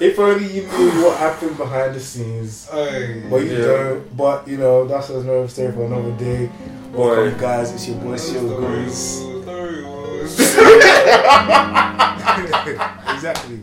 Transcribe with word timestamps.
If 0.00 0.18
only 0.18 0.46
you 0.52 0.62
knew 0.62 1.04
what 1.04 1.18
happened 1.18 1.56
behind 1.56 1.94
the 1.94 2.00
scenes. 2.00 2.68
Hey. 2.70 3.22
But 3.30 3.44
you 3.44 3.56
Yeah. 3.58 3.66
don't. 3.66 4.16
But 4.16 4.48
you 4.48 4.56
know, 4.58 4.86
that's 4.86 5.08
another 5.10 5.48
story 5.48 5.72
for 5.72 5.84
another 5.84 6.12
day. 6.12 6.50
Boy. 6.92 7.16
Welcome, 7.16 7.40
guys. 7.40 7.72
It's 7.72 7.88
your 7.88 7.96
boy, 7.98 8.16
Seal 8.16 8.48
Goons. 8.60 9.24
Exactly. 13.14 13.58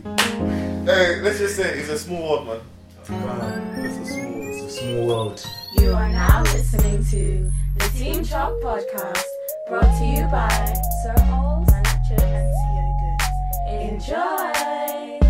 Hey, 0.86 1.20
let's 1.22 1.38
just 1.38 1.56
say 1.56 1.78
it's 1.78 1.88
a 1.88 1.98
small 1.98 2.44
world, 2.44 2.46
man. 2.46 2.60
Man, 3.26 3.84
It's 3.84 3.96
a 3.96 4.04
small. 4.12 4.48
it's 4.48 4.62
a 4.62 4.70
small 4.80 5.06
world. 5.06 5.46
You 5.78 5.90
are 5.92 6.08
now 6.08 6.42
listening 6.42 7.04
to 7.06 7.50
the 7.78 7.88
Team 7.98 8.24
Chalk 8.24 8.52
Podcast, 8.62 9.22
brought 9.68 9.90
to 9.98 10.04
you 10.04 10.24
by 10.30 10.48
Sir 11.02 11.14
Ols, 11.30 11.66
Manacher, 11.66 12.22
and 12.22 12.48
Theo 13.68 13.98
Goods. 13.98 14.06
Enjoy! 14.06 15.21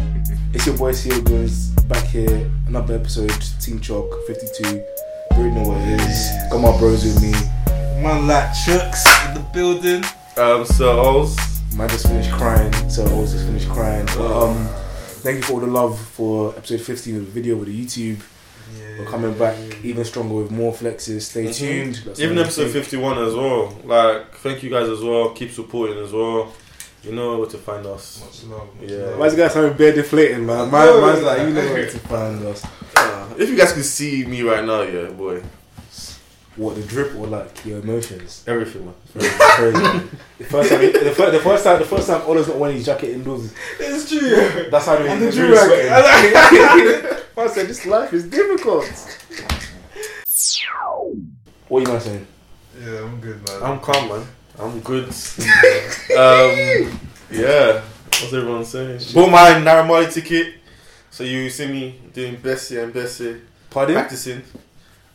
It's 0.55 0.67
your 0.67 0.77
boy, 0.77 0.93
Seal 0.93 1.21
Goons, 1.23 1.71
back 1.85 2.05
here. 2.05 2.51
Another 2.67 2.95
episode, 2.97 3.33
Team 3.61 3.81
Chalk 3.81 4.15
52. 4.27 4.77
You 4.77 4.85
already 5.33 5.55
know 5.55 5.69
what 5.69 5.79
it 5.79 6.01
is. 6.01 6.31
Got 6.51 6.61
my 6.61 6.79
bros 6.79 7.05
with 7.05 7.23
me. 7.23 7.33
Man 8.03 8.27
like 8.27 8.53
Chucks 8.67 9.05
in 9.27 9.35
the 9.35 9.41
building. 9.53 10.05
Um, 10.37 10.65
so 10.67 11.01
Oz. 11.01 11.37
Man 11.77 11.89
just 11.89 12.07
finished 12.07 12.31
crying, 12.33 12.73
so 12.91 13.07
I 13.07 13.15
was 13.19 13.33
just 13.33 13.47
finished 13.47 13.69
crying. 13.71 14.05
But, 14.07 14.45
um, 14.45 14.69
thank 15.23 15.39
you 15.39 15.43
for 15.43 15.55
all 15.55 15.61
the 15.61 15.67
love 15.67 15.99
for 15.99 16.55
episode 16.57 16.81
50 16.83 17.17
of 17.17 17.27
the 17.27 17.33
video 17.33 17.57
with 17.57 17.69
the 17.69 17.85
YouTube. 17.87 18.21
Yeah. 18.79 18.99
We're 19.01 19.07
coming 19.07 19.37
back 19.39 19.57
even 19.83 20.05
stronger 20.05 20.35
with 20.35 20.51
more 20.51 20.73
flexes. 20.73 21.23
Stay 21.23 21.51
tuned. 21.53 21.97
That's 22.05 22.21
Even 22.21 22.39
episode 22.39 22.71
51 22.71 23.19
as 23.19 23.35
well. 23.35 23.75
Like, 23.85 24.35
thank 24.37 24.63
you 24.63 24.71
guys 24.71 24.89
as 24.89 25.01
well. 25.01 25.31
Keep 25.31 25.51
supporting 25.53 25.99
as 25.99 26.13
well. 26.13 26.53
You 27.03 27.13
know 27.13 27.39
where 27.39 27.49
to 27.49 27.59
find 27.59 27.85
us. 27.87 28.23
Much 28.25 28.45
love. 28.51 28.69
much 28.81 28.89
Yeah. 28.91 28.97
love. 28.99 29.19
Why 29.19 29.27
is 29.27 29.35
the 29.35 29.43
guys 29.43 29.55
having 29.55 29.77
bare 29.77 29.93
deflating, 29.93 30.47
man? 30.47 30.71
Man, 30.71 30.87
No, 30.87 31.01
man's 31.01 31.23
like, 31.23 31.39
you 31.41 31.51
know 31.51 31.73
where 31.73 31.91
to 31.91 31.99
find 31.99 32.45
us. 32.47 32.65
Uh, 32.97 33.35
if 33.39 33.49
you 33.51 33.57
guys 33.57 33.73
could 33.73 33.85
see 33.85 34.25
me 34.25 34.43
right 34.43 34.65
now, 34.65 34.83
yeah, 34.83 35.07
boy. 35.11 35.43
What, 36.55 36.75
the 36.77 36.83
drip 36.83 37.15
or 37.17 37.27
like 37.27 37.65
your 37.65 37.79
emotions? 37.81 38.45
Everything, 38.47 38.85
man. 38.85 38.95
Crazy. 39.15 40.09
the 40.39 40.45
first 40.45 40.69
time, 40.71 40.81
the 40.93 41.15
first, 41.17 41.33
the 41.33 41.41
first 41.41 41.65
time, 41.65 41.79
the 41.79 41.85
first 41.87 42.07
time, 42.09 42.21
Ola's 42.27 42.47
not 42.47 42.59
wearing 42.59 42.77
his 42.77 42.85
jacket 42.87 43.11
indoors. 43.11 43.53
It's 43.81 44.09
true. 44.09 44.21
Yeah. 44.29 44.69
That's 44.71 44.85
how 44.87 44.97
And 44.97 45.23
the 45.23 45.27
the 45.27 45.33
drew 45.33 45.47
drew 45.47 45.57
sweating. 45.57 45.91
rag. 45.91 47.17
I 47.39 47.47
said, 47.49 47.67
this 47.69 47.87
life 47.87 48.13
is 48.13 48.25
difficult. 48.29 48.85
What 51.69 51.79
are 51.79 51.81
you 51.81 51.89
man 51.89 52.01
saying? 52.01 52.27
Yeah, 52.81 52.99
I'm 53.05 53.19
good, 53.21 53.49
man. 53.49 53.63
I'm 53.63 53.81
calm, 53.81 54.09
man. 54.09 54.27
I'm 54.63 54.81
good. 54.81 55.05
um, 55.09 56.99
yeah. 57.31 57.83
What's 58.07 58.33
everyone 58.33 58.65
saying? 58.65 59.01
Bought 59.13 59.31
my 59.31 59.51
Naira 59.55 59.87
Marley 59.87 60.11
ticket. 60.11 60.55
So 61.11 61.25
you 61.25 61.51
see 61.51 61.67
me 61.67 62.01
doing 62.13 62.37
Bessie 62.37 62.79
and 62.79 62.93
Bessie. 62.93 63.41
Pardon? 63.71 63.97
Practicing. 63.97 64.43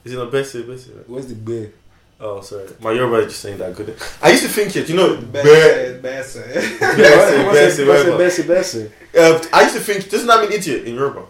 Is 0.03 0.13
it 0.13 0.17
not 0.17 0.31
Bessie? 0.31 0.63
Bessie? 0.63 0.91
right? 0.93 1.09
Where's 1.09 1.27
the 1.27 1.35
beer? 1.35 1.73
Oh, 2.19 2.41
sorry. 2.41 2.67
My 2.81 2.91
Yoruba 2.91 3.17
is 3.19 3.27
just 3.27 3.41
saying 3.41 3.57
that 3.59 3.75
good. 3.75 3.95
I 4.21 4.31
used 4.31 4.43
to 4.43 4.49
think 4.49 4.75
it, 4.75 4.89
you 4.89 4.95
know, 4.95 5.17
Best, 5.21 5.45
Be- 5.45 6.01
best. 6.01 6.35
Bessie, 6.37 6.79
Bessie, 6.79 7.85
Bessie. 7.85 8.17
Bessie, 8.17 8.43
Bessie. 8.43 8.91
Uh, 9.17 9.43
I 9.53 9.61
used 9.63 9.75
to 9.75 9.81
think, 9.81 10.09
doesn't 10.09 10.27
that 10.27 10.41
mean 10.41 10.51
idiot 10.51 10.85
in 10.85 10.95
Yoruba? 10.95 11.25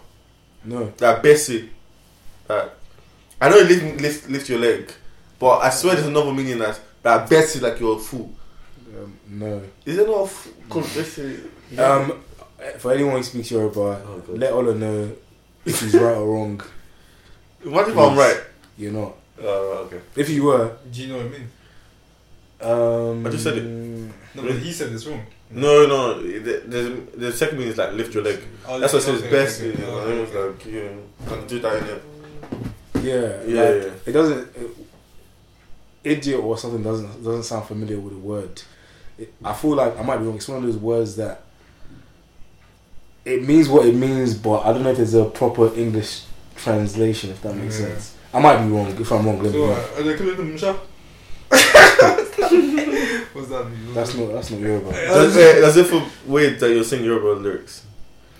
No. 0.64 0.86
That 0.96 1.22
Bessie. 1.22 1.70
That 2.46 2.74
I 3.40 3.48
know 3.50 3.58
you 3.58 3.64
lift, 3.64 4.00
lift, 4.00 4.28
lift 4.28 4.48
your 4.48 4.58
leg, 4.58 4.90
but 5.38 5.58
I 5.58 5.70
swear 5.70 5.94
there's 5.94 6.06
another 6.08 6.32
meaning 6.32 6.58
that 6.58 6.80
that 7.08 7.28
Bessie 7.30 7.60
like 7.60 7.80
you're 7.80 7.96
a 7.96 7.98
fool. 7.98 8.30
Um, 8.96 9.12
no. 9.28 9.62
Is 9.84 9.98
it 9.98 10.06
not 10.06 10.22
a 10.22 10.26
fool? 10.26 10.52
Cause 10.68 10.94
Bessie. 10.94 11.40
Um, 11.78 12.20
for 12.78 12.92
anyone 12.92 13.16
who 13.16 13.22
speaks 13.22 13.50
Yoruba, 13.50 13.80
Oh, 14.06 14.18
God. 14.26 14.38
let 14.38 14.52
Ola 14.52 14.74
know 14.74 15.12
if 15.64 15.80
he's 15.80 15.94
right 15.94 16.16
or 16.16 16.26
wrong. 16.34 16.60
What 17.64 17.88
if 17.88 17.96
I'm 17.96 18.16
right. 18.16 18.40
You're 18.76 18.92
not. 18.92 19.14
Uh, 19.40 19.86
okay. 19.86 20.00
If 20.16 20.28
you 20.30 20.44
were, 20.44 20.76
Do 20.90 21.02
you 21.02 21.08
know 21.12 21.18
what 21.18 21.26
I 21.26 21.28
mean? 21.28 21.48
um, 22.60 23.26
I 23.26 23.30
just 23.30 23.44
said 23.44 23.58
it. 23.58 23.64
No, 23.64 24.42
but 24.42 24.52
he 24.58 24.72
said 24.72 24.92
it's 24.92 25.06
wrong. 25.06 25.24
No, 25.50 25.86
no. 25.86 26.20
The, 26.22 26.38
the, 26.66 26.80
the 27.16 27.32
second 27.32 27.58
meaning 27.58 27.72
is 27.72 27.78
like 27.78 27.92
lift 27.92 28.12
your 28.14 28.22
leg. 28.24 28.40
Oh, 28.66 28.78
That's 28.80 28.92
what 28.92 29.02
it 29.02 29.06
says 29.06 29.22
okay, 29.22 29.30
best. 29.30 29.60
okay, 29.60 29.70
you 29.70 29.78
know, 29.86 29.98
okay. 29.98 30.10
and 30.10 30.20
was 30.20 30.34
like 30.34 30.66
you 30.66 30.82
know, 30.84 30.98
can 31.28 31.46
do 31.46 31.58
that 31.60 31.76
in 31.82 31.84
it. 31.88 32.02
Yeah, 33.02 33.42
Yeah, 33.46 33.62
like, 33.62 33.82
yeah. 33.84 33.90
It 34.06 34.12
doesn't. 34.12 34.56
It, 34.56 34.70
idiot 36.04 36.40
or 36.40 36.56
something 36.58 36.82
doesn't 36.82 37.24
doesn't 37.24 37.42
sound 37.44 37.66
familiar 37.66 37.98
with 37.98 38.14
the 38.14 38.18
word. 38.20 38.62
It, 39.18 39.32
I 39.44 39.52
feel 39.52 39.74
like 39.74 39.98
I 39.98 40.02
might 40.02 40.18
be 40.18 40.24
wrong. 40.26 40.36
It's 40.36 40.48
one 40.48 40.58
of 40.58 40.64
those 40.64 40.76
words 40.76 41.16
that 41.16 41.42
it 43.24 43.46
means 43.46 43.68
what 43.68 43.86
it 43.86 43.94
means, 43.94 44.34
but 44.34 44.64
I 44.64 44.72
don't 44.72 44.82
know 44.84 44.90
if 44.90 44.96
there's 44.96 45.14
a 45.14 45.24
proper 45.26 45.74
English 45.74 46.22
translation. 46.56 47.30
If 47.30 47.42
that 47.42 47.54
makes 47.54 47.80
Yeah. 47.80 47.86
sense. 47.88 48.14
I 48.32 48.40
might 48.40 48.62
be 48.64 48.70
wrong. 48.70 48.86
If 48.88 49.10
I'm 49.10 49.26
wrong, 49.26 49.42
let 49.42 49.52
me 49.52 49.52
So, 49.52 49.66
know. 49.66 49.72
are 49.96 50.02
they 50.02 50.16
killing 50.16 50.36
them, 50.36 50.56
What's 51.48 53.48
that 53.50 53.70
mean? 53.70 53.94
That's 53.94 54.14
not 54.14 54.32
that's 54.32 54.50
not 54.50 54.60
Yoruba. 54.60 54.90
Does, 54.92 55.36
uh, 55.36 55.60
does 55.60 55.76
it 55.76 55.86
feel 55.86 56.02
weird 56.26 56.60
that 56.60 56.70
you're 56.70 56.84
singing 56.84 57.06
Yoruba 57.06 57.40
lyrics? 57.40 57.84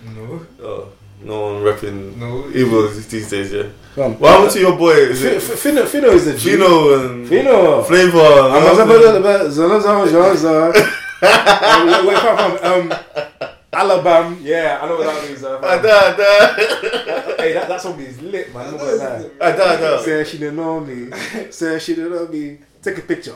No, 0.05 0.47
Oh, 0.63 0.89
no 1.21 1.41
one 1.55 1.63
rapping 1.63 2.19
no. 2.19 2.49
evil 2.51 2.89
these 2.89 3.29
days, 3.31 3.53
yeah. 3.53 3.65
Come. 3.95 4.19
What 4.21 4.31
happened 4.33 4.53
to 4.53 4.61
your 4.61 4.77
boy? 4.77 4.93
Is 4.93 5.21
Fi- 5.23 5.29
it 5.29 5.43
Fi- 5.43 5.57
Fino, 5.57 5.85
Fino 5.87 6.09
is 6.11 6.27
a 6.29 6.37
G. 6.39 6.53
Fino 6.53 6.95
and 7.01 7.29
Fino. 7.29 7.83
Flavor? 7.83 8.19
I'm. 8.19 8.63
Um, 11.21 11.87
wait, 11.91 12.07
wait, 12.07 12.19
from, 12.19 12.59
from, 12.59 12.93
um, 12.93 12.99
Alabama. 13.73 14.37
Yeah, 14.41 14.79
I 14.81 14.87
know 14.89 14.97
what 14.97 15.07
that 15.07 15.29
means. 15.29 15.43
uh, 15.45 15.59
Ah, 15.63 15.77
da, 15.83 16.17
da. 16.17 16.55
Hey, 17.43 17.53
that, 17.55 17.69
that 17.69 17.81
song 17.81 17.99
is 18.01 18.21
lit, 18.23 18.55
man. 18.55 18.71
Look 18.73 18.81
at 18.83 18.99
that. 18.99 19.31
Ah, 19.41 19.53
da, 19.53 19.77
da. 19.77 19.99
Say 20.03 20.25
she 20.25 20.39
didn't 20.39 20.57
know 20.57 20.81
me. 20.81 21.11
Say 21.51 21.79
she 21.81 21.95
didn't 21.97 22.13
know 22.13 22.27
me. 22.29 22.59
Take 22.83 22.99
a 22.99 23.03
picture. 23.03 23.35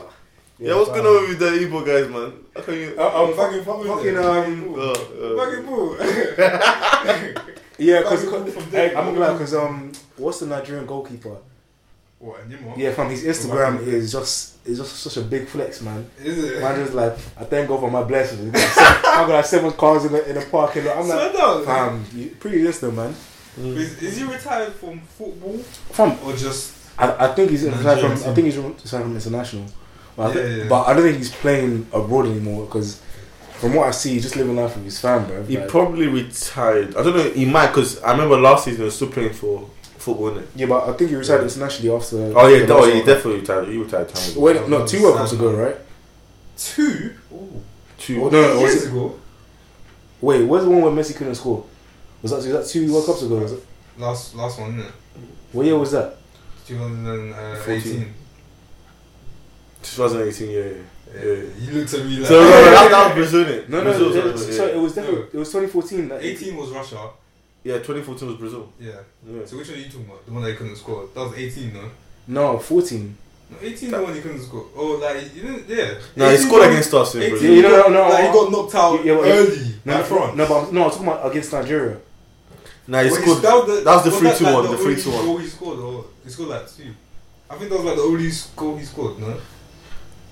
Yeah, 0.59 0.75
what's 0.75 0.89
going 0.89 1.05
on 1.05 1.27
with 1.27 1.39
the 1.39 1.45
Igbo 1.47 1.85
guys, 1.85 2.07
man? 2.09 2.31
How 2.55 2.61
can 2.61 2.73
you? 2.75 2.95
Uh, 2.97 3.23
um, 3.23 3.33
Fucking 3.35 3.63
fucking 3.65 3.85
fucking, 3.85 4.17
um, 4.17 4.75
Oh, 4.77 4.93
oh. 5.19 5.35
Fucking 5.37 5.65
boo. 5.65 7.37
yeah, 7.77 7.99
because 8.01 8.23
Fucking 8.25 8.51
from 8.51 8.63
hey, 8.63 8.69
there. 8.89 8.97
I'm 8.97 9.05
gonna 9.05 9.19
lie, 9.19 9.33
because 9.33 9.53
um, 9.53 9.91
what's 10.17 10.39
the 10.39 10.47
Nigerian 10.47 10.85
goalkeeper? 10.85 11.37
What? 12.19 12.49
Nimo? 12.49 12.77
Yeah, 12.77 12.93
from 12.93 13.09
his 13.09 13.23
Instagram 13.25 13.85
is 13.85 14.11
just 14.11 14.65
is 14.65 14.77
just 14.77 14.95
such 14.95 15.17
a 15.17 15.21
big 15.21 15.45
flex, 15.47 15.81
man. 15.81 16.09
Is 16.23 16.41
it? 16.41 16.61
Man, 16.61 16.75
just 16.75 16.93
like 16.93 17.13
I 17.37 17.43
thank 17.43 17.67
God 17.67 17.81
for 17.81 17.91
my 17.91 18.03
blessings. 18.03 18.53
I've 18.55 19.27
got 19.27 19.29
like 19.29 19.45
seven 19.45 19.71
cars 19.73 20.05
in 20.05 20.13
the 20.13 20.29
in 20.29 20.35
the 20.35 20.45
parking 20.45 20.85
lot. 20.85 20.97
I'm 20.97 21.07
like, 21.07 21.31
Swear 21.31 21.33
down. 21.33 21.65
fam, 21.65 22.05
you 22.15 22.29
pretty 22.39 22.65
instant, 22.65 22.95
man. 22.95 23.13
Is, 23.57 24.01
is 24.01 24.17
he 24.17 24.23
retired 24.23 24.73
from 24.73 25.01
football 25.01 25.57
Fam, 25.91 26.17
or 26.25 26.33
just? 26.35 26.73
I, 26.97 27.27
I 27.27 27.33
think 27.35 27.51
he's 27.51 27.65
retired 27.65 27.99
from. 27.99 28.11
I 28.13 28.33
think 28.33 28.45
he's 28.45 28.57
retired 28.57 29.03
from 29.03 29.15
international. 29.15 29.65
But, 30.15 30.35
I 30.37 30.39
Yeah, 30.39 30.55
yeah. 30.55 30.69
but 30.69 30.83
I 30.87 30.93
don't 30.93 31.03
think 31.03 31.17
he's 31.17 31.31
playing 31.35 31.87
abroad 31.91 32.27
anymore 32.27 32.65
because 32.65 33.01
from 33.63 33.75
what 33.75 33.87
I 33.87 33.91
see, 33.91 34.15
he's 34.15 34.23
just 34.23 34.35
living 34.35 34.57
life 34.57 34.75
with 34.75 34.83
his 34.83 34.99
fam, 34.99 35.25
bro. 35.25 35.41
He 35.45 35.57
Like- 35.57 35.69
probably 35.69 36.07
retired. 36.07 36.97
I 36.97 37.01
don't 37.01 37.15
know. 37.15 37.29
He 37.29 37.45
might 37.45 37.67
because 37.67 37.97
I 38.03 38.11
remember 38.11 38.37
last 38.37 38.65
season 38.65 38.81
he 38.81 38.83
was 38.83 38.95
still 38.97 39.07
playing 39.07 39.31
for 39.31 39.69
football. 39.97 40.31
Innit? 40.31 40.47
yeah, 40.53 40.65
but 40.65 40.89
I 40.89 40.91
think 40.91 41.11
he 41.11 41.15
retired 41.15 41.37
Yeah. 41.37 41.43
internationally 41.45 41.95
after. 41.95 42.17
Oh 42.35 42.47
yeah, 42.47 42.65
the 42.65 42.73
oh, 42.73 42.79
last 42.81 42.91
he 42.91 42.99
definitely 43.03 43.39
retired. 43.39 43.67
He 43.69 43.77
retired 43.77 44.09
time 44.09 44.31
ago. 44.31 44.41
Wait, 44.41 44.67
no, 44.67 44.85
two 44.85 45.01
World 45.01 45.15
Cups 45.15 45.31
ago, 45.31 45.53
right? 45.53 45.77
Two? 46.57 47.11
Two. 47.97 48.21
Oh, 48.25 48.27
no, 48.29 48.41
no, 48.41 48.59
years 48.59 48.85
ago. 48.85 49.15
wait, 50.19 50.43
where's 50.43 50.65
the 50.65 50.69
one 50.69 50.81
where 50.81 50.91
Messi 50.91 51.15
couldn't 51.15 51.35
score? 51.35 51.63
Was 52.21 52.31
that, 52.31 52.37
was 52.37 52.45
that 52.47 52.67
two 52.67 52.91
World 52.91 53.05
Cups 53.05 53.21
ago? 53.21 53.35
Was 53.37 53.53
it? 53.53 53.65
Last 53.97 54.35
last 54.35 54.59
one, 54.59 54.77
isn't? 54.77 54.93
What 55.53 55.65
year 55.65 55.77
was 55.77 55.91
that? 55.91 56.17
2018. 56.67 58.01
Uh, 58.01 58.05
2018. 59.83 60.49
Yeah, 60.49 60.59
yeah. 60.59 60.73
Yeah. 61.13 61.21
You 61.59 61.71
looked 61.79 61.93
at 61.93 62.05
me 62.05 62.17
like. 62.17 62.27
So 62.27 62.39
no, 62.41 62.49
no, 62.49 62.49
that, 62.49 62.91
that 62.91 63.05
was 63.07 63.15
Brazil. 63.31 63.45
innit? 63.45 63.69
No, 63.69 63.77
no, 63.77 63.83
Brazil, 63.83 64.07
it, 64.09 64.13
sorry, 64.13 64.31
was- 64.31 64.47
yeah. 64.49 64.53
so 64.55 64.67
it 64.67 64.77
was 64.81 64.95
definitely 64.95 65.21
it 65.33 65.37
was 65.37 65.47
2014. 65.49 66.09
Like, 66.09 66.21
18 66.23 66.55
was 66.57 66.69
Russia. 66.71 67.09
Yeah, 67.63 67.75
2014 67.77 68.27
was 68.27 68.37
Brazil. 68.37 68.69
Yeah. 68.79 68.91
Yeah. 69.25 69.45
So 69.45 69.57
which 69.57 69.69
one 69.69 69.77
are 69.77 69.81
you 69.81 69.85
talking 69.85 70.05
about? 70.05 70.25
The 70.25 70.31
one 70.33 70.43
that 70.43 70.49
you 70.51 70.57
couldn't 70.57 70.75
score. 70.75 71.07
That 71.13 71.19
was 71.21 71.33
18, 71.37 71.73
no? 71.73 71.89
No, 72.27 72.57
14. 72.59 73.17
No, 73.51 73.57
18 73.61 73.91
the 73.91 74.01
one 74.01 74.15
you 74.15 74.21
couldn't 74.21 74.41
score. 74.41 74.65
Oh, 74.75 74.93
like, 75.01 75.33
you 75.35 75.41
didn't, 75.43 75.67
yeah. 75.69 75.93
No, 76.15 76.29
he 76.29 76.37
scored 76.37 76.67
against 76.69 76.93
us 76.93 77.15
in 77.15 77.21
18 77.21 77.29
Brazil. 77.31 77.49
Yeah, 77.51 77.55
you 77.57 77.61
know, 77.63 77.69
no, 77.69 77.87
no, 77.89 78.09
like, 78.09 78.11
no, 78.23 78.27
he 78.27 78.33
got 78.33 78.47
uh, 78.47 78.49
knocked 78.49 78.75
out 78.75 79.05
Yeah, 79.05 79.15
but- 79.15 79.27
early 79.27 79.75
No, 79.85 79.93
by 79.93 79.97
no, 79.99 80.03
France. 80.03 80.37
no, 80.37 80.47
but 80.47 80.55
I'm, 80.67 80.73
no, 80.75 80.83
I'm 80.85 80.89
talking 80.91 81.07
about 81.07 81.29
against 81.31 81.53
Nigeria. 81.53 81.97
Nah, 82.87 83.01
he 83.03 83.11
Wait, 83.11 83.21
scored. 83.21 83.41
that 83.43 83.53
was 83.55 83.65
the, 83.67 83.83
that 83.85 83.95
was 83.95 84.03
the 84.03 84.09
was 84.27 84.39
3-2 84.39 84.41
like 84.43 84.53
one, 84.55 84.63
the 84.63 84.69
the 84.71 84.83
only 84.83 84.95
3-2 84.95 85.13
one. 85.15 85.25
goal 85.25 85.37
he 85.37 85.47
scored, 85.47 85.79
or 85.79 86.05
he 86.25 86.29
scored 86.29 86.49
like 86.49 86.75
two. 86.75 86.93
I 87.49 87.55
think 87.55 87.69
that 87.69 87.75
was 87.77 87.85
like 87.85 87.95
the 87.95 88.01
only 88.01 88.31
goal 88.57 88.75
he 88.77 88.83
scored, 88.85 89.19
no? 89.19 89.37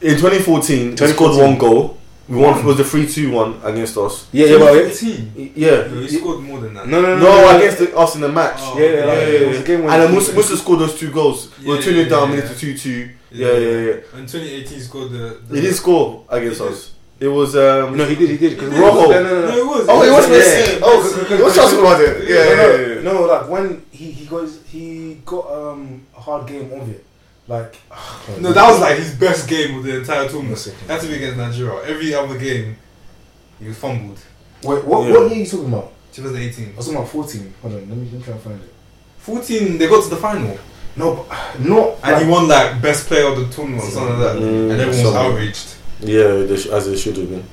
In 0.01 0.15
2014, 0.17 0.91
he 0.91 0.97
scored 0.97 1.33
2014. 1.35 1.39
one 1.49 1.57
goal. 1.57 1.97
We 2.27 2.37
won. 2.37 2.59
It 2.59 2.65
was 2.65 2.77
the 2.77 2.83
3-2 2.83 3.31
one 3.33 3.59
against 3.63 3.97
us. 3.97 4.27
Yeah, 4.31 4.45
yeah, 4.47 4.57
but 4.59 4.73
15. 4.73 5.53
Yeah. 5.55 5.87
He 5.89 6.07
scored 6.07 6.39
more 6.41 6.59
than 6.61 6.73
that. 6.75 6.87
no, 6.87 7.01
no, 7.01 7.17
no, 7.17 7.23
No, 7.23 7.41
no, 7.51 7.57
against 7.57 7.79
the, 7.79 7.95
us 7.97 8.15
in 8.15 8.21
the 8.21 8.29
match. 8.29 8.55
Oh, 8.59 8.77
Yeah, 8.79 8.85
yeah, 8.85 9.05
like, 9.05 9.17
yeah, 9.17 9.23
it 9.25 9.41
yeah, 9.41 9.47
was 9.49 9.59
a 9.59 9.63
game 9.63 9.83
when 9.83 9.93
And 9.93 10.01
then 10.03 10.09
he- 10.09 10.15
Musa, 10.15 10.33
Musa 10.33 10.57
scored 10.57 10.79
those 10.79 10.97
two 10.97 11.11
goals. 11.11 11.49
we 11.59 11.65
were 11.67 11.75
Yeah, 11.75 11.81
2 11.81 11.91
0 11.91 12.03
yeah, 12.03 12.09
down, 12.09 12.29
yeah. 12.29 12.35
minute 12.37 12.49
to 12.51 12.57
2 12.57 12.77
2. 12.77 13.09
Yeah, 13.31 13.47
yeah, 13.51 13.57
yeah. 13.59 14.19
In 14.19 14.25
2018, 14.27 14.65
he 14.77 14.79
scored 14.79 15.11
the. 15.11 15.37
the 15.49 15.55
He 15.55 15.61
didn't 15.61 15.75
score 15.75 16.23
against 16.29 16.59
did. 16.61 16.71
us. 16.71 16.91
It 17.19 17.27
was 17.27 17.55
um. 17.55 17.95
No, 17.97 18.05
he 18.05 18.15
did. 18.15 18.29
He 18.31 18.37
did. 18.37 18.57
Because 18.57 18.73
Rojo. 18.73 19.09
No, 19.11 19.11
no, 19.11 19.23
no, 19.23 19.41
No, 19.41 19.47
no. 19.49 19.57
it 19.57 19.65
was. 19.67 19.85
Oh, 19.89 20.01
it 20.03 20.11
was 20.11 20.29
Yeah, 20.29 20.35
Messi. 20.35 20.73
yeah, 20.79 20.79
Oh, 20.83 21.13
Messi. 21.29 21.39
it 21.39 21.43
was 21.43 21.55
talking 21.55 21.79
about 21.79 22.01
it. 22.01 22.29
Yeah, 22.29 22.35
yeah, 22.35 22.55
no, 22.55 22.75
yeah, 22.75 22.95
yeah. 22.95 23.01
no, 23.01 23.21
like 23.25 23.49
when 23.49 23.83
he 23.91 24.05
he 24.11 24.25
goes, 24.25 24.59
he 24.71 25.17
got 25.25 25.45
um 25.51 26.01
a 26.17 26.19
hard 26.21 26.47
game 26.47 26.71
of 26.73 26.89
it. 26.89 27.05
Like 27.51 27.75
No, 28.39 28.53
that 28.53 28.69
was 28.71 28.79
like 28.79 28.97
his 28.97 29.13
best 29.15 29.49
game 29.49 29.77
of 29.77 29.83
the 29.83 29.97
entire 29.99 30.23
tournament. 30.25 30.49
One 30.51 30.57
second. 30.57 30.87
Had 30.87 31.01
to 31.01 31.07
be 31.07 31.15
against 31.15 31.37
Nigeria. 31.37 31.83
Every 31.83 32.13
other 32.13 32.37
game, 32.37 32.77
he 33.59 33.67
was 33.67 33.77
fumbled. 33.77 34.19
Wait, 34.63 34.83
what? 34.85 35.05
Yeah. 35.07 35.13
What 35.13 35.19
year 35.23 35.31
are 35.31 35.33
you 35.33 35.45
talking 35.45 35.67
about? 35.67 35.91
2018. 36.13 36.73
I 36.73 36.77
was 36.77 36.85
talking 36.85 36.97
about 36.99 37.09
fourteen. 37.09 37.53
Hold 37.61 37.73
on, 37.73 37.79
let 37.89 37.97
me 37.97 38.05
let 38.05 38.13
me 38.13 38.23
try 38.23 38.33
and 38.33 38.41
find 38.41 38.61
it. 38.61 38.73
14, 39.17 39.77
they 39.77 39.87
got 39.87 40.03
to 40.03 40.09
the 40.09 40.15
final. 40.17 40.57
No, 40.95 41.25
but 41.29 41.59
not. 41.59 41.89
And 42.03 42.11
like, 42.13 42.23
he 42.23 42.29
won 42.29 42.47
like 42.47 42.81
best 42.81 43.07
player 43.07 43.27
of 43.27 43.37
the 43.37 43.47
tournament 43.53 43.83
or 43.83 43.91
something 43.91 44.17
like 44.19 44.33
that. 44.33 44.35
Mm, 44.41 44.71
and 44.71 44.81
everyone 44.81 45.05
was 45.05 45.15
outraged. 45.15 45.75
Yeah, 45.99 46.27
they 46.47 46.57
sh- 46.57 46.67
as 46.67 46.87
it 46.87 46.97
should 46.97 47.17
have 47.17 47.29
been. 47.29 47.43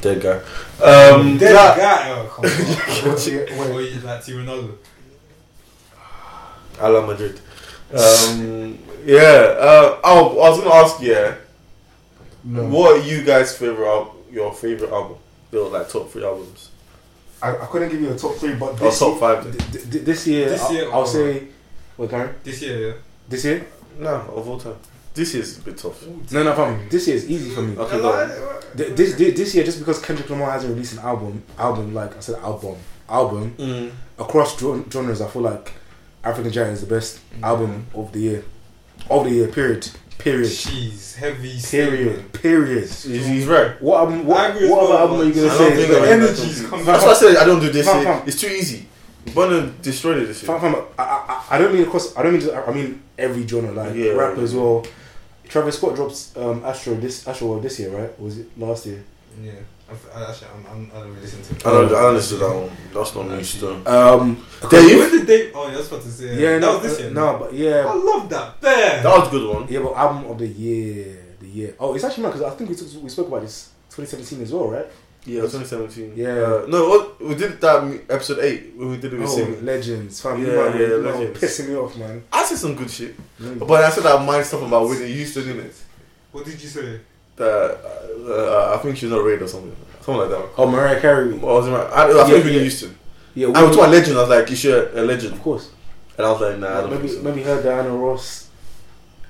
Dead 0.00 0.20
guy. 0.22 0.36
Um, 0.84 1.38
Dead 1.38 1.54
that- 1.54 1.76
guy. 1.76 2.10
Oh, 2.10 2.26
come 2.26 2.44
on. 2.44 3.18
Yeah, 3.26 3.70
or 3.70 3.76
wait, 3.76 3.92
you 3.92 4.00
like 4.00 4.24
T 4.24 4.32
Ronaldo. 4.32 4.76
A 6.80 6.90
Madrid. 7.06 7.40
Um, 7.92 8.78
yeah. 9.04 9.56
Uh, 9.58 10.00
oh, 10.04 10.40
I 10.40 10.48
was 10.50 10.58
gonna 10.60 10.74
ask 10.74 11.00
you. 11.00 11.12
Yeah, 11.12 11.34
no. 12.44 12.64
what 12.68 13.00
are 13.00 13.04
you 13.04 13.22
guys' 13.24 13.56
favorite 13.56 13.86
al- 13.88 14.16
your 14.30 14.52
favorite 14.52 14.90
album? 14.90 15.18
Your 15.52 15.70
like 15.70 15.88
top 15.88 16.10
three 16.10 16.24
albums 16.24 16.70
I, 17.40 17.50
I 17.50 17.66
couldn't 17.66 17.90
give 17.90 18.00
you 18.00 18.10
a 18.10 18.18
top 18.18 18.34
three, 18.34 18.54
but 18.54 18.72
or 18.72 18.76
this 18.76 18.98
top 18.98 19.10
year, 19.12 19.18
five? 19.20 19.44
Then? 19.44 19.70
th- 19.70 19.90
th- 19.90 20.04
this 20.04 20.26
year, 20.26 20.48
This 20.48 20.62
I'll, 20.62 20.72
year, 20.72 20.92
I'll 20.92 21.06
say. 21.06 21.48
Wait, 21.96 22.10
Karen. 22.10 22.34
This 22.42 22.62
year, 22.62 22.88
yeah. 22.88 22.94
This 23.28 23.44
year? 23.44 23.66
No, 23.98 24.08
of 24.14 24.48
all 24.48 24.58
time. 24.58 24.76
This 25.14 25.34
is 25.34 25.58
a 25.58 25.62
bit 25.62 25.78
tough. 25.78 26.04
No, 26.32 26.42
no, 26.42 26.52
problem. 26.52 26.88
This 26.90 27.06
year 27.06 27.16
is 27.16 27.30
easy 27.30 27.50
for 27.50 27.62
me. 27.62 27.76
Okay, 27.76 27.98
go 28.00 28.12
This, 28.74 29.14
this 29.14 29.34
this 29.34 29.54
year, 29.54 29.64
just 29.64 29.78
because 29.78 30.02
Kendrick 30.02 30.28
Lamar 30.28 30.50
hasn't 30.50 30.72
released 30.74 30.94
an 30.94 30.98
album, 30.98 31.42
album 31.58 31.94
like 31.94 32.14
I 32.16 32.20
said, 32.20 32.36
album, 32.36 32.76
album 33.08 33.54
Mm. 33.58 33.90
across 34.18 34.58
genres, 34.58 35.20
I 35.22 35.28
feel 35.28 35.42
like 35.42 35.72
African 36.26 36.52
Giant 36.52 36.72
is 36.72 36.80
the 36.86 36.94
best 36.94 37.20
album 37.42 37.86
of 37.94 38.12
the 38.12 38.18
year, 38.20 38.44
of 39.10 39.24
the 39.24 39.30
year. 39.30 39.48
Period. 39.48 39.88
Period. 40.18 40.48
She's 40.50 41.14
heavy. 41.14 41.58
Period. 41.60 42.32
Period. 42.32 42.82
He's, 42.88 43.04
he's 43.26 43.46
right. 43.46 43.80
What 43.82 43.98
album? 44.00 44.20
I 44.20 44.22
What, 44.22 44.50
agree 44.50 44.64
as 44.66 44.70
what 44.70 44.84
other 44.90 44.98
album 44.98 45.20
are 45.20 45.24
you 45.24 45.34
gonna 45.34 45.48
I 45.48 45.56
say? 45.58 45.86
The 45.86 46.00
I- 46.00 46.08
energy's 46.08 46.66
coming. 46.66 46.84
That's 46.86 47.04
why 47.04 47.10
I 47.10 47.14
said 47.14 47.36
I 47.36 47.44
don't 47.44 47.60
do 47.60 47.70
this. 47.70 47.86
Fam, 47.86 48.02
fam. 48.04 48.26
It's 48.28 48.40
too 48.40 48.48
easy. 48.48 48.86
Burna 49.26 49.80
destroyed 49.82 50.18
it 50.22 50.26
this 50.26 50.42
year. 50.42 50.58
Fam, 50.58 50.72
fam, 50.72 50.84
I, 50.98 51.02
I, 51.02 51.46
I 51.56 51.58
don't 51.58 51.72
mean 51.74 51.82
across. 51.84 52.16
I 52.16 52.22
don't 52.22 52.32
mean. 52.32 52.40
Just, 52.40 52.54
I 52.54 52.72
mean 52.72 53.02
every 53.18 53.46
genre, 53.46 53.72
like 53.72 53.94
Yeah. 53.94 54.12
rap 54.12 54.38
as 54.38 54.54
well. 54.54 54.84
Travis 55.48 55.76
Scott 55.78 55.94
drops 55.94 56.36
um, 56.36 56.64
Astro 56.64 56.94
this 56.94 57.28
Astro 57.28 57.48
World 57.48 57.62
this 57.62 57.78
year, 57.78 57.90
right? 57.90 58.10
Or 58.18 58.24
was 58.24 58.38
it 58.38 58.58
last 58.58 58.86
year? 58.86 59.04
Yeah. 59.42 59.52
I, 59.88 60.18
I, 60.18 60.30
actually, 60.30 60.48
I'm, 60.48 60.66
I'm, 60.66 60.90
I 60.92 60.98
don't 61.00 61.08
really 61.10 61.20
listen 61.20 61.42
to 61.44 61.54
it. 61.54 61.66
I 61.66 61.70
don't. 61.70 61.86
I 61.86 61.88
don't 62.02 62.14
listen 62.14 62.38
to 62.38 62.44
that 62.44 62.54
one. 62.56 62.70
That's 62.92 63.14
not 63.14 63.28
me. 63.28 63.42
Still. 63.44 63.88
Um, 63.88 64.46
Dave? 64.68 64.98
When 64.98 65.10
did 65.10 65.26
they? 65.26 65.52
Oh, 65.52 65.68
yeah, 65.68 65.74
I 65.74 65.76
was 65.76 65.88
about 65.88 66.02
to 66.02 66.08
say. 66.10 66.40
yeah, 66.40 66.50
that 66.54 66.60
no, 66.60 66.78
was 66.78 66.82
this 66.82 67.00
year. 67.00 67.10
no, 67.10 67.38
but 67.38 67.54
yeah, 67.54 67.84
I 67.88 67.94
love 67.94 68.28
that. 68.30 68.60
Bear. 68.60 69.02
That 69.02 69.18
was 69.18 69.28
a 69.28 69.30
good 69.30 69.54
one. 69.54 69.66
yeah, 69.68 69.80
but 69.80 69.92
album 69.94 70.30
of 70.30 70.38
the 70.38 70.48
year, 70.48 71.24
the 71.38 71.46
year. 71.46 71.74
Oh, 71.78 71.94
it's 71.94 72.02
actually 72.04 72.24
mad 72.24 72.32
because 72.32 72.52
I 72.52 72.56
think 72.56 72.70
we 72.70 72.76
took, 72.76 73.02
we 73.02 73.08
spoke 73.08 73.28
about 73.28 73.42
this 73.42 73.70
2017 73.90 74.42
as 74.42 74.52
well, 74.52 74.68
right? 74.70 74.86
Yeah, 75.24 75.40
2017. 75.42 76.12
Yeah. 76.16 76.28
Uh, 76.28 76.66
no, 76.68 76.88
what 76.88 77.20
we 77.20 77.34
did 77.34 77.60
that 77.60 78.00
episode 78.10 78.38
eight 78.40 78.74
when 78.76 78.90
we 78.90 78.96
did 78.96 79.12
it 79.12 79.18
with 79.20 79.28
Oh, 79.28 79.36
Simi. 79.36 79.56
legends, 79.60 80.20
fam. 80.20 80.40
Yeah, 80.40 80.52
man, 80.52 80.72
yeah, 80.80 80.86
you 80.86 81.02
man 81.02 81.14
legends. 81.18 81.40
pissing 81.40 81.68
me 81.68 81.74
off, 81.76 81.96
man. 81.96 82.22
I 82.32 82.44
said 82.44 82.58
some 82.58 82.74
good 82.76 82.90
shit, 82.90 83.16
Mm. 83.40 83.58
but 83.66 83.84
I 83.84 83.90
said 83.90 84.04
that 84.04 84.24
mind 84.24 84.44
stuff 84.46 84.62
about 84.62 84.88
Whitney 84.88 85.12
Houston 85.12 85.48
in 85.48 85.60
it. 85.60 85.74
What 86.32 86.44
did 86.44 86.60
you 86.62 86.68
say? 86.68 87.00
That 87.36 87.80
uh, 88.26 88.32
uh, 88.32 88.76
I 88.78 88.82
think 88.82 88.96
she's 88.96 89.10
not 89.10 89.22
raid 89.24 89.42
or 89.42 89.48
something, 89.48 89.74
something 90.00 90.16
like 90.22 90.30
that. 90.30 90.48
Oh, 90.56 90.66
Mariah 90.66 91.00
Carey. 91.00 91.32
What 91.34 91.54
was 91.54 91.68
it? 91.68 91.70
right? 91.72 91.92
I, 91.92 92.04
I 92.04 92.08
Yeah, 92.08 92.24
think 92.24 92.34
Whitney 92.44 92.52
yeah. 92.54 92.60
Houston. 92.60 92.98
Yeah, 93.34 93.46
I 93.48 93.50
was 93.50 93.76
talking 93.76 93.78
about 93.78 93.90
legend. 93.90 94.16
I 94.16 94.20
was 94.22 94.30
like, 94.30 94.50
you 94.50 94.56
should 94.56 94.94
a 94.94 95.02
legend, 95.02 95.34
of 95.34 95.42
course. 95.42 95.70
and 96.16 96.26
I 96.26 96.30
was 96.32 96.40
like, 96.40 96.58
nah, 96.58 96.78
I 96.78 96.80
don't 96.80 96.90
maybe 96.90 97.08
think 97.08 97.22
so. 97.22 97.28
maybe 97.28 97.42
her 97.42 97.62
Diana 97.62 97.90
Ross. 97.90 98.48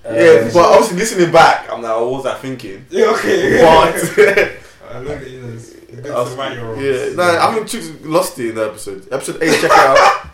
Uh, 0.09 0.13
yeah, 0.13 0.51
but 0.55 0.65
obviously 0.65 0.99
listening 0.99 1.33
back, 1.33 1.69
I'm 1.73 1.83
like, 1.83 1.97
what 1.97 2.11
was 2.13 2.27
I 2.27 2.35
thinking? 2.37 2.87
Yeah, 2.91 3.07
okay. 3.07 3.61
But 3.61 3.95
I 4.95 4.99
love 5.01 5.23
it. 5.23 5.29
You 5.33 5.45
it's 5.49 6.09
was- 6.09 6.31
to 6.31 6.37
write 6.37 6.57
your 6.57 6.77
yeah, 6.81 7.15
no, 7.17 7.23
I 7.41 7.55
think 7.55 7.67
Chicks 7.69 7.91
lost 8.05 8.39
it 8.39 8.51
in 8.51 8.55
the 8.55 8.67
episode. 8.67 9.09
Episode 9.11 9.43
eight, 9.43 9.61
check 9.61 9.65
it 9.65 9.73
out. 9.73 10.27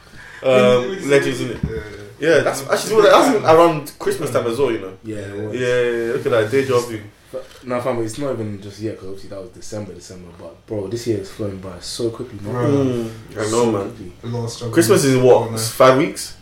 Um, 0.42 1.08
legends 1.08 1.40
in 1.40 1.50
it. 1.52 1.58
Yeah, 2.18 2.38
that's 2.40 2.68
actually 2.68 3.02
that's 3.02 3.44
around 3.44 3.92
Christmas 3.98 4.30
time 4.30 4.46
as 4.46 4.58
well, 4.58 4.70
you 4.72 4.80
know. 4.80 4.98
yeah, 5.04 5.16
it 5.18 5.54
Yeah, 5.54 5.68
yeah, 5.68 6.06
yeah, 6.06 6.12
look 6.12 6.26
at 6.26 6.32
that 6.32 6.50
deja 6.50 6.78
vu. 6.80 7.00
But, 7.62 7.68
no, 7.68 7.80
fam, 7.80 8.02
it's 8.02 8.18
not 8.18 8.32
even 8.32 8.60
just 8.60 8.80
yet 8.80 8.92
because 8.92 9.06
obviously 9.08 9.30
that 9.30 9.40
was 9.40 9.50
December, 9.50 9.94
December. 9.94 10.28
But 10.38 10.66
bro, 10.66 10.88
this 10.88 11.06
year 11.06 11.18
is 11.18 11.30
flowing 11.30 11.58
by 11.58 11.78
so 11.80 12.10
quickly, 12.10 12.38
man. 12.40 12.52
Bro. 12.52 12.62
Mm, 12.62 13.10
I 13.32 13.34
know, 13.36 13.44
So 13.48 13.72
man. 13.72 13.88
quickly. 13.90 14.12
A 14.22 14.26
lot 14.26 14.44
of 14.44 14.50
struggle. 14.50 14.74
Christmas 14.74 15.04
is 15.04 15.14
Oh, 15.16 15.24
what 15.24 15.50
no. 15.52 15.58
five 15.58 15.98
weeks? 15.98 16.36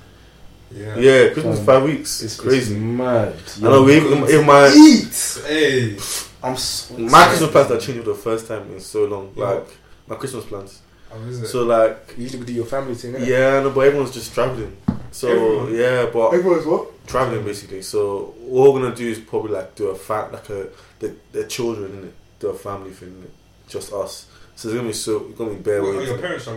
Yeah. 0.73 0.97
Yeah, 0.97 1.29
Christmas 1.33 1.59
Um, 1.59 1.65
five 1.67 1.83
weeks. 1.83 2.23
It's 2.23 2.33
It's 2.35 2.41
crazy. 2.41 2.75
It's 2.75 2.81
mad. 2.81 3.35
I 3.59 3.61
know. 3.63 3.83
We 3.83 3.99
in, 3.99 4.29
in 4.41 4.47
my 4.47 4.73
Eat. 4.75 5.43
Hey. 5.47 5.97
I'm 6.43 6.57
so 6.57 6.97
my 6.97 7.27
Christmas 7.27 7.51
plans 7.51 7.69
that 7.69 7.81
changed 7.81 8.03
for 8.05 8.11
the 8.11 8.15
first 8.15 8.47
time 8.47 8.71
in 8.73 8.81
so 8.81 9.05
long. 9.05 9.33
Yeah. 9.37 9.45
Like 9.45 9.67
my 10.07 10.17
Christmas 10.17 10.45
plans. 10.47 10.81
How 11.11 11.19
is 11.29 11.43
it? 11.43 11.49
So 11.49 11.65
like 11.65 12.15
You 12.17 12.23
usually 12.23 12.47
do 12.47 12.53
your 12.53 12.65
family 12.67 12.95
thing, 12.95 13.13
innit? 13.15 13.27
yeah, 13.27 13.61
no, 13.61 13.71
but 13.71 13.81
everyone's 13.81 14.13
just 14.13 14.33
traveling. 14.33 14.77
So 15.11 15.29
Everyone? 15.29 15.75
yeah, 15.75 16.07
but 16.13 16.29
Everyone's 16.35 16.65
what? 16.67 17.07
traveling 17.09 17.45
basically. 17.45 17.83
So 17.83 18.33
what 18.39 18.73
we're 18.73 18.81
gonna 18.83 18.95
do 18.95 19.09
is 19.09 19.19
probably 19.19 19.51
like 19.53 19.75
do 19.75 19.89
a 19.89 19.95
fat 19.97 20.33
like 20.33 20.49
a 20.51 20.69
the 21.01 21.15
the 21.33 21.45
children 21.45 21.91
in 21.97 22.05
it, 22.49 22.55
family 22.59 22.91
thing, 22.91 23.09
innit? 23.09 23.31
just 23.69 23.93
us. 23.93 24.27
So 24.57 24.69
it's 24.69 24.77
gonna 24.77 24.89
be 24.89 24.93
so 24.95 25.27
it's 25.29 25.39
gonna 25.39 25.51
be 25.51 25.57
bare 25.57 25.83
Wait, 25.83 25.97
are 25.97 26.03
your 26.03 26.19
parents? 26.19 26.49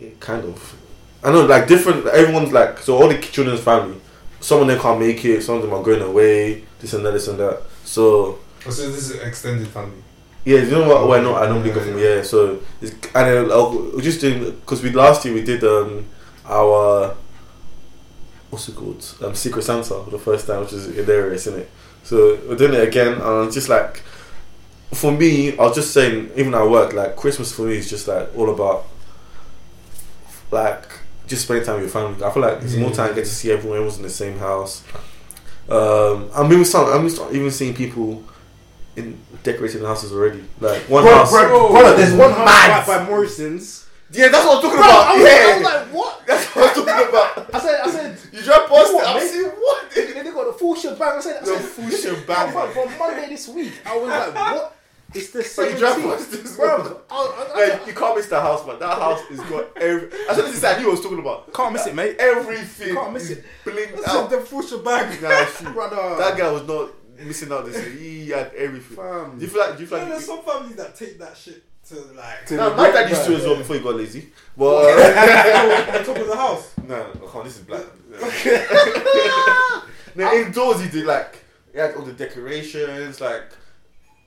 Yeah, 0.00 0.10
kind 0.18 0.44
of. 0.44 0.76
I 1.22 1.30
know, 1.30 1.44
like 1.44 1.68
different. 1.68 2.06
Everyone's 2.06 2.52
like 2.52 2.78
so. 2.78 2.96
All 2.96 3.08
the 3.08 3.18
children's 3.18 3.60
family. 3.60 4.00
Some 4.40 4.62
of 4.62 4.66
them 4.68 4.78
can't 4.80 4.98
make 4.98 5.22
it. 5.24 5.42
Some 5.42 5.56
of 5.56 5.62
them 5.62 5.72
are 5.74 5.82
going 5.82 6.00
away. 6.00 6.64
This 6.78 6.94
and 6.94 7.04
that. 7.04 7.12
This 7.12 7.28
and 7.28 7.38
that. 7.38 7.62
So 7.84 8.38
Oh, 8.66 8.70
so 8.70 8.90
this 8.90 9.10
is 9.10 9.20
extended 9.20 9.68
family. 9.68 10.02
yeah, 10.44 10.58
you 10.60 10.70
know 10.70 10.88
what? 10.88 11.06
Why 11.08 11.20
not? 11.20 11.42
I 11.42 11.46
normally 11.48 11.70
go 11.70 11.80
from 11.80 11.98
yeah. 11.98 12.22
So 12.22 12.60
it's, 12.80 12.92
and 12.92 13.26
then 13.26 13.50
uh, 13.50 13.70
we're 13.70 14.00
just 14.00 14.20
doing 14.20 14.52
because 14.60 14.82
we 14.82 14.90
last 14.90 15.24
year 15.24 15.34
we 15.34 15.42
did 15.42 15.62
um 15.64 16.06
our 16.46 17.14
what's 18.50 18.68
it 18.68 18.74
called 18.76 19.04
um 19.22 19.34
Secret 19.34 19.62
Santa 19.62 20.02
for 20.04 20.10
the 20.10 20.18
first 20.18 20.46
time, 20.46 20.60
which 20.60 20.72
is 20.72 20.94
hilarious, 20.94 21.46
isn't 21.46 21.60
it? 21.60 21.70
So 22.10 22.40
we're 22.48 22.56
doing 22.56 22.74
it 22.74 22.88
again, 22.88 23.20
and 23.20 23.46
it's 23.46 23.54
just 23.54 23.68
like 23.68 24.02
for 24.92 25.12
me, 25.12 25.56
I 25.56 25.62
was 25.62 25.76
just 25.76 25.92
saying, 25.94 26.32
even 26.34 26.52
at 26.54 26.68
work, 26.68 26.92
like 26.92 27.14
Christmas 27.14 27.52
for 27.52 27.62
me 27.62 27.76
is 27.76 27.88
just 27.88 28.08
like 28.08 28.36
all 28.36 28.50
about 28.52 28.86
like 30.50 30.88
just 31.28 31.44
spending 31.44 31.64
time 31.64 31.76
with 31.76 31.84
your 31.84 31.90
family. 31.92 32.20
I 32.24 32.32
feel 32.32 32.42
like 32.42 32.58
there's 32.58 32.76
more 32.76 32.90
time 32.90 33.12
I 33.12 33.14
get 33.14 33.26
to 33.26 33.30
see 33.30 33.52
everyone. 33.52 33.76
Everyone's 33.76 33.98
in 33.98 34.02
the 34.02 34.10
same 34.10 34.38
house. 34.38 34.82
Um, 35.68 36.28
I'm 36.34 36.52
even 36.52 36.64
start, 36.64 36.92
I'm 36.92 37.06
even 37.32 37.52
seeing 37.52 37.74
people 37.74 38.24
in 38.96 39.16
decorating 39.44 39.82
houses 39.84 40.12
already. 40.12 40.42
Like 40.58 40.82
one 40.88 41.04
Bro, 41.04 41.14
house. 41.14 41.30
bro, 41.30 41.68
bro, 41.68 41.96
there's 41.96 42.12
one 42.12 42.32
house 42.32 42.44
Mad. 42.44 42.86
by, 42.88 42.98
by 42.98 43.04
Morrison's. 43.08 43.86
Yeah, 44.10 44.26
that's 44.26 44.44
what 44.44 44.56
I'm 44.56 44.62
talking 44.62 44.78
Bro, 44.78 44.88
about. 44.88 45.06
I 45.06 45.16
was, 45.16 45.24
I 45.24 45.28
yeah, 45.30 45.54
was 45.54 45.64
like, 45.64 45.86
what? 45.94 46.22
that's 46.26 46.46
what 46.56 46.76
I'm 46.76 46.84
talking 46.84 47.08
about. 47.08 47.54
I 47.54 47.60
said, 47.60 47.80
I 47.84 47.90
said, 47.92 48.19
You 48.46 48.52
What, 48.52 49.02
it. 49.02 49.08
I'm 49.08 49.16
mate? 49.16 49.28
saying 49.28 49.44
what? 49.46 49.90
they, 49.94 50.06
they 50.22 50.30
got 50.30 50.46
the 50.46 50.52
full 50.58 50.74
shebang. 50.74 51.16
I 51.16 51.20
said, 51.20 51.36
I 51.36 51.40
The 51.40 51.46
said, 51.46 51.60
full 51.62 51.84
this- 51.86 52.02
shebang. 52.02 52.52
Bro, 52.52 52.68
from 52.70 52.98
Monday 52.98 53.28
this 53.28 53.48
week, 53.48 53.72
I 53.86 53.96
was 53.96 54.08
like, 54.08 54.34
what? 54.34 54.76
It's 55.12 55.30
the 55.30 55.42
drive 55.76 55.96
17th. 55.96 56.30
this 56.30 56.56
Bro. 56.56 57.00
I, 57.10 57.14
I, 57.14 57.50
I, 57.64 57.68
Like, 57.78 57.86
you 57.88 57.94
can't 57.94 58.16
miss 58.16 58.26
that 58.28 58.42
house, 58.42 58.64
man. 58.64 58.78
That 58.78 58.96
house 58.96 59.20
is 59.30 59.40
got 59.40 59.76
every. 59.76 60.08
I 60.28 60.34
said 60.34 60.44
this 60.44 60.54
is 60.58 60.62
I 60.64 60.78
knew 60.78 60.84
what 60.86 60.90
I 60.90 60.90
was 60.92 61.00
talking 61.00 61.18
about. 61.18 61.52
can't 61.52 61.72
miss 61.72 61.86
it, 61.88 61.94
mate. 61.96 62.14
Everything. 62.20 62.94
Can't 62.94 63.12
miss 63.12 63.30
it. 63.30 63.44
I 63.66 63.70
said 63.72 64.06
out. 64.08 64.30
the 64.30 64.40
full 64.40 64.62
shebang. 64.62 65.20
Nah, 65.20 65.44
shoot. 65.46 65.64
Brother. 65.74 66.16
That 66.16 66.38
guy 66.38 66.52
was 66.52 66.64
not 66.64 66.90
missing 67.26 67.50
out 67.50 67.66
this. 67.66 67.84
He 67.98 68.28
had 68.28 68.52
everything. 68.54 68.96
Fam. 68.96 69.36
Do 69.36 69.44
you 69.44 69.50
feel 69.50 69.60
like? 69.60 69.74
Do 69.76 69.82
you 69.82 69.88
feel 69.88 69.98
like? 69.98 70.08
there's 70.10 70.26
some 70.26 70.42
families 70.42 70.76
that 70.76 70.94
take 70.94 71.18
that 71.18 71.36
shit 71.36 71.64
to 71.90 71.96
like. 72.16 72.46
To- 72.46 72.56
Nah, 72.56 72.74
my 72.76 72.90
dad 72.90 73.08
used 73.10 73.24
to 73.26 73.34
as 73.36 73.44
well 73.44 73.56
before 73.56 73.76
he 73.76 73.82
got 73.82 73.94
lazy. 73.96 74.30
But 74.56 74.66
uh, 74.66 75.92
on 75.98 76.04
top 76.04 76.16
of 76.18 76.26
the 76.26 76.36
house. 76.36 76.74
no, 76.86 76.96
no, 77.14 77.26
come 77.28 77.40
on, 77.40 77.44
this 77.46 77.56
is 77.58 77.62
black. 77.64 77.84
no, 80.14 80.32
indoors 80.34 80.80
he 80.82 80.88
did 80.88 81.06
like 81.06 81.42
he 81.72 81.78
had 81.78 81.94
all 81.94 82.02
the 82.02 82.12
decorations, 82.12 83.20
like 83.20 83.44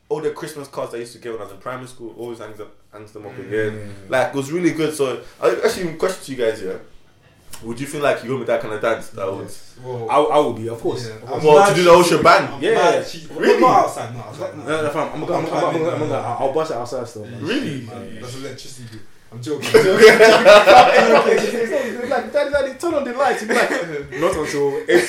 all 0.10 0.22
the 0.22 0.32
Christmas 0.32 0.67
cards 0.67 0.93
I 0.93 0.98
used 1.00 1.13
to 1.13 1.20
get 1.20 1.32
when 1.34 1.41
I 1.41 1.43
was 1.46 1.53
in 1.53 1.60
primary 1.60 1.88
school. 1.88 2.15
Always 2.17 2.39
hangs 2.39 2.60
up, 2.60 2.74
hangs 2.91 3.12
them 3.12 3.25
up 3.25 3.38
again. 3.38 3.93
Like 4.10 4.29
it 4.29 4.36
was 4.36 4.51
really 4.51 4.72
good. 4.72 4.93
So 4.96 5.22
I 5.41 5.55
actually 5.63 5.93
question 5.96 6.24
to 6.25 6.32
you 6.32 6.38
guys 6.50 6.60
here. 6.62 6.82
Would 7.62 7.79
you 7.79 7.86
feel 7.88 8.01
like 8.01 8.24
you 8.24 8.29
go 8.29 8.38
with 8.39 8.48
that 8.48 8.62
kind 8.62 8.74
of 8.74 8.81
dance? 8.81 9.10
That 9.10 9.31
would. 9.31 9.48
Well, 9.83 10.10
I, 10.10 10.15
I 10.17 10.38
will 10.39 10.53
be, 10.53 10.67
of 10.69 10.79
course. 10.81 11.07
yeah. 11.07 11.15
Of 11.15 11.25
course. 11.27 11.43
Well, 11.43 11.69
to 11.69 11.75
do 11.75 11.83
the 11.83 11.91
whole 11.93 12.03
cheesy. 12.03 12.17
shebang. 12.17 12.48
I'm 12.53 12.62
Yeah. 12.62 12.74
mad. 12.74 13.05
Really? 13.36 13.62
Not 13.62 13.83
outside, 13.86 14.15
not 14.15 14.27
outside. 14.27 14.57
No, 14.57 14.81
no, 14.83 14.89
fam. 14.89 15.10
I'm 15.13 15.25
gonna, 15.25 15.38
I'm 15.38 15.45
gonna, 15.45 15.65
I'm 15.67 15.74
gonna, 15.77 15.91
I'm 15.91 16.00
gonna, 16.00 16.36
I'll 16.39 16.53
bust 16.53 16.72
it 16.72 16.77
outside 16.77 17.07
still. 17.07 17.25
Man. 17.25 17.41
Really? 17.45 17.81
Man, 17.81 18.19
That's 18.22 18.36
electricity. 18.36 19.00
I'm 19.31 19.41
joking. 19.41 19.69
it's 19.74 19.79
like, 22.10 22.31
daddy, 22.33 22.51
daddy, 22.51 22.74
turn 22.77 22.93
on 22.93 23.03
the 23.03 23.13
lights. 23.13 23.41
You'd 23.41 23.50
be 23.50 23.55
like, 23.55 23.69
not 24.19 24.36
until 24.36 24.77
8 24.77 24.86
p.m. 24.88 25.03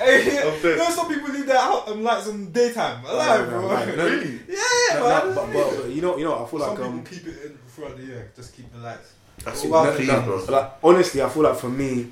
hey, 0.00 0.42
I'm 0.42 0.60
dead. 0.60 0.64
you 0.64 0.76
know, 0.76 0.90
some 0.90 1.08
people 1.08 1.30
leave 1.30 1.46
their 1.46 1.58
um, 1.58 2.02
lights 2.02 2.28
on 2.28 2.50
daytime. 2.50 3.02
No, 3.04 3.12
Alive, 3.14 3.50
no, 3.50 3.60
bro. 3.60 3.68
no, 3.68 3.84
no, 3.86 3.94
no. 3.96 4.04
Really? 4.06 4.40
Yeah, 4.48 4.94
No, 4.94 5.08
man. 5.08 5.28
no, 5.28 5.34
but, 5.34 5.52
but, 5.52 5.76
but 5.82 5.90
you 5.90 6.02
know, 6.02 6.16
you 6.16 6.24
know, 6.24 6.44
I 6.44 6.48
feel 6.48 6.60
Some 6.60 6.68
like 6.68 6.76
people 6.78 6.86
um, 6.86 7.04
keep 7.04 7.26
it 7.26 7.44
in 7.46 7.58
throughout 7.68 7.96
the 7.96 8.02
year. 8.04 8.32
Just 8.34 8.56
keep 8.56 8.72
the 8.72 8.78
lights. 8.78 9.12
That's 9.44 9.62
Well, 9.64 9.70
well, 9.84 9.84
no, 9.84 9.96
clean, 9.96 10.24
bro. 10.24 10.44
like 10.48 10.70
honestly, 10.82 11.22
I 11.22 11.28
feel 11.28 11.42
like 11.42 11.56
for 11.56 11.68
me, 11.68 12.08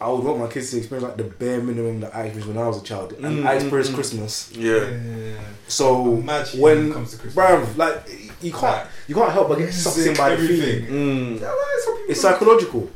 I 0.00 0.08
would 0.10 0.24
want 0.24 0.38
my 0.38 0.46
kids 0.48 0.70
to 0.70 0.78
experience 0.78 1.06
like 1.08 1.16
the 1.18 1.24
bare 1.24 1.60
minimum 1.60 2.00
that 2.00 2.14
I 2.14 2.22
experienced 2.22 2.48
when 2.48 2.58
I 2.58 2.66
was 2.66 2.80
a 2.80 2.84
child, 2.84 3.12
and 3.14 3.24
Mm, 3.44 3.46
I 3.46 3.54
experienced 3.54 3.90
mm, 3.90 3.94
mm. 3.94 3.96
Christmas. 3.96 4.50
Yeah. 4.52 5.34
So 5.68 6.14
Imagine 6.16 6.60
when, 6.60 6.78
when 6.78 6.90
it 6.90 6.94
comes 6.94 7.10
to 7.12 7.18
Christmas. 7.18 7.44
bruv, 7.44 7.76
like 7.76 8.10
you 8.42 8.52
can't, 8.52 8.88
you 9.08 9.14
can't 9.14 9.30
help 9.32 9.48
but 9.48 9.58
get 9.58 9.72
sucked 9.72 9.98
in 9.98 10.16
by 10.16 10.34
the 10.36 10.46
feeling. 10.46 10.86
Mm. 10.86 11.40
Yeah, 11.40 11.48
like, 11.48 12.10
It's 12.10 12.20
psychological. 12.20 12.88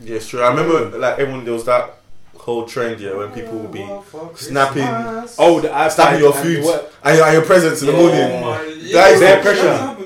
Yeah, 0.00 0.16
it's 0.16 0.28
true. 0.28 0.42
I 0.42 0.48
remember 0.48 0.98
like 0.98 1.18
everyone 1.20 1.44
there 1.44 1.54
was 1.54 1.64
that 1.66 1.98
whole 2.36 2.66
trend 2.66 3.00
yeah 3.00 3.14
when 3.14 3.30
people 3.30 3.56
would 3.56 3.70
be 3.70 3.86
snapping- 4.34 4.82
Oh, 5.38 5.60
the 5.60 5.68
iPad 5.68 5.90
snapping 5.92 6.20
your 6.20 6.32
food 6.32 6.64
what- 6.64 6.92
and 7.04 7.16
your, 7.18 7.26
and 7.26 7.34
your 7.34 7.44
presents 7.44 7.82
in 7.82 7.86
the 7.86 7.92
Yeah. 7.92 7.98
Oh 8.00 8.02
morning. 8.08 8.40
my, 8.40 8.56
That 8.56 8.76
yeah, 8.82 9.08
is 9.08 9.20
their 9.20 9.36
that 9.36 9.42
pressure. 9.44 9.96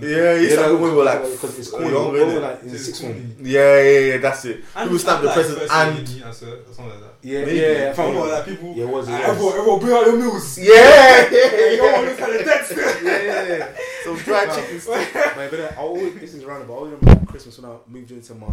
Happened 0.00 0.12
in 0.12 0.16
the 0.16 0.22
morning. 0.22 0.40
Yeah, 0.40 0.40
you 0.40 0.48
Yeah, 0.48 0.66
yeah, 0.66 0.72
when 0.72 0.82
we 0.82 0.90
were 0.96 1.04
like, 1.04 1.22
because 1.32 1.58
it's 1.58 1.70
cool. 1.70 1.90
young, 1.90 2.12
we 2.12 2.18
were 2.24 2.40
like 2.40 2.62
in 2.62 2.70
It's 2.70 2.84
sixth 2.86 3.02
cool. 3.02 3.12
form. 3.12 3.34
yeah, 3.42 3.80
yeah, 3.82 3.98
yeah, 4.00 4.16
that's 4.18 4.44
it. 4.44 4.56
And 4.76 4.84
People 4.88 4.98
snap 4.98 5.20
the 5.20 5.26
like 5.26 5.34
presents 5.34 5.60
first 5.60 5.72
and 5.72 5.98
year 5.98 6.08
uni 6.16 6.22
or 6.28 6.32
so- 6.32 6.46
or 6.46 6.72
something 6.74 6.88
like 6.90 7.00
that. 7.00 7.06
Yeah, 7.22 7.38
yeah, 7.40 7.52
yeah. 7.52 7.90
I 7.90 7.94
Come 7.94 7.94
found 7.96 8.16
on, 8.16 8.22
out 8.22 8.32
like 8.32 8.44
people. 8.46 8.72
Yeah, 8.74 8.84
it 8.84 8.88
was, 8.88 9.08
it 9.08 9.12
was. 9.12 9.20
Everyone, 9.20 9.54
everyone 9.58 9.80
bring 9.80 9.92
out 9.96 10.06
your 10.06 10.16
meals. 10.16 10.58
yeah, 10.70 10.72
yeah, 10.72 11.28
Hey, 11.28 11.76
you 11.76 11.82
yeah. 11.82 11.92
don't 11.92 12.04
want 12.06 12.16
to 12.16 12.22
kind 12.24 12.34
of 12.40 12.44
dead 12.46 12.64
still. 12.64 13.04
yeah, 13.04 13.22
yeah, 13.22 13.56
yeah. 13.58 13.68
Some 14.04 14.16
dried 14.16 14.50
chicken 14.54 14.80
stick. 14.84 15.08
But, 15.12 15.50
but 15.50 15.60
I 15.60 15.76
always, 15.76 16.14
this 16.14 16.34
is 16.34 16.44
roundabout. 16.44 16.72
I 16.72 16.76
always 16.76 16.94
remember 17.00 17.26
Christmas 17.26 17.58
when 17.58 17.70
I 17.70 17.76
moved 17.88 18.10
into 18.10 18.34
my 18.36 18.46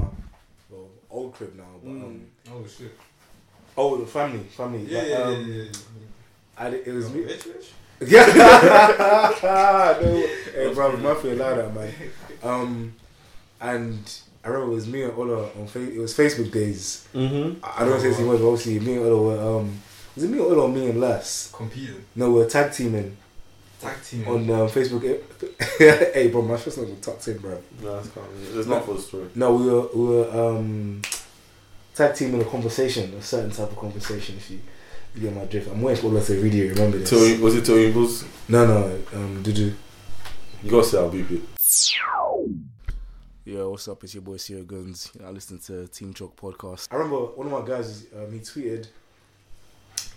well, 0.69 0.89
old 1.09 1.33
crib 1.33 1.55
now, 1.55 1.63
but 1.81 1.89
um, 1.91 2.21
Oh 2.51 2.65
shit. 2.67 2.91
oh, 3.77 3.97
the 3.97 4.05
family, 4.05 4.39
family. 4.43 4.83
Yeah, 4.85 4.99
but, 4.99 5.07
yeah, 5.09 5.17
um, 5.23 5.47
yeah, 5.49 5.63
yeah. 5.63 5.71
I, 6.57 6.67
it 6.69 6.93
was 6.93 7.09
me. 7.13 7.21
Rich, 7.23 7.45
rich. 7.45 7.69
Yeah. 7.99 8.25
no, 9.41 10.27
hey, 10.53 10.73
bro, 10.73 10.97
my 10.97 11.15
feel 11.15 11.35
like 11.35 11.55
that, 11.55 11.73
man. 11.73 11.93
Um, 12.43 12.93
and 13.59 14.19
I 14.43 14.49
remember 14.49 14.71
it 14.71 14.75
was 14.75 14.87
me 14.87 15.03
and 15.03 15.13
Ola 15.13 15.49
on 15.59 15.67
fa- 15.67 15.91
it 15.91 15.97
was 15.99 16.15
Facebook 16.15 16.51
days. 16.51 17.07
Mm-hmm. 17.13 17.63
I 17.65 17.81
I 17.81 17.85
don't 17.85 17.99
say 17.99 18.13
too 18.13 18.25
much, 18.25 18.39
but 18.39 18.47
obviously 18.47 18.79
me 18.79 18.97
and 18.97 19.05
Ola 19.05 19.21
were 19.21 19.59
um, 19.59 19.81
was 20.15 20.23
it 20.23 20.29
me 20.29 20.37
and 20.37 20.47
Ola 20.47 20.63
or 20.63 20.69
me 20.69 20.89
and 20.89 20.99
Les? 21.01 21.51
Competing. 21.51 22.03
No, 22.15 22.31
we're 22.31 22.47
tag 22.49 22.71
teaming 22.71 23.17
Tag 23.81 24.01
team. 24.03 24.27
on 24.27 24.49
um, 24.49 24.67
Facebook. 24.69 25.01
hey, 26.13 26.27
bro, 26.27 26.41
my 26.41 26.57
first 26.57 26.77
name 26.77 26.89
was 26.89 26.99
tucked 26.99 27.27
in, 27.27 27.37
bro. 27.39 27.61
No, 27.81 27.95
that's 27.95 28.09
calm. 28.09 28.25
There's 28.53 28.67
not 28.67 28.85
for 28.85 28.93
the 28.95 29.01
story. 29.01 29.27
No, 29.35 29.55
we 29.55 29.65
were 29.69 29.87
we 29.93 30.15
were 30.17 30.29
um, 30.57 31.01
tag 31.95 32.15
teaming 32.15 32.41
a 32.41 32.45
conversation, 32.45 33.13
a 33.15 33.21
certain 33.21 33.51
type 33.51 33.71
of 33.71 33.77
conversation. 33.77 34.37
If 34.37 34.51
you, 34.51 34.59
you 35.17 35.24
get 35.24 35.36
my 35.36 35.45
drift, 35.45 35.69
I'm 35.69 35.81
waiting 35.81 36.01
for 36.01 36.07
Ola 36.07 36.21
to 36.24 36.33
really 36.41 36.69
remember 36.69 36.97
this. 37.00 37.09
Toy, 37.09 37.41
was 37.43 37.55
it 37.55 37.65
Toy 37.65 37.91
Bulls? 37.91 38.24
No, 38.47 38.65
no, 38.65 38.83
um, 39.13 39.43
Dudu. 39.43 39.74
You 40.63 40.71
gotta 40.71 40.83
say 40.86 40.97
I'll 40.97 41.09
beep 41.09 41.29
it. 41.31 41.41
Yo, 43.45 43.69
what's 43.69 43.88
up? 43.88 44.03
It's 44.03 44.13
your 44.13 44.24
boy 44.24 44.38
Sierra 44.38 44.63
Guns. 44.63 45.12
You 45.17 45.25
I 45.25 45.29
listen 45.31 45.57
to 45.59 45.88
Team 45.88 46.13
Chalk 46.13 46.36
podcast. 46.36 46.88
I 46.91 46.95
remember 46.95 47.17
one 47.27 47.47
of 47.47 47.53
my 47.53 47.65
guys, 47.65 48.05
um, 48.15 48.31
he 48.33 48.39
tweeted, 48.39 48.88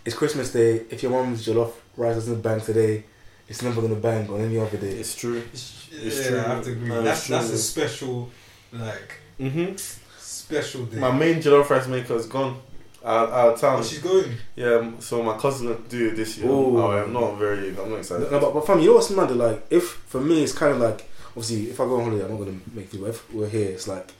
"It's 0.04 0.16
Christmas 0.16 0.52
Day. 0.52 0.82
If 0.90 1.02
your 1.02 1.12
mom's 1.12 1.46
jollof 1.46 1.72
rice 1.96 2.16
doesn't 2.16 2.40
bang 2.42 2.60
today, 2.60 3.04
it's 3.48 3.62
never 3.62 3.80
gonna 3.80 3.94
bang 3.94 4.28
on 4.28 4.40
any 4.40 4.58
other 4.58 4.76
day." 4.76 4.90
It's 4.98 5.14
true. 5.14 5.42
It's, 5.52 5.88
It's 5.92 6.18
yeah, 6.22 6.28
true. 6.28 6.38
I 6.38 6.42
have 6.42 6.64
to 6.64 6.72
agree. 6.72 6.88
No, 6.88 7.02
that's 7.02 7.28
that's 7.28 7.50
a 7.50 7.58
special, 7.58 8.30
like, 8.72 9.14
Mm-hmm. 9.38 9.76
special 10.18 10.84
day. 10.86 10.98
My 10.98 11.12
main 11.16 11.40
jollof 11.40 11.70
rice 11.70 11.86
maker 11.86 12.16
is 12.16 12.26
gone. 12.26 12.60
Out, 13.02 13.30
out 13.30 13.54
of 13.54 13.60
town. 13.60 13.78
oh, 13.78 13.82
she's 13.82 13.98
going. 14.00 14.30
Yeah, 14.56 14.90
so 14.98 15.22
my 15.22 15.36
cousin 15.38 15.68
gonna 15.68 15.78
do 15.88 16.08
it 16.08 16.16
this 16.16 16.36
year. 16.36 16.50
Ooh. 16.50 16.78
Oh, 16.78 16.90
I'm 16.90 17.12
not 17.12 17.38
very. 17.38 17.68
I'm 17.70 17.88
not 17.90 18.00
excited. 18.00 18.30
No, 18.30 18.38
but, 18.38 18.52
but 18.52 18.66
fam, 18.66 18.78
you 18.80 18.88
know 18.88 18.94
what's 18.96 19.10
mad? 19.10 19.30
Like, 19.30 19.66
if 19.70 19.84
for 19.88 20.20
me, 20.20 20.42
it's 20.42 20.52
kind 20.52 20.72
of 20.74 20.80
like 20.80 21.08
obviously, 21.30 21.70
if 21.70 21.80
I 21.80 21.84
go 21.84 21.96
on 21.98 22.04
holiday, 22.04 22.24
I'm 22.24 22.30
not 22.32 22.38
gonna 22.40 22.58
make 22.74 22.88
food. 22.90 23.00
But 23.00 23.10
if 23.10 23.32
we're 23.32 23.48
here, 23.48 23.70
it's 23.70 23.88
like 23.88 24.12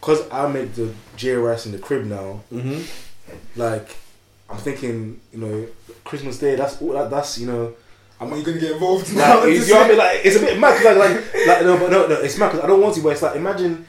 because 0.00 0.28
I 0.30 0.46
make 0.48 0.74
the 0.74 0.92
J 1.16 1.32
rice 1.34 1.64
in 1.64 1.72
the 1.72 1.78
crib 1.78 2.04
now. 2.04 2.40
Mm-hmm. 2.52 2.82
Like, 3.56 3.96
I'm 4.50 4.58
thinking, 4.58 5.20
you 5.32 5.38
know, 5.38 5.66
Christmas 6.04 6.38
Day. 6.38 6.54
That's 6.56 6.82
all. 6.82 6.92
That, 6.92 7.10
that's 7.10 7.38
you 7.38 7.46
know. 7.46 7.72
I'm 8.20 8.32
I 8.32 8.42
gonna 8.42 8.60
get 8.60 8.72
involved 8.72 9.16
now? 9.16 9.40
Like, 9.40 9.48
you 9.54 9.66
know 9.68 9.74
what 9.74 9.84
I 9.86 9.88
mean? 9.88 9.98
Like, 9.98 10.20
it's 10.24 10.36
a 10.36 10.40
bit 10.40 10.58
mad. 10.58 10.76
'cause 10.80 10.96
Like, 10.96 11.10
like, 11.34 11.46
like, 11.46 11.62
no, 11.64 11.76
but 11.78 11.90
no, 11.90 12.06
no, 12.06 12.14
it's 12.20 12.38
mad 12.38 12.50
because 12.52 12.62
I 12.64 12.68
don't 12.68 12.80
want 12.80 12.94
to. 12.96 13.02
But 13.02 13.08
it's 13.14 13.22
like, 13.22 13.36
imagine 13.36 13.84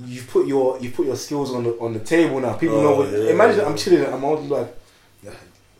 you 0.00 0.22
put 0.22 0.46
your 0.46 0.78
you 0.80 0.90
put 0.90 1.06
your 1.06 1.16
skills 1.16 1.52
on 1.54 1.64
the 1.64 1.70
on 1.80 1.92
the 1.92 2.00
table 2.00 2.40
now. 2.40 2.54
People 2.54 2.76
Oh, 2.78 2.82
know. 2.82 2.94
What, 2.96 3.10
yeah, 3.10 3.30
imagine 3.30 3.60
yeah. 3.60 3.66
I'm 3.66 3.76
chilling. 3.76 4.12
I'm 4.12 4.24
all 4.24 4.36
like, 4.38 4.74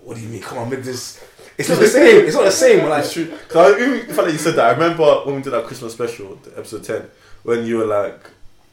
what 0.02 0.16
do 0.16 0.22
you 0.22 0.28
mean? 0.28 0.42
Come 0.42 0.58
on, 0.58 0.70
make 0.70 0.82
this. 0.82 1.22
It's 1.56 1.68
not 1.68 1.78
the 1.78 1.86
same. 1.98 2.24
It's 2.26 2.34
not 2.36 2.44
the 2.44 2.50
same. 2.50 2.88
Like, 2.88 3.04
It's 3.04 3.12
true. 3.12 3.32
Cause 3.48 3.74
I, 3.74 3.80
even 3.80 4.06
the 4.08 4.14
fact 4.14 4.26
that 4.26 4.32
you 4.32 4.38
said 4.38 4.54
that, 4.56 4.66
I 4.66 4.70
remember 4.72 5.04
when 5.24 5.36
we 5.36 5.42
did 5.42 5.50
that 5.52 5.64
Christmas 5.64 5.92
special, 5.92 6.38
episode 6.56 6.84
ten, 6.84 7.10
when 7.42 7.64
you 7.66 7.78
were 7.78 7.86
like, 7.86 8.20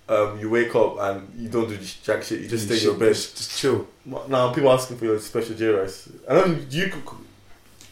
um, 0.07 0.39
you 0.39 0.49
wake 0.49 0.73
up 0.75 0.97
and 0.99 1.27
you 1.37 1.49
don't 1.49 1.67
do 1.67 1.77
jack 2.03 2.23
shit. 2.23 2.41
You 2.41 2.47
just 2.47 2.65
stay 2.65 2.77
in 2.77 2.83
your 2.83 2.93
bed. 2.95 3.09
Just, 3.13 3.37
just 3.37 3.57
chill. 3.59 3.87
Now 4.27 4.53
people 4.53 4.71
asking 4.71 4.97
for 4.97 5.05
your 5.05 5.19
special 5.19 5.55
J 5.55 5.67
rice. 5.67 6.09
I 6.29 6.33
know 6.35 6.45
you 6.69 6.91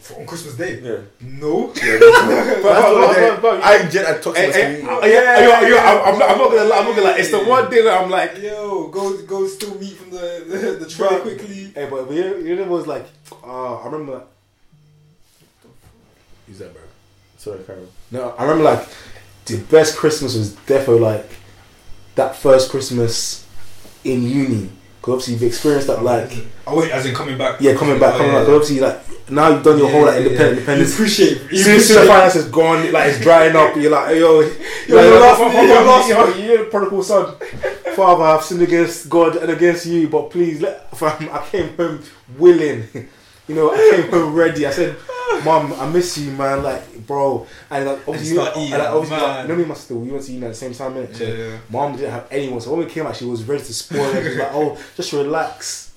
For- 0.04 0.20
on 0.20 0.26
Christmas 0.26 0.56
Day. 0.58 0.82
Yeah. 0.84 0.98
No. 1.22 1.72
Yeah. 1.76 1.98
that's 2.02 2.62
But- 2.62 2.96
what 2.96 3.16
but- 3.16 3.42
but- 3.42 3.42
but- 3.42 3.64
I 3.64 3.86
get 3.90 4.06
I 4.06 4.14
talk 4.20 4.36
to 4.36 4.42
Hey, 4.42 4.48
my 4.48 4.54
hey, 4.54 4.76
skin. 4.76 4.86
yeah, 4.86 5.06
yeah, 5.08 5.40
yeah, 5.48 5.68
yeah, 5.70 5.90
I'm, 5.90 6.14
I'm, 6.14 6.20
not, 6.20 6.30
I'm 6.32 6.38
not 6.38 6.50
gonna 6.52 6.64
lie. 6.72 6.78
I'm 6.80 6.86
not 6.88 6.96
gonna 6.98 7.08
lie. 7.12 7.18
It's 7.20 7.32
the 7.32 7.44
one 7.56 7.70
day 7.72 7.82
that 7.84 8.02
I'm 8.02 8.10
like, 8.10 8.38
Yo, 8.38 8.88
go 8.90 9.04
go 9.26 9.48
steal 9.48 9.76
meat 9.80 9.96
from 9.96 10.10
the 10.12 10.44
the, 10.46 10.58
the 10.84 10.90
tray 10.90 11.08
Bro. 11.08 11.22
quickly. 11.22 11.72
hey, 11.74 11.88
but, 11.90 12.08
but 12.08 12.14
you, 12.16 12.38
you 12.48 12.56
know, 12.58 12.64
it 12.64 12.68
was 12.68 12.86
like, 12.86 13.06
uh, 13.44 13.76
I 13.82 13.86
remember. 13.86 14.24
Who's 16.48 16.60
that, 16.60 16.74
bro? 16.74 16.82
Sorry, 17.38 17.60
Karen. 17.66 17.88
No, 18.12 18.36
I 18.38 18.44
remember 18.44 18.64
like 18.66 18.88
the 19.46 19.58
best 19.72 19.96
Christmas 19.98 20.36
was 20.36 20.54
defo 20.68 21.00
like 21.00 21.30
that 22.16 22.36
first 22.36 22.70
Christmas 22.70 23.46
in 24.04 24.24
uni. 24.24 24.70
Cause 25.04 25.12
obviously 25.14 25.34
you've 25.36 25.44
experienced 25.44 25.88
that 25.88 26.02
like 26.02 26.32
oh 26.66 26.80
wait, 26.80 26.92
as 26.92 27.06
in 27.06 27.14
coming 27.14 27.38
back. 27.38 27.60
yeah 27.62 27.76
coming 27.76 28.00
back 28.00 28.16
Oh, 28.16 28.18
coming 28.20 28.32
yeah, 28.34 28.40
back. 28.40 28.48
yeah. 28.48 28.54
Obviously 28.56 28.80
like 28.80 29.30
now 29.30 29.50
you've 29.50 29.64
done 29.64 29.78
your 29.78 29.90
whole 29.90 30.06
like 30.06 30.14
Yeah, 30.16 30.20
yeah, 30.22 30.26
independent 30.28 30.40
yeah. 30.40 30.58
independence. 30.58 30.90
You 30.90 30.96
appreciate. 30.96 31.52
You 31.52 31.58
Soon, 31.58 31.80
soon 31.82 32.02
the 32.02 32.08
finance 32.08 32.36
is 32.36 32.46
gone, 32.50 32.92
like 32.92 33.10
it's 33.10 33.20
drying 33.22 33.56
up. 33.56 33.76
You're 33.76 33.92
like, 33.92 34.08
hey, 34.08 34.20
yo, 34.20 34.40
You're 34.40 34.50
like, 34.50 34.58
the 34.88 35.20
last- 35.20 35.40
you're 35.54 35.68
the 35.68 35.84
last 35.86 36.08
you're, 36.10 36.46
you're 36.46 36.58
the 36.66 36.70
prodigal 36.72 37.04
son. 37.04 37.36
Father, 37.96 38.24
I've 38.24 38.44
sinned 38.44 38.62
against 38.64 39.10
God 39.10 39.36
and 39.38 39.50
against 39.52 39.86
you, 39.86 40.08
but 40.10 40.30
please, 40.32 40.62
let, 40.62 40.90
fam, 40.98 41.30
I 41.32 41.46
came 41.50 41.76
home 41.78 42.02
willing. 42.38 42.84
You 43.48 43.56
know, 43.56 43.72
I 43.74 43.78
came 44.02 44.10
home 44.10 44.34
ready. 44.34 44.66
I 44.66 44.72
said, 44.72 44.96
Mom, 45.46 45.74
I 45.74 45.88
miss 45.90 46.18
you, 46.18 46.32
man. 46.32 46.64
Like, 46.64 46.82
bro. 47.06 47.48
And 47.70 47.86
like, 47.86 48.08
obviously, 48.08 48.36
start 48.36 48.56
you, 48.56 48.62
eating, 48.64 48.74
and, 48.74 48.84
like, 48.84 48.92
obviously, 48.92 49.18
man. 49.18 49.24
like, 49.28 49.42
you 49.44 49.48
know 49.48 49.56
me, 49.56 49.62
and 49.62 49.70
my 49.70 49.76
sister. 49.76 49.96
We 49.96 50.10
went 50.12 50.24
to 50.26 50.32
uni 50.32 50.46
at 50.46 50.50
the 50.50 50.56
same 50.56 50.74
time, 50.74 50.94
innit? 50.94 51.16
So 51.16 51.24
Yeah, 51.24 51.34
yeah. 51.34 51.58
Mom 51.70 51.96
didn't 51.96 52.12
have 52.12 52.28
anyone. 52.32 52.62
So 52.62 52.72
when 52.72 52.86
we 52.86 52.92
came 52.92 53.06
out, 53.06 53.16
she 53.16 53.26
was 53.26 53.44
ready 53.44 53.64
to 53.64 53.74
spoil 53.74 54.06
it. 54.06 54.24
She 54.24 54.30
was 54.30 54.38
like, 54.38 54.54
oh, 54.54 54.78
just 54.96 55.14
relax. 55.14 55.94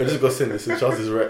I 0.00 0.04
just 0.04 0.20
got 0.20 0.32
saying 0.32 0.50
this. 0.52 0.64
so 0.66 0.78
Charles 0.78 1.00
is 1.00 1.10
right. 1.10 1.28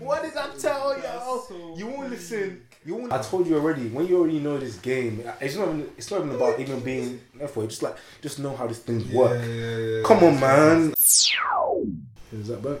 What 0.00 0.22
did 0.22 0.36
I 0.36 0.50
tell 0.58 0.98
y'all? 1.00 1.76
You 1.78 1.86
won't 1.86 2.10
listen. 2.10 2.62
You 2.84 2.96
won't. 2.96 3.12
I 3.12 3.20
told 3.20 3.46
you 3.46 3.56
already. 3.56 3.88
When 3.88 4.06
you 4.06 4.18
already 4.18 4.38
know 4.38 4.56
this 4.56 4.76
game, 4.76 5.22
it's 5.40 5.54
not. 5.54 5.68
Even, 5.68 5.90
it's 5.98 6.10
not 6.10 6.20
even 6.20 6.34
about 6.34 6.58
even 6.58 6.80
being 6.80 7.20
F 7.38 7.54
Just 7.54 7.82
like, 7.82 7.96
just 8.22 8.38
know 8.38 8.56
how 8.56 8.66
this 8.66 8.78
thing 8.78 8.98
work. 9.12 9.38
Yeah, 9.38 9.46
yeah, 9.46 9.76
yeah, 9.76 10.02
Come 10.04 10.24
on, 10.24 10.40
man. 10.40 10.94
Is 12.32 12.48
that 12.48 12.62
bad? 12.62 12.80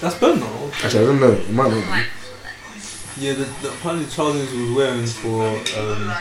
That's 0.00 0.18
Ben 0.18 0.40
though. 0.40 0.70
Actually, 0.82 1.00
I 1.00 1.06
don't 1.06 1.20
know. 1.20 1.32
It 1.32 1.50
might 1.50 1.70
not 1.70 1.80
be. 1.80 3.22
Yeah, 3.22 3.34
the, 3.34 3.44
the 3.62 3.68
apparently 3.68 4.06
Charles 4.10 4.36
was 4.52 4.70
wearing 4.72 5.06
for 5.06 5.46
um, 5.46 6.12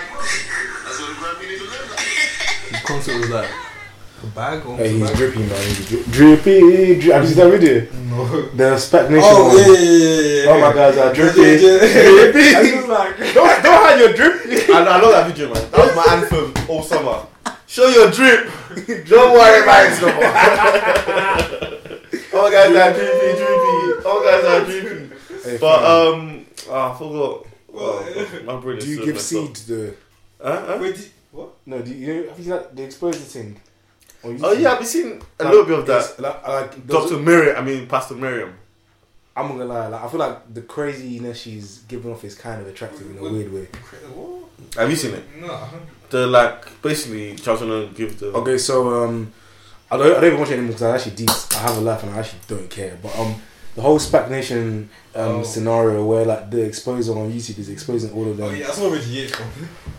the 2.69 2.77
concert 2.85 3.17
was 3.19 3.29
like 3.29 3.49
a 4.23 4.27
bag 4.27 4.65
or 4.65 4.77
Hey, 4.77 4.89
he's 4.99 5.11
drippy, 5.11 5.39
man. 5.39 5.63
He's 5.67 5.87
dri- 5.89 6.03
drippy. 6.11 6.59
Dri- 6.99 7.11
have 7.13 7.23
you 7.23 7.29
seen 7.29 7.37
that 7.37 7.49
video? 7.59 7.87
No. 8.09 8.25
The 8.55 8.75
SPAC 8.75 9.09
Nation 9.09 9.29
Oh 9.31 9.57
yeah, 9.57 9.79
yeah, 9.79 10.43
yeah. 10.43 10.51
Oh 10.51 10.59
my 10.61 10.71
guys 10.73 10.97
are 10.97 11.13
drippy. 11.13 11.41
I 11.41 11.43
was 12.75 12.87
like, 12.87 13.17
don't, 13.33 13.63
don't 13.63 13.81
hide 13.83 13.99
your 13.99 14.13
drip. 14.13 14.33
I, 14.69 14.71
I 14.79 14.81
love 15.01 15.11
that 15.11 15.27
video, 15.27 15.47
man. 15.53 15.63
That 15.71 15.79
was 15.79 15.95
my 15.95 16.05
anthem 16.15 16.53
all 16.69 16.83
summer. 16.83 17.25
Show 17.67 17.87
your 17.87 18.09
drip. 18.11 18.49
Don't 19.07 19.33
worry 19.33 19.61
about 19.63 19.85
it 19.87 20.01
no 20.01 20.07
more. 20.13 20.25
all 22.41 22.49
guys 22.51 22.75
are 22.75 22.93
drippy, 22.93 23.31
drippy. 23.37 24.07
All 24.07 24.21
guys 24.23 24.43
are 24.45 24.65
drippy. 24.65 25.15
Hey, 25.43 25.57
But 25.59 25.83
um, 25.85 26.45
oh, 26.69 26.91
I 26.91 26.93
forgot. 26.97 27.45
Oh, 27.73 28.03
my 28.45 28.55
brain 28.59 28.77
is 28.79 28.83
do 28.83 28.89
you 28.91 28.97
so 28.97 29.05
give 29.05 29.19
seed 29.21 29.49
up. 29.49 29.55
to? 29.67 29.95
Huh? 30.43 30.65
Huh? 30.67 30.77
wait, 30.81 30.95
did, 30.97 31.09
what? 31.31 31.49
No, 31.65 31.81
do 31.81 31.91
you, 31.93 31.97
you 32.05 32.13
know, 32.23 32.29
have 32.29 32.37
you 32.37 32.43
seen 32.43 32.51
that 32.51 32.75
the 32.75 32.83
exposure 32.83 33.19
thing? 33.19 33.59
On 34.23 34.39
Oh 34.43 34.51
yeah, 34.53 34.71
I've 34.71 34.79
been 34.79 34.87
seeing 34.87 35.21
a 35.39 35.43
little 35.45 35.65
bit 35.65 35.79
of 35.79 35.85
that. 35.87 36.19
Like, 36.19 36.47
like 36.47 36.87
Doctor 36.87 37.17
Miriam, 37.17 37.57
I 37.57 37.61
mean 37.61 37.87
Pastor 37.87 38.15
Miriam. 38.15 38.53
I'm 39.35 39.47
not 39.47 39.57
gonna 39.57 39.65
lie. 39.65 39.87
Like, 39.87 40.03
I 40.03 40.07
feel 40.09 40.19
like 40.19 40.53
the 40.53 40.61
craziness 40.61 41.39
she's 41.39 41.79
giving 41.87 42.11
off 42.11 42.23
is 42.23 42.35
kind 42.35 42.61
of 42.61 42.67
attractive 42.67 43.09
in 43.09 43.17
a 43.17 43.21
weird 43.21 43.53
way. 43.53 43.67
What? 44.13 44.49
Have 44.77 44.89
you 44.89 44.95
seen 44.95 45.13
it? 45.13 45.23
No. 45.39 45.67
The 46.09 46.27
like 46.27 46.81
basically 46.81 47.35
Charles 47.35 47.61
gonna 47.61 47.87
give 47.87 48.19
the 48.19 48.27
Okay, 48.33 48.57
so 48.57 49.03
um, 49.03 49.31
I 49.89 49.97
don't, 49.97 50.07
I 50.07 50.13
don't 50.15 50.25
even 50.25 50.39
watch 50.39 50.49
it 50.49 50.53
anymore 50.53 50.73
because 50.73 50.83
I 50.83 50.95
actually 50.95 51.15
deep. 51.15 51.29
I 51.29 51.59
have 51.59 51.77
a 51.77 51.81
life 51.81 52.03
and 52.03 52.13
I 52.13 52.19
actually 52.19 52.39
don't 52.47 52.69
care. 52.69 52.97
But 53.01 53.17
um, 53.17 53.35
the 53.75 53.81
whole 53.81 53.99
SPAC 53.99 54.29
Nation 54.29 54.89
um 55.15 55.21
Oh. 55.39 55.43
scenario 55.43 56.05
where 56.05 56.25
like 56.25 56.49
the 56.51 56.61
exposure 56.63 57.11
on 57.13 57.31
YouTube 57.31 57.59
is 57.59 57.69
exposing 57.69 58.11
all 58.13 58.29
of 58.29 58.37
them. 58.37 58.47
Oh 58.47 58.51
yeah, 58.51 58.65
that's 58.67 58.79
what 58.79 58.91
Reggie 58.93 59.11
Yates 59.11 59.35
from. 59.35 59.47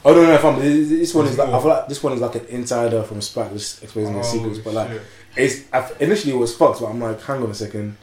Oh 0.04 0.14
no, 0.14 0.24
no, 0.26 0.38
fam. 0.38 0.58
This, 0.60 0.88
this 0.88 1.14
one 1.14 1.26
is 1.26 1.38
like 1.38 1.48
I 1.48 1.52
More. 1.52 1.60
feel 1.60 1.70
like 1.70 1.88
this 1.88 2.02
one 2.02 2.12
is 2.14 2.20
like 2.20 2.34
an 2.34 2.46
insider 2.46 3.02
from 3.02 3.18
SPAC 3.20 3.52
just 3.52 3.82
exposing 3.82 4.14
the 4.14 4.22
secrets. 4.22 4.58
But 4.58 4.74
like 4.74 4.90
Oh, 4.90 4.92
shit. 4.94 5.02
it's 5.36 5.72
I, 5.72 5.90
initially 6.00 6.32
it 6.32 6.36
was 6.38 6.54
fucked, 6.56 6.80
but 6.80 6.86
I'm 6.86 7.00
like, 7.00 7.20
hang 7.22 7.42
on 7.42 7.50
a 7.50 7.54
second. 7.54 7.96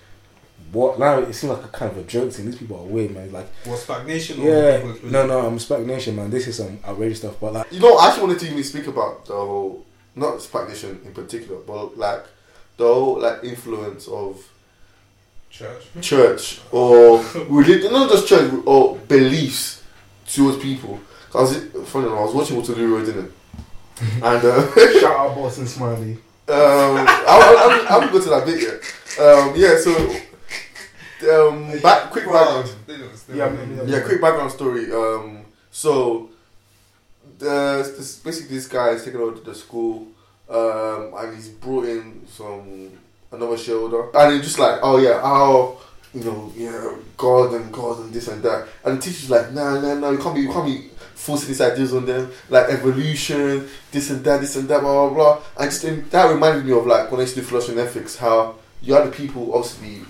What 0.72 1.00
now? 1.00 1.18
It 1.20 1.34
seems 1.34 1.52
like 1.54 1.66
a 1.66 1.68
kind 1.70 1.92
of 1.92 1.98
a 1.98 2.04
joke 2.04 2.32
thing. 2.32 2.46
These 2.46 2.58
people 2.60 2.78
are 2.78 2.84
weird, 2.84 3.12
man. 3.12 3.32
Like, 3.32 3.48
what 3.66 3.80
stagnation? 3.80 4.40
or 4.42 4.46
yeah, 4.46 4.82
people 4.82 5.10
no, 5.10 5.26
no, 5.26 5.40
I'm 5.48 5.58
SPAC 5.58 5.84
Nation, 5.86 6.16
man. 6.16 6.30
This 6.30 6.48
is 6.48 6.58
some 6.58 6.78
outrageous 6.86 7.20
stuff. 7.20 7.38
But 7.42 7.54
like, 7.54 7.72
You 7.74 7.80
know, 7.80 7.98
I 7.98 8.10
actually 8.10 8.28
wanted 8.28 8.40
to 8.42 8.52
even 8.52 8.64
speak 8.64 8.86
about 8.86 9.26
the 9.26 9.34
whole, 9.34 9.84
not 10.16 10.36
SPAC 10.38 10.70
Nation 10.70 11.02
in 11.06 11.12
particular, 11.14 11.60
but 11.66 11.98
like 11.98 12.24
the 12.78 12.86
whole 12.86 13.20
like 13.20 13.44
influence 13.44 14.08
of 14.08 14.48
Church. 15.50 15.84
church 16.02 16.62
or 16.72 17.24
religion, 17.50 17.92
not 17.92 18.10
just 18.10 18.28
church 18.28 18.52
or 18.66 18.98
beliefs 18.98 19.84
towards 20.28 20.58
people. 20.58 21.00
I 21.34 21.42
was 21.42 21.58
funny, 21.88 22.06
enough, 22.08 22.20
I 22.20 22.24
was 22.24 22.34
watching 22.36 22.56
Waterloo 22.58 22.96
Road, 22.96 23.06
didn't 23.06 23.26
it? 23.26 23.32
And 24.24 24.46
uh, 24.46 24.74
shout 25.02 25.18
out 25.18 25.36
Boston 25.36 25.68
Smiley. 25.68 26.14
um, 26.14 26.20
I, 26.48 27.26
I, 27.28 27.86
I 27.90 27.94
haven't 28.00 28.14
got 28.14 28.24
to 28.24 28.30
that 28.30 28.46
bit 28.46 28.62
yet. 28.62 28.80
Um, 29.20 29.54
yeah, 29.58 29.78
so 29.78 29.92
um, 31.50 31.80
back 31.82 32.10
quick 32.12 32.26
background. 32.26 32.70
They 32.88 32.98
don't- 32.98 33.28
they 33.28 33.38
Yeah, 33.38 33.52
yeah, 33.54 33.84
Yeah, 33.98 34.00
quick 34.02 34.22
background 34.22 34.52
story. 34.52 34.92
Um, 34.94 35.42
so, 35.72 36.30
there's 37.38 37.98
this 37.98 38.16
basically 38.20 38.56
this 38.56 38.68
guy 38.68 38.90
is 38.92 39.04
taken 39.04 39.20
over 39.20 39.36
to 39.38 39.42
the 39.44 39.54
school, 39.56 40.08
um, 40.50 41.12
and 41.18 41.36
he's 41.36 41.50
brought 41.50 41.86
in 41.86 42.26
some 42.28 42.92
another 43.32 43.58
shoulder, 43.58 44.10
and 44.16 44.34
he's 44.34 44.44
just 44.44 44.60
like, 44.60 44.80
oh 44.82 44.98
yeah, 44.98 45.22
how 45.22 45.78
you 46.14 46.24
know, 46.24 46.52
yeah, 46.56 46.96
God 47.18 47.54
and 47.54 47.72
God 47.72 48.00
and 48.00 48.12
this 48.14 48.28
and 48.28 48.42
that, 48.44 48.68
and 48.84 48.98
the 48.98 49.02
teacher's 49.02 49.30
like, 49.30 49.52
nah, 49.52 49.80
nah, 49.80 49.94
nah, 49.96 50.10
you 50.10 50.18
can't 50.18 50.34
be, 50.36 50.42
you 50.42 50.52
can't 50.52 50.66
be 50.66 50.90
forcing 51.14 51.50
these 51.50 51.62
ideas 51.62 51.94
on 51.94 52.06
them, 52.06 52.32
like 52.50 52.68
evolution, 52.70 53.68
this 53.92 54.10
and 54.10 54.24
that, 54.24 54.42
this 54.42 54.56
and 54.56 54.68
that, 54.70 54.82
blah 54.82 55.08
blah 55.10 55.14
blah. 55.36 55.44
And 55.60 55.70
just 55.70 55.84
in, 55.84 56.08
that 56.10 56.32
reminded 56.32 56.66
me 56.66 56.72
of 56.72 56.86
like 56.88 57.12
when 57.12 57.20
I 57.20 57.24
used 57.24 57.36
to 57.36 57.42
do 57.42 57.46
philosophy 57.48 57.74
and 57.78 57.82
ethics, 57.88 58.18
how 58.18 58.56
you 58.82 58.94
had 58.94 59.08
the 59.08 59.12
people 59.12 59.54
obviously 59.54 60.02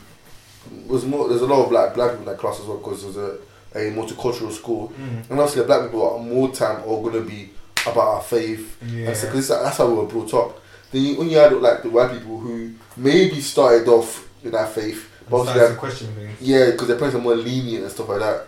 was 0.88 1.06
more. 1.06 1.28
There's 1.28 1.42
a 1.42 1.46
lot 1.48 1.66
of 1.66 1.72
like 1.72 1.94
black 1.96 2.12
people 2.12 2.26
in 2.26 2.32
that 2.32 2.38
class 2.40 2.60
as 2.60 2.66
well 2.66 2.78
because 2.78 3.04
it 3.04 3.08
was 3.08 3.18
a, 3.18 3.38
a 3.76 3.92
multicultural 3.92 4.52
school, 4.52 4.90
Mm. 4.98 5.30
and 5.30 5.40
obviously 5.40 5.62
the 5.62 5.68
black 5.68 5.82
people 5.84 6.10
are 6.14 6.20
more 6.20 6.52
time 6.54 6.78
are 6.82 7.02
gonna 7.04 7.22
be 7.22 7.50
about 7.86 7.98
our 8.16 8.22
faith, 8.22 8.78
Yeah. 8.86 9.08
and 9.10 9.18
so, 9.18 9.30
'cause 9.32 9.48
that's 9.50 9.78
how 9.78 9.88
we 9.88 9.96
were 9.96 10.06
brought 10.06 10.34
up. 10.34 10.60
Then 10.92 11.02
you, 11.04 11.18
when 11.18 11.30
you 11.30 11.38
had 11.38 11.54
like 11.54 11.84
the 11.84 11.90
white 11.90 12.12
people 12.12 12.40
who 12.40 12.74
maybe 12.98 13.42
started 13.42 13.88
off 13.88 14.28
in 14.44 14.52
that 14.52 14.72
faith, 14.74 15.10
but 15.30 15.38
obviously 15.48 15.76
question 15.78 16.14
things. 16.16 16.42
yeah, 16.42 16.72
because 16.72 16.88
their 16.88 16.98
parents 16.98 17.16
are 17.16 17.22
more 17.22 17.36
lenient 17.36 17.84
and 17.84 17.92
stuff 17.92 18.10
like 18.10 18.20
that. 18.20 18.46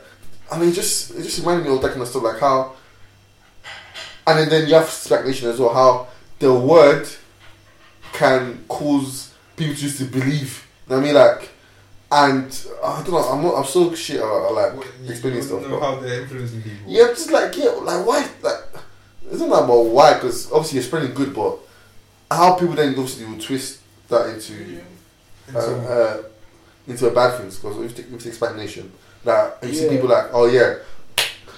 I 0.51 0.57
mean, 0.59 0.73
just 0.73 1.11
it 1.11 1.23
just 1.23 1.39
reminded 1.39 1.67
me 1.67 1.75
of 1.75 1.81
that 1.81 1.89
kind 1.89 2.01
of 2.01 2.07
stuff, 2.07 2.23
like 2.23 2.39
how, 2.39 2.73
and 4.27 4.39
then, 4.39 4.49
then 4.49 4.67
you 4.67 4.75
have 4.75 4.85
SPAC 4.85 5.25
Nation 5.25 5.49
as 5.49 5.59
well. 5.59 5.73
How 5.73 6.07
the 6.39 6.53
word 6.53 7.07
can 8.13 8.63
cause 8.67 9.33
people 9.55 9.75
just 9.75 9.97
to 9.99 10.05
believe. 10.05 10.67
You 10.89 10.95
know 10.95 11.01
what 11.01 11.03
I 11.03 11.05
mean, 11.05 11.15
like, 11.15 11.49
and 12.11 12.67
I 12.83 13.01
don't 13.03 13.11
know. 13.11 13.17
I'm 13.29 13.41
not. 13.43 13.55
I'm 13.57 13.63
so 13.65 13.93
shit. 13.95 14.19
Uh, 14.19 14.25
at, 14.25 14.45
at, 14.47 14.53
like 14.53 14.75
What- 14.77 14.87
explaining 15.07 15.41
stuff. 15.43 15.67
know 15.67 15.79
how 15.79 15.95
they're 15.99 16.21
influencing 16.21 16.61
people. 16.61 16.77
yeah, 16.87 17.07
just 17.09 17.31
like 17.31 17.55
yeah, 17.57 17.69
like 17.69 18.05
why? 18.05 18.27
Like 18.41 18.57
it's 19.29 19.39
not 19.39 19.63
about 19.63 19.85
why, 19.85 20.15
because 20.15 20.51
obviously 20.51 20.77
you're 20.79 20.83
spreading 20.83 21.13
good, 21.13 21.33
but 21.33 21.57
how 22.31 22.55
people 22.55 22.75
then 22.75 22.89
obviously 22.89 23.25
will 23.25 23.39
twist 23.39 23.79
that 24.09 24.29
into 24.29 24.53
And 25.47 25.55
uh, 25.57 25.59
uh, 25.61 26.23
into 26.87 27.07
a 27.07 27.11
bad 27.11 27.37
things 27.39 27.57
because 27.59 27.77
if 27.77 27.91
you 27.91 28.03
take, 28.03 28.05
if 28.05 28.11
you 28.25 28.31
take 28.31 28.39
SPAC 28.39 28.55
Nation, 28.55 28.91
that 29.23 29.57
you 29.63 29.73
see 29.73 29.89
people 29.89 30.09
like, 30.09 30.27
oh 30.33 30.45
yeah, 30.47 30.75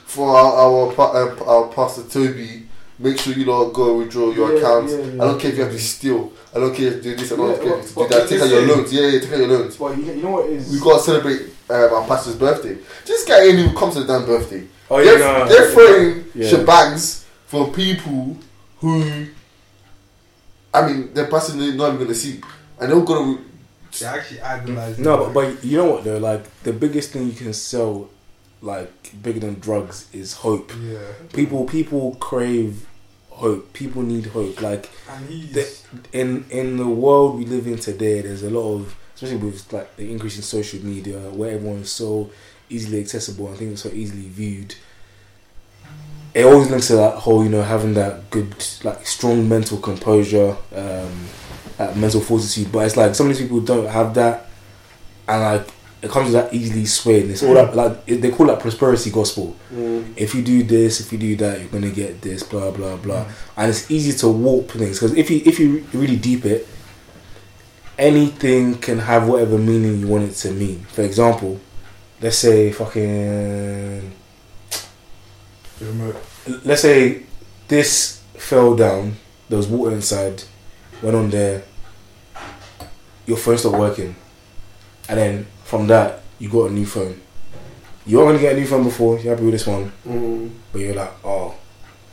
for 0.06 0.36
our 0.36 0.54
our, 0.54 0.94
pa- 0.94 1.12
uh, 1.12 1.44
our 1.46 1.68
pastor 1.70 2.04
Toby, 2.04 2.64
make 3.00 3.18
sure 3.20 3.34
you 3.34 3.46
don't 3.46 3.74
go 3.74 3.98
withdraw 3.98 4.32
your 4.32 4.52
Yeah, 4.54 4.60
accounts. 4.60 4.94
yeah, 4.94 5.00
I 5.24 5.26
don't 5.28 5.40
care 5.40 5.52
if 5.52 5.58
you 5.58 5.64
have 5.64 5.72
to 5.72 5.80
steal. 5.80 6.32
I 6.56 6.60
don't 6.60 6.76
care 6.76 6.88
if 6.90 6.96
you 6.98 7.02
do 7.02 7.16
this. 7.16 7.32
I 7.32 7.36
don't 7.36 7.50
Yeah, 7.52 7.58
care 7.64 7.80
if 7.80 7.96
you 7.96 8.04
to 8.04 8.10
do 8.10 8.16
that. 8.20 8.30
Take 8.30 8.42
out 8.42 8.50
your 8.50 8.62
listen- 8.62 8.78
loans. 8.78 8.94
Yeah, 8.94 9.08
yeah, 9.08 9.20
take 9.20 9.32
out 9.34 9.38
your 9.40 9.48
loans. 9.48 9.78
But 9.78 9.98
you, 9.98 10.04
you 10.06 10.22
know 10.24 10.32
what 10.32 10.46
is? 10.50 10.72
We 10.72 10.80
gotta 10.80 11.02
celebrate 11.04 11.42
um, 11.70 11.94
our 11.94 12.08
pastor's 12.08 12.36
birthday. 12.36 12.78
This 13.06 13.26
guy 13.26 13.42
ain't 13.46 13.60
even 13.60 13.76
comes 13.76 13.94
to 13.96 14.02
the 14.04 14.08
damn 14.08 14.26
birthday. 14.26 14.64
Oh 14.92 15.02
they're, 15.04 15.18
yeah, 15.20 15.38
no, 15.40 15.48
they're 15.48 15.72
throwing 15.72 16.26
Yeah. 16.36 16.50
shebangs 16.52 17.24
for 17.48 17.72
people 17.72 18.38
who, 18.80 19.26
I 20.74 20.88
mean, 20.88 21.14
the 21.14 21.26
person 21.26 21.60
they're 21.60 21.68
passing 21.68 21.78
not 21.78 21.94
even 21.94 22.00
gonna 22.04 22.16
see, 22.16 22.42
and 22.80 22.92
they're 22.92 23.02
gonna. 23.02 23.38
They 24.00 24.06
actually 24.08 24.42
idolize. 24.42 24.98
No, 24.98 25.26
them. 25.26 25.34
but, 25.34 25.54
but 25.56 25.64
you 25.64 25.78
know 25.78 25.92
what 25.92 26.04
though? 26.04 26.18
Like 26.18 26.44
the 26.64 26.74
biggest 26.74 27.12
thing 27.12 27.28
you 27.28 27.34
can 27.34 27.54
sell, 27.54 28.10
like 28.62 28.92
bigger 29.22 29.40
than 29.40 29.60
drugs, 29.60 30.08
is 30.14 30.34
hope. 30.34 30.72
yeah. 30.82 30.98
People 31.32 31.66
people 31.66 32.16
crave 32.20 32.88
hope. 33.30 33.72
People 33.74 34.02
need 34.02 34.26
hope. 34.28 34.62
Like 34.62 34.90
And 35.10 35.30
he's 35.30 35.54
The- 35.54 35.70
in 36.12 36.46
in 36.50 36.78
the 36.78 36.88
world 36.88 37.38
we 37.38 37.46
live 37.46 37.68
in 37.68 37.78
today, 37.78 38.22
there's 38.22 38.42
a 38.44 38.50
lot 38.50 38.74
of 38.76 38.96
especially 39.16 39.38
with 39.38 39.72
like 39.72 39.96
the 39.96 40.12
increase 40.12 40.38
in 40.38 40.44
social 40.44 40.84
media 40.84 41.20
where 41.30 41.52
everyone 41.52 41.78
is 41.82 41.92
so 41.92 42.32
easily 42.70 43.00
accessible 43.00 43.48
and 43.50 43.58
things 43.58 43.86
are 43.86 43.90
so 43.90 43.96
easily 43.96 44.28
viewed. 44.28 44.74
It 46.34 46.46
always 46.46 46.70
links 46.70 46.88
to 46.88 46.96
that 46.96 47.16
whole, 47.16 47.44
you 47.44 47.50
know, 47.50 47.62
having 47.62 47.94
that 47.94 48.30
good, 48.32 48.56
like, 48.84 49.06
strong 49.06 49.48
mental 49.48 49.78
composure, 49.78 50.58
um, 50.76 51.28
that 51.78 51.96
mental 51.96 52.22
fortitude. 52.22 52.72
But 52.72 52.88
it's 52.88 52.98
like 52.98 53.14
some 53.14 53.30
of 53.30 53.38
these 53.38 53.46
people 53.46 53.62
don't 53.62 53.88
have 53.88 54.14
that, 54.16 54.48
and 55.28 55.42
like 55.42 55.68
it 56.04 56.12
comes 56.12 56.26
with 56.26 56.34
that 56.34 56.54
easily 56.54 56.86
swayed. 56.86 57.30
It's 57.30 57.44
all 57.44 57.56
mm. 57.56 57.66
that 57.66 57.76
like 57.76 57.98
it, 58.06 58.18
they 58.18 58.30
call 58.30 58.48
that 58.48 58.60
prosperity 58.60 59.10
gospel 59.10 59.56
mm. 59.74 60.14
if 60.18 60.36
you 60.36 60.42
do 60.42 60.64
this, 60.64 61.00
if 61.00 61.12
you 61.14 61.18
do 61.18 61.36
that, 61.38 61.60
you're 61.60 61.70
gonna 61.70 61.92
get 61.92 62.22
this, 62.22 62.44
blah 62.44 62.72
blah 62.72 62.98
blah, 62.98 63.24
mm. 63.24 63.32
and 63.58 63.70
it's 63.70 63.90
easy 63.90 64.12
to 64.20 64.28
warp 64.28 64.70
things 64.70 65.00
because 65.00 65.16
if 65.16 65.32
you 65.32 65.42
if 65.46 65.60
you 65.60 65.86
really 65.94 66.18
deep 66.18 66.46
it, 66.46 66.68
anything 67.98 68.76
can 68.76 69.00
have 69.00 69.28
whatever 69.30 69.58
meaning 69.58 70.00
you 70.00 70.08
want 70.08 70.30
it 70.30 70.34
to 70.34 70.52
mean. 70.52 70.82
For 70.92 71.04
example, 71.04 71.60
let's 72.22 72.38
say 72.38 72.72
fucking. 72.72 74.12
Let's 76.66 76.82
say 76.82 77.24
this 77.68 78.22
fell 78.36 78.76
down, 78.76 79.16
there 79.50 79.58
was 79.58 79.68
water 79.68 79.96
inside, 79.96 80.44
went 81.02 81.16
on 81.16 81.30
there, 81.30 81.64
your 83.26 83.38
phone 83.38 83.58
stopped 83.58 83.78
working, 83.78 84.16
and 85.10 85.20
then 85.20 85.48
from 85.64 85.88
that 85.88 86.22
you 86.40 86.50
got 86.50 86.70
a 86.70 86.74
new 86.74 86.86
phone. 86.86 87.20
You 88.06 88.18
weren't 88.18 88.30
gonna 88.30 88.40
get 88.40 88.56
a 88.56 88.60
new 88.60 88.68
phone 88.68 88.84
before. 88.84 89.20
You 89.20 89.30
happy 89.30 89.44
with 89.44 89.54
this 89.54 89.68
one? 89.68 89.92
Mm. 90.06 90.52
but 90.72 90.82
you're 90.82 90.94
like, 90.96 91.14
oh, 91.24 91.56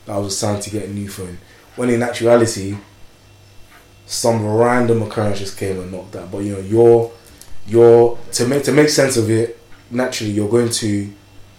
that 0.06 0.16
was 0.16 0.28
a 0.28 0.36
sign 0.36 0.60
to 0.60 0.70
get 0.70 0.84
a 0.84 0.90
new 0.92 1.08
phone. 1.08 1.38
When 1.76 1.90
in 1.90 2.02
actuality, 2.02 2.76
some 4.06 4.44
random 4.44 5.02
occurrence 5.02 5.38
just 5.38 5.56
came 5.56 5.80
and 5.80 5.92
knocked 5.92 6.12
that. 6.12 6.30
But 6.30 6.38
you 6.38 6.54
know, 6.54 6.60
you're 6.60 7.12
you're 7.66 8.18
to 8.32 8.46
make 8.46 8.64
to 8.64 8.72
make 8.72 8.88
sense 8.88 9.16
of 9.16 9.30
it. 9.30 9.58
Naturally, 9.90 10.32
you're 10.32 10.48
going 10.48 10.70
to 10.70 11.12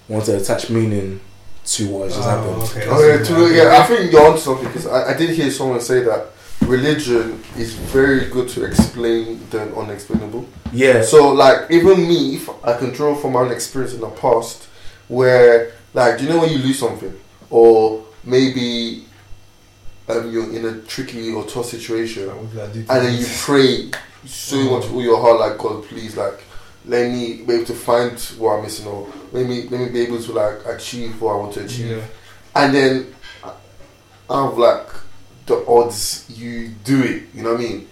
want 0.07 0.25
to 0.25 0.37
attach 0.37 0.69
meaning 0.69 1.19
to 1.75 1.87
what 1.89 2.03
has 2.05 2.15
just 2.15 2.27
Oh, 2.27 2.31
happened. 2.31 2.63
okay. 2.63 2.85
Oh 2.89 3.07
yeah, 3.07 3.23
to, 3.23 3.55
yeah. 3.55 3.81
I 3.81 3.83
think 3.87 4.11
you're 4.11 4.25
onto 4.25 4.39
something 4.39 4.67
because 4.67 4.87
I, 4.87 5.13
I 5.13 5.17
did 5.17 5.29
hear 5.31 5.49
someone 5.51 5.79
say 5.81 6.01
that 6.03 6.27
religion 6.61 7.41
is 7.57 7.73
very 7.73 8.29
good 8.29 8.49
to 8.49 8.65
explain 8.65 9.39
the 9.49 9.73
unexplainable. 9.75 10.47
Yeah. 10.73 11.01
So 11.01 11.29
like 11.33 11.69
even 11.71 12.07
me, 12.07 12.35
if 12.35 12.49
I 12.65 12.77
can 12.77 12.91
draw 12.91 13.15
from 13.15 13.33
my 13.33 13.41
own 13.41 13.51
experience 13.51 13.93
in 13.93 14.01
the 14.01 14.09
past, 14.09 14.67
where 15.07 15.71
like 15.93 16.17
do 16.17 16.25
you 16.25 16.29
know 16.29 16.39
when 16.39 16.49
you 16.51 16.57
lose 16.59 16.79
something, 16.79 17.13
or 17.49 18.03
maybe 18.23 19.05
um, 20.09 20.29
you're 20.31 20.53
in 20.53 20.65
a 20.65 20.81
tricky 20.81 21.31
or 21.31 21.45
tough 21.45 21.65
situation, 21.67 22.27
What 22.27 22.51
did 22.51 22.59
I 22.59 22.73
do 22.73 22.79
and 22.79 23.05
then 23.05 23.17
you 23.19 23.25
pray 23.39 23.91
so 24.25 24.57
much 24.77 24.89
with 24.89 25.05
your 25.05 25.19
heart, 25.21 25.39
like 25.39 25.57
God, 25.57 25.83
please, 25.85 26.15
like 26.17 26.43
let 26.85 27.11
me 27.11 27.43
be 27.43 27.53
able 27.53 27.65
to 27.65 27.73
find 27.73 28.19
what 28.37 28.55
I'm 28.57 28.63
missing, 28.63 28.87
or 28.87 29.07
let 29.31 29.45
me 29.47 29.63
let 29.69 29.79
me 29.81 29.89
be 29.89 30.01
able 30.01 30.21
to 30.21 30.31
like 30.33 30.65
achieve 30.65 31.21
what 31.21 31.33
I 31.33 31.35
want 31.37 31.53
to 31.55 31.65
achieve, 31.65 31.97
Yeah. 31.97 32.03
and 32.55 32.73
then 32.75 33.15
uh, 33.43 33.53
out 34.29 34.51
of 34.53 34.57
like 34.57 34.87
the 35.45 35.65
odds, 35.67 36.25
you 36.29 36.69
do 36.83 37.01
it. 37.03 37.23
You 37.33 37.43
know 37.43 37.51
what 37.53 37.61
I 37.61 37.63
mean? 37.63 37.87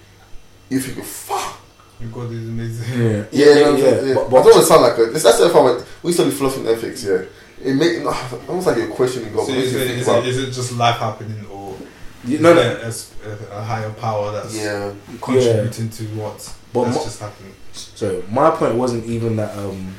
If 0.69 0.87
You 0.87 0.93
think, 0.93 1.05
fuck. 1.05 1.59
Your 1.99 2.09
God 2.11 2.31
is 2.31 2.47
amazing. 2.47 2.99
Yeah, 3.01 3.09
Yeah, 3.09 3.25
yeah, 3.31 3.53
yeah, 3.55 3.77
yeah. 3.77 4.01
yeah. 4.01 4.13
But, 4.13 4.25
I 4.27 4.29
don't 4.29 4.45
want 4.45 4.53
to 4.55 4.63
sound 4.63 4.81
like 4.83 4.97
a. 4.97 5.05
That's 5.07 5.23
that's 5.23 5.37
the 5.39 5.61
went. 5.61 5.85
We 6.01 6.13
studied 6.13 6.33
philosophy 6.33 6.61
and 6.67 6.69
ethics. 6.77 7.03
Yeah, 7.03 7.23
it 7.63 7.73
make 7.73 8.05
almost 8.49 8.67
like 8.67 8.77
you're 8.77 8.87
questioning 8.87 9.33
God. 9.33 9.47
So 9.47 9.53
is 9.53 9.73
you 9.73 9.79
it, 9.79 9.87
think 9.87 9.99
is, 9.99 10.07
about- 10.07 10.23
it, 10.23 10.29
is 10.29 10.37
it 10.37 10.51
just 10.51 10.71
life 10.73 10.97
happening 10.97 11.45
or 11.47 11.75
You- 12.23 12.39
no, 12.39 12.53
no. 12.53 12.61
a, 12.61 12.87
a, 12.87 13.57
a 13.59 13.61
higher 13.63 13.89
power 13.91 14.31
that's 14.31 14.55
Yeah. 14.55 14.93
contributing 15.21 15.89
to 15.89 16.03
what 16.15 16.53
But 16.73 16.85
that's 16.85 16.95
mo- 16.97 17.03
just 17.03 17.19
happened. 17.19 17.53
So 17.73 18.23
my 18.29 18.51
point 18.51 18.75
wasn't 18.75 19.05
even 19.05 19.35
that 19.37 19.57
um 19.57 19.95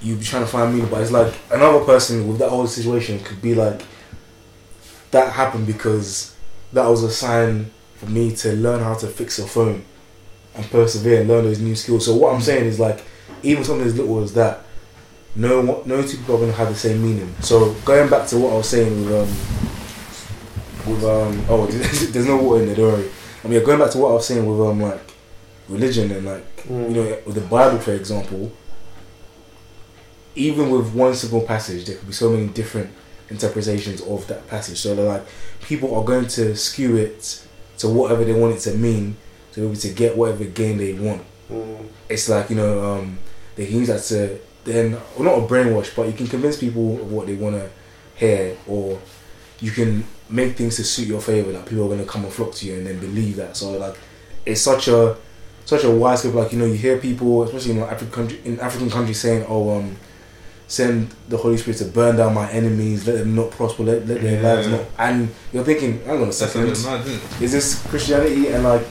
you 0.00 0.16
be 0.16 0.24
trying 0.24 0.42
to 0.44 0.48
find 0.50 0.74
meaning, 0.74 0.90
but 0.90 1.00
it's 1.00 1.10
like 1.10 1.32
another 1.50 1.84
person 1.84 2.28
with 2.28 2.38
that 2.38 2.50
whole 2.50 2.66
situation 2.66 3.18
could 3.20 3.40
be 3.40 3.54
like 3.54 3.82
that 5.10 5.32
happened 5.32 5.66
because 5.66 6.34
that 6.72 6.86
was 6.86 7.02
a 7.02 7.10
sign 7.10 7.70
for 7.96 8.06
me 8.06 8.34
to 8.36 8.52
learn 8.54 8.80
how 8.80 8.94
to 8.94 9.06
fix 9.06 9.38
a 9.38 9.46
phone 9.46 9.84
and 10.54 10.64
persevere 10.70 11.20
and 11.20 11.28
learn 11.28 11.44
those 11.44 11.60
new 11.60 11.74
skills. 11.74 12.04
So 12.04 12.14
what 12.16 12.34
I'm 12.34 12.40
saying 12.40 12.66
is 12.66 12.78
like 12.78 13.02
even 13.42 13.64
something 13.64 13.86
as 13.86 13.96
little 13.96 14.22
as 14.22 14.34
that, 14.34 14.60
no 15.36 15.82
no 15.86 16.02
two 16.02 16.18
people 16.18 16.36
are 16.36 16.38
going 16.38 16.50
to 16.50 16.56
have 16.56 16.68
the 16.68 16.74
same 16.74 17.02
meaning. 17.02 17.34
So 17.40 17.72
going 17.84 18.10
back 18.10 18.26
to 18.28 18.38
what 18.38 18.52
I 18.52 18.56
was 18.56 18.68
saying 18.68 19.04
with 19.04 19.14
um 19.14 19.28
with 20.92 21.04
um 21.04 21.44
oh 21.48 21.66
there's 21.70 22.26
no 22.26 22.36
water 22.36 22.60
in 22.62 22.66
there, 22.66 22.76
don't 22.76 22.92
worry. 22.92 23.10
I 23.44 23.48
mean 23.48 23.64
going 23.64 23.78
back 23.78 23.90
to 23.92 23.98
what 23.98 24.10
I 24.10 24.14
was 24.14 24.26
saying 24.26 24.44
with 24.44 24.60
um 24.68 24.80
like 24.80 25.03
religion 25.68 26.10
and 26.10 26.26
like 26.26 26.44
Mm. 26.64 26.88
you 26.88 26.94
know, 26.94 27.18
with 27.26 27.34
the 27.34 27.42
Bible, 27.42 27.78
for 27.78 27.92
example, 27.92 28.50
even 30.34 30.70
with 30.70 30.94
one 30.94 31.14
single 31.14 31.42
passage, 31.42 31.84
there 31.84 31.96
could 31.96 32.06
be 32.06 32.12
so 32.12 32.30
many 32.30 32.46
different 32.48 32.90
interpretations 33.30 34.00
of 34.02 34.26
that 34.28 34.48
passage. 34.48 34.78
So, 34.78 34.94
they're 34.94 35.04
like, 35.04 35.24
people 35.60 35.94
are 35.94 36.04
going 36.04 36.26
to 36.28 36.56
skew 36.56 36.96
it 36.96 37.44
to 37.78 37.88
whatever 37.88 38.24
they 38.24 38.32
want 38.32 38.54
it 38.56 38.60
to 38.60 38.74
mean 38.76 39.16
to 39.52 39.60
be 39.60 39.66
able 39.66 39.76
to 39.76 39.88
get 39.90 40.16
whatever 40.16 40.44
gain 40.44 40.78
they 40.78 40.94
want. 40.94 41.22
Mm. 41.50 41.86
It's 42.08 42.28
like, 42.28 42.50
you 42.50 42.56
know, 42.56 42.82
um, 42.82 43.18
they 43.56 43.66
can 43.66 43.76
use 43.76 43.88
that 43.88 44.02
to 44.04 44.40
then, 44.64 44.92
well, 45.16 45.24
not 45.24 45.38
a 45.38 45.46
brainwash, 45.52 45.94
but 45.94 46.06
you 46.06 46.12
can 46.14 46.26
convince 46.26 46.56
people 46.56 46.94
of 47.00 47.12
what 47.12 47.26
they 47.26 47.34
want 47.34 47.56
to 47.56 47.68
hear, 48.16 48.56
or 48.66 48.98
you 49.60 49.70
can 49.70 50.04
make 50.30 50.56
things 50.56 50.76
to 50.76 50.84
suit 50.84 51.06
your 51.06 51.20
favor. 51.20 51.52
Like, 51.52 51.66
people 51.66 51.84
are 51.84 51.88
going 51.88 52.00
to 52.00 52.06
come 52.06 52.24
and 52.24 52.32
flock 52.32 52.54
to 52.54 52.66
you 52.66 52.74
and 52.78 52.86
then 52.86 52.98
believe 52.98 53.36
that. 53.36 53.56
So, 53.56 53.72
like, 53.72 53.96
it's 54.46 54.62
such 54.62 54.88
a 54.88 55.16
such 55.64 55.84
a 55.84 55.90
wide 55.90 56.18
scope. 56.18 56.34
Like 56.34 56.52
you 56.52 56.58
know, 56.58 56.66
you 56.66 56.74
hear 56.74 56.98
people, 56.98 57.42
especially 57.44 57.72
in 57.72 57.80
like 57.80 57.92
African 57.92 58.12
country, 58.14 58.40
in 58.44 58.60
African 58.60 58.90
countries, 58.90 59.20
saying, 59.20 59.44
"Oh, 59.48 59.78
um, 59.78 59.96
send 60.66 61.14
the 61.28 61.36
Holy 61.36 61.56
Spirit 61.56 61.78
to 61.78 61.84
burn 61.86 62.16
down 62.16 62.34
my 62.34 62.50
enemies, 62.50 63.06
let 63.06 63.18
them 63.18 63.34
not 63.34 63.50
prosper, 63.50 63.82
let, 63.84 64.06
let 64.08 64.20
their 64.22 64.40
Yeah. 64.40 64.54
lives 64.54 64.68
not." 64.68 64.80
And 64.98 65.28
you're 65.52 65.64
thinking, 65.64 66.00
"Hang 66.06 66.22
on 66.22 66.28
a 66.28 66.32
second, 66.32 66.68
is 67.40 67.52
this 67.52 67.82
Christianity?" 67.88 68.48
And 68.48 68.64
like, 68.64 68.86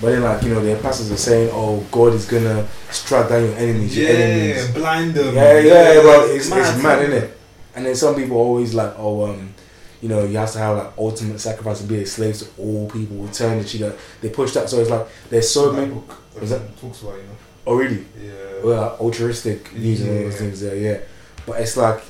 but 0.00 0.10
then 0.10 0.22
like 0.22 0.42
you 0.42 0.50
know, 0.54 0.62
their 0.62 0.76
pastors 0.76 1.10
are 1.10 1.16
saying, 1.16 1.50
"Oh, 1.52 1.84
God 1.90 2.14
is 2.14 2.24
gonna 2.26 2.66
strike 2.90 3.28
down 3.28 3.42
your 3.44 3.54
enemies, 3.54 3.96
your 3.96 4.08
enemies." 4.10 4.66
Yeah, 4.66 4.72
blind 4.72 5.14
them. 5.14 5.34
Yeah, 5.34 5.58
yeah, 5.58 6.02
but 6.02 6.30
it's, 6.30 6.48
mad, 6.50 6.74
it's 6.74 6.82
mad, 6.82 7.02
isn't 7.02 7.14
it? 7.24 7.36
And 7.74 7.86
then 7.86 7.94
some 7.94 8.14
people 8.16 8.36
are 8.36 8.40
always 8.40 8.74
like, 8.74 8.92
oh, 8.98 9.26
um, 9.26 9.54
you 10.00 10.08
know, 10.08 10.24
you 10.24 10.36
have 10.38 10.52
to 10.52 10.58
have 10.58 10.76
like 10.78 10.92
ultimate 10.98 11.40
sacrifice 11.40 11.80
and 11.80 11.88
be 11.88 12.00
a 12.02 12.06
slave 12.06 12.36
to 12.38 12.46
all 12.58 12.88
people, 12.90 13.26
eternity. 13.26 13.78
That 13.78 13.96
they 14.20 14.28
push 14.30 14.52
that, 14.54 14.68
so 14.70 14.80
it's 14.80 14.90
like 14.90 15.06
there's 15.30 15.48
so 15.50 15.72
many. 15.72 15.92
book 15.92 16.14
that- 16.42 16.78
talks 16.80 17.02
about 17.02 17.16
you 17.16 17.22
know. 17.22 17.28
Oh, 17.66 17.74
really? 17.76 18.04
Yeah. 18.22 18.30
Well, 18.64 18.80
like, 18.92 19.00
altruistic 19.00 19.68
views 19.68 20.00
and 20.00 20.10
all 20.10 20.24
those 20.24 20.36
things 20.38 20.60
there, 20.60 20.76
yeah. 20.76 20.98
But 21.46 21.60
it's 21.60 21.76
like 21.76 22.02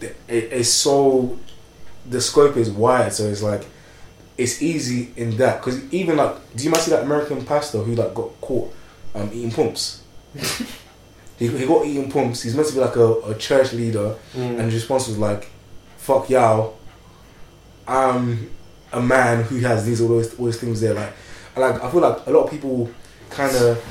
it, 0.00 0.16
it's 0.28 0.68
so 0.68 1.38
the 2.08 2.20
scope 2.20 2.56
is 2.56 2.70
wide, 2.70 3.12
so 3.12 3.24
it's 3.24 3.42
like 3.42 3.64
it's 4.36 4.60
easy 4.60 5.12
in 5.16 5.36
that 5.38 5.60
because 5.64 5.82
even 5.92 6.16
like, 6.16 6.34
do 6.56 6.64
you 6.64 6.70
might 6.70 6.80
see 6.80 6.90
that 6.90 7.04
American 7.04 7.44
pastor 7.44 7.78
who 7.78 7.94
like 7.94 8.12
got 8.14 8.38
caught 8.40 8.74
um, 9.14 9.30
eating 9.32 9.50
pumps? 9.50 10.02
he, 11.38 11.48
he 11.48 11.66
got 11.66 11.86
eating 11.86 12.10
pumps. 12.10 12.42
He's 12.42 12.54
meant 12.54 12.68
to 12.68 12.74
be 12.74 12.80
like 12.80 12.96
a, 12.96 13.12
a 13.22 13.34
church 13.36 13.72
leader, 13.72 14.16
Mm. 14.34 14.58
and 14.58 14.62
his 14.72 14.74
response 14.74 15.08
was 15.08 15.18
like, 15.18 15.48
"Fuck 15.96 16.28
y'all, 16.30 16.76
I'm 17.88 18.50
a 18.92 19.00
man 19.00 19.42
who 19.44 19.58
has 19.60 19.84
these 19.86 20.00
all 20.00 20.08
those, 20.08 20.38
all 20.38 20.46
those 20.46 20.58
things 20.60 20.80
there." 20.80 20.94
Like, 20.94 21.12
like 21.56 21.82
I 21.82 21.90
feel 21.90 22.00
like 22.00 22.26
a 22.26 22.30
lot 22.30 22.44
of 22.44 22.50
people 22.50 22.90
kind 23.30 23.54
of 23.56 23.82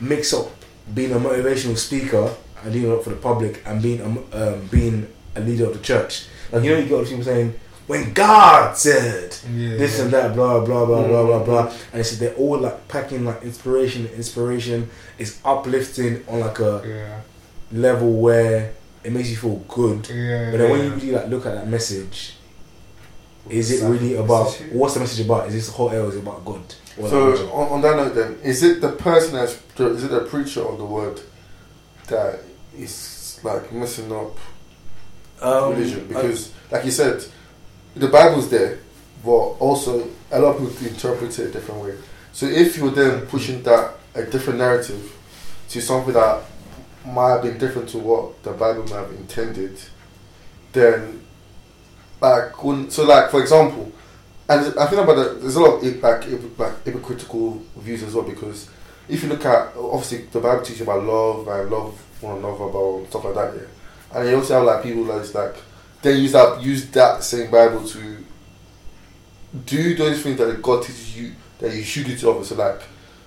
mix 0.00 0.32
up 0.34 0.48
being 0.94 1.12
a 1.12 1.16
motivational 1.18 1.76
speaker 1.76 2.32
and 2.62 2.72
doing 2.72 2.96
it 2.98 3.02
for 3.02 3.10
the 3.10 3.16
public 3.16 3.62
and 3.66 3.82
being 3.82 4.00
a, 4.00 4.06
um, 4.54 4.66
being 4.70 5.06
a 5.34 5.40
leader 5.40 5.66
of 5.66 5.72
the 5.74 5.80
church. 5.82 6.26
Like 6.52 6.62
you 6.64 6.70
know, 6.72 6.78
you 6.78 6.88
got 6.88 7.06
people 7.06 7.24
saying, 7.24 7.54
"When 7.86 8.12
God 8.12 8.76
said." 8.76 9.36
yeah, 9.54 9.76
This 9.76 9.96
yeah. 9.98 10.04
and 10.04 10.12
that, 10.12 10.34
blah 10.34 10.64
blah 10.64 10.84
blah 10.86 11.06
blah 11.06 11.24
blah 11.24 11.40
Mm. 11.40 11.44
blah, 11.44 11.72
and 11.92 12.00
it's 12.00 12.16
they're 12.18 12.34
all 12.34 12.58
like 12.58 12.88
packing 12.88 13.24
like 13.24 13.42
inspiration. 13.42 14.06
Inspiration 14.16 14.88
is 15.18 15.38
uplifting 15.44 16.24
on 16.28 16.40
like 16.40 16.58
a 16.60 16.82
Yeah. 16.86 17.20
level 17.72 18.12
where 18.12 18.72
it 19.04 19.12
makes 19.12 19.28
you 19.30 19.36
feel 19.36 19.56
good. 19.68 20.02
But 20.02 20.58
then 20.58 20.70
when 20.70 20.84
you 20.84 20.90
really 20.94 21.12
like 21.12 21.28
look 21.28 21.46
at 21.46 21.54
that 21.54 21.68
message, 21.68 22.36
is 23.50 23.70
it 23.70 23.86
really 23.86 24.16
about 24.16 24.50
what's 24.72 24.94
the 24.94 25.00
message 25.00 25.24
about? 25.24 25.48
Is 25.48 25.54
this 25.54 25.78
air 25.78 26.02
or 26.02 26.08
is 26.08 26.16
about 26.16 26.44
God? 26.44 26.62
Or 26.98 27.08
So 27.08 27.50
on, 27.52 27.68
on 27.72 27.80
that 27.82 27.96
note, 27.96 28.14
then, 28.14 28.38
is 28.42 28.62
it 28.62 28.80
the 28.80 28.92
person 28.92 29.34
that's 29.34 29.54
is 29.78 30.04
it 30.04 30.10
the 30.10 30.20
preacher 30.20 30.62
of 30.62 30.78
the 30.78 30.84
word 30.84 31.20
that 32.08 32.40
is 32.76 33.40
like 33.42 33.72
messing 33.72 34.10
up 34.12 34.36
Um, 35.40 35.72
religion? 35.72 36.06
Because, 36.08 36.52
like 36.70 36.84
you 36.84 36.90
said, 36.90 37.24
the 37.94 38.08
Bible's 38.08 38.48
there, 38.48 38.78
but 39.24 39.30
also 39.30 40.08
a 40.30 40.40
lot 40.40 40.56
of 40.56 40.70
people 40.70 40.86
interpret 40.88 41.38
it 41.38 41.48
a 41.48 41.50
different 41.50 41.82
way. 41.82 41.94
So 42.32 42.46
if 42.46 42.76
you're 42.76 42.90
then 42.90 43.26
pushing 43.26 43.62
that 43.62 43.94
a 44.14 44.24
different 44.24 44.58
narrative 44.58 45.12
to 45.70 45.80
something 45.80 46.14
that 46.14 46.42
might 47.04 47.30
have 47.30 47.42
been 47.42 47.58
different 47.58 47.88
to 47.90 47.98
what 47.98 48.42
the 48.42 48.52
Bible 48.52 48.84
might 48.84 48.96
have 48.96 49.10
intended, 49.12 49.78
then 50.72 51.25
like 52.20 52.62
when, 52.62 52.90
so 52.90 53.04
like 53.04 53.30
for 53.30 53.40
example, 53.40 53.92
and 54.48 54.78
I 54.78 54.86
think 54.86 55.02
about 55.02 55.16
that. 55.16 55.40
There's 55.40 55.56
a 55.56 55.60
lot 55.60 55.82
of 55.82 56.02
like 56.02 56.58
like 56.58 56.84
hypocritical 56.84 57.62
views 57.76 58.02
as 58.02 58.14
well 58.14 58.24
because 58.24 58.70
if 59.08 59.22
you 59.22 59.28
look 59.28 59.44
at 59.44 59.76
obviously 59.76 60.22
the 60.26 60.40
Bible 60.40 60.64
teaches 60.64 60.82
about 60.82 61.04
love 61.04 61.46
and 61.48 61.70
love 61.70 62.00
one 62.22 62.38
another 62.38 62.64
about 62.64 63.06
stuff 63.08 63.24
like 63.24 63.34
that, 63.34 63.54
yeah. 63.54 64.18
And 64.18 64.28
you 64.28 64.36
also 64.36 64.54
have 64.54 64.64
like 64.64 64.82
people 64.82 65.04
that's 65.04 65.34
like 65.34 65.56
then 66.02 66.20
use 66.20 66.32
that 66.32 66.62
use 66.62 66.88
that 66.90 67.22
same 67.22 67.50
Bible 67.50 67.86
to 67.88 68.24
do 69.64 69.96
those 69.96 70.22
things 70.22 70.38
that 70.38 70.62
God 70.62 70.82
teaches 70.82 71.16
you 71.18 71.32
that 71.58 71.74
you 71.74 71.82
should 71.82 72.06
do 72.06 72.16
to 72.16 72.30
others. 72.30 72.48
So 72.48 72.54
like 72.54 72.82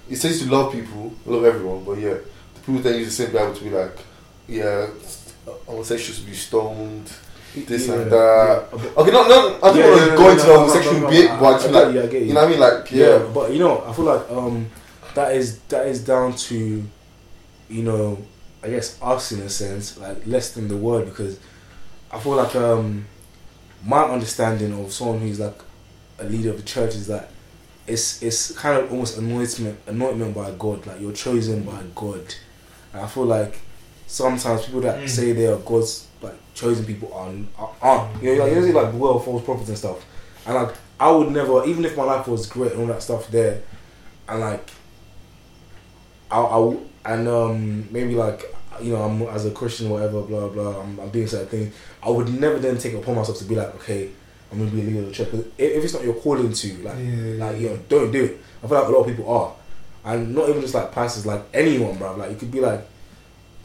it 0.10 0.15
says 0.15 0.39
to 0.41 0.49
love 0.49 0.71
people, 0.71 1.13
love 1.25 1.43
everyone, 1.43 1.84
but 1.84 1.99
yeah, 1.99 2.15
the 2.54 2.60
people 2.65 2.82
then 2.82 2.95
use 2.95 3.17
the 3.17 3.25
same 3.25 3.34
Bible 3.34 3.54
to 3.54 3.63
be 3.63 3.69
like, 3.69 3.97
yeah, 4.47 4.88
homosexuals 5.67 6.17
should 6.17 6.25
be 6.25 6.34
stoned, 6.34 7.12
this 7.67 7.87
Yeah, 7.87 7.93
and 7.95 8.11
that. 8.11 8.67
yeah. 8.71 8.77
But- 8.77 8.97
Okay, 8.97 9.11
no, 9.11 9.27
no, 9.27 9.57
I 9.57 9.67
don't 9.69 9.77
Yeah, 9.77 9.89
want 9.89 10.11
to 10.11 10.17
go 10.17 10.29
into 10.29 10.41
the 10.43 10.47
no, 10.47 10.59
homosexual 10.59 10.95
no, 10.95 11.01
no, 11.01 11.09
bit, 11.09 11.29
but 11.39 11.45
I 11.45 11.55
it's 11.55 11.69
like, 11.69 11.93
you, 11.93 12.01
I 12.01 12.07
get 12.07 12.21
you 12.23 12.33
know 12.33 12.41
what 12.41 12.47
I 12.47 12.49
mean? 12.51 12.59
Like, 12.59 12.91
yeah. 12.91 13.07
yeah, 13.07 13.17
but 13.33 13.51
you 13.53 13.59
know, 13.59 13.83
I 13.85 13.93
feel 13.93 14.05
like 14.05 14.31
um, 14.31 14.69
that 15.15 15.35
is 15.35 15.59
that 15.69 15.87
is 15.87 16.03
down 16.03 16.35
to, 16.35 16.83
you 17.69 17.83
know, 17.83 18.17
I 18.63 18.69
guess 18.69 18.97
us 19.01 19.31
in 19.31 19.39
a 19.41 19.49
sense, 19.49 19.97
like 19.97 20.25
less 20.27 20.51
than 20.53 20.67
the 20.67 20.77
word 20.77 21.05
because 21.05 21.39
I 22.11 22.19
feel 22.19 22.35
like 22.35 22.55
um, 22.55 23.05
my 23.85 24.03
understanding 24.03 24.73
of 24.83 24.91
someone 24.91 25.19
who's 25.19 25.39
like 25.39 25.57
a 26.19 26.25
leader 26.25 26.49
of 26.51 26.57
the 26.57 26.63
church 26.63 26.95
is 26.95 27.07
that 27.07 27.29
it's 27.87 28.21
it's 28.21 28.51
kind 28.51 28.77
of 28.77 28.91
almost 28.91 29.17
anointment 29.17 29.79
anointment 29.87 30.35
by 30.35 30.51
God, 30.51 30.85
like 30.85 30.99
you're 30.99 31.11
chosen 31.13 31.63
by 31.63 31.81
God. 31.95 32.35
And 32.93 33.01
I 33.03 33.07
feel 33.07 33.25
like 33.25 33.59
sometimes 34.07 34.65
people 34.65 34.81
that 34.81 34.99
Mm. 34.99 35.09
say 35.09 35.31
they 35.31 35.47
are 35.47 35.57
God's 35.57 36.05
like 36.21 36.36
chosen 36.53 36.86
people 36.86 37.13
are 37.13 37.32
are- 37.58 37.75
aren't. 37.82 38.23
You 38.23 38.36
know, 38.36 38.43
like 38.45 38.53
you 38.55 38.63
see 38.63 38.71
like 38.73 38.93
well 38.93 39.19
false 39.19 39.43
prophets 39.43 39.69
and 39.69 39.77
stuff. 39.77 40.05
And 40.45 40.55
like 40.55 40.75
I 40.99 41.12
would 41.12 41.32
never, 41.32 41.63
even 41.65 41.86
if 41.86 41.95
my 41.95 42.03
life 42.03 42.27
was 42.27 42.45
great 42.47 42.71
and 42.73 42.82
all 42.82 42.88
that 42.88 43.01
stuff 43.03 43.29
there, 43.29 43.62
and 44.27 44.39
like 44.41 44.69
I, 46.32 46.39
I 46.41 46.77
and 47.05 47.27
um 47.27 47.88
maybe 47.91 48.15
like 48.15 48.43
you 48.82 48.93
know 48.93 49.03
I'm 49.03 49.21
as 49.23 49.45
a 49.45 49.51
Christian 49.51 49.89
whatever 49.89 50.21
blah 50.21 50.47
blah 50.49 50.82
I'm, 50.82 50.99
I'm 50.99 51.10
doing 51.10 51.27
certain 51.27 51.47
things. 51.47 51.75
I 52.03 52.10
would 52.10 52.29
never 52.39 52.60
then 52.60 52.77
take 52.77 52.93
it 52.93 52.97
upon 52.97 53.15
myself 53.15 53.38
to 53.39 53.45
be 53.45 53.55
like 53.55 53.73
okay 53.75 54.10
I'm 54.51 54.60
gonna 54.60 54.71
be 54.71 54.82
a 54.82 54.84
leader 54.84 54.99
of 54.99 55.05
the 55.08 55.12
church 55.12 55.32
'Cause 55.32 55.39
if, 55.58 55.77
if 55.77 55.84
it's 55.84 55.93
not 55.93 56.03
your 56.03 56.15
calling 56.15 56.51
to 56.53 56.67
like 56.84 56.95
Yeah. 56.97 57.45
like 57.45 57.60
you 57.60 57.69
know 57.69 57.79
don't 57.88 58.12
do 58.12 58.25
it. 58.25 58.38
I 58.63 58.67
feel 58.67 58.77
like 58.79 58.88
a 58.88 58.91
lot 58.91 59.01
of 59.01 59.08
people 59.08 59.32
are, 59.32 59.53
and 60.13 60.36
not 60.36 60.49
even 60.49 60.62
just 60.62 60.73
like 60.73 60.91
pastors 60.91 61.25
like 61.25 61.41
anyone, 61.53 61.97
bro. 61.97 62.15
Like 62.15 62.32
you 62.32 62.36
could 62.36 62.51
be 62.51 62.60
like 62.60 62.86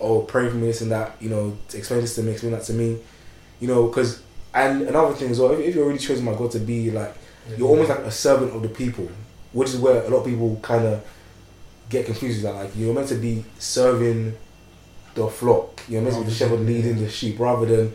oh 0.05 0.21
pray 0.23 0.49
for 0.49 0.57
me 0.57 0.67
this 0.67 0.81
and 0.81 0.91
that 0.91 1.17
you 1.21 1.31
know 1.31 1.57
to 1.69 1.79
explain 1.79 2.01
this 2.01 2.15
to 2.15 2.23
me 2.23 2.33
explain 2.33 2.53
that 2.53 2.63
to 2.65 2.73
me, 2.73 2.99
you 3.61 3.69
know 3.69 3.87
because 3.89 4.23
and 4.55 4.83
another 4.83 5.15
thing 5.15 5.31
as 5.31 5.41
well 5.41 5.53
if, 5.53 5.61
if 5.61 5.75
you're 5.75 5.87
really 5.87 5.99
chosen 5.99 6.25
by 6.25 6.35
God 6.35 6.51
to 6.53 6.61
be 6.61 6.91
like 6.91 7.15
you're 7.57 7.69
almost 7.69 7.91
like 7.91 7.99
a 8.01 8.11
servant 8.11 8.55
of 8.55 8.63
the 8.63 8.69
people, 8.69 9.09
which 9.53 9.69
is 9.71 9.77
where 9.77 10.03
a 10.05 10.09
lot 10.09 10.19
of 10.19 10.27
people 10.27 10.59
kind 10.63 10.85
of 10.87 11.05
get 11.89 12.07
confused. 12.07 12.43
With 12.43 12.53
that 12.53 12.65
like 12.65 12.77
you're 12.77 12.95
meant 12.95 13.09
to 13.09 13.17
be 13.17 13.45
serving 13.59 14.37
the 15.15 15.29
flock. 15.29 15.83
You're 15.89 16.03
meant 16.03 16.15
to 16.15 16.21
be 16.23 16.27
the 16.29 16.35
shepherd 16.35 16.61
leading 16.61 16.97
the 16.97 17.09
sheep, 17.09 17.39
rather 17.39 17.67
than 17.67 17.93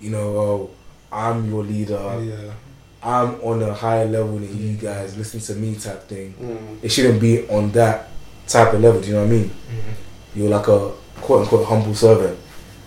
you 0.00 0.10
know, 0.10 0.38
oh, 0.38 0.70
I'm 1.12 1.48
your 1.48 1.64
leader. 1.64 2.00
yeah. 2.22 2.52
I'm 3.00 3.40
on 3.42 3.62
a 3.62 3.72
higher 3.72 4.06
level 4.06 4.38
than 4.38 4.58
you 4.58 4.76
guys. 4.76 5.16
Listen 5.16 5.38
to 5.40 5.54
me, 5.54 5.76
type 5.76 6.08
thing. 6.08 6.34
Mm. 6.34 6.82
It 6.82 6.90
shouldn't 6.90 7.20
be 7.20 7.48
on 7.48 7.70
that 7.72 8.08
type 8.48 8.72
of 8.72 8.80
level. 8.80 9.00
Do 9.00 9.06
you 9.06 9.14
know 9.14 9.20
what 9.20 9.28
I 9.28 9.30
mean? 9.30 9.50
You're 10.34 10.50
like 10.50 10.66
a 10.66 10.92
quote 11.18 11.42
unquote 11.42 11.66
humble 11.66 11.94
servant, 11.94 12.38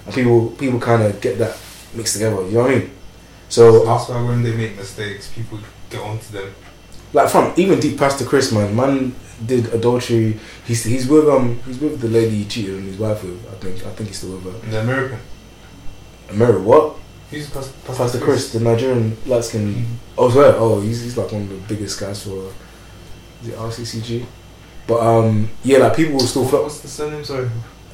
and 0.06 0.16
people 0.16 0.50
people 0.52 0.80
kind 0.80 1.04
of 1.04 1.20
get 1.22 1.38
that 1.38 1.58
mixed 1.94 2.14
together. 2.14 2.46
You 2.46 2.52
know 2.54 2.62
what 2.64 2.72
I 2.72 2.76
mean? 2.80 2.92
So, 3.50 3.84
That's 3.84 4.08
why 4.08 4.24
when 4.24 4.44
they 4.44 4.56
make 4.56 4.78
mistakes, 4.78 5.30
people 5.34 5.60
get 5.90 6.02
onto 6.02 6.32
them. 6.32 6.54
like 7.12 7.30
from 7.30 7.54
even 7.58 7.80
deep 7.82 7.98
past 7.98 8.20
the 8.20 8.26
Chris 8.26 8.52
man, 8.54 8.74
man 8.76 9.14
did 9.46 9.74
adultery. 9.74 10.40
He's 10.66 10.84
he's 10.84 11.08
with 11.08 11.28
um 11.28 11.60
he's 11.66 11.80
with 11.80 12.00
the 12.00 12.08
lady 12.08 12.38
he 12.38 12.46
cheated 12.46 12.76
on 12.78 12.84
his 12.84 12.98
wife 12.98 13.24
with. 13.24 13.46
I 13.52 13.56
think 13.56 13.86
I 13.86 13.90
think 13.92 14.10
he's 14.10 14.18
still 14.20 14.38
with 14.38 14.64
her. 14.64 14.72
The 14.72 14.80
American. 14.82 15.20
American 16.30 16.64
what? 16.66 16.96
He's 17.30 17.50
past, 17.50 17.72
past, 17.86 17.98
Pastor 17.98 18.20
Chris, 18.20 18.52
the 18.52 18.60
Nigerian 18.60 19.18
light 19.26 19.44
skin. 19.46 19.86
Oh, 20.18 20.30
swear. 20.30 20.54
Oh, 20.58 20.82
he's, 20.82 21.02
he's 21.02 21.16
like 21.18 21.32
one 21.32 21.44
of 21.44 21.50
the 21.50 21.56
biggest 21.74 21.98
guys 21.98 22.24
for 22.24 22.52
the 23.44 23.52
RCCG. 23.52 24.26
But 24.86 25.00
um, 25.00 25.50
yeah, 25.64 25.78
like 25.78 25.96
people 25.96 26.14
will 26.16 26.22
still. 26.28 26.44
What's 26.44 26.82
the 26.82 26.90
surname? 26.90 27.24
Sorry. 27.24 27.50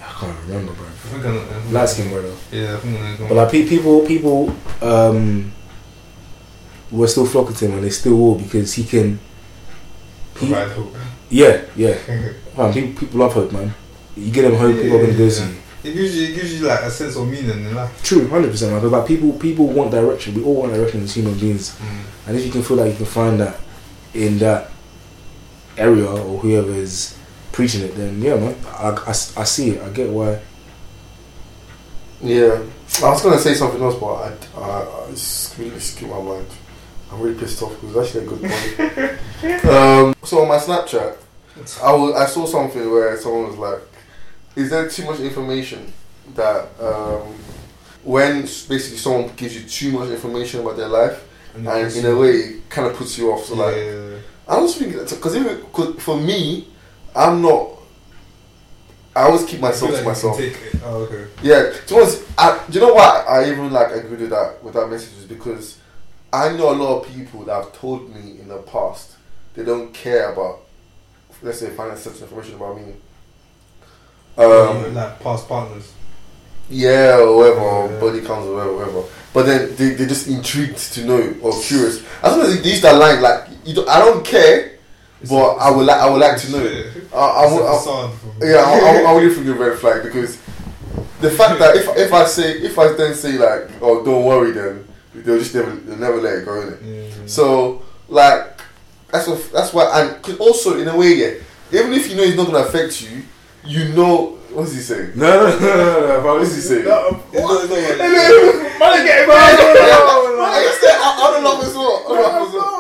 I 0.07 0.19
can't 0.19 0.39
remember, 0.47 0.73
bro. 0.73 0.85
I 0.85 0.89
think 0.89 1.25
I 1.25 1.31
know. 1.31 1.41
I 1.41 1.45
think 1.45 1.73
Light 1.73 1.89
skin 1.89 2.09
brother. 2.09 2.33
Yeah, 2.51 2.75
I 2.75 2.77
think 2.77 2.99
I 2.99 3.17
know. 3.17 3.27
But 3.27 3.35
like 3.35 3.51
pe- 3.51 3.67
people, 3.67 4.05
people 4.05 4.55
um, 4.81 5.51
were 6.91 7.07
still 7.07 7.25
flocking 7.25 7.55
to 7.55 7.65
him, 7.65 7.73
and 7.73 7.83
they 7.83 7.89
still 7.89 8.15
will 8.17 8.35
because 8.35 8.73
he 8.73 8.83
can. 8.83 9.19
He, 10.39 10.47
Provide 10.47 10.69
hope. 10.71 10.95
yeah, 11.29 11.61
yeah. 11.75 11.97
Man, 12.57 12.73
people, 12.73 12.99
people 12.99 13.19
love 13.19 13.33
hope, 13.33 13.51
man. 13.51 13.73
You 14.15 14.31
get 14.31 14.43
them 14.43 14.55
hope, 14.55 14.75
people 14.75 14.97
are 14.97 15.05
gonna 15.05 15.17
go 15.17 15.29
see 15.29 15.43
you. 15.45 15.55
It 15.83 15.93
gives 15.93 16.17
you, 16.17 16.27
it 16.27 16.35
gives 16.35 16.59
you 16.59 16.67
like 16.67 16.81
a 16.81 16.89
sense 16.91 17.15
of 17.15 17.27
meaning 17.27 17.49
in 17.51 17.75
life. 17.75 18.03
True, 18.03 18.27
hundred 18.27 18.51
percent. 18.51 18.73
Because 18.73 18.91
like 18.91 19.07
people, 19.07 19.33
people 19.33 19.67
want 19.67 19.91
direction. 19.91 20.33
We 20.35 20.43
all 20.43 20.55
want 20.61 20.73
direction 20.73 21.03
as 21.03 21.13
human 21.13 21.37
beings. 21.37 21.77
Mm. 21.77 22.27
And 22.27 22.37
if 22.37 22.45
you 22.45 22.51
can 22.51 22.63
feel 22.63 22.77
like 22.77 22.91
you 22.91 22.97
can 22.97 23.05
find 23.05 23.39
that 23.39 23.57
in 24.13 24.37
that 24.39 24.71
area 25.77 26.05
or 26.09 26.39
whoever 26.39 26.71
is 26.73 27.16
preaching 27.57 27.81
it, 27.81 27.95
then 27.95 28.21
yeah, 28.21 28.35
man, 28.35 28.55
I, 28.67 28.89
I, 28.89 29.09
I 29.09 29.43
see 29.43 29.71
it. 29.71 29.81
I 29.81 29.89
get 29.89 30.11
why. 30.11 30.39
Yeah, 32.21 32.61
I 33.03 33.09
was 33.09 33.23
gonna 33.23 33.39
say 33.39 33.55
something 33.55 33.81
else, 33.81 33.95
but 33.99 34.13
I, 34.13 34.61
I, 34.61 35.07
I 35.07 35.09
just 35.09 35.55
completely 35.55 35.79
skipped 35.79 36.11
my 36.11 36.21
mind. 36.21 36.45
I'm 37.11 37.19
really 37.19 37.39
pissed 37.39 37.59
off 37.63 37.73
because 37.81 37.95
it's 37.95 38.15
actually 38.15 38.25
a 38.25 38.29
good 38.29 38.41
point. 38.41 39.65
um, 39.65 40.15
so 40.23 40.43
on 40.43 40.47
my 40.47 40.57
Snapchat, 40.57 41.17
I 41.81 41.93
was, 41.93 42.15
I 42.15 42.27
saw 42.27 42.45
something 42.45 42.91
where 42.91 43.17
someone 43.17 43.47
was 43.47 43.57
like, 43.57 43.79
"Is 44.55 44.69
there 44.69 44.87
too 44.87 45.05
much 45.05 45.19
information 45.19 45.91
that 46.35 46.67
um, 46.79 47.33
when 48.03 48.41
basically 48.41 48.99
someone 48.99 49.31
gives 49.35 49.55
you 49.59 49.67
too 49.67 49.97
much 49.97 50.09
information 50.09 50.59
about 50.59 50.77
their 50.77 50.89
life, 50.89 51.27
And, 51.55 51.67
and 51.67 51.95
in 51.95 52.05
a 52.05 52.15
way 52.15 52.33
it 52.33 52.69
kind 52.69 52.85
of 52.87 52.95
puts 52.95 53.17
you 53.17 53.31
off?" 53.31 53.45
So 53.45 53.55
like, 53.55 53.75
yeah. 53.75 54.19
I 54.47 54.59
was 54.59 54.75
thinking 54.77 54.99
because 54.99 55.17
cause 55.73 56.03
for 56.03 56.21
me, 56.21 56.67
I'm 57.17 57.41
not. 57.41 57.69
I 59.15 59.23
always 59.23 59.45
keep 59.45 59.60
myself 59.60 59.91
like 59.91 60.01
to 60.01 60.08
myself. 60.08 60.39
it. 60.39 60.56
Oh, 60.84 60.97
okay. 61.03 61.25
Yeah, 61.41 61.73
be 61.89 61.95
honest, 61.95 62.23
I, 62.38 62.63
do 62.69 62.80
you 62.80 62.86
know 62.86 62.93
why 62.93 63.25
I 63.27 63.49
even 63.49 63.71
like 63.73 63.91
agree 63.91 64.17
with 64.17 64.30
that 64.30 64.63
with 64.63 64.75
that 64.75 64.88
message 64.89 65.17
is 65.17 65.25
because 65.25 65.80
I 66.32 66.49
know 66.56 66.69
a 66.71 66.77
lot 66.77 67.01
of 67.01 67.08
people 67.13 67.43
that 67.45 67.56
have 67.63 67.73
told 67.73 68.13
me 68.13 68.39
in 68.39 68.47
the 68.47 68.58
past 68.60 69.15
they 69.56 69.63
don't 69.65 69.91
care 69.91 70.32
about 70.34 70.60
let's 71.41 71.60
say 71.60 71.71
finding 71.71 71.97
such 71.97 72.21
information 72.21 72.56
about 72.56 72.77
me. 72.77 72.93
Um, 74.38 74.93
like 74.93 75.19
past 75.19 75.47
partners. 75.47 75.91
yeah, 76.69 77.17
or 77.19 77.38
whatever, 77.38 77.60
or 77.60 77.91
Yeah. 77.91 77.99
body 77.99 78.21
counts, 78.21 78.45
or 78.47 78.53
whatever, 78.56 78.75
whatever. 78.75 79.03
But 79.34 79.45
then 79.47 79.75
they 79.77 79.89
they're 79.95 80.08
just 80.08 80.27
intrigued 80.27 80.77
to 80.93 81.06
know 81.06 81.36
or 81.41 81.60
curious. 81.60 82.03
As 82.21 82.38
long 82.38 82.41
as 82.45 82.62
they 82.62 82.69
use 82.69 82.82
that 82.82 82.95
line, 82.97 83.19
like 83.21 83.47
you 83.65 83.73
don't, 83.73 83.89
I 83.89 83.97
don't 83.97 84.23
care, 84.23 84.73
It's 85.21 85.30
but 85.32 85.56
a- 85.56 85.60
I 85.60 85.71
would 85.71 85.86
like 85.86 85.97
I 85.99 86.10
would 86.10 86.19
like 86.21 86.38
to 86.41 86.51
know. 86.51 86.60
Shit. 86.63 87.13
I, 87.13 87.17
I, 87.17 87.43
It's 87.45 87.51
a 87.51 87.56
would- 87.56 87.65
I, 87.65 88.12
for 88.12 88.45
me. 88.45 88.51
yeah, 88.51 88.58
I, 88.58 89.03
I, 89.08 89.12
I 89.12 89.13
would 89.13 89.32
think 89.36 89.47
a 89.47 89.53
red 89.53 89.77
flag 89.80 90.03
because 90.03 90.38
the 91.21 91.32
fact 91.32 91.60
that 91.60 91.75
if 91.75 91.88
if 91.97 92.13
I 92.13 92.25
say 92.25 92.51
if 92.60 92.77
I 92.77 92.93
then 92.93 93.13
say 93.15 93.34
like 93.34 93.69
oh 93.82 94.03
don't 94.06 94.23
worry 94.25 94.51
then 94.51 94.88
they'll 95.15 95.39
just 95.39 95.56
never 95.56 95.71
they'll 95.71 95.97
never 95.97 96.21
let 96.21 96.39
it 96.39 96.45
go 96.45 96.62
in 96.62 96.73
it. 96.73 96.80
Yeah. 96.84 97.25
So 97.25 97.82
like 98.08 98.60
that's 99.12 99.27
what 99.27 99.49
that's 99.51 99.73
why 99.73 100.01
and 100.01 100.21
cause 100.21 100.38
also 100.38 100.77
in 100.80 100.88
a 100.88 100.95
way 100.95 101.13
yeah 101.15 101.34
even 101.71 101.93
if 101.93 102.10
you 102.10 102.15
know 102.15 102.23
it's 102.23 102.38
not 102.38 102.45
gonna 102.47 102.60
affect 102.67 103.01
you 103.01 103.23
you 103.65 103.89
know 103.93 104.38
what's 104.51 104.73
he 104.73 104.80
saying? 104.80 105.12
No, 105.15 105.27
no, 105.49 105.60
no, 105.60 105.75
no, 105.75 106.08
no. 106.21 106.25
What 106.34 106.41
is 106.43 106.56
he 106.56 106.62
saying? 106.62 106.82
It's 106.82 106.89
not- 106.89 107.13
it's 107.34 107.41
not 107.41 107.51
like- 107.69 107.97
Man, 108.80 109.06
get 109.06 109.27
I 109.30 110.63
guess 110.63 110.80
that 110.82 110.97
I, 111.01 111.10
I 111.17 111.32
don't 111.32 111.43
know 111.43 111.62
as 111.62 111.75
well. 111.75 112.76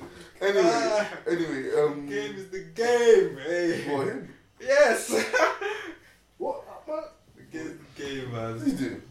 Anyway, 0.40 0.70
Ah. 0.74 1.08
anyway, 1.26 1.80
um, 1.80 2.06
Game 2.06 2.34
is 2.36 2.48
the 2.50 2.58
game, 2.74 3.38
hey. 3.46 3.94
what 3.96 4.06
him? 4.08 4.34
Yes. 4.60 5.10
what? 6.38 6.64
man? 6.86 7.02
the 7.36 7.42
game 7.58 7.66
is 7.66 7.78
the 7.96 8.02
game, 8.02 8.32
man. 8.32 8.52
What's 8.54 8.64
he 8.66 8.72
doing? 8.72 9.02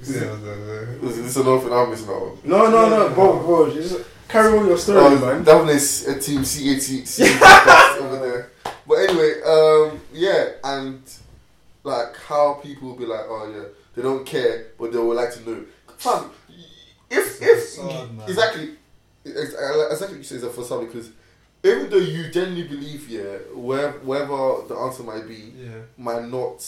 Yeah. 0.00 1.08
Is 1.08 1.16
this 1.22 1.36
another 1.36 1.60
thing 1.60 1.72
I'm 1.72 1.90
missing 1.90 2.08
out 2.08 2.14
on? 2.22 2.38
No, 2.44 2.70
no, 2.70 2.88
no, 2.90 3.14
bro, 3.14 3.38
bro. 3.40 3.72
Just 3.72 4.04
carry 4.28 4.56
on 4.58 4.66
your 4.66 4.76
story, 4.78 4.98
Oh, 5.00 5.18
man. 5.18 5.44
one 5.44 5.68
is 5.70 6.06
a 6.06 6.20
team 6.20 6.42
CAT 6.44 6.88
over 8.02 8.18
there. 8.18 8.50
But 8.86 8.94
anyway, 8.96 9.40
um, 9.42 10.00
yeah, 10.12 10.50
and 10.62 11.02
like 11.82 12.14
how 12.28 12.54
people 12.62 12.94
be 12.94 13.06
like, 13.06 13.24
oh 13.26 13.50
yeah, 13.52 13.64
they 13.94 14.02
don't 14.02 14.24
care, 14.26 14.66
but 14.78 14.92
they 14.92 14.98
would 14.98 15.16
like 15.16 15.32
to 15.34 15.40
know. 15.50 15.64
Fam, 15.96 16.30
if 17.10 17.42
if 17.42 17.58
facade, 17.64 18.10
exactly, 18.28 18.70
exactly 19.24 20.18
you 20.18 20.24
say 20.24 20.36
is 20.36 20.42
a 20.42 20.50
facade 20.50 20.86
because 20.86 21.10
even 21.64 21.90
though 21.90 21.96
you 21.96 22.28
genuinely 22.30 22.68
believe, 22.68 23.08
yeah, 23.08 23.22
where, 23.54 23.92
wherever 23.92 24.62
the 24.68 24.74
answer 24.76 25.02
might 25.02 25.26
be, 25.26 25.52
Yeah. 25.56 25.70
might 25.96 26.24
not, 26.28 26.62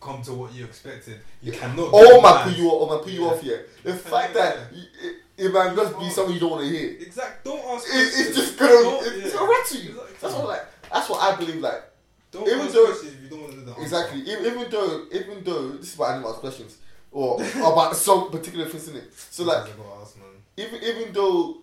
Come 0.00 0.22
to 0.22 0.34
what 0.34 0.54
you 0.54 0.66
expected. 0.66 1.18
You 1.42 1.50
cannot. 1.52 1.92
or 1.92 2.04
get 2.04 2.22
might 2.22 2.44
put 2.44 2.56
you 2.56 2.68
off, 2.68 2.82
or 2.90 2.94
might 2.96 3.02
put 3.04 3.12
you 3.12 3.22
Yeah. 3.24 3.28
off, 3.30 3.42
yeah. 3.42 3.56
The 3.82 3.94
fact 3.94 4.34
that 4.34 4.56
it, 4.72 5.16
it 5.36 5.52
might 5.52 5.74
just 5.74 5.98
be 5.98 6.08
something 6.10 6.34
you 6.34 6.40
don't 6.40 6.50
want 6.52 6.62
to 6.64 6.68
hear. 6.70 6.90
Exact. 7.00 7.44
Don't 7.44 7.58
ask. 7.64 7.88
It, 7.88 7.96
it's 7.96 8.36
just 8.36 8.56
gonna, 8.58 8.72
Don't- 8.72 9.06
it's 9.06 9.32
yeah. 9.32 9.32
gonna 9.40 9.50
rattle 9.50 9.78
you. 9.80 9.90
Exactly. 9.90 10.16
That's 10.20 10.34
what 10.34 10.46
like. 10.48 10.66
That's 10.92 11.08
what 11.10 11.22
I 11.22 11.36
believe. 11.36 11.56
Like 11.60 11.82
Don't 12.30 12.46
even 12.46 12.60
ask 12.60 12.72
though- 12.74 12.84
questions 12.84 13.12
if 13.14 13.22
you 13.22 13.28
don't 13.30 13.40
want 13.40 13.52
to 13.54 13.58
know 13.58 13.64
the 13.64 13.70
answer. 13.72 13.82
exactly. 13.82 14.20
Even, 14.20 14.46
even 14.46 14.70
though, 14.70 15.04
even 15.10 15.44
though 15.44 15.68
this 15.70 15.92
is 15.92 15.98
what 15.98 16.06
i 16.06 16.08
about 16.10 16.16
animals 16.18 16.38
questions 16.38 16.76
or 17.12 17.40
about 17.56 17.96
some 17.96 18.30
particular 18.30 18.66
things 18.66 18.88
in 18.88 18.96
it. 18.96 19.12
So 19.14 19.44
like, 19.44 19.64
That's 19.64 19.78
what 19.78 19.98
I 19.98 20.02
ask, 20.02 20.16
man. 20.18 20.26
even 20.56 20.82
even 20.82 21.12
though 21.12 21.58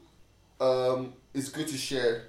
um, 0.59 1.13
it's 1.33 1.49
good 1.49 1.67
to 1.67 1.77
share. 1.77 2.23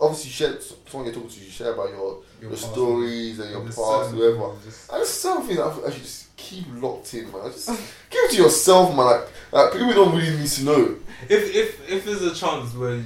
Obviously, 0.00 0.30
share 0.30 0.60
someone 0.60 1.06
you're 1.06 1.14
talking 1.14 1.30
to. 1.30 1.44
You 1.44 1.50
share 1.50 1.72
about 1.72 1.90
your 1.90 2.22
your, 2.40 2.50
past, 2.50 2.72
stories 2.72 3.38
and 3.38 3.50
your 3.50 3.60
past, 3.60 4.64
just- 4.64 4.90
And 4.90 4.98
there's 4.98 5.08
some 5.08 5.46
things 5.46 5.60
I 5.60 5.68
I 5.68 5.90
should 5.90 6.02
just 6.02 6.36
keep 6.36 6.64
locked 6.82 7.14
in, 7.14 7.30
man. 7.30 7.42
I 7.44 7.48
just 7.50 7.68
keep 8.10 8.20
it 8.24 8.30
to 8.32 8.36
yourself, 8.42 8.88
man. 8.90 9.06
Like, 9.06 9.28
like 9.52 9.72
people 9.72 9.94
don't 9.94 10.16
really 10.16 10.36
need 10.36 10.48
to 10.48 10.64
know. 10.64 10.96
If 11.28 11.54
if 11.54 11.88
if 11.88 12.04
there's 12.04 12.22
a 12.22 12.34
chance 12.34 12.74
where 12.74 12.96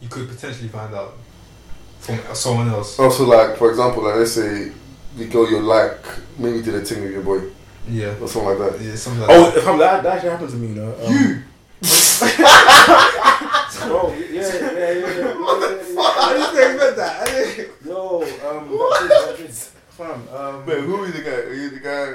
you 0.00 0.08
could 0.08 0.28
potentially 0.28 0.68
find 0.68 0.94
out 0.94 1.14
from 1.98 2.20
someone 2.34 2.68
else. 2.68 2.98
Also, 2.98 3.24
like 3.26 3.56
for 3.56 3.70
example, 3.70 4.04
like 4.04 4.14
let's 4.14 4.32
say 4.32 4.70
the 5.16 5.24
girl 5.26 5.50
you 5.50 5.60
like 5.60 5.98
maybe 6.38 6.62
did 6.62 6.74
a 6.76 6.80
thing 6.82 7.02
with 7.02 7.12
your 7.12 7.22
boy 7.22 7.40
Yeah. 7.88 8.14
or 8.20 8.28
something 8.28 8.58
like 8.58 8.72
that. 8.72 8.80
Yeah. 8.80 8.94
Something 8.96 9.22
like 9.22 9.30
Oh, 9.30 9.50
that. 9.50 9.56
if 9.58 9.68
I'm, 9.68 9.78
that, 9.78 10.02
that 10.02 10.14
actually 10.16 10.30
happened 10.30 10.50
to 10.50 10.56
me, 10.56 10.68
you 10.68 10.74
know. 10.74 10.94
Um, 11.04 11.12
You? 11.12 11.42
Bro, 13.84 14.14
yeah, 14.14 14.24
yeah, 14.30 14.72
yeah, 14.72 15.18
yeah. 15.18 15.40
What 15.40 15.60
the 15.60 15.68
fuck? 15.84 16.14
I 16.16 16.18
didn't 16.54 16.74
expect 16.74 16.96
that. 16.96 17.22
I 17.22 17.24
didn't. 17.26 17.70
Yo, 17.84 18.22
um, 18.22 18.68
that 18.68 19.02
is, 19.02 19.08
that 19.08 19.40
is, 19.48 19.72
fam, 19.90 20.28
um, 20.34 20.64
Man, 20.66 20.80
who 20.84 21.02
are 21.02 21.06
you 21.06 21.12
the 21.12 21.22
guy? 21.22 21.30
Are 21.30 21.52
you 21.54 21.70
the 21.70 21.80
guy? 21.80 22.12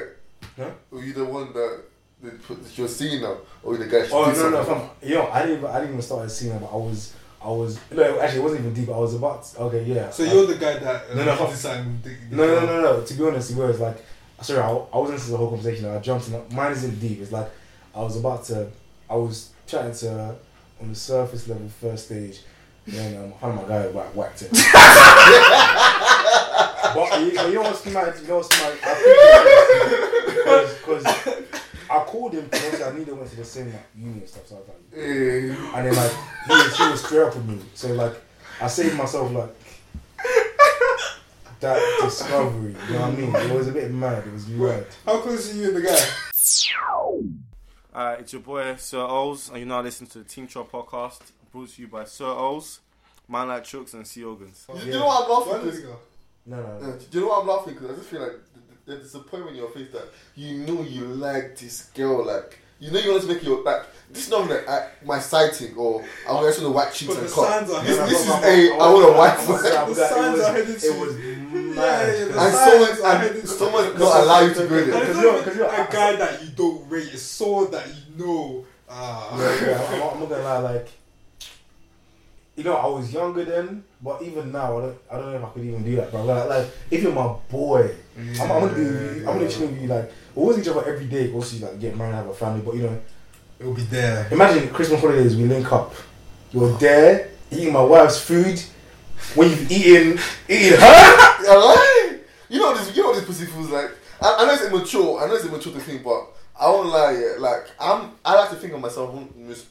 Huh? 0.58 0.72
Are 0.98 1.04
you 1.04 1.14
the 1.14 1.26
one 1.26 1.54
that, 1.54 1.82
that, 2.24 2.78
you're 2.78 2.88
seeing 2.88 3.22
now, 3.22 3.38
or 3.62 3.78
the 3.78 3.86
guy? 3.86 4.08
Oh 4.12 4.32
no 4.32 4.50
no 4.50 4.64
fam. 4.64 4.90
Yo, 5.04 5.28
I 5.32 5.46
didn't 5.46 5.66
I 5.66 5.74
didn't 5.80 5.90
even 5.92 6.02
start 6.02 6.32
seeing 6.32 6.54
it, 6.56 6.60
but 6.60 6.72
I 6.72 6.76
was 6.76 7.14
I 7.44 7.50
was 7.50 7.80
no 7.92 8.20
actually 8.20 8.40
it 8.40 8.44
wasn't 8.44 8.62
even 8.62 8.74
deep. 8.74 8.90
I 8.90 8.98
was 8.98 9.14
about 9.16 9.44
to, 9.46 9.60
okay 9.62 9.84
yeah. 9.84 10.10
So 10.10 10.24
I- 10.24 10.34
you're 10.34 10.48
the 10.48 10.56
guy 10.56 10.80
that 10.80 11.04
uh, 11.12 11.16
No, 11.16 11.26
no, 11.26 11.48
did 11.48 11.58
something 11.58 12.02
no 12.32 12.46
no 12.48 12.66
no 12.66 12.82
no. 12.82 13.04
To 13.06 13.14
be 13.14 13.24
honest, 13.28 13.52
it 13.52 13.58
was 13.58 13.80
like 13.80 13.98
sorry 14.42 14.62
I, 14.62 14.70
I 14.70 14.98
wasn't 14.98 15.20
into 15.20 15.32
the 15.32 15.38
whole 15.38 15.50
conversation. 15.50 15.86
I 15.86 16.00
jumped 16.00 16.28
in. 16.28 16.56
Mine 16.56 16.72
isn't 16.72 17.00
deep. 17.00 17.20
It's 17.22 17.32
like 17.32 17.50
I 17.96 18.00
was 18.00 18.18
about 18.18 18.44
to. 18.46 18.68
I 19.10 19.16
was 19.16 19.52
chatting 19.66 19.94
to 19.94 20.10
her 20.10 20.36
on 20.82 20.90
the 20.90 20.96
surface 20.96 21.48
level 21.48 21.68
first 21.70 22.06
stage. 22.08 22.42
Then 22.88 23.18
um, 23.18 23.34
I 23.36 23.42
found 23.42 23.56
my 23.58 23.64
guy 23.68 23.88
whack, 23.88 24.16
whacked 24.16 24.42
it. 24.42 24.52
but 26.96 27.20
you, 27.22 27.32
you 27.50 27.54
know 27.56 27.62
what's 27.62 27.86
mad? 27.86 28.16
You 28.22 28.28
know 28.28 28.38
what's 28.38 28.50
mad? 28.50 28.78
I 28.84 30.76
because 30.80 31.06
I 31.90 32.04
called 32.06 32.34
him 32.34 32.46
because 32.46 32.82
I 32.82 32.92
knew 32.94 33.06
they 33.06 33.12
went 33.12 33.30
to 33.30 33.36
the 33.36 33.46
same 33.46 33.68
like 33.68 33.86
uni 33.96 34.20
and 34.20 34.28
stuff. 34.30 34.48
So 34.48 34.56
I 34.56 34.60
was 34.60 34.68
like, 34.68 34.78
and 34.94 35.86
then 35.86 35.96
like 35.96 36.12
he 36.48 36.54
was, 36.54 36.78
he 36.78 36.90
was 36.90 37.04
straight 37.04 37.22
up 37.22 37.36
with 37.36 37.46
me. 37.48 37.60
So 37.74 37.94
like 37.94 38.14
I 38.62 38.68
saved 38.68 38.96
myself 38.96 39.32
like 39.32 39.56
that 41.60 42.00
discovery. 42.02 42.76
You 42.88 42.94
know 42.94 43.02
what 43.02 43.10
I 43.10 43.12
mean? 43.16 43.36
It 43.36 43.52
was 43.54 43.68
a 43.68 43.72
bit 43.72 43.92
mad. 43.92 44.26
It 44.28 44.34
was 44.34 44.48
mad. 44.48 44.86
How 45.06 45.20
close 45.20 45.54
are 45.54 45.58
you 45.58 45.68
and 45.68 45.76
the 45.78 45.82
guy? 45.82 46.00
Uh, 47.94 48.16
it's 48.20 48.32
your 48.34 48.42
boy 48.42 48.76
Sir 48.78 48.98
Ols, 49.00 49.50
and 49.50 49.58
you're 49.58 49.68
now 49.68 49.82
listening 49.82 50.10
to 50.12 50.20
the 50.20 50.24
Team 50.24 50.48
Chop 50.48 50.72
podcast, 50.72 51.20
brought 51.52 51.70
to 51.70 51.82
you 51.82 51.88
by 51.88 52.06
Sir 52.06 52.26
Ols, 52.26 52.80
Man 53.28 53.48
Like 53.48 53.64
Chooks, 53.64 53.94
and 53.94 54.06
Sea 54.08 54.24
Organs. 54.24 54.66
Do 54.74 54.86
you 54.86 54.92
know 54.94 55.08
what 55.08 55.26
I'm 55.26 55.30
laughing 55.32 55.52
One 55.54 55.62
because 55.66 55.80
ago. 55.80 55.96
No, 56.46 56.56
no, 56.58 56.80
no. 56.80 56.98
do 56.98 57.06
you 57.12 57.22
know 57.22 57.28
what 57.30 57.42
I'm 57.42 57.48
laughing? 57.48 57.74
Because 57.74 57.92
I 57.92 57.96
just 57.96 58.10
feel 58.10 58.22
like 58.22 58.32
the, 58.32 58.60
th- 58.94 59.00
there's 59.02 59.16
a 59.16 59.20
point 59.20 59.50
in 59.50 59.56
your 59.56 59.70
face 59.70 59.92
that 59.92 60.06
you 60.36 60.60
know 60.60 60.82
you 60.84 61.06
like 61.06 61.58
this 61.58 61.84
girl, 61.94 62.26
like 62.26 62.60
you 62.80 62.92
know 62.92 63.00
you 63.00 63.12
want 63.12 63.24
to 63.24 63.28
make 63.28 63.44
your 63.44 63.64
like. 63.64 63.84
This 64.12 64.26
is 64.26 64.32
not 64.32 64.50
like 64.50 64.68
uh, 64.68 64.88
my 65.06 65.20
sighting 65.20 65.76
or 65.76 66.04
I 66.28 66.34
want 66.34 66.56
to 66.56 66.62
the 66.62 66.72
white 66.72 66.92
cheeks 66.92 67.14
But 67.14 67.20
and 67.22 67.30
the 67.30 67.34
cut. 67.36 67.48
signs 67.48 67.70
are 67.70 67.84
This, 67.84 67.98
this 68.10 68.22
is 68.22 68.28
But- 68.28 68.44
a 68.44 68.70
but- 68.70 68.80
I 68.82 68.94
want 68.94 69.06
a 69.06 69.18
white 69.20 69.38
but- 69.48 69.88
The 69.88 69.94
signs 70.08 70.40
are 70.40 70.52
headed 70.54 70.84
It 70.84 71.00
was 71.00 71.20
Yeah, 71.20 71.39
mad. 71.76 72.08
yeah, 72.08 72.26
the 72.26 72.32
And 72.32 72.54
signs 72.54 72.56
someone 72.56 72.90
are 72.90 73.12
and 73.16 73.22
headed 73.24 73.42
to- 73.42 73.48
someone 73.48 74.00
not 74.00 74.24
allow 74.24 74.40
you 74.42 74.54
to 74.54 74.68
go 74.68 74.76
And 74.78 74.92
there. 74.92 75.00
Because 75.00 75.18
you're- 75.22 75.38
because 75.40 75.56
you're- 75.58 75.70
a 75.70 75.88
guy 75.92 76.16
that 76.16 76.42
you 76.44 76.50
don't 76.50 76.90
rate. 76.90 77.10
It's 77.14 77.22
someone 77.22 77.72
that 77.72 77.88
you 77.88 78.26
know. 78.26 78.66
Ah, 78.90 79.38
Yeah, 79.38 79.68
yeah, 79.68 79.88
I'm, 79.92 80.00
not- 80.00 80.14
I'm 80.14 80.20
not 80.22 80.30
gonna 80.30 80.44
lie, 80.44 80.58
like, 80.60 80.88
you 82.56 82.64
know, 82.64 82.74
I 82.76 82.88
was 82.88 83.14
younger 83.14 83.46
then, 83.46 83.84
but 84.02 84.22
even 84.22 84.52
now, 84.52 84.78
I 84.78 84.82
don't, 84.82 84.98
I 85.12 85.16
don't 85.16 85.32
know 85.32 85.38
if 85.38 85.44
I 85.46 85.50
could 85.50 85.64
even 85.66 85.84
do 85.84 85.96
that, 85.96 86.12
bro. 86.12 86.24
Like, 86.26 86.50
like 86.50 86.68
if 86.92 87.04
you're 87.04 87.14
my 87.14 87.34
boy, 87.50 87.92
I'm, 88.18 88.42
I'm 88.52 88.60
gonna 88.62 88.74
be, 88.74 88.82
I'm 89.20 89.24
gonna 89.26 89.46
be 89.46 89.48
chilling 89.52 89.72
with 89.74 89.82
you, 89.82 89.88
like, 89.88 90.12
we 90.36 90.42
always 90.42 90.58
each 90.60 90.68
other 90.68 90.84
every 90.86 91.06
day, 91.06 91.32
also, 91.32 91.66
like, 91.66 91.80
get 91.80 91.96
married, 91.96 92.16
have 92.16 92.28
a 92.28 92.34
family, 92.34 92.62
but 92.62 92.76
you 92.76 92.84
know, 92.84 93.00
It'll 93.60 93.74
be 93.74 93.84
there. 93.84 94.28
imagine 94.32 94.70
Christmas 94.70 95.00
holidays, 95.00 95.36
we 95.38 95.44
link 95.46 95.72
up, 95.72 95.94
you're 96.52 96.76
there, 96.80 97.30
eating 97.52 97.72
my 97.74 97.82
wife's 97.84 98.20
food, 98.20 98.60
when 99.36 99.50
you've 99.52 99.72
eaten, 99.72 100.20
eating 100.50 100.80
her, 100.80 101.38
Yeah, 101.54 102.18
you 102.50 102.60
know 102.60 102.76
this. 102.78 102.96
You 102.96 103.04
know 103.04 103.10
what 103.10 103.16
this 103.18 103.26
pussy 103.26 103.46
feels 103.46 103.70
like. 103.70 103.92
I, 104.22 104.36
I 104.40 104.46
know 104.46 104.54
it's 104.54 104.64
immature. 104.66 105.20
I 105.22 105.28
know 105.28 105.36
it's 105.36 105.46
immature 105.46 105.74
to 105.74 105.80
think, 105.80 106.04
but 106.04 106.28
I 106.60 106.68
won't 106.70 106.90
lie. 106.90 107.12
Yeah, 107.14 107.36
like 107.40 107.68
I'm. 107.80 108.12
I 108.26 108.36
like 108.36 108.50
to 108.52 108.56
think 108.56 108.74
of 108.74 108.82
myself 108.82 109.16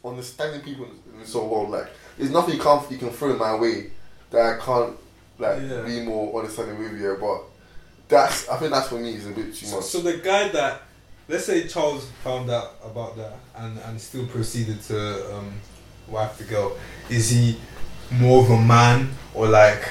understanding 0.05 0.61
people 0.63 0.87
in 1.13 1.19
this 1.21 1.33
whole 1.33 1.49
world. 1.49 1.71
Like 1.71 1.89
there's 2.17 2.31
nothing 2.31 2.55
you 2.57 2.61
can't 2.63 2.91
you 2.91 2.99
can 2.99 3.11
throw 3.11 3.31
in 3.33 3.39
my 3.39 3.55
way 3.57 3.91
that 4.31 4.41
I 4.61 4.65
can't 4.65 4.97
like 5.39 5.61
Yeah. 5.63 5.83
be 5.83 6.03
more 6.03 6.41
understanding 6.41 6.79
with 6.79 7.01
you. 7.01 7.17
But 7.21 7.43
that's. 8.09 8.49
I 8.49 8.57
think 8.59 8.73
that's 8.73 8.89
for 8.89 8.99
me 8.99 9.15
is 9.15 9.27
a 9.27 9.31
bit 9.31 9.55
too 9.55 9.67
So, 9.67 9.77
much. 9.77 9.85
so 9.87 10.01
the 10.01 10.17
guy 10.19 10.49
that, 10.49 10.83
let's 11.29 11.45
say 11.45 11.67
Charles 11.69 12.09
found 12.25 12.51
out 12.51 12.77
about 12.85 13.17
that 13.17 13.35
and, 13.57 13.79
and 13.81 14.01
still 14.01 14.27
proceeded 14.27 14.81
to 14.85 15.37
um, 15.37 15.53
wife 16.09 16.39
the 16.39 16.45
girl, 16.45 16.77
is 17.11 17.31
he 17.31 17.59
more 18.13 18.43
of 18.45 18.51
a 18.51 18.61
man 18.61 19.11
or 19.35 19.47
like? 19.49 19.87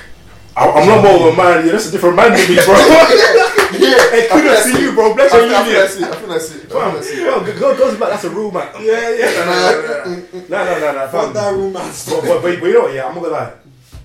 I'm, 0.57 0.69
I'm 0.75 0.87
not 0.87 1.03
more 1.03 1.27
of 1.29 1.33
a 1.33 1.37
man, 1.37 1.65
yeah, 1.65 1.71
that's 1.73 1.87
a 1.87 1.91
different 1.91 2.15
man 2.15 2.31
than 2.33 2.41
me, 2.49 2.55
bro. 2.65 2.73
yeah, 3.77 4.09
Hey, 4.09 4.27
kudos 4.31 4.63
to 4.63 4.81
you, 4.81 4.91
bro. 4.93 5.13
Bless 5.13 5.31
I 5.33 5.37
your 5.37 5.47
think 5.49 5.53
I 5.53 5.63
think 5.63 5.67
union. 5.67 5.81
that's 5.81 5.95
it. 5.95 6.03
I 6.03 6.15
think 6.15 6.29
that's 6.29 6.49
it. 6.49 6.55
I 6.55 6.59
think 6.59 6.71
Fam, 6.71 6.93
that's 6.95 7.09
it. 7.11 7.77
goes 7.77 7.97
back, 7.99 8.09
that's 8.09 8.23
a 8.23 8.29
rule, 8.31 8.51
man. 8.51 8.67
Yeah, 8.81 9.09
yeah. 9.13 10.25
No, 10.49 10.63
no, 10.65 10.79
no, 10.79 10.91
no, 10.93 11.07
Fuck 11.07 11.25
fam. 11.25 11.33
that 11.33 11.53
romance. 11.53 12.09
but, 12.09 12.21
but, 12.23 12.41
but, 12.41 12.59
but 12.59 12.65
you 12.67 12.73
know 12.73 12.81
what? 12.81 12.93
Yeah, 12.93 13.05
I'm 13.07 13.13
not 13.15 13.23
gonna 13.23 13.33
lie. 13.35 13.53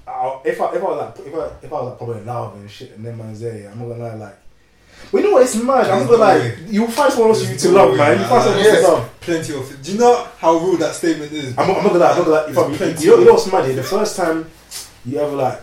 I'll, 0.06 0.42
if 0.44 0.60
I 0.60 0.74
if 0.74 0.82
I 0.82 0.84
was 0.84 1.16
like 1.16 1.26
if 1.26 1.34
I 1.34 1.66
if 1.66 1.72
I 1.72 1.74
was 1.76 1.88
like 1.90 1.96
probably 1.98 2.18
in 2.18 2.26
love 2.26 2.54
and 2.56 2.70
shit 2.70 2.92
and 2.96 3.04
then 3.06 3.16
man's 3.16 3.40
there, 3.40 3.56
yeah, 3.58 3.70
I'm 3.72 3.78
not 3.78 3.88
gonna 3.88 4.04
lie. 4.08 4.14
Like, 4.14 4.38
but 5.10 5.18
you 5.18 5.24
know 5.28 5.32
what? 5.34 5.42
It's 5.44 5.56
mad. 5.56 5.88
I'm 5.88 6.00
not 6.00 6.06
gonna 6.10 6.18
lie. 6.18 6.56
You'll 6.68 6.88
find 6.88 7.12
someone 7.12 7.30
else 7.30 7.48
you 7.48 7.56
to 7.56 7.68
love, 7.70 7.96
man. 7.96 8.18
You 8.20 8.26
find 8.26 8.42
someone 8.42 8.58
else 8.62 8.66
Yes. 8.74 8.84
to 8.84 8.92
love. 8.92 9.20
Plenty 9.20 9.54
of. 9.54 9.82
Do 9.82 9.92
you 9.92 9.98
know 9.98 10.28
how 10.38 10.58
rude 10.58 10.80
that 10.80 10.94
statement 10.94 11.32
is? 11.32 11.56
I'm, 11.56 11.66
not- 11.68 11.78
I'm 11.78 11.82
not 11.84 11.92
gonna 11.92 11.98
lie. 12.00 12.10
I'm 12.10 12.16
not 12.18 12.24
gonna 12.26 12.30
lie. 12.30 12.48
If 12.48 12.54
There's 12.54 12.66
I'm, 12.66 12.74
plenty 12.74 13.04
you 13.04 13.10
know, 13.10 13.18
you 13.20 13.24
know 13.24 13.32
what's 13.32 13.52
mad? 13.52 13.74
The 13.74 13.82
first 13.82 14.16
time 14.16 14.50
you 15.06 15.18
ever 15.20 15.36
like, 15.36 15.60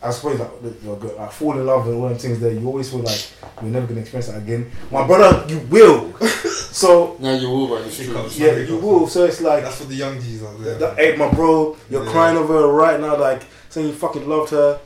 I 0.00 0.10
suppose 0.10 0.38
like, 0.38 0.50
you're 0.84 0.96
good, 0.96 1.16
like 1.16 1.32
fall 1.32 1.58
in 1.58 1.66
love 1.66 1.86
and 1.88 1.96
all 1.96 2.08
them 2.08 2.18
things 2.18 2.38
there, 2.38 2.52
you 2.52 2.64
always 2.66 2.88
feel 2.90 3.00
like 3.00 3.30
you're 3.60 3.70
never 3.70 3.86
gonna 3.86 4.00
experience 4.00 4.28
that 4.28 4.38
again. 4.38 4.70
My 4.92 5.04
brother, 5.06 5.44
you 5.52 5.58
will. 5.68 6.16
so 6.18 7.16
Yeah, 7.18 7.34
you 7.34 7.50
will, 7.50 7.68
man. 7.68 7.84
It's 7.86 7.96
true. 7.96 8.06
Because- 8.08 8.38
yeah, 8.38 8.56
you 8.56 8.76
will. 8.76 9.08
So 9.08 9.24
it's 9.24 9.40
like. 9.40 9.64
That's 9.64 9.78
for 9.80 9.84
the 9.86 9.96
young 9.96 10.20
G's 10.20 10.44
out 10.44 10.58
there. 10.62 10.78
That, 10.78 10.96
hey, 10.96 11.16
my 11.16 11.28
bro, 11.32 11.76
you're 11.90 12.04
Yeah. 12.04 12.10
crying 12.12 12.36
over 12.36 12.52
her 12.54 12.68
right 12.68 13.00
now, 13.00 13.16
like 13.16 13.42
saying 13.70 13.88
you 13.88 13.92
fucking 13.92 14.28
loved 14.28 14.50
her. 14.52 14.78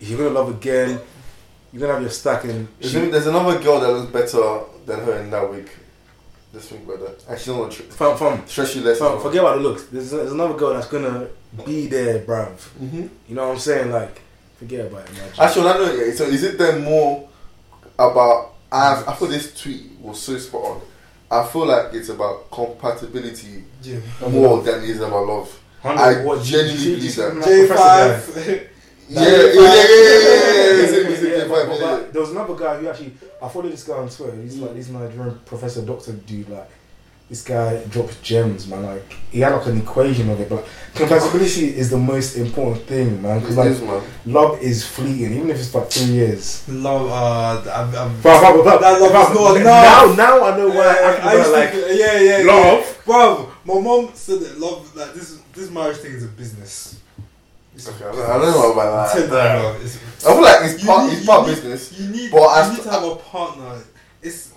You're 0.00 0.18
gonna 0.18 0.30
love 0.30 0.50
again. 0.50 0.98
You're 1.72 1.80
gonna 1.80 1.92
have 1.94 2.02
your 2.02 2.10
stack 2.10 2.44
and 2.44 2.66
There's, 2.80 2.92
she, 2.92 2.98
there's 3.10 3.26
another 3.28 3.60
girl 3.62 3.78
that 3.80 3.90
looks 3.92 4.10
better 4.10 4.60
than 4.86 5.00
her 5.04 5.18
in 5.18 5.30
that 5.30 5.48
week. 5.50 5.68
Just 6.56 6.70
think 6.70 6.84
about 6.88 7.00
that. 7.00 7.28
And 7.28 7.38
she's 7.38 7.48
not 7.48 7.70
tr- 7.70 7.82
fam, 7.82 8.16
fam, 8.16 8.46
stress 8.46 8.74
you 8.74 8.82
less. 8.82 8.98
fam, 8.98 9.20
forget 9.20 9.40
about 9.42 9.56
the 9.56 9.62
looks. 9.62 9.84
There's, 9.86 10.10
there's 10.10 10.32
another 10.32 10.54
girl 10.54 10.72
that's 10.72 10.88
gonna 10.88 11.28
be 11.66 11.86
there, 11.86 12.20
bruv. 12.20 12.54
Mm-hmm. 12.80 13.06
You 13.28 13.34
know 13.34 13.48
what 13.48 13.54
I'm 13.54 13.58
saying? 13.58 13.90
Like, 13.90 14.22
forget 14.58 14.86
about 14.86 15.06
it, 15.08 15.12
man. 15.12 15.30
Actually, 15.38 15.68
I 15.68 15.72
know. 15.78 15.92
Yeah, 15.92 16.14
so 16.14 16.24
is 16.24 16.42
it 16.44 16.56
then 16.56 16.82
more 16.82 17.28
about? 17.98 18.54
I 18.72 19.04
I 19.06 19.14
feel 19.14 19.28
this 19.28 19.60
tweet 19.60 19.82
was 20.00 20.20
so 20.20 20.38
spot 20.38 20.62
on. 20.64 20.80
I 21.30 21.46
feel 21.46 21.66
like 21.66 21.92
it's 21.92 22.08
about 22.08 22.50
compatibility 22.50 23.64
Yeah. 23.82 23.98
more 24.30 24.62
than 24.62 24.82
it 24.82 24.88
is 24.90 25.00
about 25.00 25.26
love. 25.26 25.60
Hundred- 25.82 26.00
I 26.00 26.24
what, 26.24 26.42
genuinely 26.42 26.82
you- 26.84 26.90
you- 26.92 26.96
believe 26.96 27.16
that. 27.16 27.44
J 27.44 27.66
five. 27.68 28.68
Yeah, 29.08 29.22
yeah, 29.22 29.28
yeah, 29.28 29.36
yeah, 29.36 29.52
yeah, 29.54 29.62
yeah, 29.62 30.80
yeah. 30.80 30.86
Yeah, 30.86 31.38
yeah, 31.38 31.44
J5? 31.44 31.48
but- 31.48 31.68
but- 31.68 31.78
Yeah, 31.80 31.96
but 31.96 32.12
There 32.12 32.20
was 32.22 32.30
another 32.30 32.54
guy 32.54 32.76
who 32.78 32.88
actually 32.88 33.12
I 33.42 33.48
followed 33.48 33.72
this 33.72 33.84
guy 33.84 33.94
on 33.94 34.08
Twitter. 34.08 34.40
He's 34.42 34.56
like 34.56 34.74
this 34.74 34.88
Nigerian 34.88 35.38
professor 35.44 35.82
doctor 35.82 36.12
dude. 36.12 36.48
Like 36.48 36.68
this 37.28 37.42
guy 37.42 37.82
drops 37.90 38.16
gems, 38.22 38.66
man. 38.68 38.82
Like 38.84 39.16
he 39.30 39.40
had 39.40 39.52
like 39.52 39.66
an 39.66 39.78
equation 39.78 40.30
of 40.30 40.40
it, 40.40 40.48
but 40.48 40.66
compatibility 40.94 41.76
is 41.76 41.90
the 41.90 41.98
most 41.98 42.36
important 42.36 42.86
thing, 42.86 43.20
man. 43.22 43.40
Because 43.40 43.56
like 43.56 43.68
is, 43.70 43.80
man. 43.82 44.02
love 44.26 44.60
is 44.62 44.84
fleeting, 44.86 45.34
even 45.34 45.50
if 45.50 45.58
it's 45.58 45.74
like 45.74 45.90
three 45.90 46.06
years. 46.14 46.62
Love. 46.68 47.08
Uh, 47.10 47.70
I'm, 47.70 47.94
I'm, 47.94 48.20
But, 48.22 48.40
but, 48.40 48.64
but, 48.64 48.80
That 48.80 49.00
love 49.00 49.12
but- 49.12 49.30
is 49.30 49.34
not 49.38 49.54
now, 49.64 50.04
enough. 50.04 50.16
now 50.16 50.44
I 50.44 50.56
know 50.56 50.68
why 50.68 50.74
Yeah, 50.74 51.08
Africans 51.08 51.26
I 51.26 51.34
used 51.36 51.48
are 51.48 51.52
to 51.52 51.58
like 51.60 51.70
think- 51.72 52.00
yeah, 52.00 52.18
yeah, 52.20 52.38
yeah. 52.38 52.52
love. 52.52 53.02
Bro, 53.04 53.50
my 53.64 53.80
mom 53.80 54.10
said 54.14 54.40
that 54.40 54.58
love, 54.58 54.96
like 54.96 55.14
this, 55.14 55.38
this 55.52 55.70
marriage 55.70 55.98
thing 55.98 56.12
is 56.12 56.24
a 56.24 56.28
business. 56.28 57.00
It's 57.76 57.88
Okay, 57.88 58.04
I 58.06 58.12
don't, 58.12 58.30
I 58.30 58.38
don't 58.38 58.52
know 58.52 58.72
about 58.72 59.12
that. 59.14 59.28
bro, 59.28 59.74
it's- 59.76 59.98
I 60.26 60.32
feel 60.32 60.42
like 60.42 60.58
it's 60.64 60.84
part, 60.84 61.06
need- 61.10 61.16
it's 61.18 61.26
part 61.26 61.46
business. 61.46 61.92
You 62.00 62.08
need, 62.08 62.30
But 62.32 62.42
I 62.42 62.66
you 62.66 62.72
need 62.74 62.82
to 62.82 62.90
have 62.90 63.04
a 63.04 63.16
partner. 63.16 63.78
It's 64.22 64.52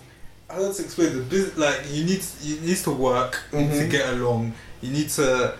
I 0.48 0.56
don't 0.58 0.74
to 0.74 0.82
explain 0.82 1.14
the 1.16 1.22
business. 1.22 1.56
Like 1.56 1.80
you 1.92 2.04
need, 2.04 2.24
you 2.42 2.60
need 2.60 2.78
to 2.78 2.90
work 2.90 3.38
to 3.52 3.56
Mhm. 3.56 3.90
get 3.90 4.08
along. 4.14 4.52
You 4.80 4.90
need 4.90 5.08
to, 5.10 5.54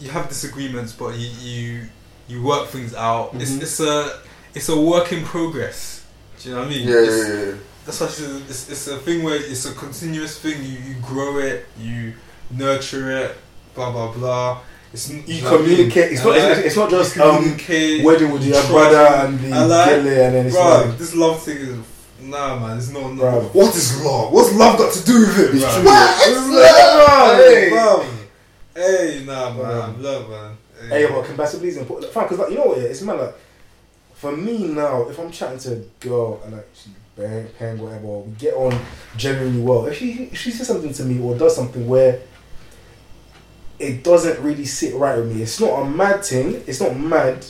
you 0.00 0.10
have 0.10 0.28
disagreements, 0.28 0.92
but 0.92 1.14
you 1.18 1.28
you, 1.42 1.88
you 2.28 2.42
work 2.42 2.68
things 2.68 2.94
out. 2.94 3.34
It's 3.34 3.50
Mhm. 3.50 3.62
it's 3.62 3.80
a 3.80 4.20
it's 4.54 4.68
a 4.68 4.80
work 4.80 5.12
in 5.12 5.24
progress. 5.24 6.02
Do 6.40 6.48
you 6.48 6.54
know 6.54 6.60
what 6.62 6.68
I 6.68 6.70
mean? 6.70 6.88
Yeah, 6.88 6.94
It's- 7.02 7.28
yeah, 7.28 7.44
yeah. 7.46 7.54
That's 7.84 8.00
why 8.00 8.06
it's, 8.06 8.20
it's, 8.20 8.68
it's 8.70 8.86
a 8.86 8.96
thing 8.98 9.24
where 9.24 9.34
it's 9.34 9.64
a 9.66 9.72
continuous 9.72 10.38
thing. 10.38 10.62
You, 10.62 10.78
you 10.88 10.94
grow 11.02 11.38
it, 11.38 11.66
you 11.78 12.14
nurture 12.50 13.10
it, 13.10 13.36
blah 13.74 13.90
blah 13.90 14.12
blah. 14.12 14.60
It's 14.92 15.10
You 15.10 15.16
know 15.16 15.22
what 15.22 15.30
I 15.60 15.62
mean? 15.62 15.66
communicate. 15.66 16.12
It's 16.12 16.20
I 16.20 16.24
not. 16.24 16.30
like- 16.36 16.58
It's, 16.58 16.66
it's 16.66 16.76
not 16.76 16.90
just 16.90 17.16
you 17.16 17.22
um 17.22 18.04
wedding 18.04 18.30
with 18.30 18.44
your 18.44 18.62
brother 18.66 18.96
and 19.26 19.40
the 19.40 19.66
like- 19.66 19.90
and 19.90 20.06
then 20.06 20.46
it's 20.46 20.54
Bro, 20.56 20.64
like 20.86 20.98
this 20.98 21.14
love 21.14 21.42
thing 21.42 21.56
is 21.56 21.78
nah, 22.20 22.58
man. 22.60 22.78
It's 22.78 22.90
not. 22.90 23.14
Not 23.14 23.54
what 23.54 23.74
is 23.74 24.04
love? 24.04 24.32
What's 24.32 24.52
love 24.54 24.78
got 24.78 24.92
to 24.92 25.04
do 25.04 25.20
with 25.20 25.38
it, 25.38 25.54
It's 25.56 25.74
true. 25.74 25.84
What? 25.84 26.28
It's 26.28 26.48
love, 26.50 27.36
Hey. 27.38 27.68
bro. 27.70 28.04
Hey, 28.74 29.22
nah, 29.26 29.50
man. 29.50 29.56
Bro. 29.56 29.94
Love, 30.10 30.30
man. 30.30 30.56
Hey, 30.88 31.06
but 31.06 31.24
compatibility 31.24 31.68
is 31.68 31.76
important. 31.78 32.12
Fine, 32.12 32.24
because 32.24 32.38
like 32.40 32.50
you 32.50 32.56
know 32.56 32.64
what? 32.64 32.78
Yeah, 32.78 32.84
it's 32.84 33.02
mad. 33.02 33.18
Like 33.20 33.34
for 34.14 34.36
me 34.36 34.66
now, 34.68 35.08
if 35.08 35.18
I'm 35.18 35.30
chatting 35.30 35.58
to 35.60 35.72
a 35.72 35.76
girl 36.06 36.40
and 36.44 36.52
like 36.54 36.68
she's 36.74 36.92
bang, 37.16 37.46
paying 37.58 37.78
whatever, 37.78 38.18
we 38.18 38.32
get 38.32 38.54
on 38.54 38.78
genuinely 39.16 39.60
well. 39.62 39.86
If 39.86 39.98
she 39.98 40.24
if 40.24 40.36
she 40.38 40.50
says 40.50 40.66
something 40.66 40.92
to 40.92 41.04
me 41.04 41.20
or 41.22 41.36
does 41.36 41.54
something 41.56 41.86
where 41.88 42.20
it 43.82 44.04
doesn't 44.04 44.40
really 44.42 44.64
sit 44.64 44.94
right 44.94 45.18
with 45.18 45.34
me, 45.34 45.42
it's 45.42 45.60
not 45.60 45.82
a 45.82 45.84
mad 45.84 46.24
thing. 46.24 46.62
It's 46.66 46.80
not 46.80 46.96
mad. 46.96 47.44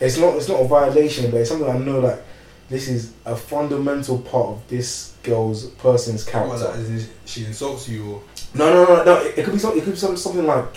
It's 0.00 0.18
not. 0.18 0.36
It's 0.36 0.48
not 0.48 0.60
a 0.60 0.64
violation, 0.68 1.30
but 1.30 1.38
it's 1.40 1.50
something 1.50 1.68
I 1.68 1.78
know 1.78 2.00
like 2.00 2.22
this 2.68 2.88
is 2.88 3.12
a 3.24 3.34
fundamental 3.34 4.18
part 4.18 4.48
of 4.50 4.68
this 4.68 5.14
girl's 5.22 5.66
person's 5.70 6.24
What, 6.26 6.32
character. 6.60 6.78
like, 6.92 7.06
she 7.24 7.46
insults 7.46 7.88
you 7.88 8.12
or 8.12 8.22
No, 8.54 8.72
no, 8.72 8.84
no, 8.84 9.04
no. 9.04 9.16
It, 9.22 9.38
it 9.38 9.44
could 9.44 9.54
be 9.54 9.58
something. 9.58 9.80
It 9.80 9.84
could 9.84 9.94
be 9.94 9.98
something, 9.98 10.16
something 10.18 10.46
like, 10.46 10.76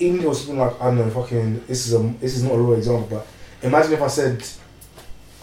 even 0.00 0.22
was 0.24 0.38
something 0.40 0.58
like 0.58 0.80
I 0.80 0.86
don't 0.86 0.96
know, 0.98 1.10
fucking. 1.10 1.64
This 1.66 1.86
is 1.86 1.94
a. 1.94 1.98
This 2.20 2.36
is 2.36 2.42
not 2.42 2.52
a 2.54 2.58
real 2.58 2.74
example, 2.74 3.08
but 3.10 3.26
imagine 3.66 3.92
if 3.92 4.02
I 4.02 4.08
said, 4.08 4.44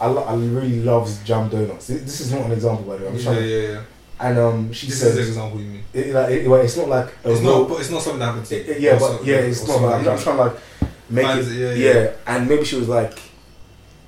I, 0.00 0.06
lo- 0.06 0.24
I 0.24 0.34
really 0.34 0.80
loves 0.82 1.22
jam 1.24 1.48
donuts. 1.48 1.86
This, 1.88 2.02
this 2.02 2.20
is 2.20 2.32
not 2.32 2.42
an 2.46 2.52
example, 2.52 2.84
by 2.84 2.96
the 2.98 3.04
way. 3.04 3.08
I'm 3.10 3.16
yeah, 3.16 3.22
trying. 3.22 3.48
yeah, 3.48 3.56
yeah. 3.56 3.82
And 4.18 4.38
um, 4.38 4.72
she 4.72 4.86
This 4.86 5.00
said, 5.00 5.08
is 5.10 5.16
an 5.18 5.26
example 5.28 5.60
you 5.60 5.66
mean. 5.66 5.84
it, 5.92 6.06
like, 6.14 6.30
it, 6.30 6.46
it's 6.46 6.76
not 6.76 6.88
like 6.88 7.08
It's 7.24 7.40
real- 7.42 7.60
not, 7.60 7.68
but 7.68 7.80
it's 7.80 7.90
not 7.90 8.00
something 8.02 8.18
that 8.20 8.26
happened 8.26 8.46
to 8.46 8.54
you. 8.56 8.60
it- 8.72 8.80
yeah, 8.80 8.94
Or 8.96 8.98
but 9.18 9.24
yeah, 9.26 9.36
it's 9.36 9.66
not. 9.68 9.80
But 9.82 9.94
I'm, 9.94 10.08
I'm 10.08 10.18
trying 10.18 10.36
to 10.38 10.42
like 10.44 10.56
make 11.10 11.26
Finds 11.26 11.50
it. 11.52 11.60
it, 11.60 11.78
yeah, 11.78 11.92
yeah, 11.92 12.00
yeah. 12.04 12.10
and 12.26 12.48
maybe 12.48 12.64
she 12.64 12.76
was 12.76 12.88
like, 12.88 13.18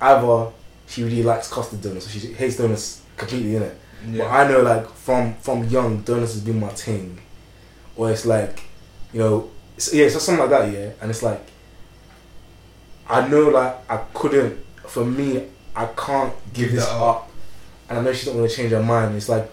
either 0.01 0.51
she 0.87 1.03
really 1.03 1.21
likes 1.23 1.47
custard 1.51 1.81
donuts, 1.81 2.07
or 2.07 2.09
she 2.09 2.33
hates 2.33 2.57
donuts 2.57 3.01
completely 3.17 3.55
in 3.57 3.63
it. 3.63 3.77
But 4.17 4.27
I 4.27 4.47
know 4.49 4.61
like 4.61 4.89
from 4.95 5.35
from 5.35 5.65
young 5.67 6.01
donuts 6.01 6.33
has 6.33 6.41
been 6.41 6.59
my 6.59 6.69
thing, 6.69 7.19
or 7.95 8.09
it's 8.11 8.25
like, 8.25 8.63
you 9.13 9.19
know, 9.19 9.51
it's, 9.77 9.93
yeah, 9.93 10.05
it's 10.05 10.15
just 10.15 10.25
something 10.25 10.41
like 10.41 10.49
that, 10.49 10.71
yeah. 10.73 10.89
And 11.01 11.11
it's 11.11 11.21
like, 11.21 11.41
I 13.07 13.27
know 13.27 13.49
like 13.49 13.75
I 13.91 13.97
couldn't. 14.13 14.65
For 14.87 15.05
me, 15.05 15.45
I 15.75 15.85
can't 15.87 16.33
give, 16.53 16.67
Give 16.69 16.75
this 16.77 16.87
up. 16.87 17.01
up. 17.01 17.29
and 17.89 17.99
I 17.99 18.01
know 18.01 18.11
she's 18.13 18.25
not 18.27 18.33
gonna 18.35 18.49
change 18.49 18.71
her 18.71 18.81
mind. 18.81 19.15
It's 19.15 19.29
like 19.29 19.51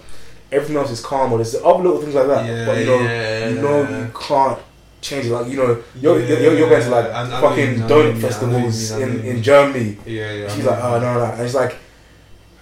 everything 0.52 0.76
else 0.76 0.90
is 0.90 1.00
calm, 1.04 1.32
or 1.32 1.38
there's 1.38 1.54
other 1.56 1.82
little 1.82 2.00
things 2.00 2.14
like 2.14 2.26
that. 2.28 2.46
Yeah, 2.46 2.66
but 2.66 2.78
you 2.78 2.86
know, 2.86 3.00
yeah, 3.00 3.48
you 3.48 3.54
know, 3.60 3.82
yeah. 3.82 3.98
you 4.06 4.12
can't 4.18 4.58
change 5.00 5.26
it. 5.26 5.32
Like 5.32 5.46
you 5.50 5.56
know, 5.56 5.82
you're 6.00 6.20
Yeah, 6.20 6.38
you're, 6.38 6.54
you're 6.58 6.68
going 6.68 6.82
to 6.82 6.90
like 6.90 7.06
I- 7.06 7.22
I 7.22 7.28
know 7.28 7.42
what 7.42 7.56
you 7.58 7.64
fucking 7.66 7.80
mean, 7.80 7.88
donut 7.88 7.88
mean, 7.88 7.88
I 7.88 7.96
know 7.96 8.04
what 8.06 8.14
you 8.14 8.20
festivals 8.20 8.92
mean, 8.92 9.02
I 9.02 9.06
know 9.06 9.20
in 9.20 9.36
in. 9.36 9.42
Germany. 9.42 9.98
Yeah, 10.06 10.32
yeah. 10.32 10.48
She's 10.54 10.64
like, 10.64 10.78
oh 10.82 10.98
no, 11.00 11.14
no, 11.14 11.24
and 11.24 11.42
it's 11.42 11.54
like, 11.54 11.76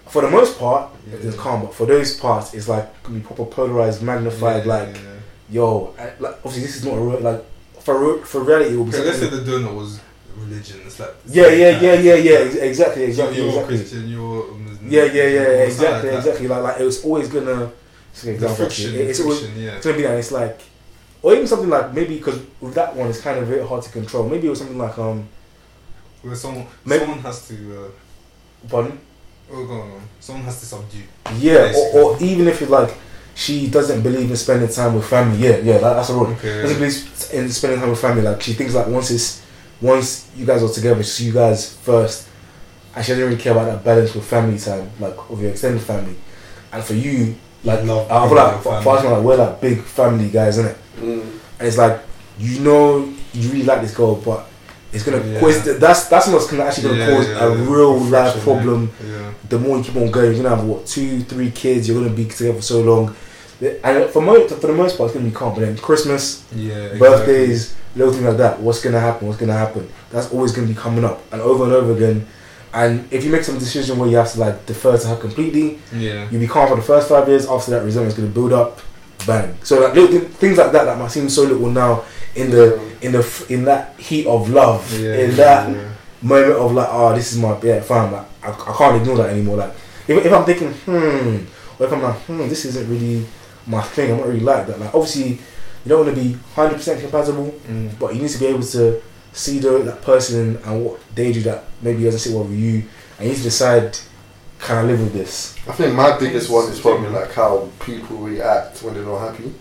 for 0.07 0.23
the 0.23 0.31
most 0.31 0.59
part, 0.59 0.91
Yeah. 1.11 1.19
it's 1.29 1.37
calm. 1.37 1.63
But 1.63 1.75
for 1.75 1.87
those 1.87 2.17
parts, 2.17 2.55
it's 2.55 2.69
like 2.69 2.87
be 3.13 3.21
proper 3.21 3.45
polarized, 3.47 4.03
magnified. 4.03 4.65
Yeah, 4.67 4.75
like, 4.75 4.95
yeah, 4.97 5.03
yeah. 5.03 5.19
yo, 5.51 5.95
like 6.21 6.35
obviously 6.45 6.63
this 6.63 6.77
is 6.77 6.85
not 6.85 6.95
a 6.95 7.01
real, 7.01 7.21
like 7.21 7.45
for 7.81 8.19
for 8.25 8.41
reality. 8.43 8.75
It 8.75 8.77
will 8.79 8.85
be 8.87 8.93
let's 8.93 9.19
say 9.19 9.29
the 9.29 9.43
donor 9.45 9.73
was 9.73 10.01
religion. 10.37 10.81
It's 10.87 10.99
like 11.01 11.15
yeah, 11.27 11.49
yeah, 11.49 11.81
yeah, 11.81 11.95
yeah, 11.95 12.15
yeah. 12.15 12.39
ex- 12.47 12.55
Exactly, 12.57 13.03
So 13.03 13.09
exactly, 13.09 13.37
you're 13.39 13.49
exactly. 13.49 13.77
Christian, 13.79 14.09
you're 14.09 14.45
Muslim. 14.85 14.93
Yeah, 14.93 15.13
yeah, 15.13 15.29
yeah, 15.29 15.65
exactly, 15.65 15.93
like 15.95 16.03
that. 16.03 16.29
exactly. 16.29 16.49
Like, 16.49 16.63
like 16.63 16.81
it 16.81 16.85
was 16.85 17.05
always 17.05 17.29
gonna. 17.29 17.73
It's 18.13 18.23
an 18.23 18.29
The 18.29 18.35
example, 18.35 18.57
friction, 18.57 18.87
actually. 18.91 19.03
It's 19.11 19.21
always 19.21 19.43
yeah. 19.57 19.71
it's 19.77 19.85
gonna 19.87 19.97
be 19.97 20.03
that. 20.05 20.19
It's 20.19 20.33
like, 20.33 20.61
or 21.23 21.35
even 21.35 21.47
something 21.47 21.69
like 21.71 21.93
maybe 21.95 22.17
because 22.19 22.41
with 22.61 22.75
that 22.75 22.95
one, 22.95 23.09
it's 23.09 23.21
kind 23.21 23.39
of 23.39 23.47
very 23.49 23.67
hard 23.67 23.83
to 23.83 23.91
control. 23.91 24.29
Maybe 24.29 24.47
it 24.47 24.51
was 24.51 24.59
something 24.61 24.79
like 24.79 24.97
um, 24.99 25.27
Where 26.23 26.35
someone, 26.35 26.67
Maybe- 26.85 27.01
someone 27.05 27.19
has 27.21 27.49
to. 27.49 27.55
Uh, 27.55 28.69
pardon. 28.69 28.99
oh, 29.53 29.67
go 29.67 29.73
on, 29.81 29.89
go 29.91 29.95
on. 29.97 30.03
Someone 30.21 30.45
has 30.45 30.61
to 30.61 30.67
subdue. 30.67 31.03
Yeah, 31.39 31.67
Basically. 31.69 32.01
or, 32.01 32.11
or 32.17 32.23
even 32.23 32.49
if 32.49 32.63
it's 32.63 32.71
like 32.71 32.95
she 33.35 33.69
doesn't 33.69 34.03
believe 34.03 34.31
in 34.31 34.37
spending 34.37 34.69
time 34.69 34.95
with 34.95 35.07
family. 35.07 35.39
Yeah, 35.39 35.57
yeah, 35.59 35.79
that, 35.79 35.95
that's 35.95 36.11
a 36.11 36.15
rule. 36.15 36.27
Okay. 36.29 36.63
Doesn't 36.63 36.79
believe 36.79 37.31
in 37.33 37.49
spending 37.51 37.81
time 37.81 37.91
with 37.91 38.01
family. 38.01 38.23
Like 38.23 38.41
she 38.41 38.53
thinks 38.53 38.75
like 38.75 38.87
once 38.87 39.11
it's 39.11 39.43
once 39.81 40.31
you 40.37 40.47
guys 40.47 40.63
are 40.63 40.69
together, 40.73 41.01
it's 41.01 41.21
you 41.21 41.33
guys 41.33 41.75
first, 41.79 42.29
and 42.97 43.05
she 43.05 43.13
doesn't 43.13 43.25
really 43.25 43.37
care 43.41 43.53
about 43.53 43.67
that 43.67 43.85
balance 43.85 44.15
with 44.15 44.25
family 44.25 44.59
time, 44.59 44.91
like 45.01 45.17
of 45.31 45.41
your 45.41 45.51
extended 45.51 45.83
family. 45.83 46.17
And 46.73 46.83
for 46.85 46.95
you, 46.95 47.35
like 47.65 47.85
Love 47.85 48.11
I 48.11 48.27
feel 48.29 48.37
like 48.37 48.55
with 48.55 48.63
for, 48.65 48.73
your 48.73 48.83
for 48.83 48.97
us, 48.97 49.03
family. 49.03 49.17
like 49.17 49.25
we're 49.25 49.37
like 49.37 49.61
big 49.61 49.81
family 49.83 50.29
guys, 50.31 50.59
isn't 50.59 50.71
it? 50.71 50.77
Mm. 51.01 51.21
And 51.59 51.69
it's 51.69 51.79
like 51.79 52.01
you 52.39 52.61
know 52.61 53.09
you 53.33 53.49
really 53.51 53.65
like 53.65 53.81
this 53.81 53.95
girl, 53.95 54.17
but 54.17 54.47
it's 54.93 55.03
gonna 55.05 55.25
Yeah. 55.27 55.41
cause 55.41 55.79
that's 55.79 56.07
that's 56.09 56.29
what's 56.29 56.47
gonna 56.51 56.65
actually 56.65 56.89
gonna 56.91 56.99
Yeah, 57.11 57.17
cause 57.17 57.29
yeah, 57.29 57.45
a 57.47 57.57
yeah. 57.57 57.71
real 57.75 57.99
life 57.99 58.33
friction, 58.33 58.43
problem 58.43 58.91
Yeah. 59.05 59.31
the 59.49 59.59
more 59.59 59.79
you 59.79 59.85
keep 59.85 59.97
on 59.97 60.11
going, 60.11 60.33
you're 60.35 60.43
gonna 60.43 60.55
have 60.55 60.65
what 60.65 60.87
two, 60.87 61.23
three 61.23 61.51
kids. 61.51 61.89
You're 61.89 62.01
gonna 62.03 62.15
be 62.15 62.27
together 62.27 62.55
for 62.55 62.63
so 62.63 62.81
long, 62.81 63.15
and 63.83 64.11
for 64.11 64.21
most 64.23 64.55
for 64.55 64.67
the 64.67 64.73
most 64.73 64.97
part, 64.99 65.09
it's 65.11 65.17
gonna 65.19 65.29
be 65.29 65.35
calm. 65.35 65.55
But 65.55 65.61
then 65.63 65.77
Christmas, 65.79 66.43
Yeah. 66.55 66.75
exactly. 66.75 66.99
birthdays, 66.99 67.75
little 67.97 68.13
things 68.13 68.25
like 68.25 68.37
that. 68.37 68.61
What's 68.61 68.81
gonna 68.83 69.01
happen? 69.01 69.27
What's 69.29 69.41
gonna 69.41 69.53
happen? 69.57 69.89
That's 70.13 70.31
always 70.33 70.53
gonna 70.53 70.67
be 70.69 70.75
coming 70.75 71.05
up, 71.05 71.23
and 71.33 71.41
over 71.41 71.65
and 71.65 71.73
over 71.73 71.93
again. 71.93 72.27
And 72.75 73.07
if 73.13 73.25
you 73.25 73.31
make 73.31 73.45
some 73.45 73.59
decision 73.59 73.99
where 73.99 74.09
you 74.09 74.17
have 74.17 74.33
to 74.33 74.41
like 74.41 74.67
defer 74.67 74.99
to 74.99 75.07
her 75.09 75.17
completely, 75.17 75.79
Yeah. 75.93 76.29
you 76.31 76.39
be 76.39 76.47
calm 76.49 76.69
for 76.69 76.77
the 76.77 76.83
first 76.83 77.09
five 77.09 77.29
years. 77.29 77.47
After 77.47 77.71
that, 77.73 77.85
resentment's 77.85 78.17
gonna 78.17 78.29
build 78.31 78.53
up. 78.53 78.81
Bang. 79.27 79.57
So 79.63 79.81
like 79.81 79.95
little 79.95 80.19
thi- 80.19 80.27
things 80.27 80.59
like 80.59 80.73
that 80.73 80.85
that 80.85 80.99
might 80.99 81.11
seem 81.11 81.29
so 81.31 81.43
little 81.45 81.71
now 81.71 82.03
in 82.35 82.51
the 82.51 82.79
in 83.01 83.13
the 83.13 83.21
f- 83.21 83.51
in 83.51 83.65
that 83.65 83.95
heat 83.99 84.27
of 84.27 84.51
love, 84.51 84.83
Yeah. 85.01 85.15
in 85.15 85.37
that 85.37 85.71
yeah. 85.71 85.81
moment 86.21 86.59
of 86.59 86.73
like, 86.75 86.89
oh, 86.91 87.15
this 87.15 87.33
is 87.33 87.39
my 87.39 87.57
yeah, 87.63 87.81
fam. 87.81 88.13
Like, 88.13 88.27
I, 88.43 88.51
I 88.51 88.75
can't 88.77 88.97
ignore 89.01 89.17
that 89.19 89.31
anymore. 89.31 89.57
Like, 89.59 89.73
if, 90.09 90.27
if 90.27 90.33
I'm 90.33 90.45
thinking, 90.45 90.73
hmm, 90.73 91.37
or 91.79 91.87
if 91.87 91.93
I'm 91.93 92.03
like, 92.03 92.17
hmm, 92.27 92.49
this 92.49 92.65
isn't 92.67 92.87
really 92.91 93.25
my 93.67 93.81
thing. 93.81 94.11
I'm 94.13 94.19
not 94.19 94.27
really 94.29 94.41
like 94.41 94.67
that. 94.67 94.79
Like, 94.81 94.95
obviously, 94.95 95.29
you 95.31 95.39
don't 95.89 96.05
want 96.05 96.15
to 96.17 96.21
be 96.23 96.37
hundred 96.55 96.75
percent 96.77 97.01
compatible, 97.01 97.55
Mm. 97.71 97.99
but 97.99 98.15
you 98.15 98.21
need 98.21 98.31
to 98.31 98.39
be 98.39 98.47
able 98.47 98.63
to 98.63 99.01
see 99.35 99.59
the, 99.59 99.79
that 99.81 100.01
person 100.03 100.57
and 100.65 100.85
what 100.85 101.01
they 101.15 101.33
do 101.33 101.43
that 101.43 101.65
maybe 101.83 102.05
doesn't 102.05 102.21
sit 102.21 102.33
well 102.33 102.45
with 102.45 102.59
you, 102.59 102.85
and 103.19 103.27
you 103.27 103.29
need 103.29 103.37
to 103.37 103.43
decide, 103.43 103.99
can 104.61 104.79
I 104.79 104.83
live 104.85 105.01
with 105.01 105.13
this? 105.13 105.55
I 105.69 105.73
think 105.73 105.95
my 105.95 106.17
biggest 106.19 106.49
one 106.51 106.71
is 106.71 106.81
probably 106.81 107.11
like 107.11 107.33
how 107.33 107.69
people 107.81 108.17
react 108.17 108.83
when 108.83 108.95
they're 108.95 109.05
not 109.05 109.19
happy. 109.33 109.53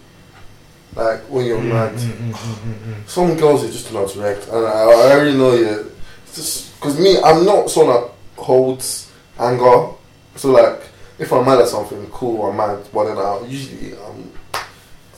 Like 0.96 1.22
when 1.24 1.46
you're 1.46 1.58
Mm, 1.58 1.70
mad. 1.70 1.94
mm, 1.94 2.12
mm, 2.12 2.32
mm, 2.32 2.56
mm, 2.56 2.94
mm. 2.94 3.08
Some 3.10 3.36
girls 3.36 3.64
are 3.64 3.72
just 3.72 3.90
do 3.90 3.96
not 3.96 4.16
react, 4.16 4.48
and 4.48 4.66
I, 4.66 4.70
I 4.84 5.12
already 5.12 5.36
know 5.36 5.54
yeah. 5.56 5.80
It's 6.26 6.36
just 6.36 6.76
because 6.80 7.00
me, 7.00 7.18
I'm 7.22 7.44
not 7.46 7.70
someone 7.70 7.96
that 8.02 8.12
holds 8.44 9.12
anger. 9.40 9.88
So 10.36 10.52
like, 10.52 10.82
if 11.18 11.32
I'm 11.34 11.46
mad 11.46 11.60
at 11.62 11.68
something, 11.68 12.06
cool, 12.12 12.46
I'm 12.46 12.58
mad. 12.58 12.80
But 12.94 13.06
then 13.06 13.18
I 13.18 13.42
usually 13.48 13.94
um, 13.98 14.32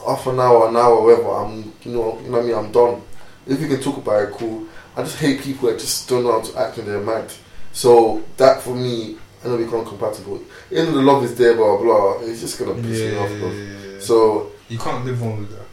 half 0.05 0.25
an 0.27 0.39
hour, 0.39 0.69
an 0.69 0.77
hour, 0.77 1.01
whatever. 1.01 1.29
I'm 1.35 1.73
you 1.83 1.91
know, 1.91 2.19
you 2.23 2.29
know 2.29 2.37
what 2.37 2.43
I 2.43 2.45
mean. 2.47 2.55
I'm 2.55 2.71
done. 2.71 3.01
If 3.47 3.59
you 3.61 3.67
can 3.67 3.79
talk 3.81 3.97
about 3.97 4.23
it, 4.29 4.31
cool. 4.33 4.65
I 4.97 5.03
just 5.03 5.17
hate 5.17 5.41
people 5.41 5.69
that 5.69 5.79
just 5.79 6.07
don't 6.09 6.23
know 6.23 6.31
how 6.33 6.41
to 6.41 6.59
act 6.59 6.77
when 6.77 6.85
they're 6.87 6.99
mad. 7.01 7.31
So 7.71 8.23
that 8.37 8.61
for 8.61 8.73
me, 8.75 9.17
I 9.43 9.47
know 9.47 9.57
we 9.57 9.67
can't 9.69 9.85
compatible. 9.87 10.41
Even 10.71 10.93
the 10.93 11.01
love 11.01 11.23
is 11.23 11.35
there, 11.35 11.55
blah 11.55 11.77
blah. 11.77 12.19
It's 12.21 12.41
just 12.41 12.57
gonna 12.57 12.73
piss 12.75 12.99
me 13.01 13.17
off, 13.17 13.29
yeah, 13.29 13.37
bro. 13.39 13.51
yeah, 13.51 13.63
yeah. 13.93 13.99
So 13.99 14.51
you 14.69 14.77
can't 14.79 15.05
live 15.05 15.21
on 15.21 15.39
with 15.41 15.51
that, 15.51 15.65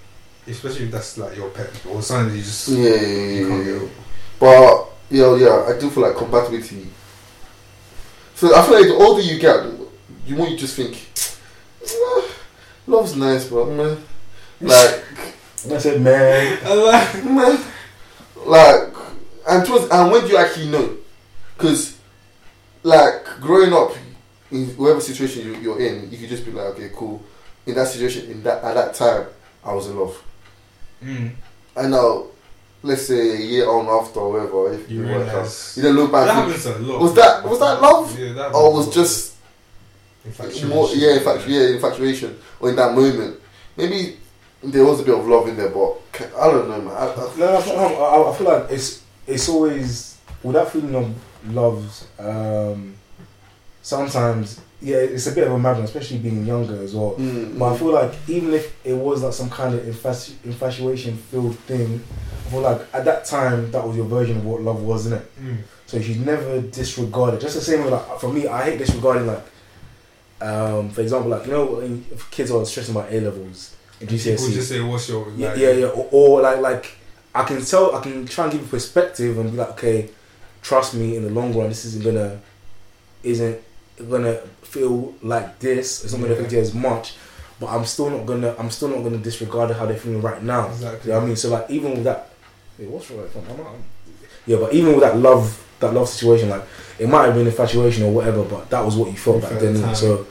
especially 0.51 0.87
if 0.87 0.91
that's 0.93 1.17
like 1.19 1.37
your 1.37 1.49
pet 1.51 1.71
or 1.89 2.03
something 2.03 2.37
you 2.37 2.43
just 2.43 2.69
yeah, 2.69 2.91
yeah, 2.91 3.01
you 3.01 3.49
yeah, 3.49 3.81
yeah. 3.81 3.89
But 4.39 4.87
yeah, 5.11 5.37
yeah, 5.37 5.67
I 5.75 5.79
do 5.79 5.89
feel 5.91 6.03
like 6.03 6.17
compatibility. 6.17 6.89
So 8.35 8.55
I 8.55 8.63
feel 8.67 8.75
like 8.75 8.89
the 8.89 8.95
older 8.97 9.23
you 9.23 9.39
get, 9.39 9.63
the 10.27 10.35
more 10.35 10.49
you 10.49 10.57
just 10.57 10.75
think, 10.75 10.97
"Ah, 11.87 12.25
love's 12.89 13.15
nice, 13.15 13.45
but 13.49 13.67
man, 13.67 13.97
like, 14.61 15.05
That's 15.67 15.87
it, 15.87 16.01
man. 16.01 16.59
man, 17.35 17.61
like, 18.47 18.93
and 19.49 19.67
towards, 19.67 19.89
and 19.91 20.11
when 20.11 20.23
do 20.23 20.29
you 20.29 20.37
actually 20.37 20.69
know? 20.69 20.97
Because, 21.57 21.99
like, 22.83 23.25
growing 23.41 23.73
up 23.73 23.93
in 24.51 24.69
whatever 24.77 25.01
situation 25.01 25.47
you, 25.47 25.55
you're 25.57 25.81
in, 25.81 26.11
you 26.11 26.19
could 26.19 26.29
just 26.29 26.45
be 26.45 26.51
like, 26.53 26.67
okay, 26.75 26.91
cool. 26.95 27.23
In 27.67 27.75
that 27.75 27.89
situation, 27.89 28.31
in 28.31 28.43
that 28.43 28.63
at 28.65 28.75
that 28.75 28.95
time, 28.95 29.27
I 29.65 29.73
was 29.73 29.87
in 29.89 29.97
love. 29.99 30.23
Mm. 31.03 31.33
I 31.77 31.87
know. 31.87 32.29
Let's 32.85 33.07
say 33.07 33.37
a 33.37 33.41
year 33.41 33.69
on 33.71 33.87
after, 33.87 34.19
or 34.19 34.33
whatever, 34.33 34.73
if 34.75 34.91
You 34.91 35.03
you 35.05 35.07
work 35.07 35.29
out, 35.29 35.35
realize 35.35 35.75
you 35.77 35.83
then 35.85 35.93
look 35.95 36.11
back. 36.11 36.27
that 36.27 36.37
and 36.37 36.53
happens 36.53 36.67
a 36.67 36.79
lot. 36.81 37.01
Was 37.01 37.15
that- 37.15 37.45
was 37.49 37.59
that 37.61 37.81
love? 37.81 38.19
Yeah, 38.19 38.33
that 38.33 38.53
or 38.55 38.73
was 38.75 38.93
just 38.93 39.35
infatuation. 40.25 40.69
more 40.69 40.89
yeah, 40.93 41.19
infatu- 41.19 41.47
yeah, 41.49 41.69
infatuation 41.77 42.37
or 42.59 42.71
in 42.71 42.77
that 42.77 42.93
moment. 42.93 43.39
Maybe 43.77 44.17
there 44.63 44.85
was 44.85 45.01
a 45.01 45.03
bit 45.05 45.19
of 45.19 45.27
love 45.27 45.49
in 45.49 45.57
there, 45.57 45.71
but 45.71 45.97
I 46.39 46.47
don't 46.51 46.69
know, 46.69 46.81
man. 46.81 46.95
I, 46.95 47.07
I, 47.13 47.37
No, 47.37 47.47
I, 47.47 47.71
I, 47.71 47.93
I- 48.27 48.31
I 48.33 48.37
feel 48.37 48.47
like 48.47 48.71
it's 48.71 49.03
it's 49.27 49.49
always 49.49 50.19
with 50.43 50.55
that 50.55 50.71
feeling 50.71 50.95
of 50.95 51.15
love. 51.55 52.05
Um, 52.19 52.95
sometimes, 53.83 54.61
yeah, 54.81 54.97
it's 54.97 55.27
a 55.27 55.33
bit 55.33 55.47
of 55.47 55.53
a 55.53 55.59
madness, 55.59 55.91
especially 55.91 56.19
being 56.19 56.47
younger 56.47 56.83
as 56.83 56.95
well. 56.95 57.15
mm, 57.19 57.59
But 57.59 57.73
I 57.73 57.77
feel 57.79 57.93
like 57.93 58.13
even 58.29 58.53
if 58.55 58.75
it 58.85 58.95
was 58.95 59.23
like 59.23 59.33
some 59.33 59.51
kind 59.51 59.75
of 59.75 59.81
infatu- 59.83 60.35
infatuation 60.45 61.17
filled 61.17 61.59
thing, 61.61 62.03
I 62.47 62.51
feel 62.51 62.61
like 62.61 62.81
at 62.93 63.05
that 63.05 63.25
time 63.25 63.71
that 63.73 63.87
was 63.87 63.97
your 63.97 64.07
version 64.07 64.39
of 64.39 64.45
what 64.45 64.61
love 64.63 64.83
was, 64.83 65.07
isn't 65.07 65.19
it? 65.21 65.41
Mm. 65.43 65.57
So 65.87 65.97
you 65.99 66.03
should 66.05 66.25
never 66.27 66.61
disregard 66.61 67.35
it. 67.35 67.41
Just 67.41 67.55
the 67.55 67.61
same 67.61 67.85
way, 67.85 67.91
like 67.91 68.19
for 68.19 68.33
me, 68.33 68.47
I 68.47 68.63
hate 68.71 68.79
disregarding 68.79 69.27
like, 69.27 69.43
um, 70.41 70.91
for 70.91 71.01
example, 71.03 71.31
like 71.31 71.47
you 71.47 71.53
know, 71.53 71.65
when 71.67 72.05
kids 72.31 72.51
are 72.51 72.65
stressing 72.65 72.95
about 72.97 73.13
A 73.13 73.21
levels 73.21 73.77
in 74.03 74.09
People 74.09 74.55
just 74.55 74.69
say, 74.69 74.81
"What's 74.81 75.09
your 75.09 75.27
like, 75.27 75.39
Yeah, 75.39 75.55
yeah, 75.55 75.71
yeah. 75.71 75.87
Or, 75.87 76.09
or 76.11 76.41
like, 76.43 76.59
like 76.61 76.97
I 77.35 77.45
can 77.45 77.65
tell, 77.65 77.95
I 77.97 78.01
can 78.01 78.27
try 78.27 78.45
and 78.45 78.53
give 78.53 78.63
you 78.63 78.69
perspective 78.69 79.39
and 79.39 79.51
be 79.51 79.57
like, 79.57 79.71
okay, 79.71 80.11
trust 80.63 80.95
me. 80.95 81.17
In 81.17 81.23
the 81.25 81.31
long 81.31 81.55
run, 81.57 81.69
this 81.69 81.85
isn't 81.85 82.05
gonna, 82.05 82.41
isn't 83.23 83.61
gonna 84.11 84.37
feel 84.63 85.15
like 85.23 85.59
this. 85.59 86.05
It's 86.05 86.13
not 86.13 86.23
gonna 86.23 86.35
affect 86.35 86.53
you 86.53 86.59
as 86.61 86.75
much. 86.75 87.15
But 87.61 87.69
I'm 87.69 87.85
still 87.85 88.11
not 88.11 88.27
gonna, 88.27 88.55
I'm 88.59 88.71
still 88.71 88.89
not 88.89 89.03
gonna 89.03 89.19
disregard 89.19 89.71
how 89.71 89.87
they're 89.87 89.97
feeling 89.97 90.21
right 90.21 90.43
now. 90.43 90.67
Exactly. 90.69 91.11
You 91.11 91.17
know 91.17 91.23
I 91.23 91.27
mean? 91.27 91.37
So 91.37 91.51
like, 91.51 91.71
even 91.71 91.93
with 91.93 92.05
that, 92.05 92.31
wait, 92.79 92.89
what's 92.89 93.11
wrong? 93.11 93.29
I'm, 93.37 93.67
I'm, 93.67 93.85
yeah, 94.47 94.57
but 94.57 94.75
even 94.75 94.93
with 94.93 95.01
that 95.03 95.17
love, 95.17 95.65
that 95.79 95.95
love 95.95 96.09
situation, 96.09 96.49
like 96.49 96.65
it 96.99 97.09
might 97.09 97.27
have 97.27 97.35
been 97.35 97.47
infatuation 97.47 98.03
or 98.05 98.13
whatever, 98.13 98.45
but 98.45 98.69
that 98.71 98.85
was 98.85 98.97
what 98.97 99.11
you 99.11 99.17
felt 99.17 99.37
You 99.37 99.43
back 99.43 99.61
then. 99.61 99.75
the. 99.75 99.95
So 99.95 100.27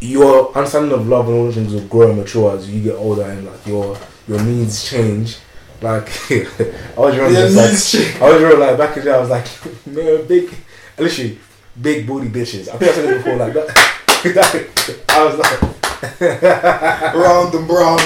your 0.00 0.54
understanding 0.56 0.92
of 0.92 1.06
love 1.08 1.26
and 1.28 1.36
all 1.36 1.44
those 1.44 1.54
things 1.54 1.72
will 1.72 1.80
grow 1.88 2.08
and 2.10 2.18
mature 2.18 2.56
as 2.56 2.70
you 2.70 2.82
get 2.82 2.94
older 2.96 3.22
and 3.22 3.46
like 3.46 3.66
your 3.66 3.96
your 4.28 4.42
needs 4.42 4.88
change. 4.88 5.38
Like 5.82 6.08
I 6.30 6.44
was 6.96 7.16
remember 7.16 7.38
Yeah, 7.38 7.46
this, 7.48 7.94
like. 7.94 8.22
I 8.22 8.30
was 8.32 8.42
remember 8.42 8.66
like 8.66 8.78
back 8.78 8.96
in 8.96 9.04
the 9.04 9.10
day 9.10 9.16
I 9.16 9.20
was 9.20 9.30
like 9.30 9.46
man 9.86 10.26
big 10.26 10.54
literally 10.98 11.38
big 11.80 12.06
booty 12.06 12.28
bitches. 12.28 12.68
I 12.68 12.76
think 12.78 12.90
I 12.90 12.94
said 12.94 13.04
it 13.04 13.16
before 13.18 13.36
like 13.36 13.52
that, 13.54 13.66
that 14.24 15.04
I 15.10 15.24
was 15.24 15.38
like 15.38 15.60
round 17.14 17.54
and 17.54 17.66
brown. 17.66 17.98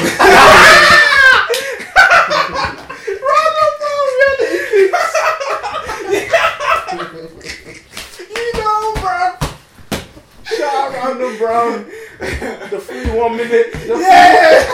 You 8.31 8.53
know, 8.55 8.95
bro. 9.01 9.37
Shout 10.45 10.95
out 11.51 11.85
Randall 11.85 11.91
Brown. 12.19 12.71
The 12.71 12.79
free 12.81 13.11
one 13.11 13.37
minute. 13.37 13.69
Yeah, 13.87 14.65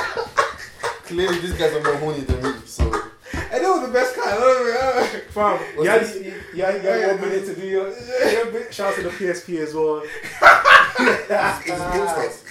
clearly 1.04 1.38
these 1.40 1.52
guys 1.54 1.72
are 1.74 1.82
more 1.82 1.96
horny 1.96 2.20
than 2.20 2.42
me. 2.42 2.52
So 2.66 2.84
and 3.32 3.64
that 3.64 3.68
was 3.68 3.86
the 3.86 3.92
best 3.92 4.14
kind. 4.16 4.28
I 4.30 5.06
free- 5.06 5.20
Fam, 5.30 5.58
What's 5.58 5.76
you 5.84 5.90
had, 5.90 6.00
this? 6.02 6.16
you, 6.16 6.22
you 6.54 6.62
had, 6.64 6.82
you 6.82 6.88
had 6.88 7.20
one 7.20 7.28
minute 7.30 7.46
to 7.46 7.54
do 7.54 7.66
your. 7.66 7.88
Yeah, 7.90 8.50
big 8.50 8.72
shout 8.72 8.92
out 8.92 8.96
to 8.96 9.02
the 9.04 9.10
PSP 9.10 9.58
as 9.58 9.74
well. 9.74 10.02
it's 10.04 11.64
gangsters. 11.66 12.44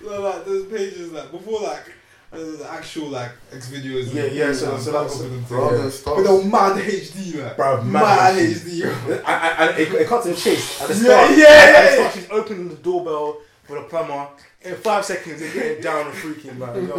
So 0.00 0.22
like 0.22 0.44
those 0.44 0.66
pages 0.66 1.12
like 1.12 1.30
before 1.30 1.60
like 1.62 1.84
and 1.86 1.94
the 2.30 2.66
actual 2.70 3.08
like 3.08 3.30
X 3.52 3.70
videos. 3.70 4.12
Yeah, 4.12 4.24
yeah, 4.24 4.52
so- 4.52 4.76
so 4.78 4.92
that's- 4.92 5.18
Rather 5.50 5.76
than 5.76 5.84
With 5.86 5.94
stars. 5.94 6.26
a 6.28 6.44
mad 6.44 6.76
HD, 6.82 7.42
like 7.42 7.56
Bruv, 7.56 7.84
mad, 7.86 8.34
mad 8.34 8.34
HD. 8.36 9.22
I, 9.24 9.32
I, 9.32 9.48
I, 9.66 9.68
it, 9.76 9.92
it 9.94 10.06
cuts 10.06 10.26
in 10.26 10.36
chase 10.36 10.80
at 10.82 10.88
the 10.88 10.94
Yeah, 10.94 11.00
start. 11.00 11.30
yeah, 11.30 11.36
at, 11.36 11.38
yeah, 11.38 11.78
at 11.78 11.90
the 11.90 11.96
start, 11.96 12.14
she's 12.14 12.30
opening 12.30 12.68
the 12.68 12.76
doorbell 12.76 13.38
for 13.64 13.76
the 13.76 13.82
plumber. 13.88 14.28
In 14.62 14.74
five 14.74 15.04
seconds, 15.04 15.38
they're 15.40 15.52
getting 15.54 15.82
down 15.82 16.06
and 16.06 16.14
freaking, 16.16 16.56
man. 16.58 16.88
Yo, 16.88 16.98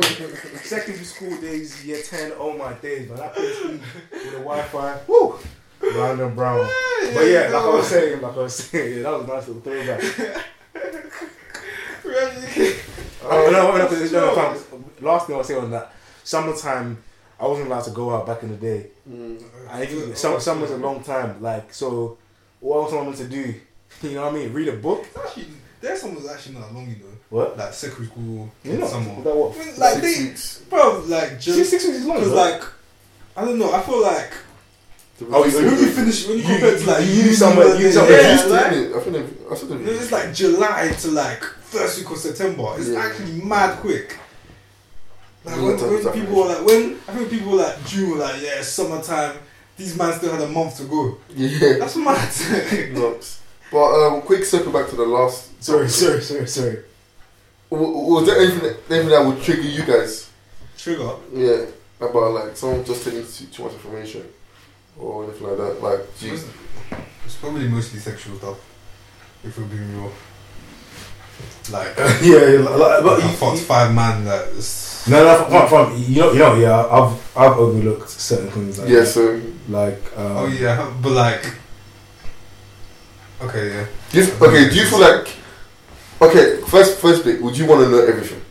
secondary 0.62 1.04
school 1.04 1.36
days, 1.42 1.86
year 1.86 2.02
10, 2.02 2.32
oh 2.40 2.58
my 2.58 2.72
days, 2.74 3.10
man. 3.10 3.18
That 3.18 3.36
PSP 3.36 3.80
with 4.12 4.24
the 4.32 4.38
Wi 4.40 4.62
Fi, 4.64 4.98
woo! 5.08 5.38
Round 5.82 6.20
and 6.22 6.36
brown. 6.36 6.66
But 7.14 7.22
yeah, 7.28 7.50
like 7.54 7.64
I 7.64 7.70
was 7.70 7.88
saying, 7.88 8.22
like 8.22 8.34
I 8.34 8.38
was 8.38 8.56
saying, 8.56 8.98
yeah, 8.98 9.04
that 9.04 9.12
was 9.12 9.24
a 9.24 9.28
nice 9.28 9.48
little 9.48 9.62
throwback. 9.62 10.46
Oh, 13.22 13.50
no, 13.52 13.72
no, 13.72 13.78
no, 13.78 13.88
'cause- 13.88 14.12
no, 14.12 14.26
no, 14.28 14.36
fam, 14.36 14.56
Last 15.02 15.28
thing 15.28 15.36
I'll 15.36 15.44
say 15.44 15.56
on 15.56 15.72
that, 15.72 15.94
summertime, 16.24 16.98
I 17.40 17.48
wasn't 17.48 17.68
allowed 17.68 17.84
to 17.86 17.92
go 17.92 18.14
out 18.16 18.26
back 18.28 18.44
in 18.44 18.50
the 18.50 18.58
day. 18.58 18.88
Mm. 19.10 19.42
I 19.70 19.86
think 19.86 20.16
some, 20.18 20.40
summer's 20.40 20.72
a 20.72 20.78
long 20.78 21.04
time. 21.04 21.42
Like, 21.42 21.74
so 21.74 22.18
what 22.60 22.78
else 22.84 22.94
am 22.94 23.00
I 23.00 23.04
meant 23.06 23.18
to 23.18 23.28
do? 23.28 23.56
You 24.04 24.14
know 24.14 24.26
what 24.26 24.34
I 24.34 24.38
mean? 24.38 24.54
Read 24.54 24.68
a 24.68 24.74
book? 24.74 25.04
Actually, 25.20 25.48
there's 25.82 26.00
some 26.02 26.14
that's 26.14 26.30
actually 26.30 26.56
not 26.60 26.72
long, 26.74 26.88
you 26.88 26.96
know. 26.98 27.10
What? 27.32 27.58
Like 27.58 27.74
secondary 27.74 28.06
school, 28.08 28.52
You 28.64 28.78
know, 28.78 28.88
summer. 28.88 29.22
that 29.24 29.36
what? 29.36 29.56
I 29.56 29.66
mean, 29.66 29.80
like 29.80 29.94
Six 29.96 30.18
they, 30.18 30.24
weeks. 30.26 30.58
bro, 30.70 31.04
like 31.08 31.30
Six, 31.32 31.46
just 31.46 31.70
six 31.72 31.84
weeks 31.86 31.98
is 31.98 32.06
long. 32.06 32.18
because 32.18 32.32
like 32.34 32.62
I 33.36 33.46
don't 33.46 33.58
know. 33.60 33.74
I 33.74 33.82
feel 33.82 34.02
like 34.02 34.32
Oh, 35.32 35.44
you- 35.46 35.54
when 35.56 35.66
you 35.80 35.88
finish 35.92 36.28
when 36.28 36.38
you, 36.38 36.44
You- 36.44 36.50
compare 36.50 36.78
to 36.80 36.86
like 36.86 37.06
you 37.08 37.12
use 37.14 37.40
summer- 37.40 37.64
you 37.76 37.86
use 37.88 37.94
summer- 37.96 38.10
yeah, 38.12 38.32
Used 38.32 38.48
like, 38.48 38.66
innit? 38.68 38.96
I 38.96 39.00
think 39.02 39.16
they- 39.16 39.52
I 39.52 39.56
said 39.56 39.70
they- 39.70 39.92
it's 39.92 40.12
like 40.12 40.34
July 40.34 40.96
to 41.02 41.08
like 41.12 41.44
first 41.44 41.98
week 42.00 42.10
of 42.12 42.18
September. 42.18 42.74
It's 42.78 42.88
Yeah. 42.90 43.00
actually 43.00 43.42
mad 43.42 43.80
quick. 43.80 44.18
Like 45.46 45.56
when, 45.56 45.78
when 45.78 46.14
people 46.14 46.36
were 46.36 46.46
like 46.48 46.66
when 46.66 46.98
I 47.08 47.14
think 47.16 47.30
people 47.30 47.52
were 47.52 47.58
like 47.58 47.86
June 47.86 48.12
were 48.12 48.18
like 48.18 48.42
yeah 48.42 48.62
summertime. 48.62 49.38
These 49.78 49.96
man 49.98 50.12
still 50.14 50.34
had 50.34 50.42
a 50.42 50.48
month 50.50 50.76
to 50.78 50.84
go. 50.84 51.18
Yeah. 51.34 51.78
That's 51.80 51.96
mad. 51.96 52.92
Nuts. 52.92 53.42
But 53.72 53.94
um, 54.08 54.22
quick 54.24 54.44
circle 54.44 54.74
back 54.74 54.90
to 54.90 54.96
the 54.98 55.06
last. 55.06 55.64
sorry, 55.64 55.88
sorry, 55.88 56.22
sorry, 56.22 56.48
sorry. 56.48 56.80
W- 57.72 58.14
Was 58.14 58.26
there 58.26 58.40
anything 58.42 58.60
that, 58.64 58.78
anything 58.90 59.10
that 59.10 59.26
would 59.26 59.42
trigger 59.42 59.62
you 59.62 59.84
guys? 59.86 60.30
Trigger. 60.78 61.12
Yeah, 61.34 61.66
about 62.02 62.32
like 62.34 62.58
someone 62.58 62.84
just 62.84 63.04
telling 63.06 63.26
too, 63.26 63.46
too 63.46 63.64
much 63.64 63.74
information 63.74 64.28
or 65.00 65.24
anything 65.24 65.48
like 65.48 65.58
that. 65.58 65.82
Like, 65.82 66.20
geez. 66.20 66.46
It's 67.26 67.36
probably 67.36 67.68
mostly 67.70 68.00
sexual 68.00 68.38
stuff. 68.38 68.58
If 69.44 69.58
we're 69.58 69.66
being 69.66 69.96
real. 69.98 70.12
Like, 71.72 71.96
yeah, 71.98 72.48
yeah, 72.50 72.60
like, 72.68 72.78
like, 72.80 73.04
but 73.04 73.24
I 73.24 73.30
you, 73.30 73.38
fucked 73.38 73.60
five 73.60 73.94
man 73.94 74.26
that 74.26 74.48
is. 74.50 74.89
No, 75.10 75.24
no, 75.24 75.46
from, 75.50 75.68
from, 75.70 76.04
you 76.04 76.22
know, 76.22 76.32
you 76.34 76.40
know, 76.40 76.56
yeah, 76.56 76.86
I've 76.86 77.38
I've 77.38 77.58
overlooked 77.58 78.10
certain 78.10 78.50
things. 78.52 78.80
Like, 78.80 78.90
Yeah, 78.90 79.04
so 79.04 79.42
like, 79.70 80.02
um, 80.18 80.38
Oh 80.38 80.48
yeah, 80.48 80.92
but 81.02 81.12
like. 81.12 81.46
Okay, 83.42 83.70
yeah. 83.74 83.86
do 84.12 84.18
you, 84.22 84.34
okay, 84.42 84.70
do 84.70 84.76
you 84.76 84.86
feel 84.86 85.00
like 85.00 85.30
okay? 86.22 86.62
First, 86.68 87.00
first 87.00 87.24
bit, 87.24 87.42
would 87.42 87.58
you 87.58 87.66
want 87.66 87.82
to 87.86 87.90
know 87.90 88.06
everything? 88.06 88.42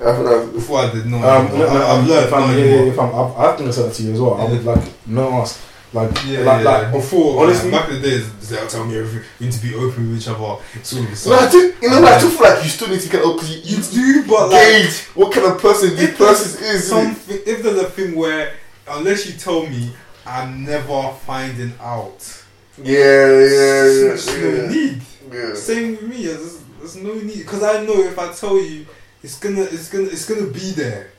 I 0.00 0.12
think 0.16 0.24
that, 0.26 0.50
Before 0.54 0.78
I 0.80 0.90
did 0.90 1.06
not. 1.06 1.22
Um, 1.24 1.46
no, 1.52 1.58
no, 1.58 1.66
I- 1.66 1.92
I've 1.92 2.00
um, 2.00 2.08
learned 2.08 2.26
if 2.26 2.32
I'm, 2.32 2.40
not 2.40 2.58
yeah, 2.58 2.64
yeah, 2.64 2.92
if 2.92 2.98
I'm, 2.98 3.14
I've, 3.14 3.36
I 3.36 3.56
think 3.56 3.68
I 3.68 3.72
said 3.72 3.86
that 3.90 3.94
to 3.94 4.02
you 4.02 4.12
as 4.14 4.20
well. 4.20 4.34
I 4.40 4.44
would 4.50 4.64
like 4.64 4.84
no 5.06 5.32
ask, 5.42 5.60
like, 5.92 6.10
Yeah, 6.26 6.40
like, 6.40 6.64
yeah, 6.64 6.70
like, 6.70 6.92
before, 6.92 7.42
honestly- 7.44 7.70
like, 7.70 7.80
back 7.82 7.90
in 7.90 8.00
the 8.02 8.08
days, 8.08 8.48
they'll 8.48 8.66
tell 8.66 8.84
me 8.86 8.98
everything. 8.98 9.22
You 9.38 9.46
need 9.46 9.52
to 9.54 9.62
be 9.62 9.74
open 9.74 10.10
with 10.10 10.20
each 10.22 10.28
other. 10.28 10.62
It's 10.74 10.92
all 10.94 11.02
this 11.02 11.26
no, 11.26 11.34
I 11.34 11.50
do, 11.50 11.74
you 11.82 11.90
know, 11.90 12.04
I 12.04 12.18
do 12.20 12.28
feel 12.30 12.40
like 12.50 12.64
you 12.64 12.70
still 12.70 12.88
need 12.88 13.00
to 13.00 13.08
get 13.08 13.22
because 13.22 13.50
you, 13.70 13.76
You 13.76 13.82
do, 14.22 14.28
but 14.28 14.48
like, 14.50 14.62
gauge 14.62 15.00
what 15.14 15.32
kind 15.32 15.46
of 15.46 15.58
person 15.60 15.94
this 15.96 16.16
person 16.16 16.64
is. 16.64 16.88
something, 16.88 17.38
if 17.46 17.62
there's 17.62 17.78
a 17.78 17.90
thing 17.90 18.14
where, 18.16 18.54
unless 18.88 19.26
you 19.26 19.32
tell 19.38 19.62
me, 19.66 19.92
I'm 20.26 20.64
never 20.64 21.12
finding 21.26 21.72
out. 21.80 22.42
Yeah, 22.82 22.94
yeah, 22.94 23.02
yeah, 23.02 23.82
There's 24.14 24.26
no 24.28 24.66
need. 24.68 25.02
yeah. 25.32 25.54
Same 25.54 25.92
with 25.92 26.02
me. 26.04 26.26
There's, 26.26 26.58
there's 26.78 26.96
no 26.96 27.14
need 27.14 27.38
because 27.38 27.62
I 27.62 27.84
know 27.84 28.00
if 28.02 28.18
I 28.18 28.32
tell 28.32 28.58
you, 28.58 28.86
it's 29.22 29.38
gonna, 29.38 29.62
it's 29.62 29.88
gonna, 29.90 30.06
it's 30.06 30.24
gonna 30.28 30.46
be 30.46 30.70
there. 30.72 31.10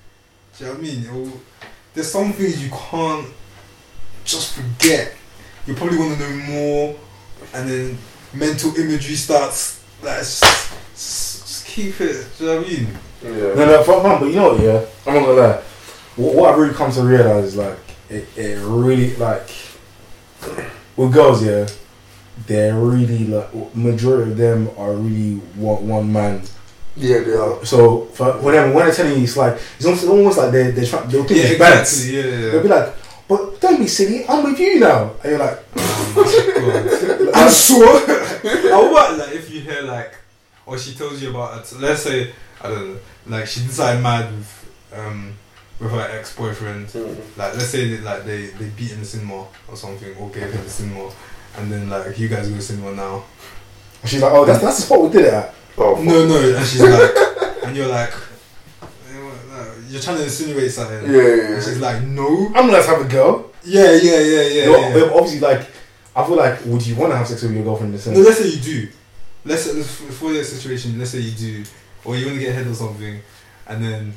Do 0.57 0.63
you 0.65 0.69
know 0.71 0.78
what 0.78 0.80
I 0.80 0.88
mean? 0.88 1.03
It'll- 1.05 1.41
there's 1.93 2.11
some 2.11 2.34
things 2.34 2.63
you 2.63 2.71
can't 2.71 3.28
just 4.26 4.53
forget. 4.53 5.15
You 5.65 5.76
probably 5.76 5.97
want 5.97 6.17
to 6.17 6.30
know 6.30 6.36
more, 6.45 6.95
and 7.53 7.69
then 7.69 7.97
mental 8.34 8.76
imagery 8.76 9.15
starts. 9.15 9.84
Like, 10.01 10.19
just, 10.19 10.43
just, 10.93 11.41
just 11.47 11.65
keep 11.65 12.01
it. 12.01 12.28
Do 12.38 12.43
you 12.43 12.49
know 12.49 12.57
what 12.57 12.67
I 12.67 12.69
mean? 12.69 12.88
Yeah. 13.24 13.32
No, 13.32 13.65
no, 13.65 13.84
fuck 13.84 14.03
man, 14.03 14.19
but 14.19 14.28
you 14.28 14.36
know 14.36 14.53
what, 14.53 14.61
yeah? 14.61 14.86
I'm 15.07 15.13
not 15.13 15.26
gonna 15.26 15.41
lie. 15.41 15.61
What, 16.17 16.36
what 16.36 16.51
I've 16.51 16.59
really 16.59 16.74
come 16.74 16.91
to 16.91 17.01
realize 17.01 17.45
is 17.45 17.55
like, 17.55 17.80
it, 18.09 18.28
it 18.38 18.59
really, 18.61 19.15
like, 19.15 19.49
with 20.97 21.13
girls, 21.13 21.41
yeah, 21.41 21.65
they're 22.47 22.76
really, 22.76 23.28
like, 23.28 23.76
majority 23.76 24.32
of 24.32 24.38
them 24.38 24.69
are 24.78 24.91
really 24.93 25.36
one, 25.55 25.88
one 25.88 26.11
man. 26.11 26.41
Yeah, 26.97 27.19
they 27.19 27.34
are. 27.34 27.65
So, 27.65 28.05
for, 28.07 28.34
for 28.34 28.51
them, 28.51 28.74
when 28.74 28.86
they're 28.86 28.93
telling 28.93 29.17
you, 29.17 29.24
it's 29.24 29.38
like, 29.38 29.57
it's 29.78 29.86
almost, 29.86 30.05
almost 30.05 30.38
like 30.38 30.51
they're, 30.51 30.71
they're 30.74 30.86
trying, 30.86 31.07
they'll 31.07 31.24
think 31.24 31.45
it's 31.45 31.57
balance. 31.57 32.07
Yeah, 32.09 32.24
yeah. 32.24 32.51
They'll 32.51 32.61
be 32.61 32.67
like, 32.67 32.93
but 33.28 33.59
don't 33.61 33.80
be 33.80 33.88
silly, 33.88 34.26
I'm 34.28 34.43
with 34.43 34.59
you 34.59 34.80
now. 34.80 35.11
And 35.24 35.32
you're 35.32 35.39
like, 35.39 35.59
I'm 37.36 37.51
sure. 37.51 37.99
I 38.45 38.89
want 38.91 39.17
like 39.17 39.36
if 39.36 39.51
you 39.51 39.61
hear 39.61 39.82
like, 39.84 40.15
or 40.65 40.78
she 40.78 40.93
tells 40.93 41.21
you 41.21 41.30
about 41.30 41.59
it. 41.59 41.80
Let's 41.80 42.01
say 42.03 42.32
I 42.61 42.69
don't 42.69 42.93
know, 42.93 42.99
like 43.28 43.47
she 43.47 43.61
decided 43.61 44.01
mad 44.01 44.32
with 44.32 44.69
um 44.93 45.34
with 45.80 45.91
her 45.91 46.07
ex 46.11 46.36
boyfriend. 46.36 46.88
Mm. 46.88 47.38
Like 47.38 47.53
let's 47.53 47.67
say 47.67 47.95
that, 47.95 48.03
like 48.03 48.26
they 48.26 48.47
they 48.47 48.69
beat 48.69 48.91
in 48.91 48.99
the 48.99 49.05
cinema 49.05 49.47
or 49.67 49.76
something, 49.76 50.15
or 50.17 50.30
gave 50.30 50.51
him 50.51 50.63
the 50.63 50.69
cinema, 50.69 51.11
and 51.57 51.71
then 51.71 51.89
like 51.89 52.17
you 52.19 52.28
guys 52.28 52.49
go 52.49 52.55
to 52.55 52.61
cinema 52.61 52.91
now. 52.93 53.24
she's 54.05 54.21
like, 54.21 54.34
oh, 54.34 54.45
that's, 54.45 54.61
that's 54.61 54.78
the 54.78 54.82
spot 54.84 55.01
we 55.01 55.09
did 55.09 55.26
it 55.26 55.34
at. 55.34 55.53
Oh. 55.78 56.01
No, 56.01 56.28
no, 56.28 56.55
and 56.55 56.65
she's 56.65 56.82
like, 56.82 57.11
and 57.63 57.76
you're 57.76 57.88
like, 57.88 58.13
what, 58.13 58.24
no, 58.24 58.33
you're 59.94 60.02
trying 60.02 60.18
to 60.18 60.24
insinuate 60.24 60.72
something. 60.72 61.04
Yeah, 61.04 61.22
yeah, 61.22 61.54
And 61.54 61.64
she's 61.64 61.80
yeah. 61.80 61.86
like, 61.88 62.04
no. 62.04 62.48
I'm 62.48 62.66
gonna 62.66 62.82
have 62.82 63.02
a 63.02 63.08
girl. 63.08 63.52
Yeah, 63.64 63.91
yeah, 63.91 64.20
yeah, 64.20 64.41
yeah. 64.41 64.66
No, 64.66 64.80
yeah. 64.80 64.94
but 64.94 65.14
obviously, 65.14 65.39
like, 65.39 65.68
I 66.16 66.26
feel 66.26 66.36
like, 66.36 66.66
would 66.66 66.86
you 66.86 66.96
want 66.96 67.12
to 67.14 67.18
have 67.18 67.28
sex 67.28 67.44
with 67.44 67.54
your 67.54 67.64
girlfriend 67.64 67.94
in 67.94 68.00
the 68.02 68.12
No, 68.12 68.20
let's 68.22 68.39
say 68.39 68.48
you 68.48 68.60
do. 68.60 68.89
Let's 69.46 69.62
say 69.64 69.84
for 69.84 70.34
that 70.34 70.46
situation. 70.46 70.98
Let's 70.98 71.12
say 71.12 71.20
you 71.20 71.32
do, 71.32 71.64
or 72.06 72.16
you 72.16 72.26
want 72.26 72.39
to 72.39 72.44
get 72.44 72.50
ahead 72.50 72.66
or 72.66 72.74
something, 72.74 73.22
and 73.68 73.84
then 73.84 74.14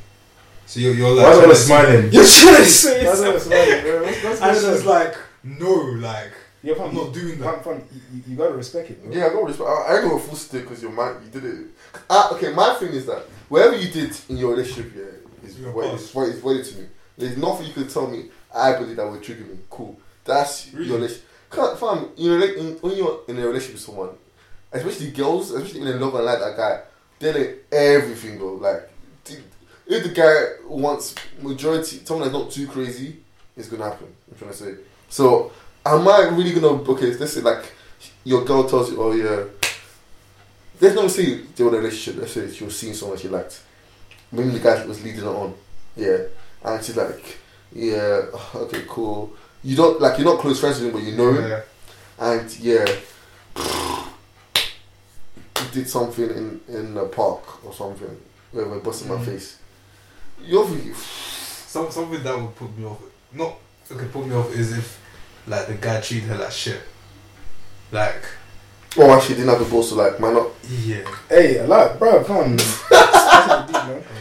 so 0.64 0.80
you're 0.80 0.94
you're 0.94 1.10
like 1.10 1.26
Why 1.26 1.32
is 1.32 1.38
trying 1.38 1.50
I 1.50 1.54
smiling? 1.54 2.12
You're 2.12 2.24
trying 2.24 2.56
to 2.56 2.64
say 2.64 3.04
Why 3.06 3.12
is 3.12 3.20
I 3.22 3.38
smiling, 3.38 3.82
bro? 3.82 4.02
What's- 4.02 4.24
what's 4.24 4.40
and 4.40 4.60
going 4.60 4.76
she's 4.76 4.84
like, 4.86 5.14
no, 5.44 5.72
like 6.00 6.32
Yeah, 6.62 6.74
fam, 6.74 6.88
I'm 6.88 6.94
not 6.94 7.12
doing 7.12 7.38
that. 7.38 7.62
Fam, 7.62 7.78
fam, 7.78 7.88
you, 8.12 8.22
you 8.28 8.36
gotta 8.36 8.54
respect 8.54 8.90
it, 8.90 9.04
bro. 9.04 9.12
Yeah, 9.12 9.26
I 9.26 9.28
got 9.28 9.44
respect. 9.44 9.68
I, 9.68 9.98
I 9.98 10.00
go 10.00 10.16
a 10.16 10.20
full 10.20 10.34
stick 10.36 10.62
because 10.62 10.82
you're 10.82 10.90
man. 10.90 11.22
You 11.24 11.40
did 11.40 11.44
it. 11.44 11.66
Ah, 12.10 12.32
okay, 12.34 12.52
my 12.52 12.74
thing 12.74 12.88
is 12.94 13.06
that 13.06 13.22
whatever 13.48 13.76
you 13.76 13.90
did 13.92 14.16
in 14.28 14.38
your 14.38 14.50
relationship, 14.54 14.92
yeah, 14.96 15.04
is 15.46 15.58
Your 15.58 15.72
what 15.72 15.94
is 15.94 16.14
what 16.14 16.28
is 16.28 16.42
what 16.42 16.64
to 16.64 16.78
me. 16.78 16.86
There's 17.18 17.36
nothing 17.36 17.66
you 17.68 17.72
could 17.72 17.90
tell 17.90 18.06
me. 18.06 18.26
I 18.54 18.72
believe 18.78 18.96
that 18.96 19.10
would 19.10 19.22
trigger 19.22 19.44
me. 19.44 19.58
Cool. 19.70 19.98
That's 20.24 20.72
Really? 20.72 20.86
your 20.88 20.96
relationship. 20.96 21.24
Fam, 21.78 22.10
you 22.16 22.30
know, 22.30 22.44
like, 22.44 22.56
in, 22.56 22.74
when 22.78 22.96
you're 22.96 23.20
in 23.28 23.38
a 23.38 23.46
relationship 23.46 23.74
with 23.74 23.82
someone, 23.82 24.10
especially 24.72 25.10
girls, 25.12 25.52
especially 25.52 25.80
when 25.80 25.92
they 25.92 25.98
love 25.98 26.14
and 26.14 26.24
like 26.24 26.38
that 26.40 26.56
guy, 26.56 26.80
they 27.18 27.32
let 27.32 27.56
everything 27.72 28.38
go. 28.38 28.54
Like, 28.54 28.90
if 29.86 30.02
the 30.02 30.08
guy 30.10 30.66
wants 30.68 31.14
majority, 31.40 32.00
someone 32.04 32.28
that's 32.28 32.38
not 32.42 32.50
too 32.50 32.66
crazy, 32.66 33.18
it's 33.56 33.68
gonna 33.68 33.84
happen. 33.84 34.08
I'm 34.30 34.36
trying 34.38 34.50
to 34.50 34.56
say. 34.56 34.74
So, 35.08 35.52
am 35.84 36.06
I 36.08 36.28
really 36.32 36.52
gonna? 36.52 36.82
Okay, 36.82 37.14
let's 37.14 37.32
say 37.32 37.40
like 37.40 37.72
your 38.24 38.44
girl 38.44 38.68
tells 38.68 38.90
you, 38.90 39.00
oh 39.02 39.12
yeah. 39.12 39.44
Let's 40.78 40.94
not 40.94 41.10
say 41.10 41.38
they 41.56 41.64
were 41.64 41.70
in 41.70 41.76
a 41.76 41.78
relationship. 41.78 42.20
Let's 42.20 42.32
say 42.32 42.52
she 42.52 42.64
was 42.64 42.76
seeing 42.78 42.92
someone 42.92 43.16
she 43.16 43.28
liked. 43.28 43.62
Maybe 44.32 44.50
the 44.50 44.58
guy 44.60 44.84
was 44.86 45.02
leading 45.04 45.20
her 45.22 45.28
on. 45.30 45.54
Yeah, 45.96 46.18
and 46.64 46.84
she's 46.84 46.96
like, 46.96 47.38
yeah, 47.72 48.22
okay, 48.54 48.82
cool. 48.88 49.32
You 49.64 49.76
don't 49.76 50.00
like 50.00 50.18
you're 50.18 50.26
not 50.26 50.40
close 50.40 50.60
friends 50.60 50.78
with 50.80 50.88
him, 50.88 50.92
but 50.94 51.02
you 51.02 51.16
know 51.16 51.32
him 51.32 51.48
Yeah. 51.50 51.60
and 52.18 52.58
yeah, 52.58 52.84
he 55.58 55.68
did 55.72 55.88
something 55.88 56.28
in 56.30 56.60
in 56.68 56.94
the 56.94 57.04
park 57.06 57.64
or 57.64 57.72
something 57.72 58.16
where 58.52 58.66
we 58.68 58.78
busted 58.78 59.08
my 59.08 59.16
Mhm. 59.16 59.24
face. 59.24 59.56
You're 60.42 60.66
thinking, 60.66 60.94
Some, 61.66 61.90
something 61.90 62.22
that 62.22 62.38
would 62.40 62.54
put 62.56 62.76
me 62.76 62.84
off. 62.86 62.98
Not 63.32 63.56
okay. 63.90 64.06
Put 64.06 64.26
me 64.26 64.34
off 64.34 64.50
is 64.54 64.76
if 64.78 64.98
like 65.46 65.66
the 65.66 65.74
guy 65.74 66.00
treated 66.00 66.28
her 66.28 66.36
like 66.38 66.52
shit. 66.52 66.80
Like 67.92 68.22
oh, 68.98 69.10
actually, 69.14 69.36
didn't 69.36 69.50
have 69.50 69.58
the 69.58 69.64
balls 69.66 69.88
to 69.90 69.94
like, 69.96 70.18
man, 70.20 70.34
not 70.34 70.48
yeah, 70.68 71.02
Hey, 71.28 71.64
like, 71.66 71.98
bro, 71.98 72.24
come 72.24 72.56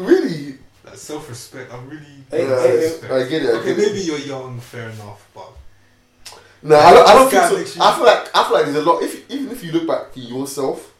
know 0.00 0.06
that 0.06 0.12
really. 0.22 0.58
Like 0.84 0.96
self 0.96 1.28
respect. 1.28 1.72
I'm 1.72 1.88
really. 1.88 2.04
Hey, 2.30 2.48
Yeah, 2.48 2.62
hey. 2.62 3.24
I 3.24 3.28
get 3.28 3.42
it. 3.42 3.48
I 3.48 3.58
Okay, 3.58 3.74
get 3.74 3.78
it. 3.78 3.92
maybe 3.92 4.00
you're 4.00 4.18
young, 4.18 4.58
fair 4.60 4.88
enough, 4.90 5.26
but 5.34 5.50
No, 6.62 6.78
I 6.78 6.92
don't. 6.92 7.08
I 7.08 7.14
don't 7.14 7.30
think 7.30 7.42
so. 7.44 7.56
you- 7.78 7.82
I 7.82 7.94
feel 7.96 8.04
like 8.06 8.36
I 8.36 8.44
feel 8.44 8.52
like 8.54 8.64
there's 8.66 8.76
a 8.76 8.82
lot. 8.90 9.02
If 9.02 9.30
even 9.30 9.50
if 9.50 9.62
you 9.64 9.72
look 9.72 9.86
back 9.86 10.12
to 10.14 10.20
yourself, 10.20 10.92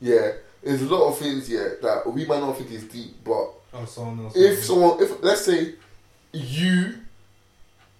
yeah, 0.00 0.32
there's 0.62 0.82
a 0.82 0.86
lot 0.86 1.08
of 1.08 1.18
things 1.18 1.48
yeah 1.48 1.68
that 1.82 2.12
we 2.12 2.24
might 2.26 2.40
not 2.40 2.56
think 2.56 2.70
is 2.72 2.84
deep, 2.84 3.14
but 3.24 3.50
Oh, 3.74 3.84
someone 3.84 4.26
else. 4.26 4.36
if 4.36 4.64
someone, 4.64 5.02
if 5.02 5.22
let's 5.22 5.44
say 5.44 5.74
you 6.32 6.94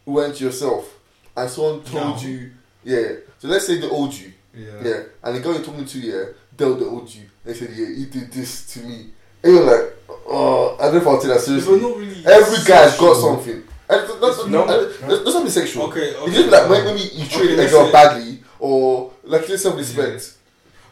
went 0.07 0.41
yourself 0.41 0.95
and 1.37 1.49
someone 1.51 1.83
told 1.83 2.17
No. 2.23 2.29
you, 2.29 2.51
yeah. 2.85 3.09
So 3.39 3.49
let's 3.49 3.67
say 3.67 3.79
the 3.79 3.91
owed 3.91 4.13
you, 4.15 4.33
yeah. 4.55 4.73
yeah, 4.83 5.03
and 5.23 5.37
the 5.37 5.41
guy 5.41 5.53
you're 5.53 5.63
talking 5.63 5.85
to, 5.85 5.99
yeah, 6.01 6.25
they 6.57 6.65
the 6.65 6.87
owed 6.87 7.09
you. 7.15 7.23
They 7.45 7.55
said, 7.55 7.71
yeah, 7.75 7.87
you 7.89 8.07
did 8.07 8.33
this 8.33 8.67
to 8.75 8.81
me, 8.81 9.11
and 9.43 9.55
you're 9.55 9.63
like, 9.65 9.88
oh, 10.29 10.76
I 10.79 10.83
don't 10.85 10.95
know 10.95 11.01
if 11.01 11.07
I'll 11.07 11.18
take 11.20 11.31
that 11.33 11.41
seriously. 11.41 11.79
but 11.81 11.89
not 11.89 11.97
really. 11.97 12.26
Every 12.26 12.59
guy's 12.64 12.97
got 12.99 13.16
something. 13.16 13.62
And 13.91 14.01
that's, 14.03 14.20
that's, 14.20 14.47
No, 14.47 14.66
that's, 14.66 15.01
no. 15.01 15.09
that's, 15.09 15.22
that's 15.24 15.35
not 15.35 15.45
be 15.45 15.51
sexual. 15.51 15.85
Okay, 15.85 16.14
okay. 16.14 16.24
It's 16.26 16.37
just 16.37 16.51
like 16.51 16.68
when, 16.68 16.85
when 16.85 16.99
you, 16.99 17.05
you 17.12 17.26
treat 17.26 17.51
Okay, 17.53 17.66
a 17.66 17.70
girl 17.70 17.91
badly 17.91 18.41
or 18.59 19.12
like 19.24 19.49
let's 19.49 19.62
self 19.62 19.76
respect. 19.76 20.35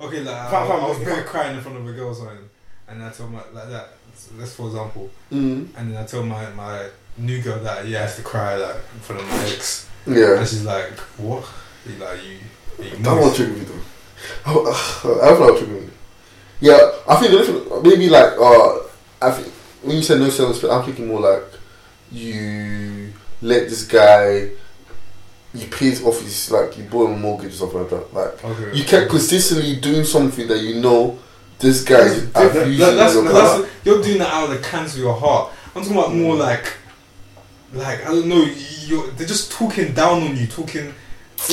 Okay, 0.01 0.20
like 0.22 0.34
I, 0.34 0.51
Fine, 0.51 0.68
fine, 0.68 0.80
I 0.80 0.89
was 0.89 0.97
fine. 0.99 1.07
bare 1.07 1.24
crying 1.24 1.57
in 1.57 1.62
front 1.62 1.76
of 1.78 1.87
a 1.87 1.93
girl 1.93 2.09
or 2.09 2.14
something, 2.14 2.49
and 2.89 3.03
I 3.05 3.11
told 3.11 3.32
my 3.32 3.41
like 3.53 3.68
that. 3.70 3.89
Let's 4.39 4.55
for 4.55 4.68
example, 4.68 5.11
Mm. 5.30 5.68
and 5.76 5.93
then 5.93 5.97
I 6.03 6.07
told 6.07 6.26
my 6.26 6.49
my 6.51 6.87
new 7.18 7.43
girl 7.43 7.59
that 7.61 7.87
yeah, 7.87 7.99
I 7.99 8.03
have 8.03 8.16
to 8.16 8.22
cry 8.22 8.57
like 8.57 8.76
in 8.95 9.01
front 9.01 9.20
of 9.22 9.28
my 9.28 9.45
ex, 9.45 9.87
Yeah. 10.07 10.39
and 10.39 10.49
she's 10.49 10.64
like, 10.64 10.93
"What? 11.18 11.45
You 11.87 11.97
like 12.03 12.20
you?" 12.24 12.84
you 12.84 12.97
That 13.05 13.14
won't 13.14 13.37
trigger 13.37 13.53
me 13.53 13.61
though. 13.61 13.82
I, 14.47 14.51
I 14.51 15.28
don't 15.28 15.41
know 15.41 15.53
how 15.53 15.57
trigger 15.59 15.72
me. 15.82 15.91
Yeah, 16.61 16.78
I 17.07 17.16
think 17.16 17.32
the 17.32 17.39
different, 17.39 17.82
maybe 17.82 18.09
like 18.09 18.32
uh, 18.41 18.78
I 19.21 19.31
think 19.31 19.53
when 19.83 19.97
you 19.97 20.03
said 20.03 20.21
no 20.21 20.29
self 20.31 20.51
respect, 20.51 20.73
I'm 20.73 20.85
thinking 20.85 21.09
more 21.09 21.21
like 21.21 21.43
you 22.12 23.12
let 23.43 23.69
this 23.69 23.85
guy, 23.85 24.51
you 25.55 25.67
paid 25.69 26.01
off 26.03 26.21
his 26.21 26.51
like 26.51 26.77
you 26.79 26.85
bought 26.85 27.11
a 27.11 27.17
mortgage 27.17 27.53
or 27.55 27.57
something 27.57 27.81
like 27.81 27.91
that. 27.91 28.14
Like 28.14 28.45
Okay. 28.45 28.77
you 28.77 28.85
kept 28.85 29.11
consistently 29.11 29.77
doing 29.77 30.05
something 30.05 30.47
that 30.49 30.61
you 30.61 30.81
know 30.81 31.19
this 31.59 31.83
guy 31.83 32.01
is 32.03 32.25
abusing 32.35 32.79
that- 32.79 32.95
that's, 32.97 33.14
your 33.14 33.25
that's- 33.25 33.61
car. 33.61 33.69
you're 33.85 34.03
doing 34.03 34.19
that 34.19 34.33
out 34.33 34.51
of 34.51 34.51
the 34.51 34.69
cancer 34.69 34.99
of 34.99 35.03
your 35.05 35.14
heart. 35.14 35.53
I'm 35.75 35.83
talking 35.83 35.97
about 35.99 36.14
more 36.14 36.37
like, 36.37 36.73
like 37.73 38.03
I 38.05 38.09
don't 38.09 38.27
know. 38.27 38.47
You're, 38.87 39.07
they're 39.09 39.27
just 39.27 39.51
talking 39.53 39.93
down 39.93 40.23
on 40.23 40.37
you, 40.37 40.47
talking, 40.47 40.95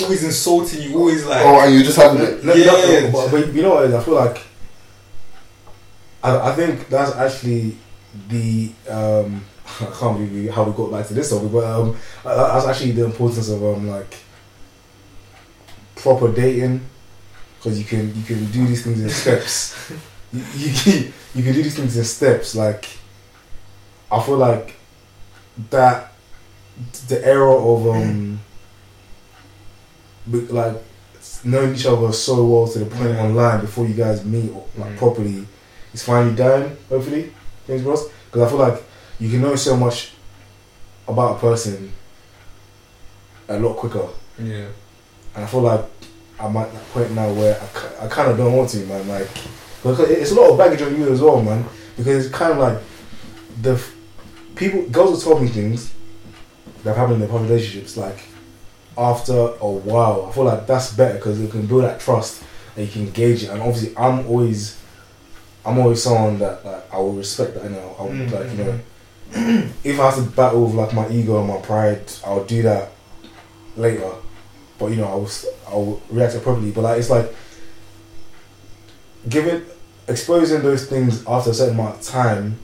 always 0.01 0.24
insulting 0.24 0.82
you, 0.84 0.97
always 0.97 1.26
like. 1.26 1.41
Oh, 1.45 1.59
and 1.61 1.74
you're 1.74 1.84
just 1.84 1.97
having 1.97 2.22
it. 2.22 2.43
No, 2.43 2.53
Yeah. 2.53 3.09
but, 3.11 3.32
but 3.32 3.53
you 3.53 3.61
know 3.61 3.72
what? 3.76 3.93
I 3.93 4.03
feel 4.03 4.14
like 4.16 4.41
I, 6.24 6.49
I 6.49 6.55
think 6.55 6.88
that's 6.89 7.15
actually 7.15 7.78
the 8.30 8.71
um, 8.89 9.43
I 9.82 9.86
can't 9.99 10.17
believe 10.17 10.51
how 10.51 10.63
we 10.63 10.71
got 10.74 10.91
back 10.91 11.07
to 11.07 11.13
this 11.13 11.30
topic, 11.30 11.51
but 11.51 11.63
um, 11.65 11.95
that's 12.24 12.65
actually 12.67 12.91
the 12.91 13.05
importance 13.05 13.49
of 13.49 13.63
um 13.63 13.88
like 13.89 14.15
proper 15.95 16.32
dating 16.32 16.82
because 17.57 17.80
you 17.80 17.86
can 17.86 18.13
you 18.15 18.24
can 18.24 18.45
do 18.51 18.65
these 18.67 18.84
things 18.84 19.01
in 19.01 19.09
steps. 19.09 19.91
you, 20.34 20.41
you 20.57 21.13
you 21.36 21.43
can 21.43 21.53
do 21.53 21.63
these 21.63 21.76
things 21.76 21.97
in 21.97 22.03
steps. 22.03 22.55
Like 22.55 22.88
I 24.11 24.21
feel 24.21 24.38
like 24.38 24.76
that 25.69 26.13
the 27.07 27.26
era 27.26 27.53
of 27.55 27.88
um 27.88 28.39
like 30.49 30.76
knowing 31.43 31.76
each 31.76 31.86
other 31.86 32.11
so 32.11 32.43
well 32.45 32.67
to 32.67 32.80
the 32.80 32.86
point 32.86 33.15
online 33.17 33.61
before 33.61 33.86
you 33.86 33.93
guys 33.93 34.24
meet 34.26 34.51
like 34.78 34.91
Mm. 34.93 34.97
properly 34.97 35.45
is 35.93 36.03
finally 36.03 36.35
dying. 36.35 36.75
Hopefully, 36.89 37.33
James 37.67 37.81
Bros. 37.83 38.09
Because 38.25 38.41
I 38.41 38.49
feel 38.49 38.59
like 38.59 38.83
you 39.19 39.29
can 39.29 39.41
know 39.41 39.55
so 39.55 39.77
much 39.77 40.13
about 41.07 41.37
a 41.37 41.39
person 41.39 41.91
a 43.47 43.59
lot 43.59 43.75
quicker, 43.75 44.07
yeah. 44.39 44.67
and 45.35 45.43
I 45.43 45.47
feel 45.47 45.61
like 45.61 45.85
I'm 46.39 46.55
at 46.57 46.73
that 46.73 46.89
point 46.89 47.11
now 47.11 47.31
where 47.33 47.59
I, 47.59 48.05
I 48.05 48.07
kind 48.07 48.31
of 48.31 48.37
don't 48.37 48.53
want 48.53 48.69
to, 48.69 48.77
man. 48.85 49.07
Like, 49.07 49.27
because 49.81 49.99
it's 49.99 50.31
a 50.31 50.35
lot 50.35 50.51
of 50.51 50.57
baggage 50.57 50.81
on 50.81 50.95
you 50.97 51.11
as 51.11 51.21
well, 51.21 51.41
man. 51.41 51.65
Because 51.97 52.25
it's 52.25 52.35
kind 52.35 52.53
of 52.53 52.59
like 52.59 52.79
the 53.61 53.73
f- 53.73 53.95
people, 54.55 54.87
girls 54.89 55.21
are 55.21 55.29
told 55.29 55.41
me 55.41 55.47
things 55.49 55.93
that 56.83 56.89
have 56.91 56.97
happened 56.97 57.15
in 57.15 57.19
their 57.19 57.29
past 57.29 57.43
relationships, 57.49 57.97
like 57.97 58.19
after 58.97 59.33
a 59.33 59.69
while. 59.69 60.25
I 60.25 60.31
feel 60.33 60.45
like 60.45 60.65
that's 60.65 60.93
better 60.93 61.15
because 61.15 61.39
it 61.39 61.51
can 61.51 61.65
build 61.67 61.83
that 61.83 61.99
trust 61.99 62.43
and 62.75 62.85
you 62.85 62.91
can 62.91 63.11
gauge 63.11 63.43
it. 63.43 63.49
And 63.49 63.61
obviously, 63.61 63.95
I'm 63.97 64.25
always, 64.27 64.79
I'm 65.66 65.78
always 65.80 66.03
someone 66.03 66.39
that 66.39 66.66
like 66.66 66.93
I 66.93 66.97
will 66.97 67.14
respect 67.14 67.53
that. 67.55 67.64
You 67.64 67.70
know, 67.72 67.95
I 67.99 68.03
would 68.03 68.11
Mm, 68.14 68.32
like 68.32 68.51
you 68.51 68.64
know, 68.64 68.80
if 69.84 69.99
I 69.99 70.05
have 70.09 70.16
to 70.16 70.22
battle 70.24 70.66
with 70.66 70.76
like 70.76 70.93
my 70.93 71.09
ego 71.09 71.39
and 71.39 71.47
my 71.47 71.57
pride, 71.57 72.01
I'll 72.26 72.43
do 72.43 72.61
that 72.64 72.91
later. 73.78 74.11
But 74.78 74.88
you 74.88 74.97
know, 74.97 75.07
I 75.07 75.16
will, 75.16 75.30
I 75.70 75.74
will 75.76 76.01
react 76.09 76.36
appropriately. 76.36 76.72
But 76.72 76.82
like, 76.82 76.99
it's 76.99 77.09
like 77.09 77.34
giving, 79.30 79.64
exposing 80.07 80.61
those 80.61 80.88
things 80.88 81.26
after 81.26 81.51
a 81.51 81.53
certain 81.53 81.76
amount 81.80 81.95
of 81.95 82.01
time 82.01 82.59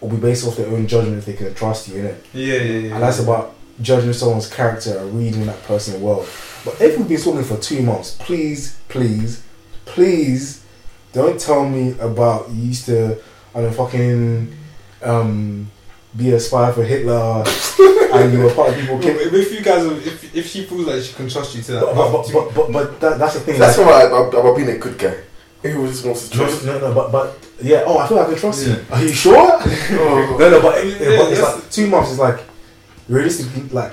will 0.00 0.08
be 0.10 0.16
based 0.16 0.46
off 0.46 0.56
their 0.56 0.68
own 0.68 0.86
judgment 0.86 1.18
if 1.18 1.26
they 1.26 1.32
can 1.34 1.54
trust 1.54 1.88
you, 1.88 1.96
in 2.00 2.06
it. 2.06 2.24
Yeah, 2.32 2.54
yeah, 2.54 2.62
yeah. 2.62 2.94
And 2.94 3.02
that's 3.02 3.20
about 3.20 3.54
judging 3.80 4.12
someone's 4.12 4.52
character 4.52 4.98
and 4.98 5.16
reading 5.18 5.46
that 5.46 5.62
person 5.64 6.00
well. 6.02 6.26
But 6.64 6.80
if 6.80 6.98
we've 6.98 7.08
been 7.08 7.20
talking 7.20 7.44
for 7.44 7.56
two 7.58 7.82
months, 7.82 8.16
please, 8.18 8.78
please, 8.88 9.44
please 9.84 10.57
don't 11.18 11.40
tell 11.40 11.64
me 11.68 11.94
about 12.00 12.48
you 12.50 12.62
used 12.72 12.86
to, 12.86 13.18
I 13.54 13.60
don't 13.62 13.74
fucking 13.74 14.54
um, 15.02 15.70
be 16.16 16.32
a 16.32 16.40
spy 16.40 16.72
for 16.72 16.82
Hitler 16.84 17.44
and 18.14 18.32
you 18.32 18.40
were 18.44 18.54
part 18.54 18.70
of 18.70 18.76
people 18.80 18.96
No, 18.96 19.02
killing. 19.02 19.26
if, 19.28 19.32
if 19.34 19.52
you 19.52 19.60
guys, 19.62 19.84
are, 19.84 19.92
if 20.10 20.34
if 20.34 20.46
she 20.50 20.64
feels 20.64 20.86
like 20.86 21.02
she 21.02 21.12
can 21.14 21.28
trust 21.28 21.54
you 21.54 21.62
to 21.62 21.72
that, 21.72 21.80
But, 21.84 21.94
but, 22.12 22.32
but, 22.32 22.54
but, 22.54 22.72
but 22.72 23.00
that, 23.00 23.18
that's 23.18 23.34
the 23.34 23.40
thing. 23.40 23.58
That's 23.58 23.78
like- 23.78 23.86
why 23.86 24.02
I, 24.02 24.06
I, 24.06 24.28
about 24.28 24.56
being 24.56 24.68
a 24.70 24.78
good 24.78 24.96
guy. 24.98 25.16
Everyone 25.64 25.88
just 25.90 26.04
wants 26.06 26.28
to 26.28 26.36
no, 26.38 26.44
trust. 26.44 26.64
no, 26.66 26.78
no, 26.78 26.94
but, 26.94 27.10
but 27.10 27.26
yeah. 27.60 27.82
Oh, 27.86 27.98
I 27.98 28.06
feel 28.06 28.16
like 28.18 28.26
I 28.28 28.30
can 28.30 28.38
trust 28.40 28.66
Yeah. 28.66 28.74
you. 28.76 28.84
Are 28.92 29.02
you 29.02 29.08
sure? 29.12 29.34
Oh. 30.00 30.36
No, 30.38 30.50
no, 30.50 30.62
but, 30.62 30.84
Yeah, 30.86 30.92
yeah, 30.92 31.18
but 31.18 31.32
it's 31.32 31.40
that's- 31.40 31.54
like 31.62 31.70
two 31.70 31.86
months 31.88 32.10
is 32.12 32.18
like 32.18 32.40
realistically 33.08 33.62
like 33.70 33.92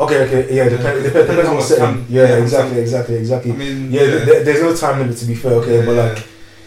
okay, 0.00 0.18
okay, 0.26 0.54
yeah, 0.56 0.68
depend, 0.68 1.02
depends 1.04 1.48
on 1.48 1.56
the 1.56 1.62
setting. 1.62 2.06
Yeah, 2.08 2.36
exactly, 2.38 2.78
exactly, 2.80 3.16
exactly. 3.16 3.52
I 3.52 3.56
mean, 3.56 3.92
Yeah, 3.92 4.02
yeah. 4.02 4.10
th- 4.10 4.24
th- 4.26 4.44
there's 4.44 4.62
no 4.62 4.74
time 4.74 4.98
limit 5.00 5.16
to 5.18 5.24
be 5.26 5.34
fair, 5.34 5.52
okay, 5.60 5.84
but 5.86 5.94
Yeah. 5.94 6.02
like, 6.14 6.18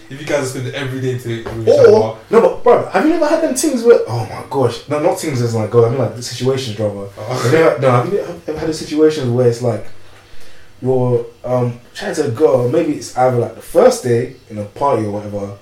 if 0.10 0.22
you 0.22 0.28
guys 0.28 0.50
spend 0.52 0.68
every 0.76 1.02
day 1.02 1.18
to 1.18 1.44
with 1.44 1.68
each 1.68 1.74
or 1.74 2.04
other, 2.12 2.20
no, 2.30 2.42
but 2.42 2.64
bro, 2.64 2.86
have 2.90 3.04
you 3.06 3.12
never 3.12 3.26
had 3.28 3.42
them 3.42 3.56
things 3.56 3.84
where? 3.84 4.00
Oh 4.08 4.26
my 4.30 4.44
gosh, 4.50 4.88
no, 4.88 5.00
not 5.00 5.20
things 5.20 5.42
as 5.42 5.56
like 5.56 5.72
God, 5.72 5.86
I 5.88 5.90
mean 5.90 6.00
like 6.00 6.16
the 6.16 6.22
situations, 6.22 6.76
brother. 6.78 7.08
Have 7.18 7.52
you 7.52 7.58
ever, 7.60 7.80
no, 7.82 7.90
have 7.92 8.14
you 8.14 8.20
ever 8.20 8.60
had 8.60 8.70
a 8.70 8.74
situation 8.74 9.34
where 9.34 9.48
it's 9.48 9.62
like 9.62 9.88
you're 10.82 11.26
um 11.44 11.80
trying 11.94 12.14
to 12.16 12.30
go, 12.32 12.68
maybe 12.70 12.94
it's 12.94 13.18
either 13.18 13.38
like 13.38 13.56
the 13.56 13.62
first 13.62 14.04
day 14.04 14.36
in 14.50 14.58
a 14.60 14.66
party 14.66 15.06
or 15.06 15.12
whatever, 15.12 15.58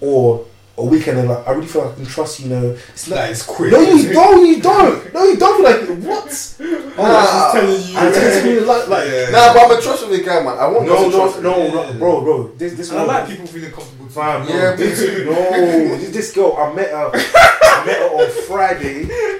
or 0.00 0.46
a 0.78 0.84
weekend 0.84 1.18
and 1.18 1.28
like 1.28 1.46
I 1.46 1.52
really 1.52 1.66
feel 1.66 1.82
like 1.84 1.92
I 1.92 1.96
can 1.96 2.06
trust 2.06 2.40
you, 2.40 2.48
you 2.48 2.54
know. 2.56 2.70
It's 2.70 3.04
that 3.06 3.16
like 3.16 3.30
is 3.30 3.42
quick. 3.42 3.72
no, 3.72 3.80
you 3.80 4.12
don't, 4.12 4.46
you 4.46 4.60
don't, 4.62 5.14
no, 5.14 5.24
you 5.24 5.36
don't. 5.36 5.62
Like 5.62 5.88
what? 6.04 6.56
Oh, 6.94 7.04
Nah. 7.04 7.22
she's 7.24 7.94
telling 7.94 7.94
you. 7.94 7.98
And 7.98 8.14
it's 8.26 8.44
me 8.44 8.60
like 8.60 8.88
like. 8.88 9.08
Yeah. 9.08 9.30
Nah, 9.30 9.52
but 9.54 9.62
I'm 9.72 9.78
a 9.78 9.80
trustworthy 9.80 10.22
guy, 10.22 10.42
man. 10.42 10.58
I 10.58 10.66
want 10.66 10.86
No, 10.86 10.96
to 11.04 11.10
no, 11.10 11.16
trust 11.18 11.42
no, 11.42 11.68
no, 11.68 11.84
Yeah. 11.84 11.92
bro, 11.98 12.20
bro. 12.20 12.48
This, 12.56 12.74
this 12.74 12.90
And 12.90 13.00
I 13.00 13.04
like 13.04 13.28
people 13.28 13.46
feeling 13.46 13.72
comfortable. 13.72 14.04
too. 14.06 14.12
Fam, 14.12 14.46
no, 14.46 14.54
Yeah, 14.54 14.70
me 14.72 14.76
this, 14.76 14.98
too. 15.00 15.24
no, 15.24 15.32
this, 15.96 16.10
this 16.10 16.32
girl, 16.34 16.54
I 16.58 16.72
met 16.74 16.90
her, 16.90 17.10
I 17.14 17.82
met 17.86 17.96
her 17.98 18.08
on 18.08 18.30
Friday. 18.46 19.08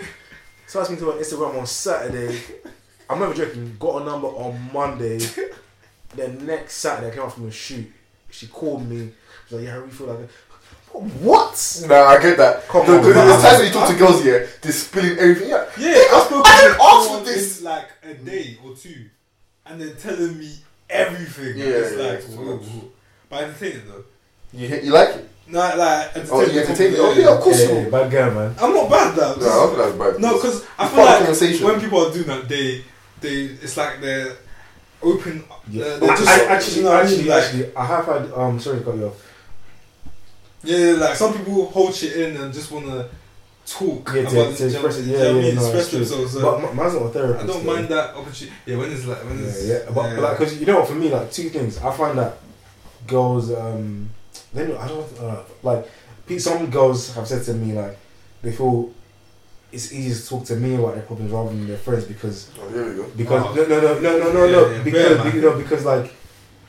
So 0.66 0.78
I 0.78 0.82
asked 0.82 0.90
me 0.92 0.96
to 0.96 1.04
her 1.04 1.12
on 1.12 1.18
Instagram 1.18 1.58
on 1.60 1.66
Saturday. 1.66 2.40
I'm 3.10 3.18
never 3.20 3.34
joking. 3.34 3.76
Got 3.78 4.00
a 4.00 4.04
number 4.06 4.28
on 4.28 4.70
Monday. 4.72 5.18
Then 6.14 6.46
next 6.46 6.76
Saturday, 6.76 7.08
I 7.08 7.10
came 7.14 7.22
out 7.24 7.34
from 7.34 7.46
a 7.48 7.50
shoot. 7.50 7.92
She 8.30 8.46
called 8.46 8.88
me. 8.88 9.10
She's 9.48 9.56
like, 9.58 9.64
"Yeah, 9.66 9.74
I 9.74 9.76
really 9.76 9.90
feel 9.90 10.06
like." 10.06 10.20
It." 10.94 11.00
What? 11.22 11.84
Nah, 11.88 11.94
I 12.04 12.20
get 12.22 12.36
that. 12.38 12.68
Come 12.68 12.86
the, 12.86 12.96
on, 12.98 13.02
the, 13.02 13.14
man. 13.14 13.26
the 13.28 13.36
times 13.42 13.58
when 13.58 13.66
you 13.68 13.72
talk 13.72 13.88
to 13.90 13.96
girls 13.96 14.22
here, 14.22 14.48
they're 14.60 14.72
spilling 14.72 15.18
everything. 15.18 15.48
Yeah, 15.50 15.64
Yeah, 15.78 15.94
I 16.16 16.24
spoke. 16.26 16.46
I 16.46 16.60
didn't 16.60 16.80
ask 16.80 17.10
for 17.10 17.24
this. 17.24 17.58
in 17.58 17.64
like 17.64 17.88
a 18.02 18.14
day 18.14 18.58
or 18.64 18.74
two, 18.74 19.06
and 19.66 19.80
they're 19.80 19.94
telling 19.94 20.38
me 20.38 20.52
everything. 20.90 21.58
Yeah, 21.58 21.64
it's 21.66 21.96
yeah, 21.96 22.02
like, 22.06 22.18
it's 22.18 22.28
whoa, 22.28 22.56
whoa. 22.56 22.90
But 23.28 23.44
entertaining 23.44 23.82
though. 23.88 24.04
you, 24.52 24.68
you 24.68 24.92
like 24.92 25.08
it? 25.10 25.28
No, 25.48 25.58
like 25.58 25.76
Oh, 26.30 26.40
entertaining. 26.40 26.54
you 26.54 26.60
entertain 26.60 26.94
Oh, 26.98 27.12
yeah, 27.12 27.34
of 27.34 27.40
course 27.40 27.60
Yeah, 27.62 27.72
you 27.72 27.78
yeah, 27.84 27.88
bad 27.90 28.10
girl, 28.10 28.30
man. 28.34 28.54
I'm 28.60 28.74
not 28.74 28.90
bad 28.90 29.16
though. 29.16 29.34
No, 29.36 29.46
I 29.46 29.54
don't 29.54 29.68
think 29.74 29.78
that's 29.78 30.12
bad. 30.12 30.20
No, 30.20 30.34
because 30.34 30.66
I 30.78 30.88
feel 30.88 31.04
like 31.04 31.62
when 31.72 31.80
people 31.80 32.06
are 32.06 32.12
doing 32.12 32.26
that, 32.26 32.48
they 32.48 32.84
they 33.20 33.44
it's 33.62 33.76
like 33.76 34.00
they're 34.00 34.36
open. 35.02 35.44
Yeah. 35.68 35.84
They're, 35.84 35.98
they're 36.00 36.10
I, 36.10 36.16
just, 36.16 36.28
I, 36.28 36.44
actually, 36.54 36.76
you 36.76 36.82
know 36.84 36.92
I 36.92 37.02
mean? 37.04 37.12
actually, 37.12 37.28
Like, 37.28 37.44
actually, 37.44 37.76
I 37.76 37.86
have 37.86 38.04
had. 38.06 38.32
Um, 38.32 38.60
sorry 38.60 38.78
to 38.78 38.84
cut 38.84 38.96
you 38.96 39.06
off. 39.06 39.31
Yeah, 40.64 40.76
yeah, 40.78 40.92
like 40.94 41.16
some 41.16 41.32
people 41.36 41.66
hold 41.70 41.94
shit 41.94 42.16
in 42.16 42.36
and 42.40 42.52
just 42.52 42.70
wanna 42.70 43.08
talk 43.66 44.10
Yeah, 44.14 44.28
to- 44.28 44.40
about 44.40 44.56
to 44.56 44.62
the- 44.64 44.70
express 44.72 44.98
it. 44.98 45.04
you 45.06 45.12
Yeah, 45.12 45.18
know 45.22 45.24
I 45.24 45.32
yeah, 45.34 45.42
mean? 45.42 45.54
no, 45.54 45.62
express 45.62 45.80
it's 45.82 45.90
true. 45.90 45.98
themselves. 46.00 46.32
So 46.32 46.40
But 46.42 46.68
m- 46.70 46.76
mine's 46.76 46.94
not 46.94 47.02
a 47.02 47.08
therapist. 47.10 47.44
I 47.44 47.46
don't 47.46 47.64
though. 47.66 47.72
mind 47.72 47.88
that 47.88 48.14
opportunity. 48.14 48.56
Yeah, 48.66 48.76
when 48.78 48.90
is 48.90 49.06
like 49.06 49.24
when 49.24 49.38
Yeah, 49.38 49.44
is 49.46 49.68
yeah, 49.68 49.78
but, 49.86 49.94
but 49.94 50.18
like, 50.18 50.36
cause 50.38 50.54
you 50.58 50.66
know, 50.66 50.80
what, 50.80 50.88
for 50.88 50.94
me, 50.94 51.08
like 51.10 51.30
two 51.32 51.48
things. 51.50 51.78
I 51.78 51.90
find 51.92 52.18
that 52.18 52.38
girls, 53.06 53.50
um, 53.52 54.10
they 54.54 54.66
don't, 54.66 54.78
I 54.78 54.88
don't 54.88 55.20
uh, 55.20 55.42
like. 55.62 55.88
Some 56.38 56.70
girls 56.70 57.12
have 57.14 57.26
said 57.28 57.42
to 57.44 57.52
me 57.54 57.72
like 57.74 57.98
they 58.42 58.52
feel 58.52 58.90
it's 59.70 59.92
easier 59.92 60.14
to 60.14 60.28
talk 60.28 60.44
to 60.46 60.56
me 60.56 60.76
about 60.76 60.94
their 60.94 61.02
problems 61.02 61.30
rather 61.30 61.50
than 61.50 61.66
their 61.66 61.76
friends 61.76 62.04
because 62.04 62.48
Oh, 62.58 62.68
here 62.70 62.88
we 62.88 62.94
go. 62.96 63.04
because 63.16 63.44
Oh. 63.48 63.54
no 63.54 63.66
no 63.66 63.80
no 63.80 64.00
no 64.00 64.18
no 64.18 64.32
no 64.32 64.44
Yeah, 64.46 64.52
no 64.52 64.70
yeah, 64.70 64.82
because 64.82 65.20
fair, 65.20 65.34
you 65.34 65.42
know 65.42 65.58
because 65.58 65.84
like 65.84 66.14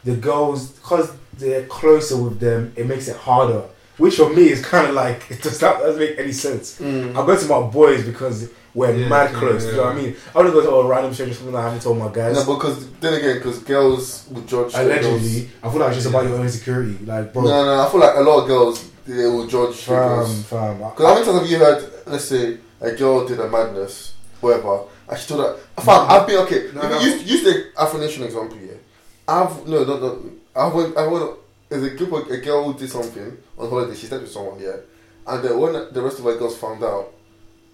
the 0.03 0.15
girls 0.15 0.69
because 0.71 1.11
they're 1.37 1.63
closer 1.67 2.17
with 2.17 2.39
them 2.41 2.73
it 2.75 2.85
makes 2.87 3.07
it 3.07 3.15
harder 3.15 3.63
which 3.97 4.15
for 4.17 4.29
me 4.29 4.43
is 4.49 4.63
kind 4.65 4.87
of 4.87 4.95
like 4.95 5.23
it 5.31 5.41
does 5.41 5.61
not 5.61 5.79
doesn't 5.79 5.99
make 5.99 6.17
any 6.17 6.31
sense. 6.31 6.79
Mm. 6.79 7.11
I 7.11 7.25
go 7.25 7.35
to 7.37 7.45
my 7.47 7.61
boys 7.69 8.05
because 8.05 8.49
we're 8.73 8.95
Yeah, 8.95 9.07
mad 9.07 9.31
yeah, 9.33 9.39
close. 9.39 9.65
yeah. 9.65 9.71
You 9.71 9.77
know 9.77 9.83
what 9.83 9.95
I 9.95 10.01
mean? 10.01 10.15
I 10.33 10.37
wouldn't 10.39 10.55
go 10.55 10.61
to 10.63 10.69
a 10.75 10.87
random 10.87 11.13
stranger 11.13 11.35
something 11.35 11.55
I 11.55 11.61
haven't 11.63 11.81
told 11.83 11.97
my 11.99 12.11
guys. 12.11 12.35
No, 12.35 12.55
because 12.55 12.89
then 12.93 13.13
again, 13.13 13.37
because 13.37 13.59
girls 13.59 14.27
would 14.31 14.47
judge. 14.47 14.73
Allegedly, 14.73 15.49
I 15.61 15.69
feel 15.69 15.79
like 15.79 15.89
it's 15.89 15.97
just 15.97 16.09
about 16.09 16.23
your 16.25 16.35
own 16.37 16.41
insecurity. 16.43 16.97
Like, 17.05 17.31
bro, 17.33 17.43
No, 17.43 17.65
no, 17.65 17.81
I 17.85 17.89
feel 17.91 17.99
like 17.99 18.15
a 18.15 18.21
lot 18.21 18.41
of 18.41 18.47
girls 18.47 18.89
they 19.05 19.25
will 19.27 19.45
judge 19.47 19.75
fam, 19.75 19.95
girls. 19.95 20.43
fam. 20.45 20.83
I- 20.83 20.89
Because 20.89 21.05
how 21.05 21.13
many 21.13 21.25
times 21.25 21.39
have 21.41 21.49
you 21.51 21.57
heard, 21.57 21.93
let's 22.07 22.25
say, 22.25 22.57
a 22.81 22.91
girl 22.93 23.27
did 23.27 23.39
a 23.39 23.47
madness, 23.49 24.13
whatever, 24.41 24.79
and 25.09 25.19
she 25.19 25.27
told 25.27 25.41
her, 25.41 25.55
fam, 25.83 26.09
I've 26.09 26.25
been, 26.25 26.37
okay, 26.37 26.69
No, 26.73 26.81
no. 26.81 26.99
you 26.99 27.11
use, 27.11 27.23
use 27.29 27.43
the 27.43 27.65
Afro 27.77 27.99
Nation 27.99 28.23
example, 28.23 28.57
yeah. 28.57 28.73
I've, 29.27 29.67
no, 29.67 29.83
no, 29.83 29.99
no, 29.99 30.21
I 30.55 30.67
went, 30.67 30.97
I 30.97 31.05
went, 31.07 31.31
there's 31.81 31.93
a 31.93 31.95
group 31.95 32.11
of, 32.13 32.29
a 32.31 32.37
girl 32.37 32.71
who 32.71 32.77
did 32.79 32.89
something 32.89 33.37
on 33.57 33.69
holiday, 33.69 33.95
she 33.95 34.05
slept 34.05 34.23
with 34.23 34.31
someone, 34.31 34.59
yeah, 34.59 34.75
and 35.27 35.43
then 35.43 35.57
when 35.59 35.73
the 35.73 36.01
rest 36.01 36.19
of 36.19 36.25
her 36.25 36.37
girls 36.37 36.57
found 36.57 36.83
out, 36.83 37.11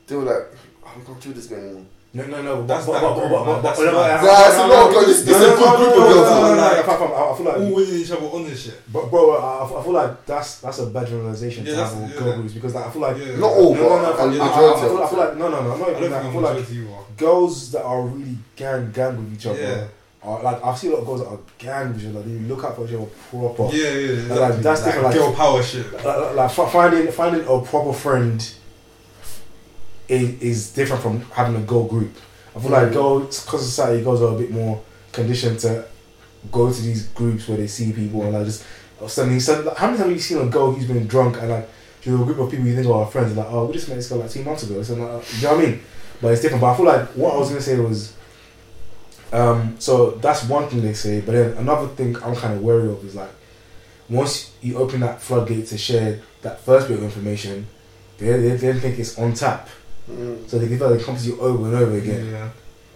they 0.08 0.16
were 0.16 0.24
like, 0.24 0.48
oh, 0.86 0.94
we 0.98 1.06
can't 1.06 1.22
do 1.22 1.34
this 1.34 1.52
anymore. 1.52 1.86
No, 2.12 2.26
no, 2.26 2.42
no. 2.42 2.66
That's 2.66 2.88
but, 2.88 2.94
that 2.94 3.02
but, 3.04 3.16
girl, 3.16 3.30
but, 3.30 3.46
man. 3.46 3.46
but, 3.46 3.62
That's 3.62 3.78
but, 3.78 3.86
no, 3.86 3.92
no, 3.92 4.02
mad. 4.02 4.22
no, 4.24 4.28
That's 4.28 4.58
no, 4.58 4.64
a 4.64 4.68
no, 4.68 4.74
lot 4.74 4.88
of 4.88 4.94
no. 4.94 5.06
This- 5.06 5.26
no, 5.28 5.34
this 5.34 5.42
is 5.42 5.42
no, 5.42 5.54
a 5.54 5.58
good 5.60 5.78
group 5.78 5.90
of 5.90 6.14
girls, 6.14 6.30
no, 6.30 6.42
no, 6.42 6.56
no, 6.56 6.64
I 6.64 6.84
feel- 6.84 7.14
I 7.14 7.38
feel 7.38 7.46
like, 7.46 7.56
All 7.58 7.76
winning 7.76 7.94
each 8.02 8.12
other 8.12 8.26
on 8.26 8.44
this 8.46 8.62
shit. 8.64 8.82
but 8.92 9.12
bro, 9.12 9.32
I, 9.38 9.80
I 9.80 9.84
feel- 9.84 9.92
like 9.94 10.26
that's 10.26 10.58
that's 10.62 10.80
a 10.80 10.86
bad 10.88 11.08
generalization 11.08 11.66
to 11.66 11.76
have 11.76 11.92
that's- 11.92 12.10
with 12.10 12.18
girl 12.20 12.34
groups 12.38 12.54
because 12.54 12.76
I 12.76 12.90
feel 12.90 13.02
like 13.04 13.18
Not 13.18 13.52
all, 13.52 13.76
no, 13.76 13.82
no, 13.82 14.02
no, 14.02 14.12
but 14.14 14.20
I, 14.22 14.24
a 14.24 14.26
I, 14.26 14.26
I, 14.26 14.50
majority 14.50 14.82
I 15.04 15.08
feel 15.10 15.20
like 15.20 15.38
no, 15.38 15.50
no, 15.50 15.62
no, 15.64 15.72
I'm 15.74 15.80
not 15.80 15.90
even 15.92 16.12
that. 16.12 16.26
I 16.26 16.32
feel 16.32 16.42
like 16.42 16.54
majority 16.56 16.76
you 16.76 16.94
are. 16.94 17.04
girls 17.16 17.72
that 17.74 17.84
are 17.84 18.02
really 18.02 18.38
gang 18.56 18.92
gang 18.92 19.16
with 19.18 19.34
each 19.36 19.46
other. 19.46 19.90
Yeah. 20.24 20.30
Are, 20.30 20.44
like 20.44 20.64
I've 20.66 20.78
seen 20.78 20.92
a 20.92 20.96
lot 20.96 21.02
of 21.02 21.08
girls 21.08 21.22
that 21.22 21.28
are 21.30 21.40
gang 21.58 21.94
with 21.94 22.02
each 22.04 22.10
other. 22.10 22.22
They 22.22 22.40
look 22.48 22.64
out 22.64 22.76
for 22.76 22.86
each 22.86 22.94
other 22.94 23.06
proper. 23.30 23.76
Yeah, 23.76 23.90
yeah, 23.90 24.10
Like, 24.36 24.56
exactly. 24.58 24.62
that's 24.64 24.84
different, 24.84 25.06
like- 25.06 25.16
girl 25.16 25.34
power 25.34 25.64
shit. 25.64 25.94
Like, 25.94 26.04
like, 26.06 26.36
like 26.36 26.52
finding 26.72 27.12
finding 27.12 27.42
a 27.48 27.62
proper 27.62 27.94
friend 27.94 28.52
is, 30.08 30.42
is 30.42 30.74
different 30.74 31.02
from 31.02 31.22
having 31.32 31.56
a 31.56 31.62
girl 31.66 31.86
group. 31.86 32.12
I 32.56 32.60
feel 32.60 32.72
like 32.72 32.90
Mm. 32.90 32.94
girls, 32.94 33.46
because 33.46 33.66
society 33.66 34.04
girls 34.04 34.22
are 34.22 34.36
a 34.36 34.38
bit 34.38 34.52
more 34.52 34.82
conditioned 35.12 35.60
to 35.60 35.86
go 36.52 36.72
to 36.72 36.82
these 36.82 37.04
groups 37.10 37.48
where 37.48 37.58
they 37.58 37.68
see 37.68 37.92
people 37.94 38.24
and 38.24 38.34
like 38.34 38.46
just 38.46 38.64
suddenly. 39.08 39.40
So, 39.40 39.62
like, 39.62 39.78
how 39.78 39.88
many 39.88 39.98
times 40.00 40.08
have 40.10 40.12
you 40.18 40.20
seen 40.22 40.40
a 40.40 40.46
girl 40.50 40.72
who's 40.72 40.86
been 40.88 41.06
drunk 41.08 41.38
and 41.42 41.50
like 41.50 41.70
with 42.06 42.22
a 42.22 42.26
group 42.26 42.40
of 42.40 42.50
people 42.50 42.66
you 42.66 42.76
think 42.76 42.88
are 42.88 43.06
her 43.06 43.12
friends? 43.12 43.36
Like, 43.38 43.48
oh, 43.52 43.66
we 43.66 43.74
just 43.74 43.88
met 43.88 43.96
this 43.96 44.10
girl 44.10 44.20
like 44.20 44.32
two 44.32 44.44
months 44.44 44.64
ago. 44.64 44.82
So, 44.84 44.96
like, 44.96 45.24
you 45.36 45.44
know 45.44 45.56
what 45.56 45.64
I 45.64 45.68
mean? 45.68 45.82
But 46.22 46.34
it's 46.34 46.42
different. 46.42 46.62
But 46.62 46.72
I 46.74 46.78
feel 46.78 46.86
like 46.86 47.08
what 47.10 47.34
I 47.36 47.38
was 47.38 47.50
gonna 47.50 47.62
say 47.62 47.80
was, 47.80 48.14
um, 49.32 49.76
so 49.80 50.12
that's 50.12 50.44
one 50.46 50.68
thing 50.70 50.82
they 50.82 50.94
say. 50.94 51.22
But 51.22 51.34
then 51.34 51.58
another 51.58 51.88
thing 51.88 52.16
I'm 52.24 52.36
kind 52.36 52.54
of 52.56 52.62
wary 52.62 52.90
of 52.90 53.04
is 53.06 53.16
like, 53.16 53.30
once 54.10 54.52
you 54.62 54.78
open 54.78 55.02
that 55.02 55.22
floodgate 55.22 55.68
to 55.68 55.78
share 55.78 56.20
that 56.42 56.60
first 56.62 56.88
bit 56.88 56.98
of 56.98 57.04
information, 57.04 57.68
they 58.18 58.32
they 58.32 58.56
then 58.56 58.80
think 58.80 58.98
it's 59.00 59.18
on 59.20 59.34
tap. 59.34 59.70
Mm. 60.10 60.50
So 60.50 60.58
they 60.58 60.68
feel 60.78 60.90
like 60.90 61.00
they 61.00 61.06
come 61.06 61.16
to 61.18 61.24
you 61.24 61.40
over 61.40 61.66
and 61.68 61.76
over 61.76 61.98
again. 61.98 62.32
yeah. 62.32 62.50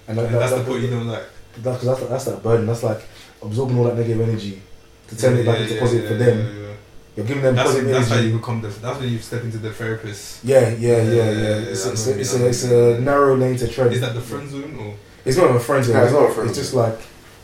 And, 0.08 0.18
that, 0.18 0.26
And 0.26 0.36
that, 0.36 0.40
that's 0.40 0.52
that, 0.52 0.58
the 0.60 0.64
point 0.66 0.82
you 0.84 0.90
don't 0.90 1.08
like. 1.08 1.24
that, 1.62 1.80
cause 1.80 1.86
that's, 1.86 2.10
that's 2.10 2.26
that 2.26 2.44
burden. 2.44 2.66
That's 2.66 2.84
like 2.84 3.02
absorbing 3.42 3.78
all 3.78 3.86
that 3.86 3.96
negative 3.96 4.22
energy 4.28 4.62
to 5.08 5.18
turn 5.18 5.38
it 5.38 5.46
back 5.46 5.58
Yeah, 5.58 5.62
into 5.64 5.74
yeah, 5.76 5.80
positive 5.80 6.04
yeah, 6.04 6.10
for 6.10 6.16
them. 6.24 6.38
yeah, 6.40 6.62
yeah. 6.68 6.74
You're 7.16 7.26
giving 7.28 7.44
them 7.44 7.56
That's, 7.56 7.70
positive 7.70 7.92
that's 7.92 8.10
how 8.10 8.18
you 8.20 8.34
become 8.38 8.62
the. 8.62 8.70
That's 8.70 9.00
when 9.00 9.10
you 9.10 9.20
step 9.20 9.44
into 9.44 9.60
the 9.60 9.72
therapist. 9.72 10.44
yeah, 10.44 10.70
yeah, 10.70 10.70
yeah, 10.70 10.98
Yeah, 10.98 11.14
yeah. 11.14 11.32
yeah, 11.32 11.56
It's, 11.72 11.86
yeah, 11.86 11.92
it's, 11.92 12.08
I 12.08 12.12
a, 12.12 12.16
it's, 12.18 12.34
a, 12.34 12.48
it's 12.48 12.64
a 12.64 13.00
narrow 13.02 13.38
lane 13.38 13.56
to 13.58 13.68
tread. 13.68 13.94
Is 13.94 14.02
that 14.02 14.16
the 14.16 14.22
friend 14.22 14.50
zone 14.50 14.76
or? 14.80 14.96
It's 15.26 15.38
not 15.38 15.56
a 15.56 15.60
friend 15.60 15.84
zone. 15.86 15.96
Yeah, 15.96 16.02
it's, 16.04 16.12
it's 16.12 16.14
not 16.14 16.24
a 16.24 16.28
not, 16.28 16.34
friend 16.36 16.50
it's 16.50 16.60
just 16.60 16.74
like 16.74 17.00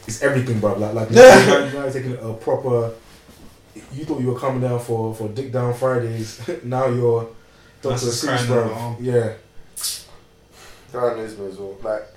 it's 0.07 0.21
everything, 0.23 0.59
bro. 0.59 0.73
Like, 0.75 0.93
like 0.93 1.09
Yeah. 1.11 1.69
now 1.73 1.83
you're 1.83 1.91
taking 1.91 2.13
a 2.17 2.33
proper. 2.33 2.91
You 3.93 4.03
thought 4.05 4.19
you 4.19 4.27
were 4.27 4.39
coming 4.39 4.61
down 4.61 4.79
for 4.79 5.13
for 5.15 5.27
Dick 5.29 5.51
Down 5.51 5.73
Fridays. 5.73 6.41
now 6.63 6.87
you're 6.87 7.27
Doctor 7.81 7.89
That's 7.89 8.03
just 8.03 8.23
Seuss, 8.25 8.45
crying 8.47 8.47
bro. 8.47 8.97
Yeah, 8.99 9.33
That 10.91 11.13
annoys 11.13 11.37
me 11.37 11.45
as 11.47 11.57
well. 11.57 11.77
Like, 11.81 12.07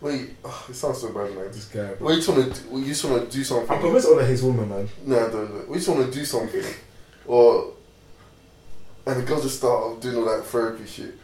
wait, 0.00 0.30
oh, 0.44 0.66
it 0.70 0.74
sounds 0.74 1.00
so 1.00 1.08
bad, 1.12 1.34
man. 1.34 1.46
this 1.50 1.64
guy. 1.64 1.94
Bro. 1.94 2.06
Wait, 2.08 2.14
you 2.16 2.20
just 2.22 2.28
want 2.28 2.54
to, 2.54 2.78
you 2.78 2.84
just 2.86 3.04
want 3.04 3.30
to 3.30 3.36
do 3.36 3.42
something. 3.44 3.70
I'm 3.70 3.80
convinced 3.82 4.06
Ola 4.08 4.24
hates 4.24 4.42
women, 4.42 4.68
man. 4.68 4.88
No, 5.04 5.16
I 5.16 5.30
don't 5.30 5.54
know. 5.54 5.64
We 5.68 5.76
just 5.78 5.88
want 5.88 6.06
to 6.12 6.16
do 6.18 6.24
something, 6.24 6.62
or 7.26 7.72
and 9.06 9.16
the 9.20 9.22
girls 9.26 9.42
just 9.42 9.58
start 9.58 10.00
doing 10.00 10.16
all 10.16 10.24
that 10.26 10.44
therapy 10.44 10.86
shit. 10.86 11.14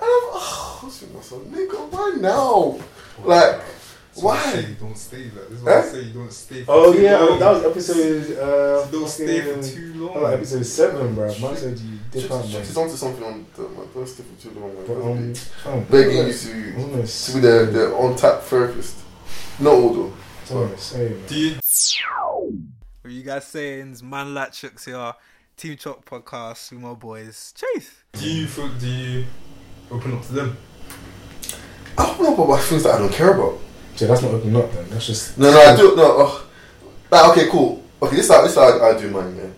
And 0.00 0.08
I'm, 0.08 0.26
oh, 0.32 0.78
I 0.82 0.84
was 0.86 0.98
thinking 0.98 1.20
to 1.20 1.22
myself, 1.22 1.42
nigga, 1.44 1.90
why 1.90 2.16
now? 2.20 2.78
Like, 3.24 3.60
That's 3.60 4.22
why 4.22 4.32
I 4.32 4.36
Why? 4.36 4.52
say 4.52 4.68
you 4.68 4.74
don't 4.74 4.96
stay 4.98 5.28
there. 5.28 5.44
This 5.44 5.58
is 5.58 5.64
why 5.64 5.72
I 5.72 5.74
Huh? 5.80 5.82
say 5.82 6.00
you 6.02 6.12
don't 6.12 6.32
stay. 6.32 6.64
For 6.64 6.72
Oh 6.72 6.92
too 6.92 7.00
yeah, 7.02 7.18
long. 7.18 7.38
that 7.38 7.50
was 7.52 7.64
episode. 7.64 8.38
Uh, 8.38 8.86
don't 8.90 9.08
stay 9.08 9.40
for 9.40 9.54
fucking- 9.54 9.62
too 9.74 9.92
that 9.92 9.98
long. 10.00 10.22
was 10.22 10.32
episode 10.34 10.66
seven, 10.66 11.14
bro. 11.14 11.26
Man 11.26 11.56
said 11.56 11.78
you 11.78 11.98
she's, 12.12 12.22
different, 12.22 12.52
man. 12.52 12.64
she's 12.64 12.76
onto 12.76 12.96
something 12.96 13.24
on 13.24 13.46
the, 13.56 13.62
man. 13.68 13.88
Don't 13.94 14.06
stay 14.08 14.22
for 14.24 14.42
too 14.42 14.60
long, 14.60 14.74
man. 14.74 14.84
But 14.86 14.96
um, 15.10 15.34
fam, 15.34 15.84
Begging 15.84 16.16
you 16.16 16.22
to, 16.22 16.26
was 16.26 17.28
I 17.28 17.40
gonna 17.40 17.40
be 17.40 17.40
the, 17.40 17.70
the 17.78 17.94
on 17.94 18.16
tap 18.16 18.42
therapist. 18.42 18.96
Not 19.60 19.74
all 19.74 19.94
though. 19.94 20.02
what 20.02 20.14
was 20.40 20.50
I 20.50 20.54
gonna 20.54 20.78
say, 20.78 21.08
man? 21.10 21.26
Do 21.26 21.38
you? 21.38 21.56
What 23.02 23.12
you 23.12 23.22
guys 23.22 23.46
saying? 23.46 23.92
It's 23.92 24.02
Man 24.02 24.28
Latchooks 24.28 24.84
here, 24.86 25.14
Team 25.56 25.76
Chalk 25.76 26.04
podcast 26.04 26.70
with 26.72 26.80
my 26.80 26.94
boys. 26.94 27.54
Chase. 27.56 27.90
Do 28.12 28.28
you 28.28 28.46
feel? 28.46 28.68
Do 28.70 28.86
you 28.88 29.24
open 29.90 30.14
up 30.14 30.22
to 30.26 30.32
them? 30.32 30.56
I 31.98 32.10
open 32.10 32.26
up 32.26 32.38
about 32.38 32.60
things 32.62 32.82
that 32.84 32.94
I 32.94 32.98
don't 32.98 33.12
care 33.12 33.34
about. 33.34 33.58
So 33.96 34.06
that's 34.06 34.22
not 34.22 34.32
opening 34.32 34.56
up 34.56 34.72
then. 34.72 34.88
That's 34.90 35.06
just 35.06 35.36
No, 35.38 35.50
no, 35.50 35.60
I 35.60 35.76
do. 35.76 35.96
No, 35.96 36.04
oh, 36.04 36.46
like, 37.10 37.30
okay, 37.30 37.48
cool. 37.50 37.82
Okay, 38.02 38.16
this 38.16 38.26
is 38.26 38.32
how, 38.32 38.42
this 38.42 38.52
is 38.52 38.56
how 38.56 38.78
I, 38.78 38.96
I 38.96 38.98
do 39.00 39.10
mine. 39.10 39.36
Yeah, 39.36 39.50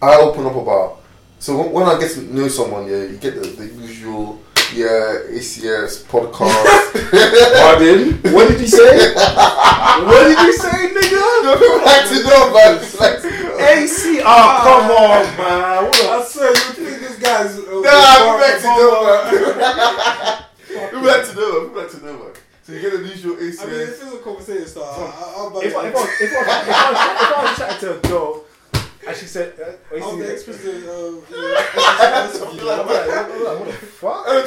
I 0.00 0.16
open 0.16 0.46
up 0.46 0.56
about. 0.56 1.02
So 1.38 1.58
when, 1.58 1.72
when 1.72 1.86
I 1.86 1.98
get 1.98 2.12
to 2.12 2.22
know 2.34 2.48
someone, 2.48 2.86
yeah, 2.86 3.02
you 3.02 3.16
get 3.16 3.34
the, 3.34 3.48
the 3.48 3.66
usual, 3.66 4.40
yeah, 4.74 5.28
ACS 5.28 6.04
podcast. 6.04 6.64
Pardon? 7.60 8.32
What 8.32 8.48
did 8.48 8.60
you 8.60 8.68
say? 8.68 9.14
what 9.14 10.24
did 10.24 10.38
you 10.38 10.52
say, 10.52 10.94
nigga? 10.94 11.20
no, 11.42 11.56
people 11.58 11.84
like 11.84 12.08
to 12.08 12.24
know, 12.24 12.52
man. 12.54 12.80
People 12.80 13.00
like 13.00 13.20
to 13.22 13.30
know. 13.30 13.49
AC. 13.60 14.20
Oh, 14.24 14.60
come 14.64 14.90
on, 14.90 15.36
man. 15.36 15.84
What 15.84 16.00
I 16.02 16.24
swear, 16.24 16.48
you 16.48 16.54
think 16.54 17.00
this 17.00 17.18
guy's? 17.18 17.58
Uh, 17.58 17.80
Nah, 17.80 18.16
people 18.16 18.38
like 18.40 18.58
to 18.60 18.70
know, 18.78 18.92
man. 19.06 20.44
People 20.90 21.02
like 21.06 21.26
to 21.28 21.34
know, 21.34 21.52
man. 21.52 21.68
People 21.68 21.82
like 21.82 21.90
to 21.90 22.06
know, 22.06 22.12
man. 22.24 22.32
So 22.62 22.72
you 22.72 22.80
get 22.80 22.92
the 22.92 23.08
usual 23.08 23.36
AC. 23.40 23.58
I 23.62 23.66
mean, 23.66 23.74
this 23.78 24.02
is 24.02 24.12
a 24.12 24.18
conversation 24.18 24.66
starter. 24.66 25.02
I, 25.02 25.04
I, 25.06 25.46
I, 25.46 25.52
the- 25.52 25.66
if 25.66 25.76
I, 25.76 25.88
if, 25.88 25.96
I, 25.96 25.98
if, 25.98 26.20
I, 26.20 26.60
if, 26.60 26.76
I, 26.76 26.90
was- 26.90 27.00
if 27.22 27.36
I 27.36 27.42
was 27.42 27.58
chatting 27.58 27.80
to 27.80 27.98
a 27.98 28.00
girl 28.08 28.44
and 29.08 29.16
she 29.16 29.24
said, 29.26 29.54
uh, 29.58 29.94
AC, 29.96 30.04
I'm 30.04 30.18
the 30.18 30.24
like, 30.24 30.32
ex-president 30.34 30.84
of. 30.84 31.32
uh, 31.32 32.28
Something 32.32 32.58
SSU. 32.58 32.66
like 32.66 32.80
I'm 32.80 32.86
like, 32.86 33.06
what, 33.42 33.60
what 33.60 33.66
the 33.66 33.72
fuck? 33.72 34.26
Like, 34.28 34.46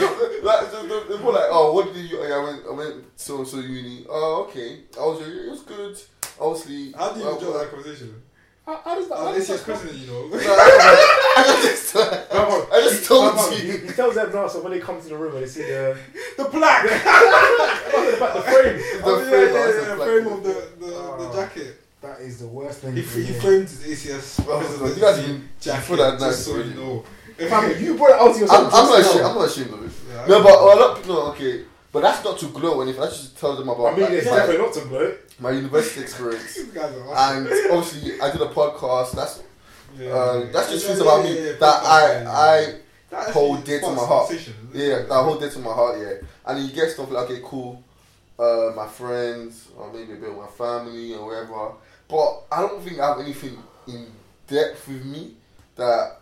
the- 0.72 0.88
the- 0.88 1.06
the 1.10 1.18
people 1.18 1.34
like, 1.34 1.50
oh, 1.50 1.74
what 1.74 1.94
did 1.94 2.06
you? 2.10 2.22
I 2.22 2.44
went, 2.44 2.62
I 2.68 2.72
went 2.72 3.04
so 3.20 3.40
and 3.40 3.48
so 3.48 3.58
uni. 3.58 4.06
Oh, 4.10 4.46
okay. 4.48 4.82
I 4.98 5.02
was, 5.02 5.28
it 5.28 5.50
was 5.50 5.62
good. 5.64 5.98
Obviously, 6.40 6.92
How 6.94 7.12
do 7.14 7.20
you 7.20 7.28
uh, 7.28 7.34
enjoy 7.36 7.50
uh, 7.52 7.58
that 7.60 7.72
conversation? 7.72 8.22
How, 8.66 8.80
how 8.84 8.96
does 8.96 9.10
that? 9.10 9.18
How 9.18 9.28
I'm 9.28 9.34
does 9.36 9.48
that 9.48 9.62
president, 9.64 9.98
you 10.00 10.08
know. 10.08 10.30
I, 10.34 11.34
I 11.38 11.62
just, 11.64 11.94
Come. 11.94 12.68
I 12.72 12.80
just 12.82 13.06
told 13.06 13.36
you. 13.54 13.58
He, 13.58 13.88
he 13.88 13.94
tells 13.94 14.16
them 14.16 14.32
now, 14.34 14.48
so 14.48 14.62
when 14.64 14.72
they 14.72 14.80
come 14.80 15.02
to 15.02 15.08
the 15.10 15.18
room 15.18 15.36
and 15.36 15.44
they 15.44 15.48
see 15.48 15.64
the, 15.64 15.98
the 16.38 16.46
plaque. 16.46 16.84
the, 16.84 16.90
the 18.34 18.42
frame, 18.42 18.78
The 18.78 19.02
Oh, 19.04 19.20
yeah, 19.20 19.30
frame, 19.30 19.54
yeah, 19.54 19.60
I 19.60 19.68
yeah, 19.68 19.96
the 19.96 20.06
frame 20.06 20.28
of 20.28 20.44
the, 20.44 20.54
the, 20.80 20.86
the 20.86 20.96
oh. 20.96 21.32
jacket. 21.36 21.82
that 22.02 22.20
is 22.22 22.40
the 22.40 22.48
worst 22.48 22.80
thing. 22.80 22.96
He, 22.96 23.02
for 23.02 23.20
he 23.20 23.34
me. 23.34 23.40
framed 23.40 23.70
his 23.70 23.84
ACS 24.06 24.46
Oh, 24.48 24.94
you 24.96 25.02
guys 25.02 25.20
been 25.26 25.50
jacket, 25.60 25.84
for 25.84 25.98
that 25.98 26.20
just 26.20 26.48
night 26.48 26.56
so 26.56 26.58
you 26.64 26.74
know. 26.74 27.04
Fam, 27.50 27.84
you 27.84 27.96
brought 27.96 28.12
it 28.12 28.16
out 28.22 28.28
to 28.28 28.34
I'm, 28.36 28.40
yourself. 28.42 28.74
I'm 28.74 28.86
not 28.90 29.00
ashamed. 29.00 29.26
I'm 29.26 29.36
not 29.36 29.50
ashamed 29.50 29.74
of 29.74 29.84
it. 29.86 29.92
Yeah, 30.10 30.26
No, 30.28 30.44
but 30.44 30.54
a 30.54 30.64
lot 30.64 30.80
of 30.92 30.98
people. 30.98 31.18
Okay, 31.32 31.66
but 31.92 32.02
that's 32.02 32.24
not 32.24 32.38
to 32.40 32.46
glow 32.48 32.76
or 32.78 32.84
anything. 32.84 33.02
That's 33.02 33.18
just 33.20 33.34
to 33.36 33.40
tell 33.42 33.56
them 33.56 33.68
about 33.70 33.94
I 33.94 33.96
mean, 33.98 34.12
it's 34.12 34.26
my, 34.30 34.38
definitely 34.38 34.64
not 34.66 34.74
to 34.76 34.86
blow. 34.86 35.14
My 35.40 35.52
university 35.52 36.02
experience. 36.02 36.56
These 36.56 36.68
guys 36.68 36.96
are 36.96 37.08
awesome. 37.08 37.48
And 37.48 37.72
obviously, 37.72 38.22
I 38.22 38.32
did 38.32 38.42
a 38.42 38.48
podcast. 38.48 39.14
That's 39.14 39.44
Yeah, 39.98 40.10
uh, 40.10 40.38
yeah, 40.40 40.52
that's 40.52 40.72
just 40.72 40.88
yeah, 40.88 41.02
about 41.02 41.24
me 41.24 41.34
that 41.34 41.64
I. 41.64 42.26
I 42.28 42.76
That 43.10 43.30
hold 43.30 43.64
dear 43.64 43.80
to 43.80 43.92
my 43.92 44.06
heart. 44.06 44.32
Yeah, 44.74 45.04
that 45.04 45.24
hold 45.24 45.40
dear 45.40 45.50
to 45.50 45.60
my 45.60 45.74
heart, 45.74 46.00
yeah. 46.00 46.14
And 46.46 46.66
you 46.66 46.74
get 46.74 46.90
stuff 46.90 47.12
like, 47.12 47.30
okay, 47.30 47.42
cool, 47.44 47.84
uh, 48.40 48.72
my 48.76 48.88
friends, 48.88 49.70
or 49.78 49.94
maybe 49.94 50.14
a 50.14 50.16
bit 50.16 50.30
of 50.30 50.38
my 50.38 50.48
family 50.48 51.14
or 51.14 51.28
whatever. 51.28 51.74
But 52.08 52.44
I 52.52 52.62
don't 52.62 52.82
think 52.82 53.00
I 53.00 53.10
have 53.10 53.20
anything 53.20 53.58
in 53.88 54.08
depth 54.48 54.88
with 54.88 55.06
me 55.06 55.36
that 55.76 56.20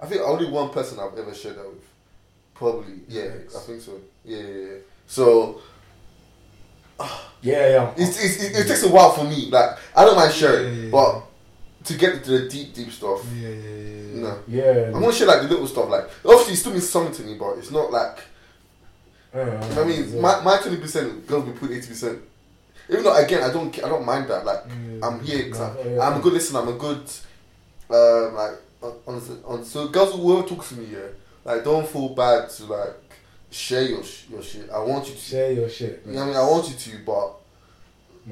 I 0.00 0.06
think 0.06 0.22
only 0.22 0.48
one 0.48 0.70
person 0.70 0.98
I've 1.00 1.18
ever 1.18 1.34
shared 1.34 1.56
that 1.56 1.66
with. 1.68 1.84
Probably, 2.54 3.00
yeah. 3.08 3.30
I 3.56 3.58
think 3.60 3.80
so. 3.80 4.00
Yeah, 4.24 4.38
yeah, 4.38 4.44
yeah. 4.46 4.78
So 5.06 5.60
Yeah, 7.40 7.68
yeah. 7.68 7.94
it's, 7.96 8.20
it's, 8.22 8.42
it, 8.42 8.56
it 8.56 8.66
takes 8.66 8.82
a 8.82 8.88
while 8.88 9.12
for 9.12 9.22
me. 9.22 9.48
Like 9.48 9.78
I 9.94 10.04
don't 10.04 10.16
mind 10.16 10.32
sharing, 10.34 10.74
Yeah, 10.74 10.82
yeah, 10.86 10.90
but 10.90 11.22
to 11.84 11.94
get 11.96 12.14
into 12.14 12.30
the 12.36 12.48
deep, 12.48 12.74
deep 12.74 12.90
stuff, 12.90 13.24
Yeah, 13.32 13.48
yeah, 13.48 13.54
yeah, 13.54 14.20
no. 14.20 14.38
Yeah. 14.48 14.86
I'm 14.92 15.00
gonna 15.00 15.12
share 15.12 15.28
like 15.28 15.42
the 15.42 15.48
little 15.48 15.66
stuff. 15.68 15.88
Like 15.88 16.08
obviously, 16.24 16.54
it 16.54 16.56
still 16.56 16.72
means 16.72 16.88
something 16.88 17.14
to 17.14 17.22
me, 17.22 17.38
but 17.38 17.58
it's 17.58 17.70
not 17.70 17.92
like 17.92 18.18
Yeah, 19.32 19.64
I 19.78 19.84
mean, 19.84 20.14
yeah. 20.14 20.20
my 20.20 20.40
my 20.42 20.58
twenty 20.58 20.78
percent 20.78 21.26
girls 21.28 21.44
will 21.46 21.52
put 21.52 21.70
eighty 21.70 21.86
percent. 21.86 22.18
Even 22.90 23.04
though 23.04 23.14
again, 23.16 23.44
I 23.44 23.52
don't 23.52 23.72
I 23.84 23.88
don't 23.88 24.04
mind 24.04 24.28
that. 24.30 24.44
Like 24.44 24.64
Yeah. 24.66 25.06
I'm 25.06 25.20
here. 25.20 25.50
No, 25.50 25.62
I'm, 25.62 25.94
yeah. 25.94 26.00
I'm 26.08 26.18
a 26.18 26.20
good 26.20 26.32
listener. 26.32 26.60
I'm 26.60 26.68
a 26.68 26.72
good 26.72 27.08
um, 27.90 28.34
like 28.34 28.54
on, 28.82 28.92
on, 29.06 29.22
on 29.46 29.64
so 29.64 29.88
girls 29.88 30.12
who 30.14 30.22
will 30.22 30.42
talk 30.42 30.66
to 30.66 30.74
me, 30.74 30.86
yeah, 30.92 31.06
like 31.44 31.62
don't 31.64 31.86
feel 31.88 32.08
bad 32.10 32.50
to 32.50 32.64
like 32.64 32.96
share 33.50 33.82
your 33.82 34.02
sh- 34.02 34.24
your 34.30 34.42
shit. 34.42 34.70
I 34.70 34.78
want 34.80 35.06
you 35.08 35.14
to. 35.14 35.20
Share 35.20 35.52
your 35.52 35.68
shit. 35.68 36.02
You 36.06 36.12
know 36.12 36.22
I 36.22 36.26
mean? 36.26 36.36
I 36.36 36.42
want 36.42 36.68
you 36.68 36.74
to, 36.76 36.98
but 37.04 37.34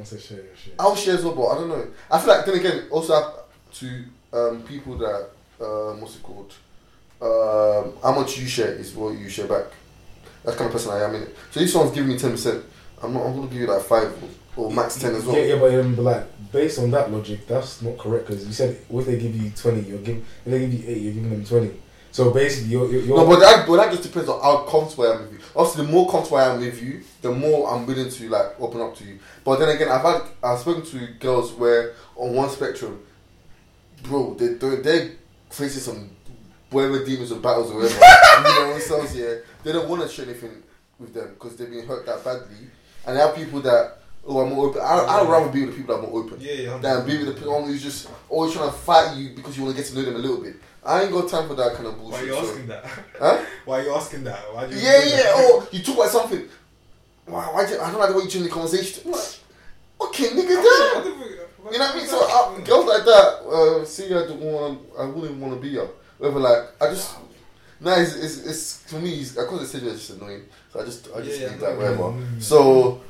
I 0.00 0.04
say 0.04 0.18
share 0.18 0.38
your 0.38 0.56
shit. 0.56 0.74
I'll 0.78 0.96
share 0.96 1.14
as 1.14 1.24
well. 1.24 1.34
But 1.34 1.46
I 1.46 1.54
don't 1.56 1.68
know. 1.68 1.86
I 2.10 2.18
feel 2.18 2.28
like 2.28 2.46
then 2.46 2.54
again, 2.56 2.84
also 2.90 3.14
have 3.14 3.32
to 3.74 4.04
um, 4.32 4.62
people 4.62 4.98
that 4.98 5.30
um, 5.60 6.00
what's 6.00 6.16
it 6.16 6.22
called? 6.22 6.52
Um, 7.20 7.94
how 8.02 8.12
much 8.18 8.38
you 8.38 8.46
share 8.46 8.72
is 8.72 8.94
what 8.94 9.16
you 9.16 9.28
share 9.28 9.46
back. 9.46 9.64
That's 10.44 10.56
the 10.56 10.64
kind 10.64 10.66
of 10.66 10.72
person 10.72 10.92
I 10.92 11.02
am 11.04 11.14
in 11.14 11.22
it. 11.22 11.36
So 11.50 11.60
if 11.60 11.70
someone's 11.70 11.94
giving 11.94 12.10
me 12.10 12.18
ten 12.18 12.32
percent, 12.32 12.64
I'm 13.02 13.14
not. 13.14 13.24
I'm 13.24 13.34
gonna 13.36 13.48
give 13.48 13.62
you 13.62 13.66
like 13.66 13.82
five 13.82 14.14
or, 14.56 14.64
or 14.64 14.70
max 14.70 14.96
ten 15.00 15.14
as 15.14 15.24
well. 15.24 15.36
Yeah, 15.36 15.54
yeah, 15.54 15.58
but, 15.58 15.74
um, 15.74 15.94
but 15.94 16.02
like 16.02 16.52
based 16.52 16.78
on 16.78 16.90
that 16.90 17.10
logic, 17.10 17.46
that's 17.46 17.80
not 17.82 17.96
correct 17.98 18.26
because 18.26 18.46
you 18.46 18.52
said 18.52 18.78
if 18.88 19.06
they 19.06 19.18
give 19.18 19.34
you 19.34 19.50
twenty, 19.50 19.80
you're 19.88 19.98
giving. 19.98 20.24
If 20.44 20.52
they 20.52 20.58
give 20.60 20.74
you 20.74 20.84
eight, 20.86 20.98
you're 20.98 21.14
giving 21.14 21.30
them 21.30 21.44
twenty. 21.44 21.72
So 22.16 22.30
basically, 22.30 22.70
you're 22.70 22.90
you're, 22.90 23.02
you're 23.02 23.16
No, 23.18 23.26
but 23.26 23.40
that, 23.40 23.66
but 23.66 23.76
that 23.76 23.90
just 23.90 24.04
depends 24.04 24.30
on 24.30 24.40
how 24.40 24.64
comfortable 24.64 25.06
I 25.06 25.16
am 25.16 25.20
with 25.20 25.32
you. 25.34 25.38
Obviously, 25.54 25.84
the 25.84 25.92
more 25.92 26.10
comfortable 26.10 26.38
I 26.38 26.54
am 26.54 26.60
with 26.60 26.82
you, 26.82 27.02
the 27.20 27.30
more 27.30 27.70
I'm 27.70 27.84
willing 27.86 28.08
to 28.08 28.28
like 28.30 28.58
open 28.58 28.80
up 28.80 28.96
to 28.96 29.04
you. 29.04 29.18
But 29.44 29.58
then 29.58 29.68
again, 29.68 29.90
I've 29.90 30.00
had 30.00 30.22
I've 30.42 30.58
spoken 30.60 30.82
to 30.86 31.08
girls 31.20 31.52
where 31.52 31.92
on 32.16 32.34
one 32.34 32.48
spectrum, 32.48 33.02
bro, 34.04 34.32
they 34.32 34.54
they 34.54 34.76
they're 34.76 35.10
facing 35.50 35.82
some 35.82 36.08
whatever 36.70 37.04
demons 37.04 37.32
or 37.32 37.38
battles 37.38 37.70
or 37.70 37.82
whatever. 37.82 38.00
you 38.48 38.54
know 38.54 38.72
themselves, 38.72 39.14
yeah. 39.14 39.34
They 39.62 39.72
don't 39.72 39.86
want 39.86 40.00
to 40.00 40.08
share 40.08 40.24
anything 40.24 40.62
with 40.98 41.12
them 41.12 41.34
because 41.34 41.56
they've 41.56 41.68
been 41.68 41.86
hurt 41.86 42.06
that 42.06 42.24
badly. 42.24 42.56
And 43.06 43.14
they 43.14 43.20
have 43.20 43.36
people 43.36 43.60
that 43.60 43.98
oh 44.26 44.40
I'm 44.40 44.54
more 44.54 44.70
open. 44.70 44.80
I 44.80 45.04
I'd 45.04 45.28
rather 45.28 45.52
be 45.52 45.66
with 45.66 45.74
the 45.74 45.82
people 45.82 45.94
that 45.94 46.02
are 46.02 46.10
more 46.10 46.22
open 46.22 46.40
Yeah, 46.40 46.52
yeah. 46.52 46.78
than 46.78 47.06
be 47.06 47.18
with 47.18 47.26
the 47.26 47.34
people 47.34 47.62
who's 47.62 47.82
just 47.82 48.08
always 48.30 48.54
trying 48.54 48.70
to 48.70 48.74
fight 48.74 49.18
you 49.18 49.36
because 49.36 49.58
you 49.58 49.64
want 49.64 49.76
to 49.76 49.82
get 49.82 49.90
to 49.90 49.94
know 49.96 50.02
them 50.02 50.16
a 50.16 50.18
little 50.18 50.40
bit. 50.40 50.56
I 50.87 51.03
ain't 51.03 51.12
got 51.12 51.28
time 51.28 51.49
for 51.49 51.55
that 51.55 51.74
kind 51.74 51.87
of 51.89 51.99
bullshit. 51.99 52.12
Why 52.12 52.20
are 52.20 52.26
you 52.26 52.32
so- 52.34 52.49
asking 52.51 52.66
that? 52.68 52.84
Huh? 53.18 53.45
Why 53.64 53.80
are 53.80 53.82
you 53.82 53.95
asking 53.95 54.24
that? 54.24 54.39
Why 54.55 54.66
do 54.66 54.74
you 54.76 54.80
Yeah, 54.80 55.05
yeah. 55.05 55.16
that? 55.16 55.32
Oh, 55.37 55.68
you 55.72 55.82
talk 55.82 55.95
about 55.97 56.11
something. 56.11 56.49
Why? 57.26 57.45
Why? 57.47 57.66
do- 57.66 57.80
I 57.80 57.91
don't 57.91 58.01
like 58.01 58.11
the 58.11 58.16
way 58.16 58.22
you 58.24 58.30
change 58.30 58.45
the 58.45 58.51
conversation. 58.51 59.03
I'm 59.12 59.14
okay, 60.09 60.28
nigga, 60.28 60.57
I 60.59 60.93
damn. 60.95 61.05
don't 61.05 61.18
think- 61.18 61.72
You 61.72 61.78
know 61.78 61.84
what 61.87 61.95
I 61.95 61.97
mean? 61.99 62.07
So 62.07 62.18
uh, 62.22 62.59
girls 62.61 62.87
like 62.87 63.05
that, 63.05 63.43
uh, 63.49 63.84
see, 63.84 64.07
I 64.07 64.26
don't 64.26 64.41
want. 64.41 64.80
I 64.99 65.05
wouldn't 65.07 65.41
want 65.41 65.55
to 65.55 65.61
be 65.61 65.74
her. 65.74 65.89
Whatever. 66.18 66.39
like, 66.41 66.62
I 66.80 66.91
just. 66.95 67.16
Nah, 67.80 67.97
it's, 67.99 68.14
it's, 68.14 68.39
it's 68.47 68.82
for 68.91 68.99
me. 69.01 69.20
It's, 69.20 69.37
I 69.37 69.45
call 69.45 69.59
it 69.61 69.66
stage 69.66 69.82
it's 69.82 70.07
just 70.07 70.18
annoying. 70.20 70.45
So 70.72 70.80
I 70.80 70.84
just, 70.84 71.09
I 71.14 71.20
just 71.20 71.41
Yeah, 71.41 71.49
leave 71.49 71.61
yeah, 71.61 71.68
that 71.68 71.76
wherever. 71.78 72.03
mm. 72.05 72.43
So, 72.43 73.03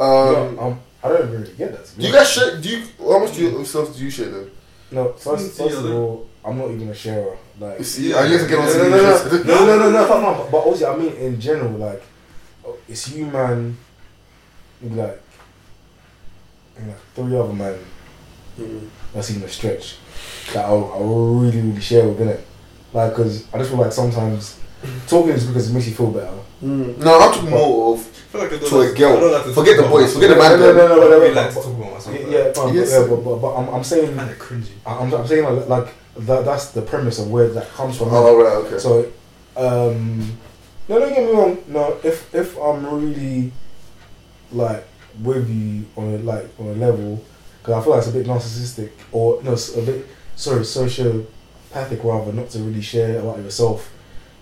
um, 0.00 0.56
no, 0.56 0.58
um, 0.60 0.80
I 1.02 1.08
don't 1.08 1.30
really 1.30 1.52
get 1.54 1.72
that. 1.72 1.84
to 1.84 1.96
do 2.00 2.06
you 2.06 2.14
honest. 2.14 2.36
guys 2.36 2.48
share? 2.50 2.60
Do 2.60 2.68
you? 2.70 2.86
How 3.00 3.18
much 3.18 3.34
do 3.34 3.42
you 3.42 3.50
yourself 3.58 3.94
do 3.96 4.02
you 4.04 4.10
share 4.10 4.30
then? 4.30 4.50
No, 4.92 5.12
first, 5.12 5.44
Mm, 5.58 5.64
first 5.64 5.76
of 5.78 5.84
yeah, 5.84 5.92
all, 5.92 6.26
I'm 6.44 6.58
not 6.58 6.70
even 6.70 6.88
a 6.88 6.94
sharer. 6.94 7.36
Like, 7.58 7.82
see, 7.84 8.10
Yeah. 8.10 8.18
I 8.18 8.28
need 8.28 8.38
to 8.40 8.46
get 8.46 8.58
on 8.58 8.66
no, 8.66 8.88
no, 8.88 8.88
no, 8.90 8.98
no, 8.98 9.42
no, 9.44 9.66
no, 9.66 9.78
no, 9.78 9.90
no, 9.90 10.06
fuck 10.06 10.22
no. 10.22 10.48
But 10.50 10.58
also, 10.58 10.92
I 10.92 10.96
mean, 10.96 11.12
in 11.14 11.40
general, 11.40 11.72
like, 11.72 12.02
oh, 12.66 12.76
it's 12.88 13.10
you, 13.12 13.26
man, 13.26 13.76
like, 14.82 15.20
and 16.76 16.88
like 16.88 16.98
three 17.14 17.36
other 17.36 17.52
man. 17.52 17.78
Mm-hmm. 18.58 18.86
That's 19.14 19.30
even 19.30 19.42
a 19.44 19.48
stretch. 19.48 19.96
That 20.52 20.66
I'll, 20.66 20.92
I'll 20.92 21.34
really, 21.34 21.60
really 21.60 21.80
share 21.80 22.06
with 22.06 22.20
it. 22.20 22.46
Like, 22.92 23.14
cause 23.14 23.46
I 23.52 23.58
just 23.58 23.70
feel 23.70 23.80
like 23.80 23.92
sometimes 23.92 24.60
talking 25.06 25.30
is 25.32 25.46
because 25.46 25.70
it 25.70 25.74
makes 25.74 25.88
you 25.88 25.94
feel 25.94 26.10
better. 26.10 26.30
Mm. 26.62 26.98
No, 26.98 27.18
I'm 27.20 27.32
talking 27.32 27.50
more 27.50 27.94
of 27.94 28.34
like 28.34 28.50
to 28.50 28.76
like 28.76 28.90
a 28.90 28.94
girl. 28.94 29.16
I 29.16 29.20
don't 29.20 29.32
like 29.32 29.44
to 29.44 29.52
Forget 29.54 29.76
talk 29.76 29.84
the 29.84 29.88
about 29.88 29.90
boys. 29.90 30.14
myself. 30.14 30.22
Forget 30.22 30.30
the 30.30 30.36
man. 30.42 30.60
No, 30.60 30.72
no, 30.72 30.72
no, 30.74 30.84
I 30.84 30.88
no, 30.88 30.96
don't 31.00 31.10
no, 31.10 31.18
really 31.20 31.34
no, 31.34 31.40
like 31.40 31.48
to 31.50 31.54
but- 31.54 31.62
talk 31.64 31.72
about 31.78 31.92
myself. 31.94 32.16
Yeah, 32.20 32.26
yeah, 32.28 32.52
fine, 32.52 32.74
Yes. 32.74 32.90
yeah, 32.90 33.06
but, 33.08 33.16
but, 33.24 33.36
but 33.36 33.54
I'm, 33.56 33.74
I'm 33.74 33.84
saying, 33.84 34.16
kind 34.16 34.30
of 34.30 34.38
cringy. 34.38 34.70
I'm, 34.86 35.12
I'm 35.14 35.26
saying 35.26 35.44
like, 35.44 35.68
like 35.68 35.94
that, 36.16 36.44
that's 36.44 36.70
the 36.70 36.82
premise 36.82 37.18
of 37.18 37.30
where 37.30 37.48
that 37.48 37.68
comes 37.70 37.98
from. 37.98 38.08
Oh, 38.10 38.36
right, 38.36 38.52
okay. 38.66 38.78
So, 38.78 39.12
um, 39.56 40.36
no, 40.88 40.98
don't 40.98 41.14
get 41.14 41.24
me 41.24 41.32
wrong. 41.32 41.62
No, 41.68 41.98
if 42.02 42.34
if 42.34 42.56
I'm 42.58 42.86
really 42.86 43.52
like 44.52 44.86
with 45.22 45.48
you 45.48 45.86
on 45.96 46.14
a 46.14 46.18
like 46.18 46.48
on 46.58 46.66
a 46.66 46.72
level, 46.74 47.24
because 47.60 47.74
I 47.74 47.82
feel 47.82 47.90
like 47.92 47.98
it's 48.00 48.08
a 48.08 48.12
bit 48.12 48.26
narcissistic 48.26 48.90
or 49.12 49.42
no, 49.42 49.52
a 49.52 49.86
bit 49.86 50.06
sorry, 50.36 50.60
sociopathic 50.60 52.04
rather, 52.04 52.32
not 52.32 52.50
to 52.50 52.58
really 52.60 52.82
share 52.82 53.18
about 53.20 53.38
yourself, 53.38 53.90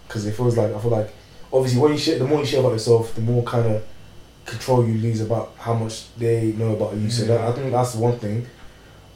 because 0.07 0.27
it 0.27 0.33
feels 0.33 0.57
like 0.57 0.73
I 0.75 0.81
feel 0.81 0.91
like 0.91 1.15
obviously 1.53 1.81
when 1.81 1.93
you 1.93 1.99
share, 1.99 2.19
the 2.19 2.27
more 2.27 2.41
you 2.41 2.47
share 2.47 2.61
about 2.61 2.73
yourself, 2.73 3.15
the 3.15 3.21
more 3.21 3.43
kind 3.45 3.67
of 3.67 3.83
control 4.45 4.87
you 4.87 4.95
lose 4.95 5.21
about 5.21 5.55
how 5.59 5.75
much 5.75 6.13
they 6.17 6.53
know 6.53 6.75
about 6.75 6.97
you. 6.97 7.11
So 7.11 7.25
that, 7.27 7.41
I 7.41 7.53
think 7.53 7.71
that's 7.71 7.95
one 7.95 8.19
thing. 8.19 8.47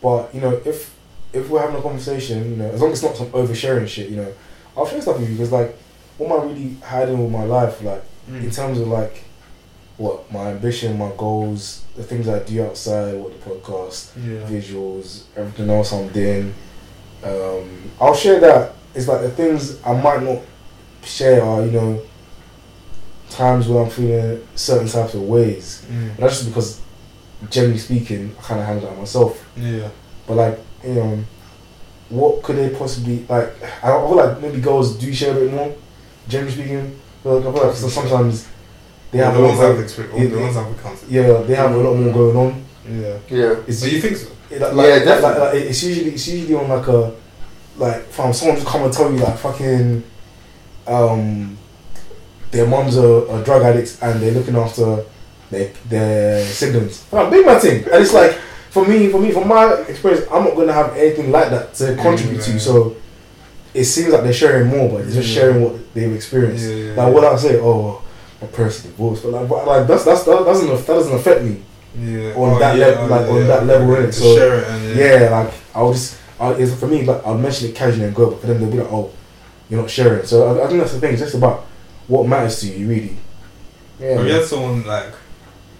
But 0.00 0.34
you 0.34 0.40
know, 0.40 0.61
if 0.64 0.95
if 1.37 1.49
we're 1.51 1.61
having 1.61 1.76
a 1.76 1.82
conversation, 1.82 2.51
you 2.51 2.57
know, 2.57 2.70
as 2.70 2.80
long 2.80 2.93
as 2.93 3.03
it's 3.03 3.09
not 3.09 3.16
some 3.16 3.30
oversharing 3.32 3.87
shit, 3.89 4.09
you 4.11 4.16
know, 4.16 4.32
I'll 4.76 4.87
share 4.87 5.01
stuff 5.01 5.18
with 5.18 5.28
you 5.28 5.34
because 5.37 5.53
like, 5.53 5.76
what 6.18 6.30
am 6.32 6.41
I 6.41 6.45
really 6.53 6.74
hiding 6.82 7.22
with 7.22 7.30
my 7.32 7.45
life? 7.45 7.82
Like 7.82 8.03
in 8.28 8.51
terms 8.51 8.78
of 8.80 8.89
like, 8.89 9.22
what 9.99 10.30
my 10.30 10.51
ambition, 10.51 10.99
my 10.99 11.11
goals, 11.16 11.82
the 11.97 12.03
things 12.03 12.28
I 12.28 12.41
do 12.41 12.62
outside, 12.64 13.14
what 13.14 13.32
the 13.32 13.51
podcast, 13.51 14.11
Yeah. 14.16 14.47
visuals, 14.47 15.22
everything 15.37 15.70
else 15.70 15.93
I'm 15.93 16.09
doing. 16.09 16.53
Um, 17.24 17.91
I'll 18.01 18.14
share 18.14 18.39
that. 18.41 18.74
It's 18.95 19.09
like 19.09 19.22
the 19.22 19.30
things 19.30 19.82
I 19.84 19.93
might 20.01 20.22
not 20.22 20.43
share 21.03 21.43
are 21.43 21.64
you 21.64 21.70
know 21.70 22.03
times 23.30 23.68
where 23.68 23.82
I'm 23.84 23.91
feeling 23.91 24.47
certain 24.55 24.89
types 24.89 25.14
of 25.14 25.22
ways. 25.22 25.84
But 26.16 26.22
that's 26.22 26.37
just 26.43 26.49
because, 26.49 26.80
generally 27.51 27.78
speaking, 27.78 28.34
I 28.39 28.43
kind 28.43 28.61
of 28.61 28.66
handle 28.66 28.89
that 28.89 28.99
myself. 28.99 29.49
Yeah. 29.57 29.89
But 30.26 30.34
like, 30.34 30.59
you 30.87 30.95
know, 30.95 31.24
what 32.09 32.43
could 32.43 32.57
they 32.57 32.70
possibly 32.70 33.24
like? 33.28 33.53
I 33.82 33.89
I 33.93 34.07
feel 34.07 34.16
like 34.16 34.41
maybe 34.41 34.61
girls 34.61 34.97
do 34.97 35.12
share 35.12 35.32
a 35.37 35.41
bit 35.41 35.53
more. 35.53 35.74
Generally 36.28 36.53
speaking, 36.53 37.01
but 37.22 37.34
like, 37.41 37.47
I 37.47 37.53
feel 37.53 37.66
like 37.68 37.74
sometimes 37.76 38.49
they 39.12 39.18
have 39.18 39.34
the 39.34 39.41
a 39.41 39.47
ones 39.47 39.59
lot 39.59 39.66
I've 39.70 39.78
of, 39.78 39.80
experienced, 39.84 40.30
the 40.32 40.37
yeah, 40.37 40.43
ones 40.43 40.57
I've 40.57 40.66
encountered. 40.68 41.09
yeah, 41.09 41.32
they 41.43 41.55
have 41.55 41.72
a 41.72 41.76
lot 41.76 41.95
more 41.95 42.12
going 42.12 42.37
on. 42.37 42.64
Yeah. 42.89 43.18
yeah. 43.28 43.57
It's 43.66 43.78
So 43.80 43.87
you 43.87 44.01
think 44.01 44.16
so? 44.16 44.28
it, 44.51 44.61
like, 44.61 45.05
Yeah, 45.05 45.11
like, 45.11 45.22
like, 45.22 45.39
like, 45.39 45.55
it's 45.55 45.82
usually 45.82 46.11
it's 46.14 46.26
usually 46.28 46.55
on 46.55 46.68
like 46.68 46.87
a 46.89 47.14
like 47.76 48.07
from 48.11 48.32
someone 48.32 48.57
just 48.57 48.66
come 48.68 48.82
and 48.84 48.93
tell 48.93 49.12
you 49.12 49.18
like 49.18 49.37
fucking 49.39 50.03
um 50.87 51.57
their 52.51 52.66
moms 52.66 52.97
are, 52.97 53.28
are 53.30 53.43
drug 53.45 53.62
addicts 53.62 54.01
and 54.03 54.20
they're 54.20 54.32
looking 54.32 54.57
after 54.57 55.05
their 55.51 55.72
their 55.89 56.45
siblings. 56.47 57.05
Like, 57.12 57.30
big 57.30 57.45
my 57.47 57.59
thing. 57.59 57.84
And 57.84 58.03
it's 58.03 58.12
like 58.14 58.39
for 58.77 58.87
me, 58.87 59.09
for 59.09 59.18
me, 59.18 59.33
from 59.33 59.49
my 59.49 59.72
experience, 59.89 60.27
I'm 60.31 60.45
not 60.45 60.55
gonna 60.55 60.72
have 60.74 60.95
anything 60.97 61.33
like 61.33 61.49
that 61.49 61.72
to 61.77 61.97
contribute 61.97 62.43
to. 62.43 62.53
Yeah. 62.53 62.59
So 62.59 62.97
it 63.72 63.85
seems 63.85 64.09
like 64.12 64.22
they're 64.22 64.35
sharing 64.35 64.68
more, 64.68 64.89
but 64.91 65.05
they're 65.07 65.14
just 65.22 65.31
Yeah. 65.31 65.35
sharing 65.35 65.62
what 65.62 65.95
they've 65.95 66.12
experienced. 66.12 66.66
Yeah, 66.68 66.74
yeah, 66.93 67.03
like 67.05 67.14
what 67.14 67.24
I 67.24 67.37
say, 67.37 67.59
oh, 67.59 68.03
my 68.43 68.49
parents 68.49 68.81
are 68.81 68.89
divorced, 68.89 69.22
but 69.22 69.33
like, 69.33 69.49
but 69.49 69.66
like 69.66 69.87
that's 69.87 70.05
that's 70.05 70.24
that 70.24 70.45
doesn't 70.45 70.68
that 70.68 70.87
doesn't 70.87 71.14
affect 71.14 71.43
me 71.43 71.62
Yeah. 71.99 72.35
on 72.37 72.51
oh, 72.51 72.57
oh, 72.57 72.59
that 72.59 72.77
yeah, 72.77 72.87
level- 72.87 73.07
like, 73.09 73.31
on 73.31 73.47
that 73.49 73.66
level? 73.66 73.97
To 73.97 74.12
So, 74.12 74.37
share 74.37 74.59
it 74.61 74.68
and 74.68 74.99
yeah, 74.99 75.29
like 75.31 75.55
I'll 75.74 75.93
just, 75.95 76.18
it's, 76.61 76.74
for 76.79 76.87
me, 76.87 77.05
like 77.07 77.27
I'll 77.27 77.39
mention 77.39 77.70
it 77.70 77.74
casually 77.74 78.05
and 78.05 78.14
go, 78.14 78.31
but 78.33 78.41
for 78.43 78.47
them 78.49 78.61
they'll 78.61 78.70
be 78.70 78.77
like, 78.79 78.93
oh, 78.93 79.11
you're 79.70 79.81
not 79.81 79.89
sharing. 79.91 80.27
So 80.27 80.37
I, 80.49 80.64
I 80.64 80.66
think 80.68 80.81
that's 80.81 80.93
the 80.93 81.01
thing. 81.01 81.12
It's 81.14 81.22
just 81.22 81.35
about 81.35 81.64
what 82.09 82.27
matters 82.29 82.61
to 82.61 82.66
you, 82.66 82.87
really. 82.87 83.16
Yeah. 83.99 84.16
Have 84.18 84.27
you 84.27 84.33
had 84.35 84.45
someone 84.45 84.85
like 84.85 85.14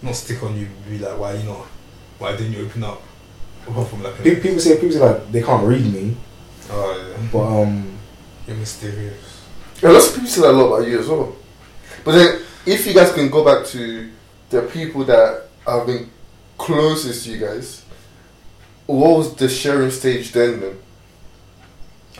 not 0.01 0.15
stick 0.15 0.43
on 0.43 0.57
you, 0.59 0.67
be 0.89 0.97
like, 0.99 1.19
why 1.19 1.35
you 1.35 1.43
not? 1.45 1.67
Why 2.19 2.37
didn't 2.37 2.53
you 2.53 2.65
open 2.67 2.85
up? 2.85 3.03
Apart 3.69 3.89
from 3.89 4.03
like, 4.03 4.17
Pe- 4.23 4.33
a, 4.33 4.41
people 4.41 4.61
say 4.61 4.75
people 4.77 4.93
say 4.93 5.01
like 5.01 5.33
they 5.33 5.43
can't 5.43 5.67
read 5.67 5.85
me, 5.93 6.17
oh 6.71 7.11
yeah, 7.19 7.29
but 7.33 7.63
um, 7.63 7.99
you're 8.47 8.57
mysterious. 8.57 9.43
Yeah, 9.83 9.91
lots 9.91 10.09
of 10.09 10.15
people 10.15 10.29
say 10.29 10.41
that 10.43 10.51
a 10.51 10.53
lot 10.53 10.67
about 10.77 10.89
you 10.89 11.01
as 11.01 11.09
well. 11.09 11.35
But 12.05 12.13
then, 12.13 12.43
if 12.65 12.87
you 12.87 12.95
guys 12.95 13.13
can 13.13 13.29
go 13.29 13.45
back 13.45 13.67
to 13.67 14.11
the 14.51 14.63
people 14.63 15.05
that 15.05 15.49
have 15.67 15.87
been 15.87 16.09
closest 16.57 17.25
to 17.25 17.33
you 17.33 17.39
guys, 17.45 17.85
what 18.87 19.19
was 19.19 19.35
the 19.35 19.49
sharing 19.49 19.91
stage 19.91 20.31
then? 20.33 20.61
Then, 20.61 20.77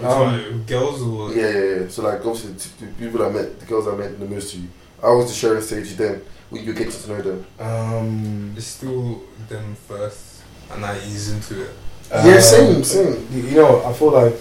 Um, 0.03 0.65
girls 0.67 1.01
or 1.03 1.33
yeah, 1.33 1.49
yeah, 1.49 1.81
yeah. 1.83 1.89
So 1.89 2.03
like, 2.03 2.19
obviously, 2.27 2.53
the, 2.53 2.87
the 2.87 2.93
people 3.05 3.25
I 3.25 3.31
met, 3.31 3.59
the 3.61 3.67
girls 3.67 3.87
I 3.89 3.95
met 3.97 4.19
the 4.19 4.27
most 4.27 4.51
to 4.53 4.59
you. 4.59 4.69
How 5.01 5.17
was 5.17 5.29
the 5.29 5.35
sharing 5.35 5.63
stage 5.63 5.97
then 5.97 6.15
when 6.15 6.23
you 6.53 6.73
get 6.73 6.91
to 6.91 7.09
know 7.11 7.23
them? 7.23 7.47
um, 7.59 8.55
it's 8.57 8.67
still 8.67 9.23
them 9.49 9.77
first, 9.89 10.43
and 10.71 10.85
I 10.85 10.99
ease 10.99 11.33
into 11.33 11.63
it. 11.65 11.71
yeah, 12.11 12.35
um, 12.37 12.41
same, 12.41 12.85
same. 12.85 13.29
You 13.33 13.43
you 13.43 13.55
know, 13.57 13.85
I 13.85 13.93
feel 13.93 14.11
like 14.13 14.41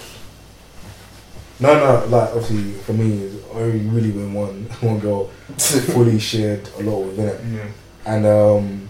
no, 1.59 1.73
no, 1.73 2.05
like 2.07 2.29
obviously 2.29 2.73
for 2.83 2.93
me, 2.93 3.23
it's 3.23 3.35
only 3.53 3.79
really 3.79 4.11
been 4.11 4.33
one 4.33 4.63
one 4.81 4.99
girl 4.99 5.25
fully 5.57 6.19
shared 6.19 6.67
a 6.79 6.83
lot 6.83 6.99
with 7.05 7.19
it. 7.19 7.41
Yeah. 7.51 7.67
and 8.05 8.25
um, 8.25 8.89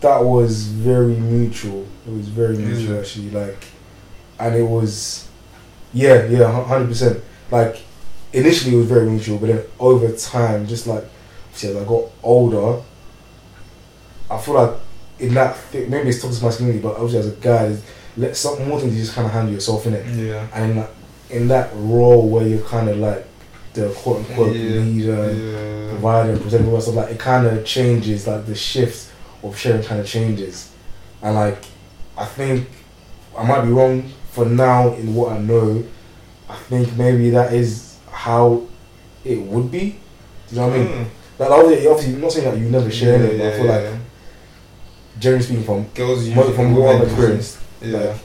that 0.00 0.22
was 0.24 0.64
very 0.64 1.14
mutual. 1.16 1.86
It 2.06 2.12
was 2.12 2.28
very 2.28 2.54
Is 2.54 2.60
mutual 2.60 2.96
it? 2.96 3.00
actually, 3.00 3.30
like, 3.30 3.64
and 4.38 4.54
it 4.54 4.62
was, 4.62 5.28
yeah, 5.92 6.24
yeah, 6.26 6.64
hundred 6.64 6.88
percent. 6.88 7.22
Like, 7.50 7.82
initially 8.32 8.74
it 8.74 8.78
was 8.78 8.86
very 8.86 9.08
mutual, 9.10 9.38
but 9.38 9.48
then 9.48 9.64
over 9.78 10.10
time, 10.12 10.66
just 10.66 10.86
like, 10.86 11.04
see, 11.58 11.68
as 11.68 11.76
I 11.76 11.84
got 11.84 12.04
older, 12.22 12.82
I 14.30 14.38
feel 14.38 14.54
like 14.54 14.74
in 15.18 15.34
that 15.34 15.56
thing, 15.56 15.90
maybe 15.90 16.10
it's 16.10 16.22
toxic 16.22 16.42
masculinity, 16.42 16.80
but 16.80 16.94
obviously 16.94 17.18
as 17.20 17.26
a 17.28 17.36
guy, 17.36 17.76
let 18.16 18.36
some 18.36 18.68
more 18.68 18.80
things 18.80 18.94
you 18.94 19.02
just 19.02 19.14
kind 19.14 19.26
of 19.26 19.32
handle 19.32 19.52
yourself 19.52 19.86
in 19.86 19.94
it, 19.94 20.06
Yeah. 20.06 20.46
and 20.54 20.70
then 20.70 20.76
like, 20.78 20.90
in 21.30 21.48
that 21.48 21.70
role 21.74 22.28
where 22.28 22.46
you're 22.46 22.62
kind 22.66 22.88
of 22.88 22.98
like 22.98 23.26
the 23.74 23.90
quote 23.90 24.18
unquote 24.18 24.54
Yeah. 24.56 24.80
leader, 24.80 25.32
Yeah. 25.32 25.90
provider, 25.90 26.70
all 26.72 26.80
stuff. 26.80 26.94
Like 26.94 27.10
it 27.10 27.18
kind 27.18 27.46
of 27.46 27.64
changes. 27.64 28.26
Like 28.26 28.46
the 28.46 28.54
shifts 28.54 29.10
of 29.42 29.56
sharing 29.56 29.82
kind 29.82 30.00
of 30.00 30.06
changes, 30.06 30.68
and 31.22 31.34
like 31.34 31.58
I 32.16 32.24
think 32.24 32.68
I 33.36 33.44
might 33.46 33.62
be 33.62 33.70
wrong 33.70 34.10
for 34.32 34.44
now 34.46 34.94
in 34.94 35.14
what 35.14 35.32
I 35.32 35.38
know. 35.38 35.84
I 36.48 36.56
think 36.56 36.96
maybe 36.96 37.30
that 37.30 37.52
is 37.52 37.96
how 38.10 38.62
it 39.24 39.40
would 39.40 39.70
be. 39.70 39.98
Do 40.48 40.54
you 40.54 40.60
know 40.60 40.68
what 40.68 40.76
I 40.76 40.78
mean? 40.78 40.88
Mm. 40.88 41.06
Like 41.38 41.50
obviously, 41.50 41.86
obviously, 41.86 42.14
I'm 42.14 42.20
not 42.20 42.32
saying 42.32 42.50
that 42.50 42.58
you 42.60 42.68
never 42.70 42.90
share 42.90 43.22
it, 43.22 43.38
but 43.38 43.46
I 43.46 43.56
feel 43.56 43.66
yeah, 43.66 43.72
like 43.76 43.82
yeah. 43.84 43.98
generally 45.20 45.44
speaking, 45.44 45.64
from 45.64 45.84
girls 45.94 46.28
Mo- 46.28 46.34
usually 46.34 46.52
from 46.56 46.74
what 46.74 47.00
women 47.00 47.38
I've 47.38 47.58
Yeah. 47.80 47.98
like, 47.98 48.16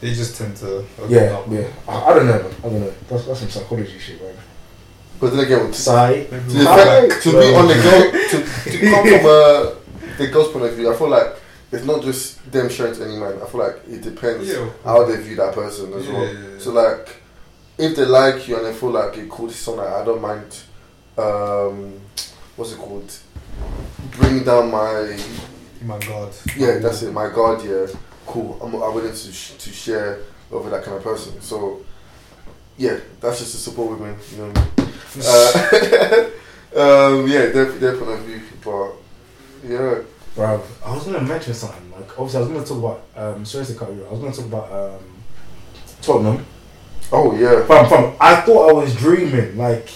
they 0.00 0.14
just 0.14 0.36
tend 0.36 0.56
to 0.58 0.68
open 0.78 1.10
yeah, 1.10 1.20
up. 1.36 1.46
yeah. 1.50 1.66
I, 1.88 2.04
I 2.10 2.14
don't 2.14 2.26
know. 2.26 2.50
I 2.58 2.62
don't 2.68 2.80
know. 2.80 2.92
That's, 3.08 3.24
that's 3.26 3.40
some 3.40 3.50
psychology 3.50 3.98
shit, 3.98 4.20
man. 4.22 4.34
But 5.20 5.30
then 5.30 5.44
again, 5.44 5.66
to, 5.68 5.72
Psych. 5.74 6.30
Maybe 6.32 6.48
to, 6.52 6.58
we'll- 6.58 7.08
to 7.20 7.30
be 7.30 7.54
on 7.54 7.68
the 7.68 7.74
girl, 7.74 8.12
to, 8.12 8.70
to 8.70 8.90
come 8.90 9.06
from 9.06 9.26
uh, 10.10 10.16
the 10.18 10.28
girl's 10.32 10.52
point 10.52 10.64
of 10.64 10.74
view, 10.74 10.92
I 10.92 10.96
feel 10.96 11.08
like 11.08 11.36
it's 11.70 11.84
not 11.84 12.02
just 12.02 12.50
them 12.52 12.68
sharing 12.68 12.94
to 12.94 13.04
any 13.04 13.16
man. 13.16 13.40
I 13.42 13.46
feel 13.46 13.60
like 13.60 13.76
it 13.88 14.02
depends 14.02 14.48
Yeah. 14.48 14.68
how 14.84 15.04
they 15.04 15.16
view 15.22 15.36
that 15.36 15.54
person 15.54 15.92
as 15.94 16.06
Yeah, 16.06 16.12
well. 16.12 16.24
yeah, 16.26 16.40
yeah. 16.52 16.58
So 16.58 16.72
like, 16.72 17.16
if 17.78 17.96
they 17.96 18.04
like 18.04 18.46
you 18.48 18.56
and 18.56 18.66
they 18.66 18.72
feel 18.74 18.90
like 18.90 19.16
it 19.16 19.28
cool, 19.30 19.46
this 19.46 19.56
is 19.56 19.62
something 19.62 19.84
I 19.84 20.04
don't 20.04 20.20
mind. 20.20 20.56
Um, 21.18 22.00
what's 22.56 22.72
it 22.72 22.78
called? 22.78 23.12
Bring 24.12 24.44
down 24.44 24.70
my 24.70 25.16
My 25.82 25.98
God. 25.98 26.32
yeah, 26.56 26.78
that's 26.78 27.02
it. 27.02 27.12
My 27.12 27.28
God, 27.28 27.64
yeah, 27.64 27.86
cool. 28.26 28.58
I'm 28.62 28.74
I'm 28.74 28.94
willing 28.94 29.12
to 29.12 29.32
sh- 29.32 29.52
to 29.58 29.70
share 29.70 30.20
over 30.50 30.70
that 30.70 30.84
kind 30.84 30.96
of 30.96 31.02
person. 31.02 31.40
So 31.40 31.84
yeah, 32.78 32.98
that's 33.20 33.38
just 33.40 33.52
to 33.52 33.58
support 33.58 33.98
women. 33.98 34.16
You 34.32 34.38
know. 34.38 34.48
What 34.48 34.58
I 34.76 34.82
mean? 36.04 36.32
uh, 36.76 36.80
um, 37.20 37.26
yeah, 37.28 37.46
their 37.50 37.66
their 37.72 37.96
point 37.96 38.10
of 38.10 38.20
view, 38.20 38.40
but 38.64 38.92
yeah, 39.64 40.02
Bro, 40.34 40.62
I 40.84 40.94
was 40.94 41.04
gonna 41.04 41.20
mention 41.20 41.52
something. 41.52 41.90
Like, 41.92 42.18
obviously, 42.18 42.38
I 42.38 42.40
was 42.40 42.48
gonna 42.48 42.64
talk 42.64 42.78
about. 43.14 43.34
Um, 43.36 43.44
sorry 43.44 43.66
to 43.66 43.74
cut 43.74 43.92
you. 43.92 44.06
I 44.06 44.10
was 44.12 44.20
gonna 44.20 44.32
talk 44.32 44.46
about 44.46 44.72
um, 44.72 45.04
Tottenham. 46.00 46.46
oh 47.12 47.34
yeah. 47.36 47.66
Fam, 47.66 47.86
fam, 47.88 48.14
I 48.18 48.36
thought 48.40 48.70
I 48.70 48.72
was 48.72 48.94
dreaming. 48.96 49.58
Like, 49.58 49.90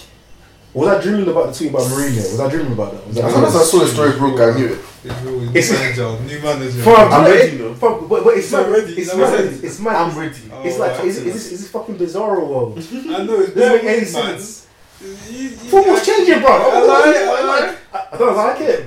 was 0.77 0.87
I 0.89 1.01
dreaming 1.01 1.27
about 1.29 1.47
the 1.47 1.53
tweet 1.57 1.69
about 1.71 1.81
Mourinho? 1.83 2.17
Was 2.31 2.39
I 2.39 2.49
dreaming 2.49 2.73
about 2.73 2.91
that? 2.93 3.07
Was 3.07 3.17
As 3.17 3.33
soon 3.33 3.43
as 3.45 3.55
I 3.55 3.63
saw 3.63 3.79
the 3.79 3.87
story 3.87 4.11
broke, 4.17 4.39
I 4.39 4.57
knew 4.57 4.67
it. 4.73 4.79
New 5.23 5.49
It's- 5.49 5.71
manager. 5.71 6.19
New 6.23 6.39
manager. 6.41 6.81
Fam, 6.83 7.11
I'm 7.13 7.23
ready, 7.25 7.57
you. 7.57 7.73
Fam, 7.75 8.07
but, 8.07 8.23
but 8.23 8.37
it's 8.37 8.51
You're 8.51 8.61
mad. 8.63 8.71
ready. 8.71 8.93
It's 9.01 9.07
You're 9.13 9.17
mad. 9.25 9.33
ready. 9.45 9.55
It's 9.67 9.79
mad. 9.79 9.95
I'm 9.95 10.17
ready. 10.17 10.35
Oh, 10.51 10.63
It's 10.63 10.79
like, 10.79 10.91
oh, 10.99 11.05
is, 11.05 11.17
have 11.17 11.27
is, 11.27 11.33
this, 11.33 11.51
is 11.53 11.61
this 11.61 11.71
fucking 11.71 11.97
bizarre 11.97 12.39
world? 12.43 12.77
I 12.93 13.23
know 13.23 13.39
it's 13.41 13.53
Doesn't 13.53 13.55
make 13.55 13.55
bare 13.55 13.71
any 13.79 13.83
weird, 13.83 14.13
man. 14.13 14.39
sense. 14.39 14.67
You- 15.01 15.37
you- 15.37 15.49
Football's 15.49 16.05
changing, 16.05 16.39
bro. 16.41 16.49
I 16.51 16.81
like 16.81 17.15
it, 17.15 17.27
I 17.27 17.43
like 17.45 17.71
it. 17.73 17.77
I, 17.93 18.07
I 18.11 18.17
don't 18.17 18.35
like 18.37 18.61
it. 18.61 18.85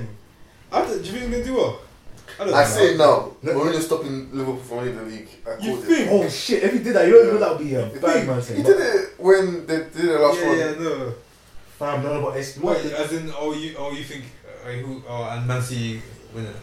I 0.71 0.81
don't, 0.81 0.87
do 0.89 0.93
you 0.95 1.01
think 1.03 1.13
he's 1.23 1.31
gonna 1.31 1.43
do 1.43 1.53
well? 1.55 1.79
I 2.39 2.43
I 2.53 2.63
say 2.63 2.93
it 2.93 2.97
now. 2.97 3.31
No. 3.43 3.53
Mourinho 3.53 3.79
stopping 3.79 4.29
Liverpool 4.31 4.57
from 4.57 4.77
winning 4.77 4.95
the 4.97 5.03
league. 5.03 5.29
I 5.45 5.57
You 5.63 5.71
called 5.73 5.83
think? 5.85 5.99
it. 5.99 6.09
Oh 6.11 6.27
shit! 6.29 6.63
If 6.63 6.73
he 6.73 6.79
did 6.79 6.93
that, 6.95 7.05
you 7.07 7.13
know, 7.13 7.19
you 7.21 7.31
know 7.33 7.37
that 7.39 7.49
would 7.51 7.59
be 7.67 7.75
a 7.75 7.85
He 7.87 7.99
bad 7.99 8.13
did- 8.13 8.27
man 8.27 8.41
He 8.41 8.63
did 8.63 8.79
it 8.79 9.19
when 9.19 9.65
they 9.67 9.75
did 9.77 9.93
the 9.93 10.17
last 10.19 10.39
yeah, 10.39 10.47
one. 10.47 10.57
yeah, 10.57 10.71
no. 10.79 11.13
Fam, 11.81 12.03
no, 12.03 12.13
no, 12.13 12.21
but 12.29 12.37
it's 12.37 12.57
What? 12.57 12.77
As 12.77 13.11
in, 13.11 13.33
oh, 13.35 13.53
you, 13.53 13.75
oh, 13.79 13.91
you 13.91 14.03
think, 14.03 14.25
uh, 14.63 14.69
who? 14.69 15.01
Oh, 15.09 15.23
and 15.31 15.47
Man 15.47 15.59
City 15.63 15.99
win 16.31 16.45
it. 16.45 16.55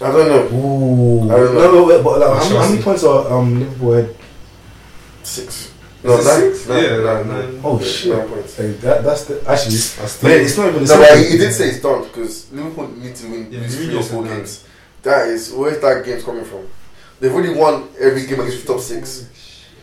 I 0.00 0.12
don't 0.12 0.28
know. 0.28 0.56
Ooh. 0.56 1.24
I 1.24 1.36
don't 1.36 1.54
know. 1.54 1.60
No, 1.72 1.88
no, 1.88 2.02
but 2.04 2.20
like, 2.20 2.28
how, 2.28 2.48
many- 2.48 2.56
how 2.56 2.68
many 2.70 2.82
points 2.82 3.02
are 3.02 3.32
um, 3.32 3.58
Liverpool 3.58 3.92
had? 3.94 4.14
Six. 5.24 5.72
No, 6.04 6.18
Is 6.18 6.24
it 6.26 6.28
nine. 6.30 6.54
six? 6.54 6.68
Nine, 6.68 6.82
Yeah, 6.84 6.90
nine, 6.98 7.28
nine. 7.28 7.52
nine. 7.54 7.60
Oh 7.64 7.80
shit! 7.82 8.16
Nine 8.16 8.28
points. 8.28 8.56
Hey, 8.56 8.70
that, 8.72 9.02
that's 9.02 9.24
the 9.24 9.34
actually. 9.50 9.74
That's 9.74 10.22
But 10.22 10.30
it's 10.30 10.56
not 10.56 10.68
even 10.68 10.84
the 10.84 10.88
No, 10.94 10.98
but 11.00 11.08
same. 11.08 11.24
he, 11.24 11.30
he 11.32 11.38
did 11.38 11.52
say 11.52 11.68
it's 11.70 11.82
done 11.82 12.02
because 12.04 12.52
Liverpool 12.52 12.88
need 12.88 13.16
to 13.16 13.26
win 13.28 13.50
Yeah, 13.50 13.58
at 13.58 13.62
least 13.64 13.78
Mourinho 13.78 13.86
three 13.88 13.96
or 13.98 14.02
said 14.02 14.12
four 14.12 14.22
that. 14.22 14.36
games. 14.36 14.64
That 15.02 15.28
is 15.28 15.52
where's 15.52 15.80
that 15.80 16.04
game's 16.04 16.22
coming 16.22 16.44
from? 16.44 16.68
They've 17.18 17.32
already 17.34 17.54
won 17.54 17.88
every 17.98 18.24
game 18.26 18.38
against 18.38 18.64
the 18.66 18.72
top 18.74 18.80
six. 18.82 19.26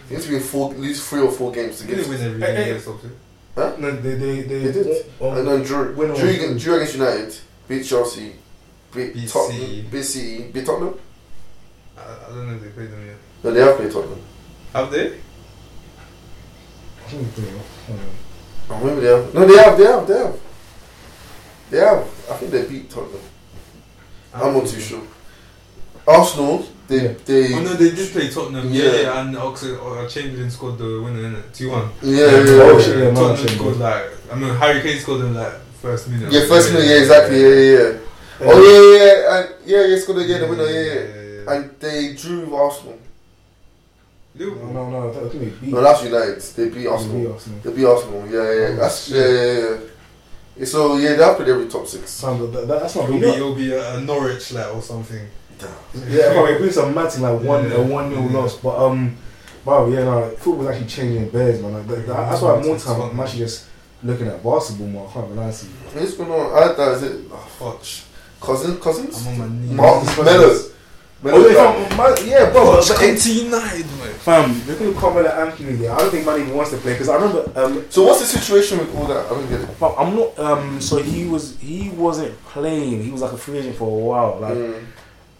They 0.08 0.16
need 0.16 0.24
to 0.24 0.32
win 0.32 0.42
four, 0.42 0.72
at 0.72 0.80
least 0.80 1.10
three 1.10 1.20
or 1.22 1.32
four 1.32 1.52
games 1.52 1.80
to 1.80 1.84
They 1.84 1.90
get. 1.90 1.96
didn't 2.06 2.12
win 2.12 2.22
every 2.22 2.40
game 2.40 2.56
hey. 2.56 2.64
against 2.70 2.86
Tottenham. 2.86 3.16
No, 3.56 3.76
they 3.78 4.16
they 4.16 4.41
they, 4.41 4.60
They 4.66 4.72
did. 4.72 5.06
um, 5.22 5.38
And 5.38 5.47
then 5.47 5.62
drew, 5.64 5.93
Win 5.95 6.12
or 6.12 6.16
drew, 6.16 6.30
against, 6.30 6.64
drew 6.64 6.76
against 6.76 6.93
United, 6.95 7.36
beat 7.68 7.84
Chelsea, 7.84 8.34
beat, 8.93 9.14
Beat 9.14 9.30
Tottenham, 9.30 9.86
beat 9.91 10.04
City, 10.04 10.43
beat 10.51 10.66
Tottenham. 10.66 10.95
I, 11.97 12.01
I 12.01 12.30
don't 12.30 12.47
know 12.49 12.56
if 12.56 12.62
they 12.64 12.70
played 12.70 12.91
them 12.91 13.06
yet. 13.06 13.16
No, 13.43 13.51
they 13.51 13.60
have 13.62 13.76
played 13.78 13.91
Tottenham. 13.91 14.20
Have 14.74 14.91
they? 14.91 15.08
I 15.08 15.10
think 17.08 17.28
it's 17.28 17.39
pretty- 17.39 17.51
hold 17.88 17.99
on. 17.99 18.06
Oh, 18.89 18.99
they 18.99 19.08
have. 19.08 19.34
No, 19.34 19.45
they 19.45 19.58
have. 19.58 19.78
They 19.78 19.86
have. 19.86 20.08
They 20.08 20.18
have. 20.18 20.39
They 21.70 21.78
have. 21.78 21.99
I 22.32 22.34
think 22.38 22.51
they 22.51 22.66
beat 22.66 22.89
Tottenham. 22.89 23.20
I'm 24.34 24.54
not 24.54 24.68
too 24.68 24.80
sure. 24.80 25.01
Arsenal, 26.08 26.66
they 26.88 27.02
Yeah. 27.04 27.14
they 27.26 27.54
Oh 27.54 27.62
no, 27.62 27.74
they 27.74 27.92
did 27.92 28.12
play 28.12 28.30
Tottenham. 28.30 28.72
Yeah, 28.72 28.84
Yeah. 28.84 29.02
yeah, 29.02 29.20
and 29.22 29.36
Oxlade, 29.36 29.78
uh, 30.06 30.08
Chamberlain 30.10 30.50
scored 30.52 30.78
the 30.78 31.02
winner 31.04 31.26
in 31.28 31.36
it, 31.36 31.54
two 31.54 31.70
one. 31.72 31.90
yeah 32.02 32.18
yeah, 32.18 32.32
yeah, 32.32 32.80
shit, 32.80 32.98
yeah. 32.98 33.04
yeah. 33.04 33.14
Tottenham 33.14 33.36
Chamberlain. 33.38 33.56
scored 33.58 33.78
like 33.78 34.04
I 34.32 34.36
mean 34.36 34.56
Harry 34.56 34.82
Kane 34.82 35.00
scored 35.00 35.22
in 35.22 35.34
like 35.34 35.54
first 35.82 36.10
minute. 36.10 36.32
Yeah, 36.32 36.46
first 36.48 36.72
minute, 36.74 36.88
yeah, 36.88 36.98
exactly, 37.04 37.42
yeah, 37.42 37.50
yeah, 37.50 37.78
yeah. 37.78 37.98
Oh 38.46 38.60
yeah, 38.68 38.82
yeah, 38.82 39.14
yeah, 39.14 39.36
and 39.40 39.46
yeah, 39.66 39.86
yeah, 39.86 40.00
scored 40.02 40.20
again, 40.20 40.42
the 40.42 40.48
winner, 40.48 40.66
yeah, 40.66 40.82
yeah. 40.82 41.04
yeah. 41.46 41.52
And 41.54 41.72
they 41.80 42.14
drew 42.14 42.40
with 42.42 42.54
Arsenal. 42.54 42.98
No, 44.36 44.46
Liverpool. 44.46 44.74
no, 44.74 44.90
no. 44.90 45.10
I 45.10 45.30
think 45.30 45.44
they 45.44 45.50
beat. 45.62 45.74
No, 45.74 45.82
that's 45.82 46.04
United. 46.04 46.42
They 46.42 46.64
beat 46.66 46.74
they 46.74 46.80
beat 46.80 46.88
Arsenal. 46.88 47.34
Arsenal. 47.34 47.60
They 47.64 47.72
beat 47.72 47.86
Arsenal. 47.86 48.26
Yeah, 48.26 48.32
yeah, 48.32 48.60
yeah. 48.62 48.68
Oh, 48.68 48.76
That's 48.78 49.10
yeah, 49.10 49.28
yeah, 49.28 49.60
yeah. 49.60 49.78
yeah. 50.58 50.66
So 50.66 50.98
yeah, 50.98 51.14
they 51.16 51.24
have 51.24 51.36
played 51.38 51.50
every 51.50 51.68
top 51.68 51.86
six. 51.88 52.20
Fam, 52.22 52.40
that, 52.52 52.68
that, 52.68 52.80
that's 52.82 52.96
not 52.96 53.04
It'll 53.06 53.20
good. 53.20 53.32
be, 53.32 53.38
it'll 53.38 53.56
be 53.56 53.72
a, 53.74 53.98
a 53.98 54.02
Norwich 54.02 54.52
like 54.54 54.74
or 54.74 54.82
something. 54.82 55.28
Yeah, 56.07 56.34
bro, 56.34 56.45
it 56.47 56.57
brings 56.59 56.76
some 56.76 56.93
mad 56.93 57.11
thing 57.11 57.24
like 57.24 57.41
one 57.41 57.70
Yeah. 57.70 57.76
a 57.78 57.82
one 57.82 58.09
nil 58.09 58.24
Yeah. 58.32 58.38
loss, 58.39 58.55
but 58.57 58.78
um, 58.78 59.16
wow, 59.66 59.88
yeah, 59.88 60.03
no, 60.03 60.30
football's 60.38 60.70
actually 60.70 60.88
changing 60.88 61.30
bears, 61.30 61.61
man. 61.61 61.74
Like, 61.74 61.88
that, 61.88 62.07
that- 62.07 62.30
that's 62.30 62.41
why 62.41 62.61
more 62.61 62.78
time 62.78 63.01
I'm 63.01 63.20
actually 63.20 63.39
just 63.39 63.66
looking 64.03 64.28
at 64.28 64.43
basketball 64.43 64.88
more. 64.88 65.07
I 65.09 65.14
can't 65.14 65.36
lie 65.36 65.51
to 65.51 65.66
you. 65.66 65.72
What's 65.93 66.14
going 66.16 66.32
on? 66.32 66.64
I 66.64 66.74
that 66.74 66.91
is 66.95 67.03
it. 67.03 67.22
Oh, 67.32 67.38
Fudge. 67.59 68.03
cousin, 68.41 68.78
cousins. 68.80 69.26
I'm 69.28 69.41
on 69.41 69.49
my 69.70 69.95
knees. 69.95 70.16
Carmelo. 70.16 70.59
Oh, 71.26 71.47
yeah, 71.47 71.88
fam, 71.88 71.97
man, 71.97 72.28
yeah, 72.28 72.49
bro, 72.51 72.66
but, 72.66 72.84
Fudge, 72.84 72.89
but 72.89 72.97
come 73.07 73.16
to 73.16 73.34
United, 73.34 73.86
mate. 73.86 74.14
fam, 74.28 74.49
the 74.68 74.76
thing 74.76 74.88
with 74.89 74.97
Carmelo 74.97 75.30
Anthony, 75.30 75.76
there, 75.78 75.93
I 75.93 75.99
don't 75.99 76.11
think 76.11 76.26
man 76.26 76.41
even 76.41 76.53
wants 76.53 76.72
to 76.72 76.78
play 76.80 76.91
because 76.95 77.07
I 77.07 77.16
remember 77.16 77.49
um, 77.55 77.86
So 77.89 78.03
what's 78.03 78.20
the 78.20 78.26
situation 78.26 78.80
with 78.80 78.93
all 78.93 79.05
that? 79.07 79.28
I 79.28 79.30
don't 79.30 79.47
get 79.47 79.61
it. 79.61 79.68
fam, 79.78 79.91
I'm 79.97 80.18
not 80.18 80.38
um, 80.38 80.82
so 80.82 80.97
he 81.01 81.26
was 81.26 81.57
he 81.61 81.91
wasn't 81.91 82.38
playing. 82.47 83.01
He 83.05 83.09
was 83.09 83.22
like 83.22 83.32
a 83.32 83.38
free 83.38 83.59
agent 83.59 83.78
for 83.78 83.86
a 83.88 84.03
while, 84.03 84.39
like. 84.41 84.53
Mm. 84.57 84.84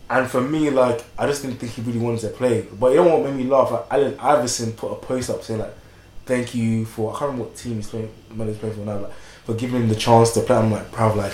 And 0.10 0.30
for 0.30 0.42
me, 0.42 0.70
like, 0.70 1.04
I 1.18 1.26
just 1.26 1.42
didn't 1.42 1.58
think 1.58 1.72
he 1.74 1.82
really 1.82 2.00
wanted 2.00 2.22
to 2.22 2.30
play. 2.30 2.68
But 2.80 2.92
you 2.92 2.98
know 2.98 3.18
what 3.18 3.30
made 3.30 3.36
me 3.36 3.50
laugh? 3.50 3.72
Like, 3.72 3.86
Allen 3.92 4.16
Iverson 4.20 4.74
put 4.74 4.92
a 4.92 4.96
post 4.96 5.30
up 5.30 5.44
saying, 5.44 5.62
like, 5.62 5.74
thank 6.26 6.54
you 6.54 6.86
for, 6.86 7.14
I 7.14 7.20
can't 7.20 7.32
remember 7.32 7.46
what 7.46 7.56
team 7.56 7.76
he's 7.76 7.90
playing, 7.90 8.12
man 8.32 8.48
he's 8.48 8.58
playing 8.58 8.76
for 8.76 8.82
now, 8.82 9.00
like, 9.00 9.14
for 9.46 9.54
giving 9.56 9.82
him 9.82 9.90
the 9.90 9.96
chance 9.96 10.34
to 10.34 10.42
play. 10.42 10.56
I'm 10.58 10.72
like, 10.72 10.92
proud, 10.92 11.18
like, 11.18 11.34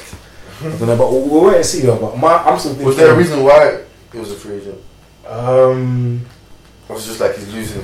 I 0.61 0.63
don't 0.63 0.81
know, 0.81 0.97
but 0.97 1.11
we'll, 1.11 1.27
we'll 1.27 1.45
wait 1.45 1.57
and 1.57 1.65
see, 1.65 1.81
though. 1.81 1.99
But 1.99 2.17
my, 2.17 2.35
I'm 2.35 2.59
still 2.59 2.71
thinking. 2.71 2.87
Was 2.87 2.97
there 2.97 3.13
a 3.13 3.17
reason 3.17 3.43
why 3.43 3.83
he 4.11 4.17
was 4.19 4.31
a 4.31 4.35
free 4.35 4.57
agent? 4.57 4.79
Um, 5.27 6.25
Or 6.87 6.95
was 6.95 7.05
it 7.05 7.09
just 7.09 7.19
like 7.21 7.35
he's 7.35 7.53
losing? 7.53 7.83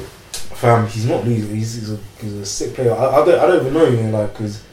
fam, 0.55 0.87
he's 0.87 1.05
not 1.05 1.25
losing. 1.25 1.55
He's, 1.55 1.75
he's, 1.75 1.91
a, 1.91 1.99
he's 2.19 2.33
a 2.33 2.45
sick 2.45 2.73
player. 2.73 2.93
I, 2.93 3.21
I, 3.21 3.25
don't, 3.25 3.39
I 3.39 3.47
don't 3.47 3.61
even 3.61 3.73
know 3.73 3.85
him, 3.85 4.11
like, 4.11 4.31
because 4.33 4.63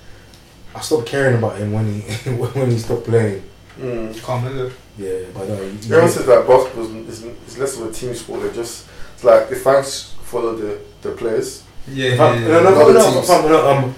I 0.75 0.81
stopped 0.81 1.07
caring 1.07 1.37
about 1.39 1.57
him 1.59 1.73
when 1.73 1.93
he 1.93 2.01
when 2.31 2.71
he 2.71 2.79
stopped 2.79 3.05
playing. 3.05 3.43
Mm. 3.79 4.23
Carmelo. 4.23 4.71
Yeah, 4.99 5.19
but 5.35 5.49
no, 5.49 5.57
he, 5.57 5.71
Everyone 5.87 6.09
says 6.11 6.27
that 6.27 6.47
basketball 6.47 6.85
is, 7.09 7.23
is 7.25 7.59
less 7.59 7.79
of 7.81 7.89
a 7.89 7.93
team 7.93 8.15
sport. 8.15 8.43
They 8.43 8.53
just 8.53 8.87
it's 9.15 9.25
like 9.25 9.49
the 9.49 9.57
fans 9.57 10.15
follow 10.23 10.55
the, 10.55 10.79
the 11.01 11.13
players. 11.13 11.63
Yeah, 11.89 12.17
Fam, 12.17 12.43
yeah, 12.43 12.49
no, 12.49 12.55
yeah. 12.55 12.61
no, 12.63 12.71
no, 12.71 12.81
Other 12.83 12.93
no, 12.95 13.13
teams. 13.13 13.29
no, 13.29 13.71
um, 13.71 13.95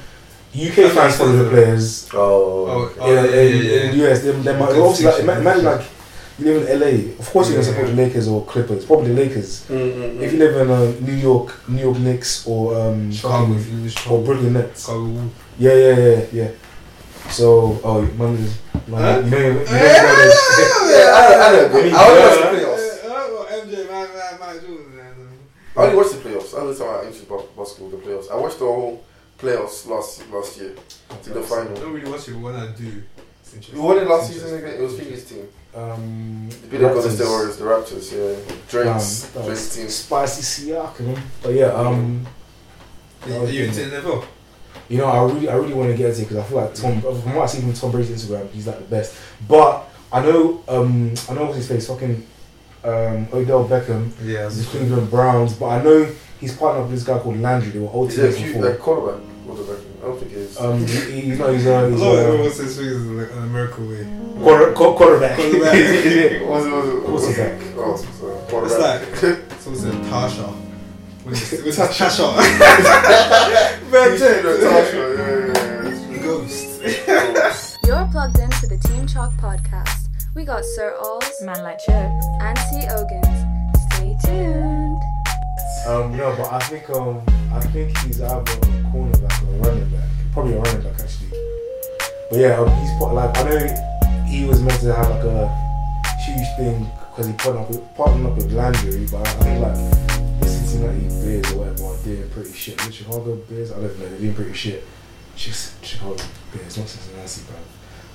UK 0.55 0.93
fans 0.93 1.17
follow 1.17 1.33
the 1.33 1.51
players. 1.51 2.09
Oh, 2.15 2.65
Oh, 2.67 2.95
oh, 3.01 3.13
yeah, 3.13 3.25
yeah, 3.25 3.41
in, 3.41 3.65
yeah, 3.65 3.73
in 3.91 3.99
the 3.99 4.11
US, 4.11 4.23
they, 4.23 4.31
they 4.31 4.59
might 4.59 4.69
Good 4.71 4.81
obviously 4.83 5.05
like, 5.07 5.15
section, 5.17 5.31
imagine 5.31 5.65
good 5.65 5.79
like 5.79 5.87
you 6.39 6.45
live 6.47 6.69
in 6.69 6.81
LA. 6.81 7.13
Of 7.21 7.31
course, 7.31 7.49
you're 7.49 7.61
gonna 7.61 7.73
support 7.73 7.89
the 7.89 7.95
Lakers 7.95 8.27
or 8.29 8.45
Clippers. 8.45 8.85
Probably 8.87 9.09
the 9.09 9.15
Lakers. 9.15 9.67
Mm-mm-mm. 9.69 10.21
If 10.21 10.33
you 10.33 10.39
live 10.39 10.57
in 10.57 10.71
uh, 10.71 10.93
New 11.07 11.13
York, 11.15 11.69
New 11.69 11.83
York 11.83 11.99
Knicks 11.99 12.47
or 12.47 12.75
um, 12.81 13.13
Chicago, 13.13 13.39
fucking- 13.47 13.61
if 13.61 13.69
you 13.71 13.77
lose 13.79 13.95
or 13.95 13.99
Chicago. 13.99 14.25
Brooklyn 14.25 14.53
Nets. 14.55 14.81
Chicago 14.83 15.31
Yeah, 15.59 15.75
yeah, 15.75 15.97
yeah, 15.97 16.25
yeah. 16.33 16.49
So, 17.31 17.81
oh, 17.85 18.03
man, 18.03 18.35
is- 18.37 18.59
man 18.89 19.01
Huh? 19.01 19.21
you 19.25 19.31
know, 19.31 19.37
you 19.39 19.55
know, 19.55 19.55
you 19.55 19.65
know, 19.65 20.81
yeah, 20.91 21.11
I, 21.15 21.19
I 21.41 21.53
know. 21.53 21.65
I 21.65 21.75
I 21.75 22.09
only 22.09 22.21
watch 22.21 22.37
yeah. 22.37 22.51
the 22.51 22.57
playoffs. 22.57 22.85
MJ, 23.65 23.89
man, 23.91 24.09
man, 24.15 24.41
man, 24.41 24.61
Jordan, 24.67 24.97
man. 24.97 25.15
I 25.77 25.83
only 25.85 25.97
watched 25.97 26.11
the 26.13 26.17
playoffs. 26.29 26.55
I 26.55 26.59
only 26.61 26.77
time 26.77 26.89
I 26.89 27.07
into 27.07 27.25
bas- 27.27 27.43
basketball, 27.57 27.89
the 27.91 27.97
playoffs. 27.97 28.31
I 28.31 28.37
watched 28.37 28.59
the 28.59 28.65
whole 28.67 29.05
playoffs 29.39 29.87
last 29.89 30.31
last 30.31 30.59
year 30.59 30.75
to 31.23 31.31
the 31.31 31.41
I 31.41 31.43
final. 31.43 31.75
don't 31.75 31.93
really 31.93 32.11
watch 32.11 32.29
it, 32.29 32.35
when 32.37 32.55
I 32.55 32.67
do. 32.73 33.03
Who 33.73 33.83
won 33.83 33.99
it 33.99 34.09
last 34.09 34.33
season 34.33 34.59
again? 34.59 34.75
It 34.75 34.81
was 34.81 34.99
Phoenix 34.99 35.25
team. 35.25 35.49
Um, 35.75 36.49
the 36.71 36.79
Golden 36.79 36.99
Raptors. 37.03 37.15
State 37.15 37.27
Warriors, 37.29 37.57
the 37.57 37.65
Raptors, 37.65 38.13
yeah. 38.13 38.55
Drake's, 38.69 39.37
Um, 39.37 39.45
Drake's 39.45 39.75
team. 39.77 39.89
Spicy 39.89 40.43
Siakam. 40.73 41.19
But 41.43 41.55
yeah, 41.55 41.67
um, 41.67 42.27
Are 43.27 43.45
you 43.47 43.65
into 43.65 43.81
NFL? 43.81 44.25
You 44.89 44.99
know, 44.99 45.07
I 45.07 45.25
really, 45.25 45.49
I 45.49 45.55
really 45.55 45.75
want 45.75 45.91
to 45.91 45.97
get 45.97 46.11
into 46.11 46.23
it 46.23 46.29
because 46.29 46.37
I 46.39 46.43
feel 46.49 46.59
like 46.59 46.75
Tom, 46.75 47.01
from 47.01 47.35
what 47.35 47.43
I 47.45 47.47
see 47.47 47.61
from 47.61 47.73
Tom 47.73 47.91
Brady's 47.91 48.11
Instagram, 48.25 48.51
he's 48.51 48.67
like 48.67 48.79
the 48.79 48.85
best. 48.85 49.17
But 49.49 49.85
I 50.13 50.21
know, 50.23 50.63
um, 50.69 51.15
I 51.29 51.35
know 51.35 51.45
what's 51.45 51.57
his 51.57 51.69
face, 51.69 51.87
fucking 51.89 52.27
um, 52.85 53.29
Odell 53.33 53.67
Beckham, 53.69 54.11
Yeah, 54.23 54.49
the 54.49 54.65
Cleveland 54.71 55.11
Browns. 55.11 55.55
But 55.55 55.67
I 55.67 55.83
know 55.83 56.07
he's 56.41 56.57
partnered 56.57 56.85
with 56.89 56.93
this 56.95 57.05
guy 57.05 57.19
called 57.19 57.39
Landry. 57.41 57.71
They 57.71 57.79
were 57.79 57.89
old 57.91 58.11
Is 58.11 58.19
it 58.19 58.23
a 58.25 58.27
teammates 58.33 58.43
cute 58.43 58.55
before. 58.57 58.71
like 58.71 58.79
quarterback? 58.81 59.21
What 59.47 59.57
the? 59.67 59.85
I 60.03 60.07
don't 60.09 60.19
think 60.19 60.33
it 60.33 60.37
is. 60.39 60.61
Um, 60.61 60.87
he, 60.87 61.21
he, 61.21 61.27
you 61.29 61.37
know, 61.37 61.53
he's 61.53 61.67
a, 61.67 61.75
I 61.87 61.91
he's 61.91 62.01
love 62.01 62.19
it. 62.19 62.23
a 62.23 62.27
Everyone 62.29 62.51
says 62.53 62.77
things 62.77 63.07
in 63.07 63.19
an 63.21 63.43
American 63.45 63.89
way. 63.89 64.43
quarter, 64.43 64.73
qu- 64.73 64.95
quarterback. 64.95 65.37
Quarterback. 65.39 66.43
What 66.43 66.51
was 66.51 66.67
it? 66.67 67.03
What 67.03 67.13
was 67.13 67.39
it? 67.39 67.75
Quarterback. 67.75 67.77
Oh, 67.77 67.97
so 67.97 68.05
It's 68.37 68.51
quarterback. 68.51 69.01
Someone 69.61 69.81
said 69.81 69.95
Tasha. 69.95 69.95
When 69.95 70.03
it's 70.05 70.11
when 70.11 70.11
it's 70.11 70.11
Tasha. 70.11 70.13
Natasha, 70.13 70.64
yeah, 71.27 71.33
yeah, 73.91 74.45
yeah. 74.45 74.85
Ghost. 76.23 76.83
Ghost. 76.83 77.79
You're 77.87 78.07
plugged 78.13 78.39
into 78.41 78.67
the 78.67 78.77
Team 78.85 79.07
Chalk 79.07 79.33
podcast. 79.41 80.09
We 80.35 80.45
got 80.45 80.63
Sir 80.77 80.95
Ols 81.01 81.41
Man 81.41 81.63
like 81.63 81.79
chicks. 81.79 82.27
and 82.43 82.59
T. 82.69 82.87
Ogans. 82.91 83.39
Stay 83.95 84.15
tuned. 84.23 85.01
Um, 85.89 86.15
no, 86.15 86.35
but 86.37 86.53
I 86.53 86.59
think 86.61 86.91
um, 86.91 87.23
I 87.55 87.61
think 87.73 87.97
he's 88.01 88.21
either 88.21 88.35
a 88.35 88.45
cornerback 88.93 89.49
or 89.49 89.55
a 89.55 89.59
running 89.61 89.89
back. 89.89 90.05
Probably 90.35 90.53
a 90.53 90.61
running 90.61 90.83
back 90.83 91.01
actually. 91.01 91.31
But 92.31 92.39
yeah, 92.39 92.59
um, 92.59 92.69
he's 92.83 92.91
put 92.99 93.15
like 93.15 93.35
I 93.39 93.43
know 93.49 94.25
he 94.27 94.45
was 94.45 94.61
meant 94.61 94.79
to 94.83 94.93
have 94.95 95.09
like 95.09 95.25
a 95.25 95.49
huge 96.27 96.49
thing 96.59 96.87
because 97.09 97.29
he 97.29 97.33
partnered 97.33 97.63
up 97.63 97.71
with, 97.71 97.95
partnered 97.95 98.27
up 98.27 98.37
with 98.37 98.53
Landry, 98.53 99.07
but 99.11 99.27
I 99.27 99.31
think 99.41 99.63
like 99.63 100.24
Cincinnati 100.79 101.09
Bears 101.27 101.53
or 101.53 101.59
whatever 101.59 101.85
are 101.85 101.97
doing 102.05 102.29
pretty 102.31 102.53
shit. 102.53 102.79
The 102.79 102.93
Chicago 102.93 103.37
Bears, 103.37 103.73
I 103.73 103.75
don't 103.77 103.99
know, 103.99 104.09
they're 104.09 104.19
doing 104.19 104.35
pretty 104.35 104.53
shit. 104.53 104.85
Just 105.37 105.85
Chicago 105.85 106.17
Bears, 106.53 106.79
not 106.79 106.89
Cincinnati, 106.89 107.41
bro. 107.47 107.57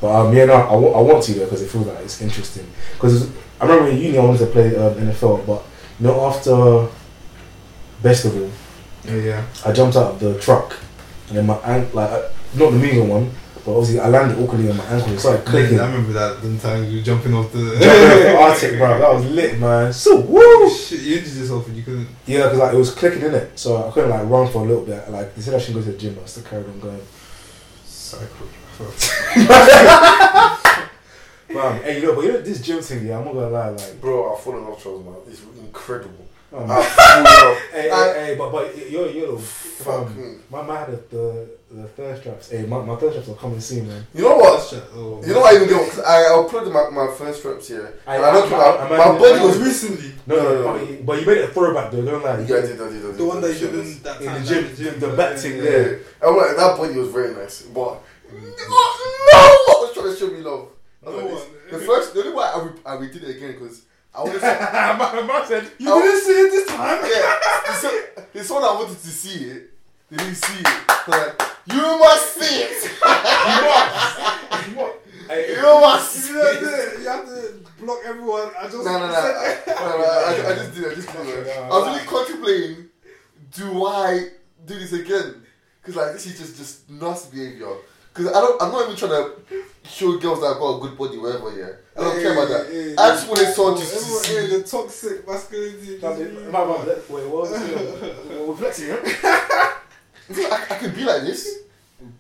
But 0.02 0.16
um, 0.28 0.34
yeah, 0.36 0.46
no, 0.46 0.54
I 0.54 0.76
wa- 0.76 1.00
I 1.00 1.02
want 1.02 1.24
to 1.26 1.34
though 1.34 1.46
because 1.46 1.62
it 1.62 1.70
feels 1.70 1.88
like 1.88 2.00
it's 2.00 2.22
interesting. 2.22 2.66
Because 2.94 3.30
I 3.60 3.66
remember 3.66 3.90
in 3.92 3.98
uni 3.98 4.18
I 4.18 4.24
wanted 4.24 4.40
to 4.40 4.46
play 4.48 4.76
um, 4.78 4.94
NFL, 4.96 5.46
but 5.46 5.64
you 6.00 6.08
know 6.08 6.26
after 6.26 6.88
Bestival, 8.02 8.50
Yeah, 9.06 9.16
yeah. 9.16 9.46
I 9.66 9.74
jumped 9.74 9.98
out 9.98 10.14
of 10.14 10.20
the 10.22 10.40
truck 10.40 10.78
and 11.28 11.38
then 11.38 11.46
my 11.46 11.58
ankle, 11.60 11.90
like 12.02 12.10
uh, 12.12 12.30
not 12.56 12.72
the 12.72 12.78
moving 12.78 13.10
one, 13.10 13.30
but 13.70 13.78
obviously 13.78 14.00
I 14.00 14.10
landed 14.10 14.42
awkwardly 14.44 14.70
on 14.72 14.78
my 14.78 14.86
ankle. 14.86 15.14
It 15.14 15.20
started 15.20 15.46
clicking. 15.46 15.80
I 15.80 15.86
remember 15.86 16.14
that 16.14 16.42
the 16.42 16.58
time 16.58 16.86
you 16.90 16.98
were 16.98 17.04
jumping 17.04 17.34
off 17.34 17.52
the. 17.54 17.60
Jumping 17.60 17.88
off 17.88 18.24
the 18.24 18.38
Arctic, 18.38 18.78
bro. 18.80 19.00
That 19.00 19.14
was 19.14 19.26
lit, 19.30 19.60
man. 19.60 19.94
So 19.94 20.20
woo. 20.22 20.70
Shit, 20.70 21.02
you 21.02 21.18
injured 21.18 21.34
yourself 21.36 21.68
and 21.68 21.78
you 21.78 21.84
couldn't. 21.84 22.08
Yeah, 22.26 22.44
because 22.44 22.58
like 22.60 22.74
it 22.74 22.78
was 22.78 22.94
clicking 22.94 23.22
in 23.22 23.34
it, 23.36 23.60
so 23.60 23.88
I 23.88 23.92
couldn't 23.92 24.10
like 24.10 24.28
run 24.30 24.52
for 24.52 24.64
a 24.64 24.68
little 24.68 24.86
bit. 24.86 25.10
Like 25.12 25.36
they 25.36 25.42
said 25.42 25.54
I 25.54 25.60
shouldn't 25.60 25.86
go 25.86 25.92
to 25.92 25.94
the 25.94 25.98
gym, 25.98 26.16
but 26.16 26.24
I 26.24 26.28
still 26.28 26.44
carried 26.44 26.68
on 26.68 26.80
going. 26.80 27.02
Cycle. 27.86 28.48
Man, 31.52 31.82
hey, 31.84 32.00
you 32.00 32.06
know, 32.08 32.16
but 32.16 32.26
you 32.26 32.32
know 32.34 32.42
this 32.42 32.62
gym 32.62 32.80
thing, 32.82 33.08
yeah, 33.08 33.18
I'm 33.18 33.26
not 33.26 33.34
gonna 33.34 33.50
lie, 33.50 33.70
like, 33.70 34.00
Bro, 34.00 34.34
I've 34.36 34.40
fallen 34.40 34.64
off 34.66 34.84
Charles, 34.84 35.04
man. 35.04 35.16
It's 35.28 35.42
incredible. 35.60 36.28
oh, 36.54 36.60
man. 36.60 36.70
I've 36.78 36.86
fallen 36.86 37.26
off. 37.26 37.58
hey, 37.74 37.90
I- 37.90 38.14
hey, 38.14 38.26
hey, 38.28 38.36
but 38.38 38.52
but 38.52 38.92
you're 38.92 39.10
you're 39.10 39.32
the 39.36 39.42
Fuck 39.42 40.10
fam. 40.10 40.22
me. 40.22 40.38
My 40.52 40.62
man 40.62 40.92
had 40.92 41.10
the, 41.10 41.50
the 41.72 41.76
the 41.84 41.88
thirst 41.90 42.24
traps. 42.24 42.50
Hey, 42.50 42.66
my, 42.66 42.84
my 42.84 42.96
thirst 42.96 43.14
traps 43.16 43.30
are 43.30 43.36
coming 43.36 43.60
soon, 43.62 43.88
man. 43.88 44.06
You 44.14 44.24
know 44.24 44.38
what? 44.38 44.60
Oh, 44.96 45.22
You 45.26 45.34
know 45.34 45.42
what 45.42 45.54
I 45.54 45.56
even 45.58 45.68
do? 45.70 45.76
Cause 45.78 46.00
I 46.00 46.24
I 46.26 46.30
uploaded 46.30 46.72
my, 46.72 46.90
my 46.90 47.14
first 47.14 47.44
reps 47.46 47.68
here. 47.68 47.94
I- 48.08 48.16
and 48.16 48.26
I 48.26 48.32
don't 48.32 48.44
I- 48.44 48.50
think 48.50 48.90
my, 48.90 48.98
my 48.98 49.06
imagine- 49.16 49.22
body 49.22 49.46
was. 49.48 49.58
recently. 49.60 50.14
No, 50.28 50.36
no, 50.36 50.44
No, 50.44 50.50
no, 50.50 50.62
no, 50.62 50.86
but, 50.96 51.06
but 51.06 51.20
you 51.20 51.26
made 51.28 51.38
it 51.38 51.50
a 51.50 51.54
throwback 51.54 51.92
though. 51.92 52.04
Don't 52.06 52.24
lie. 52.24 52.40
Yeah, 52.42 52.58
I 52.58 52.62
did, 52.62 52.62
I 52.62 52.66
did, 52.68 52.82
I 52.82 52.90
did. 52.90 53.18
The 53.18 53.26
one 53.26 53.42
that 53.42 53.54
you 53.54 53.68
did 53.68 53.74
that's- 53.76 53.98
in 53.98 54.04
that 54.04 54.22
in 54.22 54.44
the 54.44 54.50
gym, 54.50 54.64
like 54.66 54.76
the- 55.00 55.08
the 55.08 55.18
back 55.18 55.38
thing 55.38 55.56
Yeah, 55.58 55.64
there. 55.64 56.00
I'm 56.22 56.36
like 56.38 56.56
that 56.58 56.78
body 56.78 56.94
was 56.98 57.10
very 57.10 57.34
nice, 57.36 57.62
but 57.64 58.02
no, 58.32 58.38
I 58.38 59.76
was 59.82 59.94
trying 59.94 60.06
to 60.12 60.16
show 60.16 60.28
me 60.28 60.40
love. 60.42 60.68
No 61.04 61.12
like, 61.12 61.26
one. 61.32 61.42
the 61.72 61.80
first, 61.80 62.14
the 62.14 62.20
only 62.22 62.34
why 62.34 62.52
I, 62.54 62.62
re- 62.64 62.80
I 62.86 62.96
redid 62.98 63.24
it 63.24 63.36
again 63.38 63.54
because 63.54 63.84
I 64.14 64.22
wanted 64.24 64.40
to. 64.42 64.46
my 65.00 65.22
man 65.22 65.48
said, 65.48 65.72
You 65.78 65.88
didn't 65.88 66.22
see 66.22 66.32
it 66.32 66.52
this 66.52 66.68
time. 66.68 67.00
yeah, 67.04 67.38
it's, 67.70 67.80
so, 67.82 67.90
it's 68.34 68.50
one 68.50 68.64
I 68.64 68.74
wanted 68.74 68.98
to 69.00 69.08
see 69.08 69.46
it. 69.46 69.69
They 70.10 70.18
didn't 70.18 70.36
see 70.36 70.60
it. 70.60 70.68
They're 71.08 71.20
like, 71.28 71.42
you 71.68 72.00
must 72.00 72.34
see 72.34 72.64
it. 72.64 72.92
Hey, 75.30 75.56
You 75.56 75.62
must 75.62 76.12
see 76.12 76.34
You 76.34 76.40
have 76.42 76.56
it. 76.56 76.60
to, 76.96 77.02
you 77.02 77.08
have 77.08 77.26
to 77.26 77.54
block 77.80 78.00
everyone. 78.04 78.50
I 78.60 78.64
just 78.64 78.78
No, 78.78 78.82
no, 78.82 78.98
no. 78.98 79.14
I, 79.14 79.58
no, 79.68 79.98
no, 80.00 80.04
I, 80.04 80.52
I 80.52 80.56
just 80.56 80.74
did 80.74 80.84
it. 80.86 80.92
I 80.92 80.96
just 80.96 81.08
did 81.12 81.28
it. 81.28 81.58
I 81.60 81.70
was 81.70 81.86
really 81.96 82.08
contemplating, 82.08 82.86
do 83.54 83.86
I 83.86 84.30
do 84.66 84.74
this 84.80 84.92
again? 84.94 85.44
Because 85.82 85.96
like 85.98 86.14
this 86.14 86.26
is 86.26 86.40
just 86.40 86.58
just 86.58 86.90
nasty 86.90 87.38
behavior. 87.38 87.76
Because 88.12 88.30
I 88.34 88.42
don't, 88.42 88.60
I'm 88.60 88.72
not 88.72 88.86
even 88.86 88.96
trying 88.96 89.12
to 89.12 89.36
show 89.88 90.18
girls 90.18 90.42
that 90.42 90.48
I've 90.48 90.58
got 90.60 90.78
a 90.78 90.82
good 90.82 90.98
body, 90.98 91.18
whatever. 91.20 91.56
Yeah, 91.56 91.74
I 91.96 92.04
don't 92.06 92.20
care 92.24 92.34
about 92.34 92.50
that. 92.50 92.96
I 92.98 93.10
just 93.12 93.28
wanted 93.30 93.54
someone 93.54 93.78
to 93.78 93.84
Everyone, 93.84 94.24
see. 94.24 94.34
yeah, 94.34 94.58
the 94.58 94.64
toxic 94.64 95.28
masculinity. 95.28 96.00
My 96.02 96.10
just- 96.10 96.20
man, 96.20 96.88
wait, 97.08 97.28
what 97.28 97.42
was 97.42 97.52
it? 97.52 98.48
We're 98.48 98.56
flexing, 98.58 98.88
yeah? 98.88 99.74
I, 100.52 100.66
I 100.70 100.76
could 100.78 100.96
be 100.96 101.04
like 101.04 101.22
this. 101.24 101.60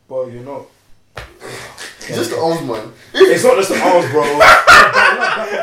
But 0.07 0.31
you're 0.31 0.43
not. 0.43 0.65
It's 1.15 2.15
just 2.17 2.31
the 2.31 2.39
arms, 2.39 2.61
man. 2.67 2.91
It's 3.13 3.43
not 3.43 3.55
just 3.57 3.69
the 3.69 3.79
arms, 3.81 4.09
bro. 4.11 4.23
I, 5.21 5.55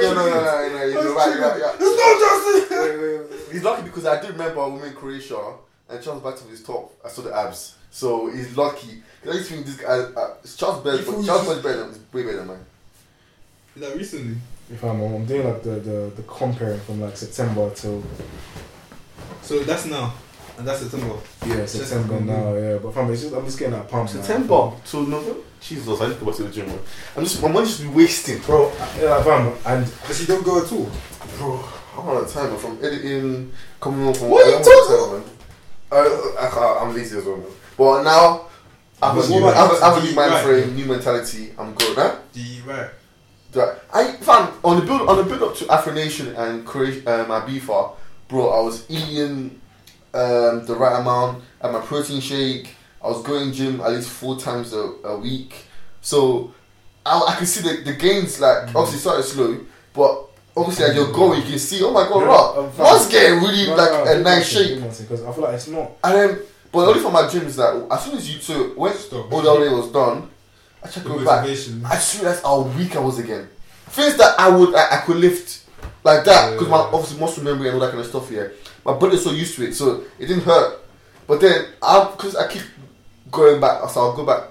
no, 0.00 0.12
no, 0.12 0.14
no, 0.14 0.16
no, 0.28 0.34
no, 0.34 0.78
no, 0.78 0.84
you're 0.84 1.14
right, 1.14 1.34
you're 1.34 1.42
right, 1.48 1.58
you're 1.58 1.68
right. 1.68 1.78
There's 1.78 1.96
no 1.96 2.08
justice. 2.20 2.70
Wait, 2.70 2.98
wait, 2.98 3.30
wait. 3.30 3.40
He's 3.52 3.62
lucky 3.64 3.82
because 3.82 4.04
I 4.06 4.20
do 4.20 4.28
remember 4.28 4.60
when 4.68 4.80
we 4.82 4.88
in 4.88 4.94
Croatia 4.94 5.54
and 5.88 6.02
Charles 6.02 6.22
back 6.22 6.36
to 6.36 6.44
his 6.44 6.62
top. 6.62 6.92
I 7.04 7.08
saw 7.08 7.22
the 7.22 7.34
abs, 7.34 7.76
so 7.90 8.28
he's 8.30 8.56
lucky. 8.56 9.02
'Cause 9.22 9.32
I 9.32 9.36
used 9.38 9.48
to 9.48 9.54
think 9.54 9.66
this 9.66 9.76
guy, 9.76 9.98
uh, 9.98 10.34
Charles 10.56 10.82
better, 10.84 10.98
but 10.98 11.24
Charles 11.24 11.46
just- 11.46 11.50
is 11.50 11.62
better 11.62 11.78
than, 11.78 11.88
is 11.90 11.98
way 12.12 12.22
better 12.24 12.36
than 12.38 12.46
mine. 12.48 12.64
Like 13.76 13.94
recently. 13.94 14.36
If 14.70 14.82
I'm, 14.84 15.00
I'm 15.02 15.24
doing 15.24 15.44
like 15.46 15.62
the, 15.62 15.70
the, 15.70 16.10
the 16.16 16.22
comparing 16.22 16.80
from 16.80 17.00
like 17.00 17.16
September 17.16 17.70
till 17.74 18.02
So 19.42 19.60
that's 19.60 19.86
now. 19.86 20.12
And 20.56 20.66
that's 20.68 20.80
September. 20.80 21.16
yeah 21.46 21.66
September 21.66 22.20
now 22.20 22.54
yeah 22.54 22.78
but 22.78 22.94
fam, 22.94 23.10
it's 23.12 23.22
just, 23.22 23.34
I'm 23.34 23.44
just 23.44 23.58
getting 23.58 23.74
that 23.74 23.88
pump. 23.88 24.08
September 24.08 24.70
to 24.86 24.96
November. 25.08 25.40
Jesus, 25.60 26.00
I 26.00 26.08
need 26.08 26.14
to 26.14 26.20
go 26.20 26.26
back 26.26 26.36
to 26.36 26.42
the 26.44 26.50
gym. 26.50 26.66
Man. 26.66 26.78
I'm 27.16 27.24
just, 27.24 27.42
my 27.42 27.48
money's 27.48 27.70
just 27.78 27.82
be 27.82 27.88
wasting, 27.88 28.38
bro 28.42 28.70
I- 28.70 29.00
yeah 29.00 29.14
like, 29.16 29.24
fam 29.24 29.52
and 29.66 29.84
because 29.86 30.20
you 30.20 30.26
don't 30.26 30.44
go 30.44 30.62
at 30.64 30.70
all. 30.72 30.90
bro. 31.38 31.64
I'm 31.96 32.08
on 32.08 32.24
a 32.24 32.28
time 32.28 32.56
from 32.56 32.78
editing, 32.82 33.52
coming 33.80 34.04
home 34.04 34.14
from. 34.14 34.28
What 34.30 34.46
are 34.46 34.50
you 34.50 34.56
I'm 34.56 34.62
talking 34.64 35.12
man. 35.20 35.24
I, 35.92 36.46
I, 36.46 36.78
I'm 36.82 36.94
lazy 36.94 37.18
as 37.18 37.24
well, 37.24 37.36
man. 37.36 37.46
But 37.78 38.02
now, 38.02 38.46
I'm 39.00 39.16
a 39.16 39.20
But 39.20 39.28
new, 39.30 39.46
I'm 39.46 40.02
a 40.02 40.04
new 40.04 40.14
mind 40.14 40.32
right. 40.32 40.44
frame, 40.44 40.74
new 40.74 40.86
mentality. 40.86 41.52
I'm 41.56 41.72
good, 41.74 41.96
huh? 41.96 42.16
Do 42.32 42.40
you 42.42 42.62
right? 42.64 42.90
I 43.92 44.12
found 44.14 44.52
on 44.64 44.80
the 44.80 44.86
build 44.86 45.08
on 45.08 45.18
the 45.18 45.22
build 45.22 45.42
up 45.44 45.56
to 45.58 45.72
Afro 45.72 45.92
Nation 45.92 46.34
and 46.34 46.66
Croatia, 46.66 47.20
um, 47.22 47.26
Ibiza, 47.42 47.92
bro. 48.26 48.48
I 48.50 48.60
was 48.60 48.84
eating 48.90 49.60
um, 50.14 50.64
the 50.66 50.74
right 50.74 51.00
amount. 51.00 51.42
I 51.60 51.66
had 51.68 51.72
my 51.74 51.80
protein 51.84 52.20
shake. 52.20 52.74
I 53.02 53.08
was 53.08 53.22
going 53.22 53.52
gym 53.52 53.80
at 53.80 53.90
least 53.92 54.08
four 54.08 54.38
times 54.38 54.72
a, 54.72 54.78
a 55.04 55.18
week. 55.18 55.66
So 56.00 56.52
I, 57.04 57.20
I 57.28 57.34
could 57.36 57.48
see 57.48 57.60
the, 57.60 57.82
the 57.82 57.92
gains. 57.94 58.40
Like 58.40 58.68
obviously 58.74 58.98
started 58.98 59.24
slow, 59.24 59.58
but 59.92 60.26
obviously 60.56 60.84
as 60.86 60.94
you're 60.96 61.12
going, 61.12 61.42
you 61.42 61.46
can 61.48 61.58
see. 61.58 61.82
Oh 61.82 61.92
my 61.92 62.08
god, 62.08 62.20
Yeah, 62.20 62.26
right? 62.26 62.54
I'm 62.66 62.70
fine. 62.72 62.86
One's 62.86 63.08
getting 63.08 63.38
really 63.40 63.66
No, 63.66 63.74
like 63.76 63.90
no, 64.06 64.12
a 64.12 64.20
nice 64.22 64.48
shape. 64.48 64.76
because 64.80 65.22
I 65.22 65.32
feel 65.32 65.42
like 65.44 65.54
it's 65.54 65.68
not 65.68 65.90
And 66.02 66.14
then, 66.14 66.38
but 66.72 66.88
only 66.88 67.00
for 67.00 67.10
my 67.10 67.28
gym 67.28 67.46
is 67.46 67.56
that 67.56 67.86
as 67.90 68.04
soon 68.04 68.16
as 68.16 68.32
you 68.34 68.40
so 68.40 68.68
when 68.70 68.92
Stop. 68.94 69.32
all 69.32 69.42
the 69.42 69.60
way 69.60 69.68
was 69.68 69.90
done, 69.92 70.30
I 70.82 70.88
checked 70.88 71.06
go 71.06 71.22
back. 71.24 71.44
I 71.44 71.46
just 71.48 72.14
realized 72.20 72.42
how 72.42 72.62
weak 72.62 72.96
I 72.96 73.00
was 73.00 73.18
again. 73.18 73.48
Things 73.86 74.16
that 74.16 74.34
I 74.38 74.48
would 74.48 74.74
I, 74.74 74.96
I 74.98 75.00
could 75.04 75.16
lift 75.18 75.62
like 76.02 76.24
that 76.24 76.52
because 76.52 76.68
my 76.68 76.78
Yeah. 76.78 76.90
obviously 76.92 77.20
muscle 77.20 77.44
memory 77.44 77.68
and 77.68 77.74
all 77.74 77.80
that 77.80 77.90
kind 77.90 78.00
of 78.00 78.06
stuff 78.06 78.28
here. 78.28 78.54
My 78.84 78.92
body's 78.94 79.24
so 79.24 79.30
used 79.32 79.54
to 79.56 79.66
it, 79.66 79.74
so 79.74 80.04
it 80.18 80.26
didn't 80.26 80.42
hurt. 80.44 80.80
But 81.26 81.40
then 81.40 81.66
I 81.82 82.10
because 82.12 82.36
I 82.36 82.48
keep 82.48 82.62
going 83.30 83.60
back, 83.60 83.88
so 83.90 84.00
I'll 84.00 84.16
go 84.16 84.24
back 84.26 84.42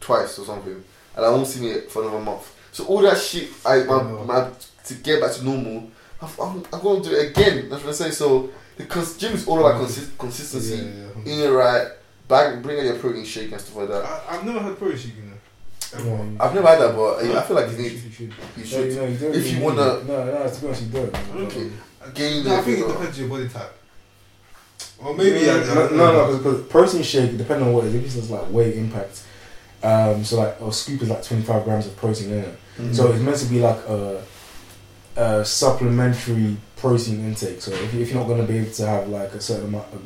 twice 0.00 0.38
or 0.38 0.44
something, 0.44 0.82
and 1.16 1.24
I 1.24 1.30
won't 1.30 1.46
see 1.46 1.60
me 1.60 1.80
for 1.88 2.02
another 2.02 2.20
month. 2.20 2.52
So 2.72 2.84
all 2.86 3.00
that 3.02 3.18
shit, 3.18 3.48
I 3.64 3.84
my, 3.84 4.02
my 4.02 4.50
to 4.84 4.94
get 4.94 5.20
back 5.22 5.32
to 5.32 5.44
normal, 5.44 5.90
I'm, 6.20 6.28
I'm, 6.40 6.64
I'm 6.72 6.80
going 6.80 7.02
to 7.02 7.08
do 7.08 7.16
it 7.16 7.30
again. 7.30 7.68
That's 7.70 7.82
what 7.82 7.90
I 7.90 7.96
say. 7.96 8.10
So 8.10 8.50
because 8.76 9.16
gym 9.16 9.32
is 9.32 9.48
all 9.48 9.58
about 9.66 9.80
consi- 9.80 10.16
consistency, 10.18 10.76
Yeah, 10.76 11.06
yeah. 11.24 11.38
eating 11.40 11.50
right, 11.54 11.88
bag, 12.28 12.62
bring 12.62 12.78
out 12.78 12.84
your 12.84 12.98
protein 12.98 13.24
shake 13.24 13.52
and 13.52 13.60
stuff 13.60 13.76
like 13.76 13.88
that. 13.88 14.04
I, 14.04 14.36
I've 14.36 14.44
never 14.44 14.60
had 14.60 14.76
pro 14.78 14.94
shaking. 14.94 15.32
um, 15.96 16.36
I've 16.38 16.54
never 16.54 16.66
had 16.68 16.80
that, 16.80 16.94
but 16.94 17.24
I 17.24 17.42
feel 17.42 17.56
like 17.56 17.70
you 17.70 17.76
you 17.78 17.82
need, 17.84 17.98
should, 17.98 18.04
you 18.04 18.10
should. 18.12 18.32
you 18.56 18.62
No, 18.62 18.64
should. 18.64 18.90
you 18.92 18.96
know, 19.00 19.06
you 19.06 19.32
If 19.40 19.52
you 19.52 19.60
wanna- 19.64 19.94
it. 19.94 20.06
no 20.06 20.24
no 20.26 20.50
to 20.52 20.60
be 20.60 20.66
honest 20.66 20.82
you 20.82 20.88
don't 20.88 21.36
Okay. 21.46 21.70
Gain 22.14 22.44
No, 22.44 22.56
I 22.56 22.60
think 22.62 22.78
it 22.78 22.88
depends 22.88 23.18
on 23.18 23.28
your 23.28 23.28
body 23.28 23.48
type. 23.48 23.72
Or 24.98 25.14
maybe 25.14 25.44
no, 25.46 25.56
I, 25.56 25.60
I, 25.60 25.90
no, 25.90 26.30
no, 26.30 26.36
because 26.38 26.62
protein 26.68 27.02
shake 27.02 27.36
depending 27.36 27.68
on 27.68 27.74
what 27.74 27.84
it 27.84 27.94
is. 27.94 28.16
If 28.16 28.22
it's 28.24 28.30
like 28.30 28.50
weight 28.50 28.76
impact, 28.76 29.22
Um, 29.82 30.24
so 30.24 30.38
like 30.38 30.60
a 30.60 30.72
scoop 30.72 31.02
is 31.02 31.10
like 31.10 31.22
25 31.22 31.64
grams 31.64 31.86
of 31.86 31.96
protein 31.96 32.30
in 32.32 32.38
it. 32.38 32.58
Mm. 32.78 32.94
So 32.94 33.12
it's 33.12 33.20
meant 33.22 33.36
to 33.38 33.46
be 33.46 33.60
like 33.60 33.76
a, 33.88 34.22
a 35.16 35.44
supplementary 35.44 36.56
protein 36.76 37.20
intake. 37.20 37.60
So 37.60 37.72
if, 37.72 37.94
you, 37.94 38.00
if 38.00 38.10
you're 38.10 38.18
not 38.18 38.26
going 38.26 38.40
to 38.44 38.50
be 38.50 38.58
able 38.58 38.72
to 38.72 38.86
have 38.86 39.08
like 39.08 39.32
a 39.32 39.40
certain 39.40 39.66
amount 39.66 39.92
of, 39.92 40.02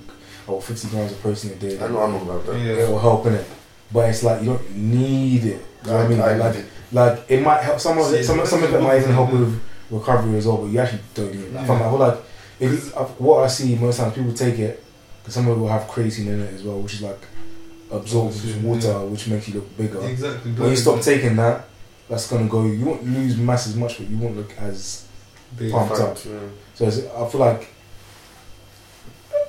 or 0.48 0.60
50 0.60 0.88
grams 0.88 1.12
of 1.12 1.20
protein 1.20 1.52
a 1.52 1.54
day, 1.56 1.78
I 1.78 1.88
know, 1.88 2.02
I 2.02 2.10
know 2.10 2.22
about 2.22 2.46
that. 2.46 2.58
Yeah. 2.58 2.72
it 2.84 2.88
will 2.88 2.98
help 2.98 3.26
in 3.26 3.34
it. 3.34 3.46
But 3.92 4.10
it's 4.10 4.22
like 4.22 4.42
you 4.42 4.48
don't 4.50 4.76
need 4.76 5.44
it. 5.44 5.62
You 5.84 5.90
know 5.90 5.96
what 5.96 6.04
I 6.04 6.08
mean? 6.08 6.18
Like, 6.18 6.64
like 6.92 7.30
it 7.30 7.42
might 7.42 7.62
help. 7.62 7.80
Some 7.80 7.98
of 7.98 8.12
it, 8.12 8.24
some, 8.24 8.44
some 8.44 8.62
of 8.62 8.74
it 8.74 8.80
might 8.80 8.98
even 8.98 9.12
help 9.12 9.32
with 9.32 9.60
recovery 9.90 10.38
as 10.38 10.46
well. 10.46 10.58
But 10.58 10.66
you 10.66 10.78
actually 10.80 11.02
don't 11.14 11.34
need 11.34 11.52
Yeah. 11.52 11.72
I 11.72 11.90
like 11.90 12.18
if, 12.58 12.96
uh, 12.96 13.04
what 13.18 13.44
I 13.44 13.48
see 13.48 13.74
most 13.76 13.98
times 13.98 14.14
people 14.14 14.32
take 14.32 14.58
it 14.58 14.82
because 15.22 15.34
some 15.34 15.48
of 15.48 15.56
it 15.56 15.60
will 15.60 15.68
have 15.68 15.82
creatine 15.88 16.26
in 16.28 16.40
it 16.40 16.54
as 16.54 16.62
well, 16.62 16.78
which 16.80 16.94
is 16.94 17.02
like 17.02 17.20
absorbs 17.90 18.44
Yeah. 18.44 18.62
water, 18.62 19.00
which 19.06 19.26
makes 19.28 19.48
you 19.48 19.54
look 19.54 19.76
bigger. 19.76 20.00
Exactly. 20.02 20.52
When 20.52 20.70
you 20.70 20.76
stop 20.76 21.00
taking 21.00 21.36
that, 21.36 21.66
that's 22.08 22.28
gonna 22.28 22.48
go. 22.48 22.64
You 22.66 22.84
won't 22.84 23.04
lose 23.04 23.36
mass 23.36 23.66
as 23.66 23.76
much, 23.76 23.98
but 23.98 24.08
you 24.08 24.18
won't 24.18 24.36
look 24.36 24.52
as. 24.58 25.04
Big. 25.56 25.72
pumped 25.72 25.98
up. 25.98 26.16
Yeah. 26.24 26.38
So 26.74 26.86
I 26.86 27.28
feel 27.28 27.40
like 27.40 27.68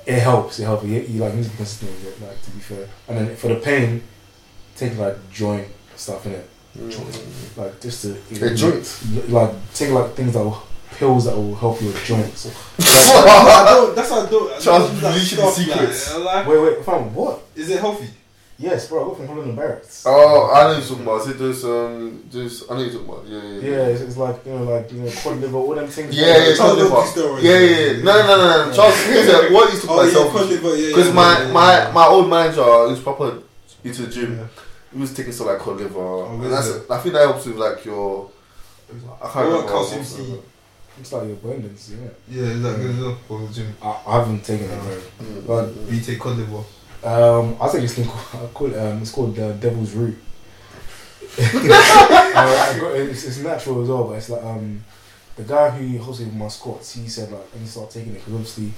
it 0.06 0.18
helps. 0.18 0.58
It 0.58 0.64
helps. 0.64 0.84
You, 0.84 1.00
you 1.00 1.20
like 1.22 1.34
need 1.34 1.44
to 1.44 1.50
be 1.50 1.56
consistent 1.56 1.90
with 1.92 2.08
it. 2.20 2.26
Like 2.26 2.42
to 2.42 2.50
be 2.50 2.60
fair, 2.60 2.88
and 3.08 3.18
then 3.18 3.36
for 3.36 3.48
the 3.48 3.56
pain, 3.56 4.02
take 4.76 4.98
like 4.98 5.16
joint 5.30 5.68
stuff 5.94 6.26
in 6.26 6.32
it. 6.32 6.48
Mm. 6.78 7.56
Like 7.56 7.80
just 7.80 8.02
to 8.02 8.46
A 8.46 8.54
joint. 8.54 9.00
Like 9.28 9.50
take 9.74 9.90
like 9.90 10.12
things 10.14 10.32
that 10.34 10.42
will 10.44 10.62
pills 10.92 11.24
that 11.24 11.36
will 11.36 11.54
help 11.54 11.80
your 11.82 11.92
joints. 12.04 12.46
I 12.80 13.64
don't, 13.68 13.94
that's 13.96 14.10
what 14.10 14.26
I 14.26 14.30
don't. 14.30 14.52
I 14.52 14.58
Charles 14.58 14.86
don't 14.88 14.94
do 14.94 15.00
that 15.00 15.14
releasing 15.14 15.38
the 15.38 15.50
stuff, 15.50 15.54
secrets. 15.54 16.14
Like, 16.14 16.24
like, 16.24 16.46
Wait, 16.46 16.58
wait, 16.62 16.84
fam, 16.84 17.14
what? 17.14 17.42
is 17.56 17.70
it 17.70 17.80
healthy? 17.80 18.08
Yes, 18.58 18.88
bro. 18.88 19.04
I 19.04 19.08
got 19.08 19.16
from 19.16 19.26
Holland 19.26 19.48
and 19.48 19.56
Barrett's. 19.56 20.04
Oh, 20.06 20.52
I 20.54 20.64
know 20.64 20.72
you're 20.78 20.86
talking 20.86 21.02
about. 21.02 21.20
Is 21.22 21.28
it 21.28 21.38
those, 21.38 21.64
um, 21.64 22.24
those, 22.30 22.70
I 22.70 22.74
know 22.74 22.80
you're 22.82 22.92
talking 22.92 23.08
about. 23.08 23.26
Yeah, 23.26 23.42
yeah, 23.42 23.60
Yeah, 23.70 23.86
it's, 23.88 24.00
it's 24.02 24.16
like 24.16 24.46
you 24.46 24.52
know, 24.52 24.62
like 24.64 24.92
you 24.92 25.00
know, 25.00 25.10
cod 25.10 25.38
liver, 25.38 25.56
all 25.56 25.74
them 25.74 25.88
things. 25.88 26.14
Yeah, 26.16 26.26
yeah, 26.36 26.54
Charles 26.54 26.78
Charles 26.78 27.16
Liver. 27.16 27.40
Yeah, 27.40 27.58
yeah, 27.58 27.76
yeah. 27.92 28.02
No, 28.04 28.12
no, 28.22 28.26
no, 28.26 28.36
no, 28.36 28.66
no. 28.68 28.72
Charles, 28.72 29.04
here's 29.04 29.28
a- 29.28 29.52
what 29.52 29.70
he's 29.70 29.80
talking 29.82 29.90
Oh 29.90 30.00
about 30.00 30.06
yeah, 30.06 30.12
selfish. 30.12 30.40
cod 30.42 30.50
liver, 30.50 30.76
yeah. 30.76 30.88
Because 30.88 31.08
yeah, 31.08 31.12
my, 31.14 31.38
yeah, 31.42 31.52
my, 31.52 31.72
yeah. 31.78 31.92
my 31.92 32.06
old 32.06 32.30
manager, 32.30 32.88
he's 32.90 33.00
proper 33.00 33.42
into 33.82 34.02
the 34.02 34.12
gym. 34.12 34.36
Yeah. 34.38 34.46
He 34.92 34.98
was 35.00 35.14
taking 35.14 35.32
stuff 35.32 35.46
like 35.48 35.58
cod 35.58 35.78
liver. 35.78 35.98
Oh, 35.98 36.32
and 36.34 36.52
that's, 36.52 36.68
it? 36.68 36.90
I 36.90 36.98
think 36.98 37.14
that 37.14 37.22
helps 37.22 37.46
with 37.46 37.56
like 37.56 37.84
your. 37.84 38.30
I 38.90 38.94
can't 38.94 39.34
What 39.34 39.44
remember. 39.46 39.68
calcium 39.68 40.04
C? 40.04 40.38
It's 41.00 41.12
like 41.12 41.22
your 41.24 41.32
abundance, 41.32 41.90
yeah. 41.90 42.08
Yeah, 42.28 42.48
is 42.50 42.62
that 42.62 42.76
good 42.76 43.16
for 43.26 43.40
the 43.40 43.52
gym? 43.52 43.74
I, 43.82 44.00
I 44.06 44.18
haven't 44.18 44.44
taken 44.44 44.70
it, 44.70 44.80
bro. 44.82 44.96
Mm, 45.26 45.46
But- 45.46 45.66
mm, 45.74 45.90
We 45.90 46.00
take 46.00 46.20
cod 46.20 46.36
liver. 46.36 46.62
Um, 47.04 47.56
I 47.60 47.68
think 47.68 47.82
this 47.82 47.94
thing 47.94 48.06
called, 48.06 48.44
I 48.44 48.46
call 48.52 48.72
it, 48.72 48.78
um, 48.78 49.00
it's 49.02 49.10
called 49.10 49.38
uh, 49.38 49.52
Devil's 49.52 49.92
Root. 49.92 50.16
uh, 51.38 52.78
got, 52.80 52.96
it's, 52.96 53.24
it's 53.24 53.38
natural 53.38 53.82
as 53.82 53.88
well, 53.88 54.04
but 54.04 54.12
it's 54.14 54.28
like 54.28 54.44
um, 54.44 54.84
the 55.36 55.42
guy 55.44 55.70
who 55.70 55.98
hosted 55.98 56.32
my 56.34 56.48
squats. 56.48 56.94
He 56.94 57.08
said 57.08 57.30
like, 57.32 57.40
I 57.54 57.58
need 57.58 57.64
to 57.64 57.70
start 57.72 57.90
taking 57.90 58.12
it 58.12 58.16
because 58.16 58.34
obviously, 58.34 58.72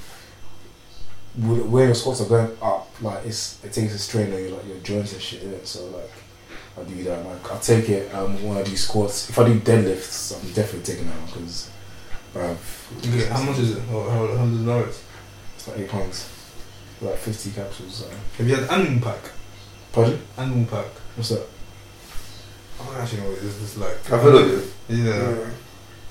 with- 1.38 1.66
where 1.66 1.86
your 1.86 1.94
squats 1.94 2.20
are 2.20 2.28
going 2.28 2.56
up, 2.62 2.90
like 3.00 3.24
it's 3.26 3.62
it 3.64 3.72
takes 3.72 3.94
a 3.94 3.98
strain 3.98 4.32
on 4.32 4.40
your 4.40 4.50
like 4.52 4.66
your 4.66 4.78
joints 4.78 5.12
and 5.12 5.22
shit. 5.22 5.42
innit? 5.42 5.66
So 5.66 5.86
like, 5.86 6.10
I 6.78 6.82
do 6.88 7.02
that. 7.04 7.24
Like 7.24 7.52
I 7.52 7.58
take 7.58 7.88
it 7.88 8.14
um, 8.14 8.42
when 8.46 8.58
I 8.58 8.62
do 8.62 8.76
squats. 8.76 9.28
If 9.30 9.38
I 9.38 9.44
do 9.48 9.58
deadlifts, 9.60 10.32
I'm 10.34 10.52
definitely 10.52 10.82
taking 10.94 11.06
that 11.08 11.16
one 11.16 11.26
because, 11.26 11.70
bruv, 12.34 12.56
Okay, 12.98 13.26
how 13.26 13.42
much 13.42 13.58
is 13.58 13.76
it? 13.76 13.82
How, 13.88 14.00
how, 14.02 14.26
how 14.36 14.44
does 14.46 14.60
it 14.60 14.64
know 14.64 14.80
it? 14.80 15.00
It's 15.56 15.68
like 15.68 15.78
eight 15.78 15.88
pounds, 15.88 16.28
like 17.00 17.16
fifty 17.16 17.50
capsules. 17.50 17.94
So. 17.96 18.10
Have 18.38 18.48
you 18.48 18.54
had 18.56 18.70
Animal 18.70 19.02
Pak? 19.02 19.30
Pardon? 19.92 20.20
Animal 20.36 20.66
Pak. 20.66 20.86
What's 21.16 21.28
that? 21.30 21.46
I 22.80 22.84
don't 22.86 22.96
actually 22.96 23.20
know 23.20 23.28
what 23.30 23.38
it 23.38 23.44
is. 23.44 23.62
It's 23.62 23.76
like. 23.78 24.12
I've 24.12 24.20
heard 24.22 24.34
of 24.34 24.58
it. 24.58 24.72
Yeah. 24.88 25.50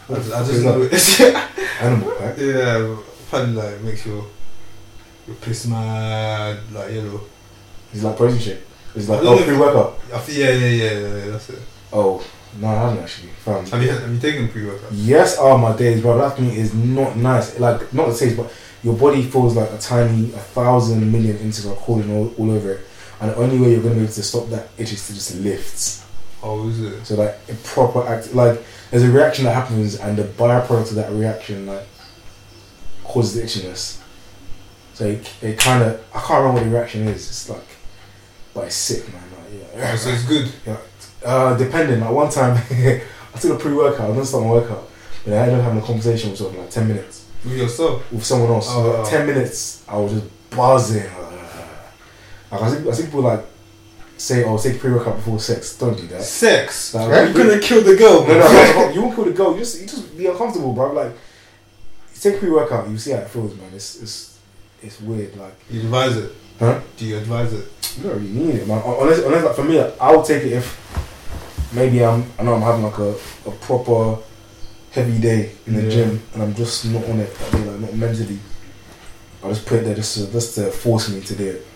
I 0.09 0.15
just, 0.15 0.33
I 0.33 0.43
just 0.45 0.63
know 0.63 0.83
that? 0.83 1.19
it. 1.19 1.81
Animal 1.81 2.11
Pak. 2.15 2.37
yeah, 2.37 2.97
apparently 3.27 3.61
like 3.61 3.81
makes 3.81 4.05
your 4.05 4.25
your 5.27 5.35
piss 5.37 5.67
mad, 5.67 6.59
like 6.71 6.91
yellow. 6.91 7.21
It's 7.93 8.03
like 8.03 8.17
protein 8.17 8.39
shake. 8.39 8.59
It's 8.95 9.09
like 9.09 9.21
oh 9.23 9.43
pre 9.43 9.57
workout. 9.57 9.99
Yeah, 10.09 10.49
yeah, 10.49 10.49
yeah, 10.49 10.91
yeah, 10.91 11.15
yeah, 11.17 11.31
that's 11.31 11.49
it. 11.49 11.59
Oh 11.91 12.23
no, 12.59 12.67
I 12.67 12.73
haven't 12.73 13.03
actually. 13.03 13.29
Fam. 13.29 13.65
Have 13.65 13.81
you 13.81 13.89
have 13.89 14.11
you 14.11 14.19
taken 14.19 14.47
pre 14.49 14.65
workout? 14.65 14.91
Yes, 14.91 15.37
oh 15.39 15.57
my 15.57 15.75
days, 15.75 16.01
bro. 16.01 16.17
That 16.17 16.37
thing 16.37 16.51
is 16.51 16.73
not 16.73 17.15
nice. 17.17 17.59
Like 17.59 17.93
not 17.93 18.09
the 18.09 18.15
taste, 18.15 18.37
but 18.37 18.51
your 18.83 18.95
body 18.95 19.23
feels 19.23 19.55
like 19.55 19.71
a 19.71 19.77
tiny, 19.77 20.25
a 20.33 20.39
thousand 20.39 21.09
million 21.11 21.37
inches 21.37 21.65
are 21.65 21.75
crawling 21.75 22.11
all, 22.11 22.33
all 22.37 22.51
over 22.51 22.73
it. 22.73 22.81
And 23.21 23.31
the 23.31 23.35
only 23.37 23.57
way 23.57 23.71
you're 23.71 23.81
gonna 23.81 23.95
be 23.95 24.01
able 24.01 24.11
to 24.11 24.23
stop 24.23 24.49
that 24.49 24.67
itch 24.77 24.91
is 24.91 25.07
to 25.07 25.13
just 25.13 25.35
lift. 25.39 26.05
Oh, 26.43 26.67
is 26.67 26.81
it? 26.81 27.05
So 27.05 27.15
like 27.15 27.37
a 27.49 27.53
proper 27.63 28.05
act, 28.05 28.33
like 28.33 28.61
there's 28.91 29.03
a 29.03 29.09
reaction 29.09 29.45
that 29.45 29.55
happens, 29.55 29.95
and 29.95 30.17
the 30.17 30.23
byproduct 30.23 30.89
of 30.89 30.95
that 30.95 31.11
reaction 31.11 31.65
like 31.65 31.87
causes 33.03 33.35
the 33.35 33.41
itchiness. 33.43 34.02
So 34.93 35.05
it, 35.05 35.33
it 35.41 35.57
kind 35.57 35.83
of 35.83 35.99
I 36.13 36.19
can't 36.19 36.39
remember 36.43 36.53
what 36.61 36.63
the 36.63 36.69
reaction 36.69 37.07
is. 37.07 37.27
It's 37.29 37.49
like, 37.49 37.63
but 38.53 38.65
it's 38.65 38.75
sick, 38.75 39.11
man. 39.11 39.23
Like, 39.31 39.69
yeah. 39.75 39.95
So 39.95 40.09
it's 40.09 40.25
good. 40.25 40.51
Uh, 41.25 41.57
depending. 41.57 41.99
Like 42.01 42.11
one 42.11 42.29
time, 42.29 42.57
I 42.71 43.37
took 43.39 43.59
a 43.59 43.61
pre-workout. 43.61 44.09
I 44.09 44.13
didn't 44.13 44.25
start 44.25 44.43
my 44.43 44.51
workout, 44.51 44.89
but 45.25 45.33
I 45.33 45.37
ended 45.37 45.59
up 45.59 45.63
having 45.65 45.81
a 45.81 45.85
conversation 45.85 46.29
with 46.31 46.39
someone 46.39 46.57
like 46.57 46.69
ten 46.69 46.87
minutes 46.87 47.25
With 47.43 47.57
yourself. 47.57 48.11
with 48.11 48.23
someone 48.23 48.51
else. 48.51 48.67
Oh. 48.69 49.01
like, 49.01 49.09
ten 49.09 49.25
minutes, 49.25 49.83
I 49.87 49.97
was 49.97 50.13
just 50.13 50.49
buzzing. 50.51 51.03
Like, 52.51 52.61
I 52.61 52.69
think 52.69 52.87
I 52.87 52.91
think 52.91 53.07
people 53.07 53.21
like 53.21 53.43
say, 54.17 54.43
"Oh, 54.43 54.57
take 54.59 54.79
pre-workout 54.79 55.15
before 55.15 55.39
sex." 55.39 55.75
Don't 55.77 55.97
do 55.97 56.05
that. 56.07 56.21
Sex. 56.21 56.93
Like, 56.93 57.33
You're 57.33 57.45
gonna 57.45 57.59
kill 57.59 57.81
the 57.81 57.95
girl, 57.95 58.21
No, 58.27 58.37
no, 58.37 58.47
no, 58.47 58.89
you 58.93 59.01
won't 59.01 59.15
kill 59.15 59.25
the 59.25 59.31
girl. 59.31 59.53
You 59.53 59.59
just 59.59 59.81
you 59.81 59.87
just 59.87 60.15
be 60.15 60.27
uncomfortable, 60.27 60.73
bro. 60.73 60.93
Like, 60.93 61.13
take 62.19 62.37
pre-workout, 62.39 62.87
you 62.89 62.97
see 62.99 63.11
how 63.11 63.17
it 63.19 63.29
feels, 63.29 63.55
man. 63.55 63.71
It's 63.73 64.01
it's 64.03 64.32
it's 64.83 64.99
weird. 65.01 65.35
Like, 65.37 65.53
You 65.69 65.81
advise 65.81 66.17
it. 66.17 66.31
huh? 66.59 66.79
Do 66.97 67.05
you 67.05 67.17
advise 67.17 67.53
it? 67.53 67.65
You 67.97 68.03
don't 68.09 68.13
really 68.19 68.29
need 68.29 68.55
it, 68.55 68.67
man. 68.67 68.81
Unless, 68.85 69.19
unless 69.19 69.43
like 69.45 69.55
for 69.55 69.63
me, 69.63 69.79
like, 69.81 69.95
I'll 70.01 70.23
take 70.23 70.43
it 70.43 70.53
if 70.53 71.69
maybe 71.73 72.03
I'm 72.03 72.25
I 72.39 72.43
know 72.43 72.53
I'm 72.55 72.61
having 72.61 72.83
like 72.83 72.97
a, 72.97 73.15
a 73.47 73.51
proper 73.61 74.21
heavy 74.91 75.19
day 75.19 75.51
in 75.67 75.73
the 75.75 75.83
Yeah. 75.83 75.89
gym 75.89 76.21
and 76.33 76.43
I'm 76.43 76.53
just 76.55 76.85
not 76.85 77.03
on 77.05 77.19
it 77.19 77.33
that 77.35 77.51
day, 77.51 77.63
like 77.63 77.79
not 77.79 77.93
mentally. 77.95 78.39
I 79.43 79.49
just 79.49 79.65
put 79.65 79.79
it 79.79 79.85
there 79.85 79.95
just 79.95 80.15
to, 80.17 80.31
just 80.31 80.55
to 80.55 80.71
force 80.71 81.09
me 81.09 81.19
to 81.21 81.35
do 81.35 81.47
it. 81.49 81.67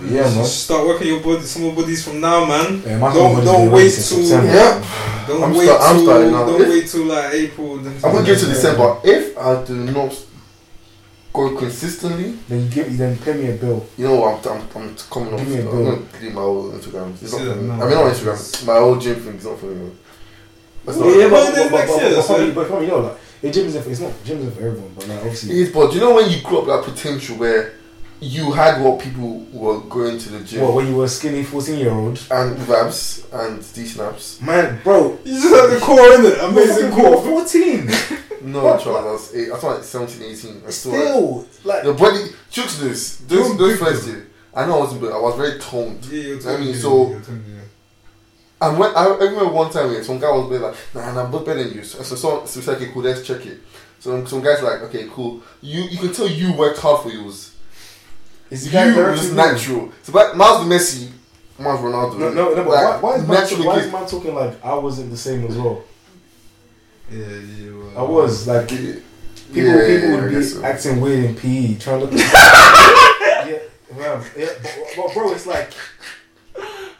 Yeah, 0.00 0.22
man. 0.22 0.34
Just 0.34 0.64
Start 0.64 0.86
working 0.86 1.08
your 1.08 1.20
body, 1.20 1.42
some 1.42 1.62
more 1.62 1.74
bodies 1.74 2.04
from 2.04 2.20
now, 2.20 2.44
man. 2.44 2.82
Yeah, 2.86 2.98
Don't- 3.00 3.34
body's 3.34 3.44
don't 3.44 3.70
wait 3.72 3.82
till- 3.90 3.90
September. 4.24 4.46
Yeah. 4.46 5.24
Don't 5.26 5.42
I'm 5.42 5.54
wait 5.54 5.64
start- 5.66 5.80
I'm 5.82 5.96
till 5.96 6.04
starting 6.06 6.30
now. 6.32 6.46
don't 6.46 6.60
If- 6.62 6.68
wait 6.68 6.86
till 6.88 7.04
like 7.04 7.34
April. 7.34 7.72
I'm 7.78 8.00
gonna 8.00 8.22
give 8.26 8.36
it 8.36 8.40
to 8.40 8.46
December. 8.46 8.96
If 9.04 9.36
I 9.38 9.64
do 9.64 9.74
not 9.74 10.14
go 11.38 11.56
consistently, 11.58 12.30
Then 12.48 12.58
you 12.64 12.68
give 12.68 12.98
then 12.98 13.16
pay 13.18 13.34
me 13.34 13.50
a 13.50 13.54
bill. 13.54 13.86
you 13.96 14.06
know 14.08 14.24
I'm 14.24 14.38
I'm, 14.48 14.60
I'm 14.76 14.96
coming 15.14 15.32
off. 15.34 15.40
Give 15.40 15.48
me 15.48 15.56
a 15.58 15.64
I'm 15.64 15.70
bill. 15.70 15.84
gonna 15.96 16.06
delete 16.18 16.34
my 16.34 16.40
old 16.40 16.74
Instagram. 16.74 17.12
It's 17.22 17.32
not 17.32 17.40
for 17.40 17.44
that 17.46 17.56
me. 17.56 17.70
I 17.70 17.76
mean 17.86 17.90
not 17.90 18.12
Instagram. 18.14 18.66
My 18.66 18.78
old 18.78 19.00
gym 19.00 19.16
thing 19.24 19.34
is 19.36 19.44
not 19.44 19.58
for 19.58 19.66
me. 19.66 19.90
That's 20.84 20.98
Yeah, 20.98 21.04
not. 21.04 21.16
yeah, 21.18 21.28
but, 21.28 21.30
but 21.30 21.46
but, 21.46 21.54
then 21.54 21.70
but, 21.70 21.76
next 21.78 22.28
but, 22.28 22.54
but, 22.54 22.68
but 22.70 22.80
you 22.82 22.88
know, 22.88 22.98
like 23.00 23.18
the 23.42 23.50
gym 23.50 23.66
isn't 23.66 23.82
for, 23.82 23.90
it's 23.90 24.00
not 24.00 24.12
gym 24.24 24.38
isn't 24.38 24.54
for 24.54 24.66
everyone, 24.66 24.92
but 24.96 25.06
like 25.08 25.18
obviously. 25.18 25.60
is, 25.60 25.70
but 25.72 25.92
you 25.94 26.00
know 26.00 26.14
when 26.14 26.30
you 26.30 26.40
grew 26.42 26.58
up 26.60 26.66
that 26.84 26.92
potential 26.92 27.36
where 27.36 27.74
you 28.20 28.50
had 28.50 28.82
what 28.82 28.98
people 29.00 29.46
were 29.52 29.78
going 29.82 30.18
to 30.18 30.28
the 30.30 30.40
gym 30.44 30.62
What, 30.62 30.74
when 30.74 30.88
you 30.88 30.96
were 30.96 31.06
skinny 31.06 31.44
14 31.44 31.78
year 31.78 31.92
old? 31.92 32.20
and 32.32 32.58
with 32.58 32.68
abs 32.70 33.24
and 33.32 33.60
decent 33.74 34.00
abs. 34.12 34.40
Man, 34.42 34.80
bro. 34.82 35.16
You 35.24 35.40
just 35.40 35.54
have 35.54 35.70
the 35.70 35.78
core 35.78 36.14
in 36.14 36.24
it. 36.26 36.38
Amazing 36.40 36.90
core. 36.92 37.22
14. 37.22 37.88
No, 38.42 38.64
What? 38.64 38.80
Charles, 38.82 39.06
I 39.06 39.12
was 39.12 39.34
eight, 39.34 39.50
I 39.50 39.54
was 39.54 39.62
like 39.64 39.82
17, 39.84 40.22
18. 40.30 40.62
I 40.66 40.70
still 40.70 40.92
had- 40.92 41.64
like, 41.66 41.84
Your 41.84 41.94
body, 41.94 42.24
chooks 42.50 42.78
this. 42.80 43.16
Those, 43.26 43.48
You're 43.48 43.56
those 43.58 43.78
first 43.78 44.06
year. 44.06 44.26
I 44.54 44.66
know 44.66 44.76
I 44.76 44.80
wasn't 44.80 45.00
big. 45.02 45.10
I 45.12 45.18
was 45.18 45.36
very 45.36 45.58
toned. 45.60 46.04
Yeah, 46.06 46.22
you're 46.22 46.36
I 46.38 46.40
telling 46.40 46.60
mean, 46.60 46.72
me, 46.72 46.74
so- 46.78 47.08
you're 47.10 47.18
me, 47.20 47.54
yeah. 47.54 47.60
And 48.60 48.78
when 48.78 48.90
I, 48.96 49.04
I 49.04 49.16
remember 49.24 49.46
one 49.48 49.70
time, 49.70 49.92
yeah, 49.92 50.02
some 50.02 50.18
guy 50.18 50.30
was 50.32 50.48
being 50.50 50.60
like, 50.62 50.74
"Nah, 50.92 51.12
nah, 51.12 51.24
I'm 51.24 51.30
better 51.30 51.62
than 51.62 51.72
you." 51.74 51.84
So, 51.84 52.02
so, 52.02 52.16
so, 52.16 52.44
so 52.44 52.58
we 52.58 52.64
said, 52.66 52.76
"Okay, 52.76 52.90
cool, 52.92 53.02
let's 53.02 53.24
check 53.24 53.46
it." 53.46 53.60
So 54.00 54.24
some 54.24 54.42
guys 54.42 54.62
like, 54.62 54.82
"Okay, 54.82 55.06
cool." 55.12 55.42
You 55.60 55.82
you 55.84 55.98
can 55.98 56.12
tell 56.12 56.28
you 56.28 56.52
worked 56.54 56.80
hard 56.80 57.02
for 57.02 57.10
yours. 57.10 57.52
is 58.50 58.66
You 58.66 58.72
the 58.72 59.10
was 59.12 59.32
natural. 59.32 59.92
So 60.02 60.12
but 60.12 60.36
Miles 60.36 60.66
Messi, 60.66 61.08
Miles 61.56 61.78
Ronaldo. 61.80 62.18
No, 62.18 62.30
no, 62.32 62.54
no, 62.54 62.64
but 62.64 62.66
like, 62.66 63.02
why, 63.02 63.10
why, 63.10 63.16
is 63.16 63.28
man, 63.28 63.66
why 63.66 63.78
is 63.78 63.92
man 63.92 64.06
talking 64.08 64.34
like 64.34 64.64
I 64.64 64.74
wasn't 64.74 65.10
the 65.10 65.16
same 65.16 65.46
as 65.46 65.56
well? 65.56 65.84
Yeah, 67.10 67.26
yeah. 67.26 67.70
Well, 67.72 67.98
I 67.98 68.02
was, 68.02 68.46
like, 68.46 68.70
Yeah, 68.70 68.76
people 68.76 69.00
yeah, 69.52 69.86
people 69.86 70.10
yeah, 70.10 70.20
would 70.22 70.30
be 70.34 70.42
so. 70.42 70.62
acting 70.64 71.00
weird 71.00 71.24
in 71.24 71.34
PE, 71.36 71.74
trying 71.78 72.00
to 72.00 72.06
look. 72.06 72.12
yeah, 72.20 73.58
man, 73.96 74.24
yeah, 74.36 74.48
but, 74.62 74.72
but 74.96 75.14
bro, 75.14 75.32
it's 75.32 75.46
like, 75.46 75.72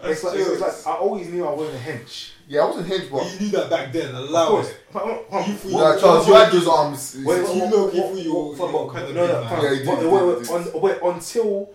it's 0.04 0.24
like, 0.24 0.38
it's 0.38 0.60
like, 0.60 0.86
I 0.86 0.98
always 0.98 1.28
knew 1.28 1.46
I 1.46 1.52
wasn't 1.52 1.76
a 1.76 1.80
hench. 1.80 2.30
Yeah, 2.48 2.62
I 2.62 2.66
wasn't 2.66 2.86
hinge, 2.86 3.10
but 3.10 3.30
You 3.34 3.40
knew 3.40 3.48
that 3.58 3.68
back 3.68 3.92
then. 3.92 4.14
Of 4.14 4.28
Allow 4.30 4.48
course. 4.48 4.70
it. 4.70 4.80
But, 4.90 5.02
um, 5.02 5.10
um, 5.10 5.18
You- 5.64 5.74
what- 5.74 5.94
yeah, 5.96 6.00
Charles, 6.00 6.26
you 6.28 6.34
had 6.34 6.52
those 6.52 6.68
arms. 6.68 7.16
Wait, 7.22 7.42
wait, 7.44 7.54
you 7.56 7.60
know, 7.68 7.84
wait, 7.84 7.94
wait, 7.94 7.94
you- 7.94 8.02
wait, 8.14 8.24
you 8.24 8.56
but- 8.72 8.88
kind 8.94 9.08
of 9.08 9.14
no, 9.14 9.26
no, 9.26 9.32
man. 9.42 9.48
fam, 9.50 9.62
Yeah, 9.64 9.70
you 9.72 9.76
did, 9.78 9.86
but 9.86 10.00
you 10.00 10.10
wait, 10.10 10.50
wait, 10.50 10.82
wait, 10.82 10.98
until 11.14 11.70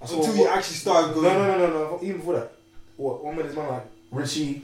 Until 0.00 0.36
you 0.36 0.48
actually 0.48 0.76
started 0.76 1.08
No, 1.16 1.22
going. 1.22 1.34
no, 1.34 1.58
no, 1.58 1.66
no, 1.66 1.68
no. 1.68 1.98
Even 2.02 2.16
before 2.18 2.34
that, 2.34 2.52
what 2.96 3.22
one 3.24 3.36
minute 3.36 3.50
is 3.50 3.56
man 3.56 3.68
like 3.68 3.86
Richie, 4.12 4.62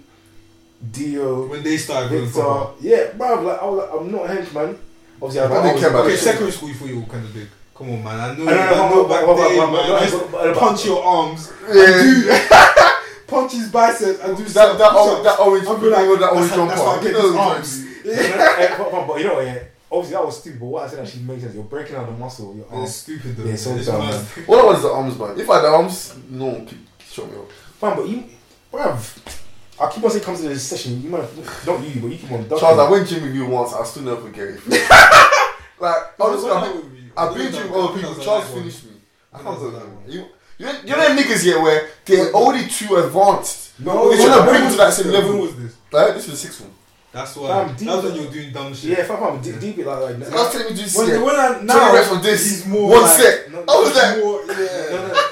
Dio, 0.91 1.47
When 1.47 1.63
they 1.63 1.77
started 1.77 2.11
going 2.11 2.25
Victor. 2.25 2.41
proper. 2.41 2.73
Yeah, 2.81 3.13
bro. 3.17 3.41
Like 3.43 3.61
I 3.63 3.65
was 3.67 3.79
like, 3.79 4.01
I'm 4.01 4.11
not 4.13 4.25
a 4.25 4.29
henchman. 4.35 4.79
Obviously, 5.21 5.41
I, 5.41 5.61
I 5.61 5.63
didn't 5.67 5.81
care 5.81 5.91
about 5.91 6.05
Okay, 6.07 6.15
that 6.15 6.19
secondary 6.21 6.53
school 6.53 6.69
you 6.69 6.75
thought 6.75 6.89
you 6.89 7.01
were 7.01 7.07
kind 7.07 7.25
of 7.25 7.33
big. 7.35 7.49
Come 7.75 7.91
on, 7.93 8.05
man. 8.05 8.21
I 8.21 8.37
know. 8.37 8.43
I 8.43 8.55
know, 8.55 8.61
I 8.61 8.71
no, 8.71 8.89
know 8.89 9.03
but- 9.05 9.09
back 9.09 9.27
but- 9.27 9.37
but- 9.37 9.49
then, 9.49 9.59
man. 9.59 9.71
but- 9.73 9.91
I 9.93 10.03
used 10.03 10.15
to 10.15 10.21
but- 10.21 10.31
but- 10.33 10.57
punch 10.57 10.85
your 10.87 11.03
arms. 11.05 11.53
Yeah. 11.73 12.89
Punch 13.33 13.53
his 13.53 13.71
biceps 13.71 14.21
and 14.21 14.37
do 14.37 14.43
That 14.45 14.51
some- 14.53 14.77
that, 14.79 14.93
do 14.93 15.23
that 15.23 15.39
orange, 15.41 15.67
I'll 15.67 15.75
like, 15.75 15.81
that 15.81 16.21
that's 16.21 16.33
orange 16.35 16.53
jumper. 16.53 16.67
that's 16.69 16.81
how 16.83 16.91
I 16.91 16.97
You 16.97 17.03
get 17.03 17.13
know 17.15 17.39
arms. 17.39 17.83
joints. 17.83 17.89
But, 18.79 18.91
but, 18.93 19.07
but 19.07 19.19
you 19.21 19.25
know, 19.25 19.35
what, 19.37 19.45
yeah. 19.47 19.59
Obviously, 19.91 20.15
that 20.17 20.27
was 20.27 20.41
stupid. 20.41 20.61
But 20.61 20.67
what 20.67 20.83
I 20.85 20.89
said 20.89 20.99
actually 21.07 21.23
makes 21.23 21.43
sense. 21.43 21.55
You're 21.55 21.65
breaking 21.65 21.97
out 21.97 22.07
the 22.07 22.13
muscle. 22.13 22.51
of 22.51 22.57
Your 22.59 22.83
It's 22.83 22.95
stupid 22.97 23.37
though. 23.37 23.45
Yeah, 23.45 23.57
so 23.57 23.75
It's 23.77 23.87
dumb, 23.87 24.01
man. 24.01 24.27
All 24.49 24.69
I 24.77 24.79
the 24.81 24.89
arms, 24.91 25.19
man. 25.19 25.41
If 25.41 25.49
I 25.49 25.55
had 25.55 25.63
the 25.65 25.69
arms, 25.69 26.15
no 26.29 26.45
one 26.47 26.67
could 26.67 26.79
show 27.11 27.25
me 27.27 27.33
up. 27.39 27.51
Man, 27.81 27.97
but 27.97 28.09
you, 28.09 28.25
bruv. 28.71 29.39
I 29.83 29.91
keep 29.91 30.05
on 30.05 30.11
saying, 30.11 30.25
come 30.25 30.37
to 30.37 30.43
this 30.43 30.63
session. 30.63 31.03
You 31.03 31.11
might 31.11 31.23
not 31.67 31.85
you, 31.85 32.01
but 32.01 32.07
you 32.09 32.19
keep 32.19 32.31
on. 32.31 32.43
ducking. 32.45 32.59
Charles, 32.59 32.79
I 32.79 32.91
went 32.91 33.09
gym 33.09 33.23
with 33.23 33.35
you 33.35 33.47
once. 33.47 33.73
I'll 33.73 33.85
still 33.85 34.05
never 34.05 34.21
forget 34.23 34.49
it. 34.49 34.61
like 35.81 35.97
honestly, 36.21 36.51
I've 36.51 36.63
I 36.63 36.67
been, 36.69 36.77
with 36.77 36.95
you, 37.03 37.11
I've 37.17 37.31
when 37.31 37.39
been 37.39 37.47
I 37.49 37.51
gym 37.51 37.63
with 37.63 37.71
was 37.73 37.91
other 37.91 37.99
people. 37.99 38.25
Charles 38.25 38.51
finished 38.51 38.85
me. 38.85 38.91
I 39.33 39.37
When 39.39 39.45
can't 39.45 39.57
I 39.57 39.61
go 39.61 39.65
was 39.67 39.75
that 39.75 39.89
one. 39.89 40.05
You, 40.13 40.25
you, 40.59 40.67
know- 40.67 40.81
you 40.85 40.91
know 40.97 41.09
them 41.09 41.17
niggas 41.17 41.43
here 41.43 41.61
where 41.63 41.89
they're 42.05 42.33
already 42.33 42.69
too 42.69 42.97
advanced. 42.97 43.81
No, 43.81 43.93
They 43.93 44.09
when- 44.11 44.19
should 44.19 44.29
have 44.31 44.47
when 44.47 44.49
bring 44.55 44.65
was 44.65 44.73
to 44.75 44.79
that 44.79 44.93
same 44.93 45.07
When 45.13 45.23
level. 45.23 45.39
was 45.41 45.57
this? 45.57 45.77
Like 45.91 46.15
this 46.15 46.29
was 46.29 46.41
the 46.41 46.47
sixth 46.47 46.61
one. 46.61 46.71
That's 47.13 47.37
why. 47.37 47.49
Fam, 47.67 47.77
deep- 47.77 47.89
That's 47.89 48.03
when 48.05 48.15
you're 48.15 48.31
doing 48.31 48.53
dumb 48.53 48.73
shit. 48.75 48.91
Yeah, 48.99 49.05
fam, 49.05 49.19
fam, 49.19 49.41
deep, 49.43 49.61
deep 49.61 49.79
it 49.79 49.87
like 49.87 50.01
like. 50.01 50.19
The 50.19 50.31
last 50.31 50.53
time 50.57 50.63
you 50.71 50.75
do 50.75 50.81
When, 50.83 50.91
set, 50.91 51.23
when 51.23 51.37
I, 51.37 51.49
twenty 51.53 51.67
now 51.67 51.93
reps 51.93 52.11
on 52.11 52.23
this, 52.23 52.41
he's 52.51 52.67
more 52.67 52.89
one 52.89 53.03
like, 53.03 53.11
set. 53.21 53.51
No, 53.53 53.59
I 53.61 53.65
was 53.81 53.89
It's 53.89 53.99
like, 53.99 54.17
more, 54.25 54.41
yeah. 54.49 54.57
No, 54.57 54.97
no, 54.97 55.13
Now 55.13 55.21
you 55.21 55.32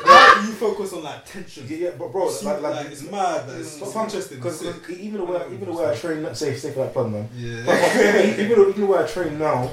focus 0.60 0.92
on 0.92 1.02
like 1.02 1.24
tension. 1.24 1.66
Yeah, 1.68 1.76
yeah, 1.76 1.90
but 1.98 2.12
bro, 2.12 2.26
like, 2.26 2.42
like, 2.44 2.62
like, 2.62 2.86
it's 2.94 3.02
mad. 3.10 3.48
Like, 3.48 3.58
it's, 3.58 3.78
mm. 3.78 3.92
But 3.94 4.04
interesting. 4.04 4.36
Because 4.38 4.90
even 4.90 5.18
the 5.20 5.24
way, 5.24 5.40
even 5.54 5.64
the 5.64 5.72
way 5.72 5.86
I 5.90 5.94
train, 5.96 6.22
let's 6.22 6.38
say, 6.38 6.54
say 6.54 6.72
for 6.72 6.80
that 6.84 6.92
plug, 6.92 7.10
man. 7.12 7.28
Yeah. 7.34 7.62
But- 7.66 7.80
but 7.80 8.38
even, 8.38 8.48
the, 8.58 8.68
even 8.68 8.80
the 8.80 8.86
way 8.86 8.98
I 9.02 9.06
train 9.06 9.38
now, 9.38 9.70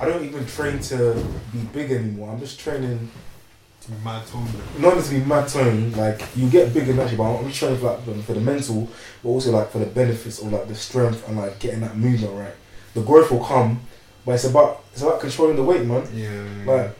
I 0.00 0.04
don't 0.04 0.24
even 0.24 0.46
train 0.46 0.78
to 0.90 0.98
be 1.52 1.58
big 1.72 1.90
anymore. 1.90 2.30
I'm 2.32 2.40
just 2.40 2.60
training 2.60 3.10
mad 4.04 4.26
tone. 4.26 4.46
not 4.78 4.92
only 4.92 5.02
to 5.04 5.10
be 5.10 5.24
mad 5.24 5.48
tone. 5.48 5.92
Like 5.92 6.20
you 6.36 6.48
get 6.50 6.74
bigger 6.74 6.92
naturally, 6.92 7.16
but 7.16 7.24
I'm 7.38 7.46
just 7.48 7.58
training 7.58 7.78
for 7.78 7.86
like 7.86 8.24
for 8.24 8.34
the 8.34 8.40
mental, 8.40 8.88
but 9.22 9.28
also 9.30 9.50
like 9.52 9.70
for 9.70 9.78
the 9.78 9.86
benefits 9.86 10.40
of 10.42 10.52
like 10.52 10.68
the 10.68 10.74
strength 10.74 11.26
and 11.26 11.38
like 11.38 11.58
getting 11.58 11.80
that 11.80 11.96
movement 11.96 12.34
right. 12.34 12.54
The 12.94 13.00
growth 13.02 13.30
will 13.30 13.44
come, 13.44 13.80
but 14.26 14.32
it's 14.32 14.44
about 14.44 14.84
it's 14.92 15.02
about 15.02 15.20
controlling 15.20 15.56
the 15.56 15.64
weight, 15.64 15.84
man. 15.86 16.06
Yeah. 16.12 16.70
Like 16.72 16.90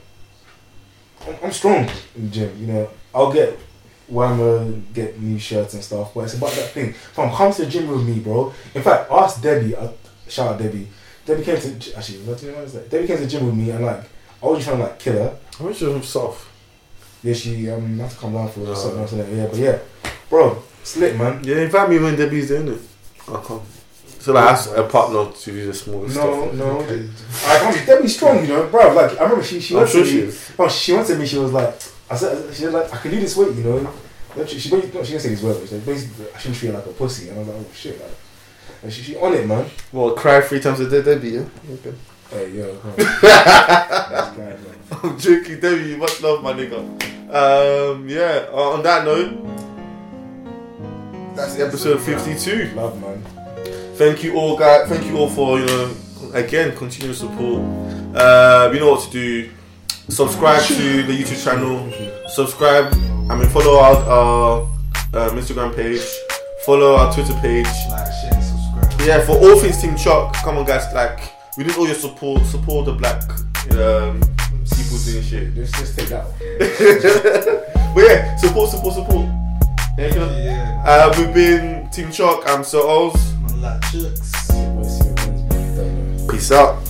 I'm, 1.27 1.35
I'm 1.45 1.51
strong 1.51 1.87
in 2.15 2.25
the 2.25 2.31
gym. 2.31 2.57
You 2.59 2.67
know, 2.73 2.89
I'll 3.13 3.31
get 3.31 3.57
Whammer, 4.11 4.81
get 4.93 5.19
new 5.19 5.37
shirts 5.37 5.73
and 5.75 5.83
stuff, 5.83 6.13
but 6.13 6.21
it's 6.21 6.33
about 6.35 6.51
that 6.53 6.69
thing. 6.71 6.93
From 6.93 7.31
come 7.31 7.51
to 7.53 7.65
the 7.65 7.69
gym 7.71 7.87
with 7.87 8.05
me, 8.07 8.19
bro. 8.19 8.53
In 8.73 8.81
fact, 8.81 9.11
ask 9.11 9.41
Debbie. 9.41 9.75
Uh, 9.75 9.89
shout 10.27 10.53
out 10.53 10.59
Debbie. 10.59 10.87
Debbie 11.25 11.43
came 11.43 11.59
to 11.59 11.95
actually. 11.97 12.19
What 12.19 12.39
do 12.39 12.45
you 12.47 12.51
know? 12.51 12.57
what 12.59 12.65
is? 12.65 12.73
Debbie 12.73 13.07
came 13.07 13.17
to 13.17 13.23
the 13.23 13.29
gym 13.29 13.45
with 13.45 13.55
me, 13.55 13.69
and 13.71 13.85
like 13.85 14.03
I 14.41 14.45
was 14.45 14.57
just 14.57 14.67
trying 14.67 14.79
to 14.79 14.83
like 14.85 14.99
kill 14.99 15.13
her. 15.13 15.37
How 15.59 15.71
she 15.73 15.85
of 15.85 16.05
soft? 16.05 16.47
Yeah, 17.21 17.33
she 17.33 17.69
um 17.69 17.99
had 17.99 18.09
to 18.09 18.17
come 18.17 18.33
down 18.33 18.49
for 18.49 18.61
Oh. 18.61 18.73
something 18.73 18.99
else. 19.01 19.11
innit? 19.13 19.35
Yeah, 19.37 19.47
but 19.47 19.57
yeah, 19.59 19.79
bro, 20.29 20.63
slick 20.83 21.15
man. 21.17 21.43
Yeah, 21.43 21.57
invite 21.57 21.89
me 21.89 21.99
when 21.99 22.15
Debbie's 22.15 22.47
doing 22.47 22.69
it. 22.69 22.81
I'll 23.27 23.37
come. 23.39 23.61
So 24.19 24.33
like, 24.33 24.45
ask 24.51 24.75
a 24.75 24.83
partner 24.83 25.31
to 25.31 25.51
do 25.51 25.67
the 25.67 25.73
small 25.73 26.01
No, 26.01 26.07
stuff. 26.09 26.53
no, 26.53 26.79
no, 26.79 26.79
I 26.81 27.57
can't. 27.59 27.85
Debbie's 27.85 28.15
strong, 28.15 28.41
you 28.41 28.47
know, 28.47 28.67
bro. 28.67 28.93
Like 28.93 29.19
I 29.19 29.23
remember 29.23 29.43
she 29.43 29.59
she 29.59 29.75
I'm 29.75 29.81
went 29.81 29.91
sure 29.91 30.03
to 30.03 30.09
she 30.09 30.15
me. 30.15 30.21
is. 30.23 30.51
Oh, 30.57 30.67
she 30.67 30.93
went 30.93 31.07
to 31.07 31.15
me. 31.15 31.25
She 31.27 31.37
was 31.37 31.51
like, 31.53 31.75
I 32.11 32.15
said, 32.15 32.53
she 32.53 32.65
was 32.65 32.73
like, 32.73 32.93
I 32.93 32.97
can 32.97 33.11
do 33.11 33.19
this 33.19 33.35
weight, 33.37 33.55
you 33.55 33.63
know. 33.63 33.93
Then 34.35 34.47
She, 34.47 34.59
she, 34.59 34.69
basically, 34.69 34.99
no, 34.99 35.03
she 35.05 35.11
didn't 35.13 35.23
say 35.23 35.29
this 35.29 35.43
word. 35.43 35.53
but 35.55 35.61
She 35.61 35.67
said, 35.67 35.85
basically, 35.85 36.25
I 36.33 36.37
shouldn't 36.37 36.57
treat 36.57 36.67
her 36.69 36.73
like 36.75 36.85
a 36.85 36.89
pussy. 36.91 37.29
And 37.29 37.37
I 37.37 37.39
was 37.39 37.47
like, 37.49 37.57
oh 37.59 37.65
shit, 37.73 38.01
like, 38.01 38.11
and 38.83 38.93
she, 38.93 39.01
she 39.01 39.17
on 39.17 39.33
it, 39.33 39.45
man. 39.47 39.69
Well, 39.91 40.11
cry 40.11 40.41
three 40.41 40.59
times 40.59 40.79
a 40.79 40.89
day, 40.89 41.01
Debbie. 41.01 41.29
Yeah. 41.29 41.45
Okay. 41.73 41.93
Hey, 42.31 42.51
yo, 42.51 42.75
come 42.77 42.91
on. 42.91 42.97
Guy. 42.97 44.57
I'm 45.03 45.19
joking, 45.19 45.59
Debbie. 45.59 45.95
Much 45.97 46.21
love, 46.21 46.43
my 46.43 46.53
nigga. 46.53 46.79
Um, 47.33 48.07
yeah. 48.07 48.45
Uh, 48.51 48.73
on 48.73 48.83
that 48.83 49.03
note, 49.03 49.33
that's 51.35 51.55
that's 51.55 51.59
episode 51.59 52.01
52. 52.01 52.71
Love, 52.75 52.99
man. 53.01 53.21
Thank 53.95 54.23
you 54.23 54.35
all, 54.35 54.57
guys. 54.57 54.87
Thank 54.87 55.05
you 55.07 55.17
all 55.17 55.29
for 55.29 55.59
you 55.59 55.65
know 55.65 55.95
again 56.33 56.75
continuous 56.77 57.19
support. 57.19 57.61
Uh, 58.15 58.69
you 58.73 58.79
know 58.79 58.91
what 58.91 59.01
to 59.05 59.11
do. 59.11 59.49
Subscribe 60.09 60.63
to 60.63 61.03
the 61.03 61.13
YouTube 61.13 61.43
channel. 61.43 61.91
Subscribe. 62.29 62.91
I 63.29 63.35
mean, 63.37 63.47
follow 63.49 63.77
our, 63.79 63.95
our 63.95 64.61
um, 65.13 65.37
Instagram 65.37 65.75
page. 65.75 66.01
Follow 66.65 66.95
our 66.95 67.13
Twitter 67.13 67.33
page. 67.41 67.67
Like, 67.89 68.11
share, 68.11 68.41
subscribe. 68.41 69.01
Yeah, 69.07 69.23
for 69.23 69.33
all 69.33 69.59
things 69.59 69.79
Team 69.79 69.95
Chuck. 69.95 70.33
Come 70.37 70.57
on, 70.57 70.65
guys. 70.65 70.91
Like 70.93 71.31
we 71.57 71.63
need 71.63 71.75
all 71.77 71.85
your 71.85 71.95
support. 71.95 72.43
Support 72.47 72.87
the 72.87 72.93
black 72.93 73.21
um, 73.77 74.19
people 74.75 74.97
doing 75.05 75.23
shit. 75.23 75.53
Just, 75.53 75.75
just 75.75 75.97
take 75.97 76.09
that 76.09 76.25
one. 76.25 77.65
But 77.95 78.03
yeah, 78.07 78.35
support, 78.35 78.69
support, 78.69 78.93
support. 78.95 79.25
Else? 79.97 80.15
Yeah. 80.15 80.83
Uh, 80.85 81.13
we've 81.17 81.33
been 81.33 81.89
Team 81.89 82.11
Chuck. 82.11 82.43
I'm 82.45 82.63
Sir 82.63 82.79
Oz. 82.79 83.33
Man, 83.33 83.61
like 83.61 83.81
chicks. 83.91 84.47
We'll 84.49 84.83
see 84.83 85.09
you 85.09 85.15
guys. 85.15 86.27
Peace 86.27 86.51
out. 86.51 86.88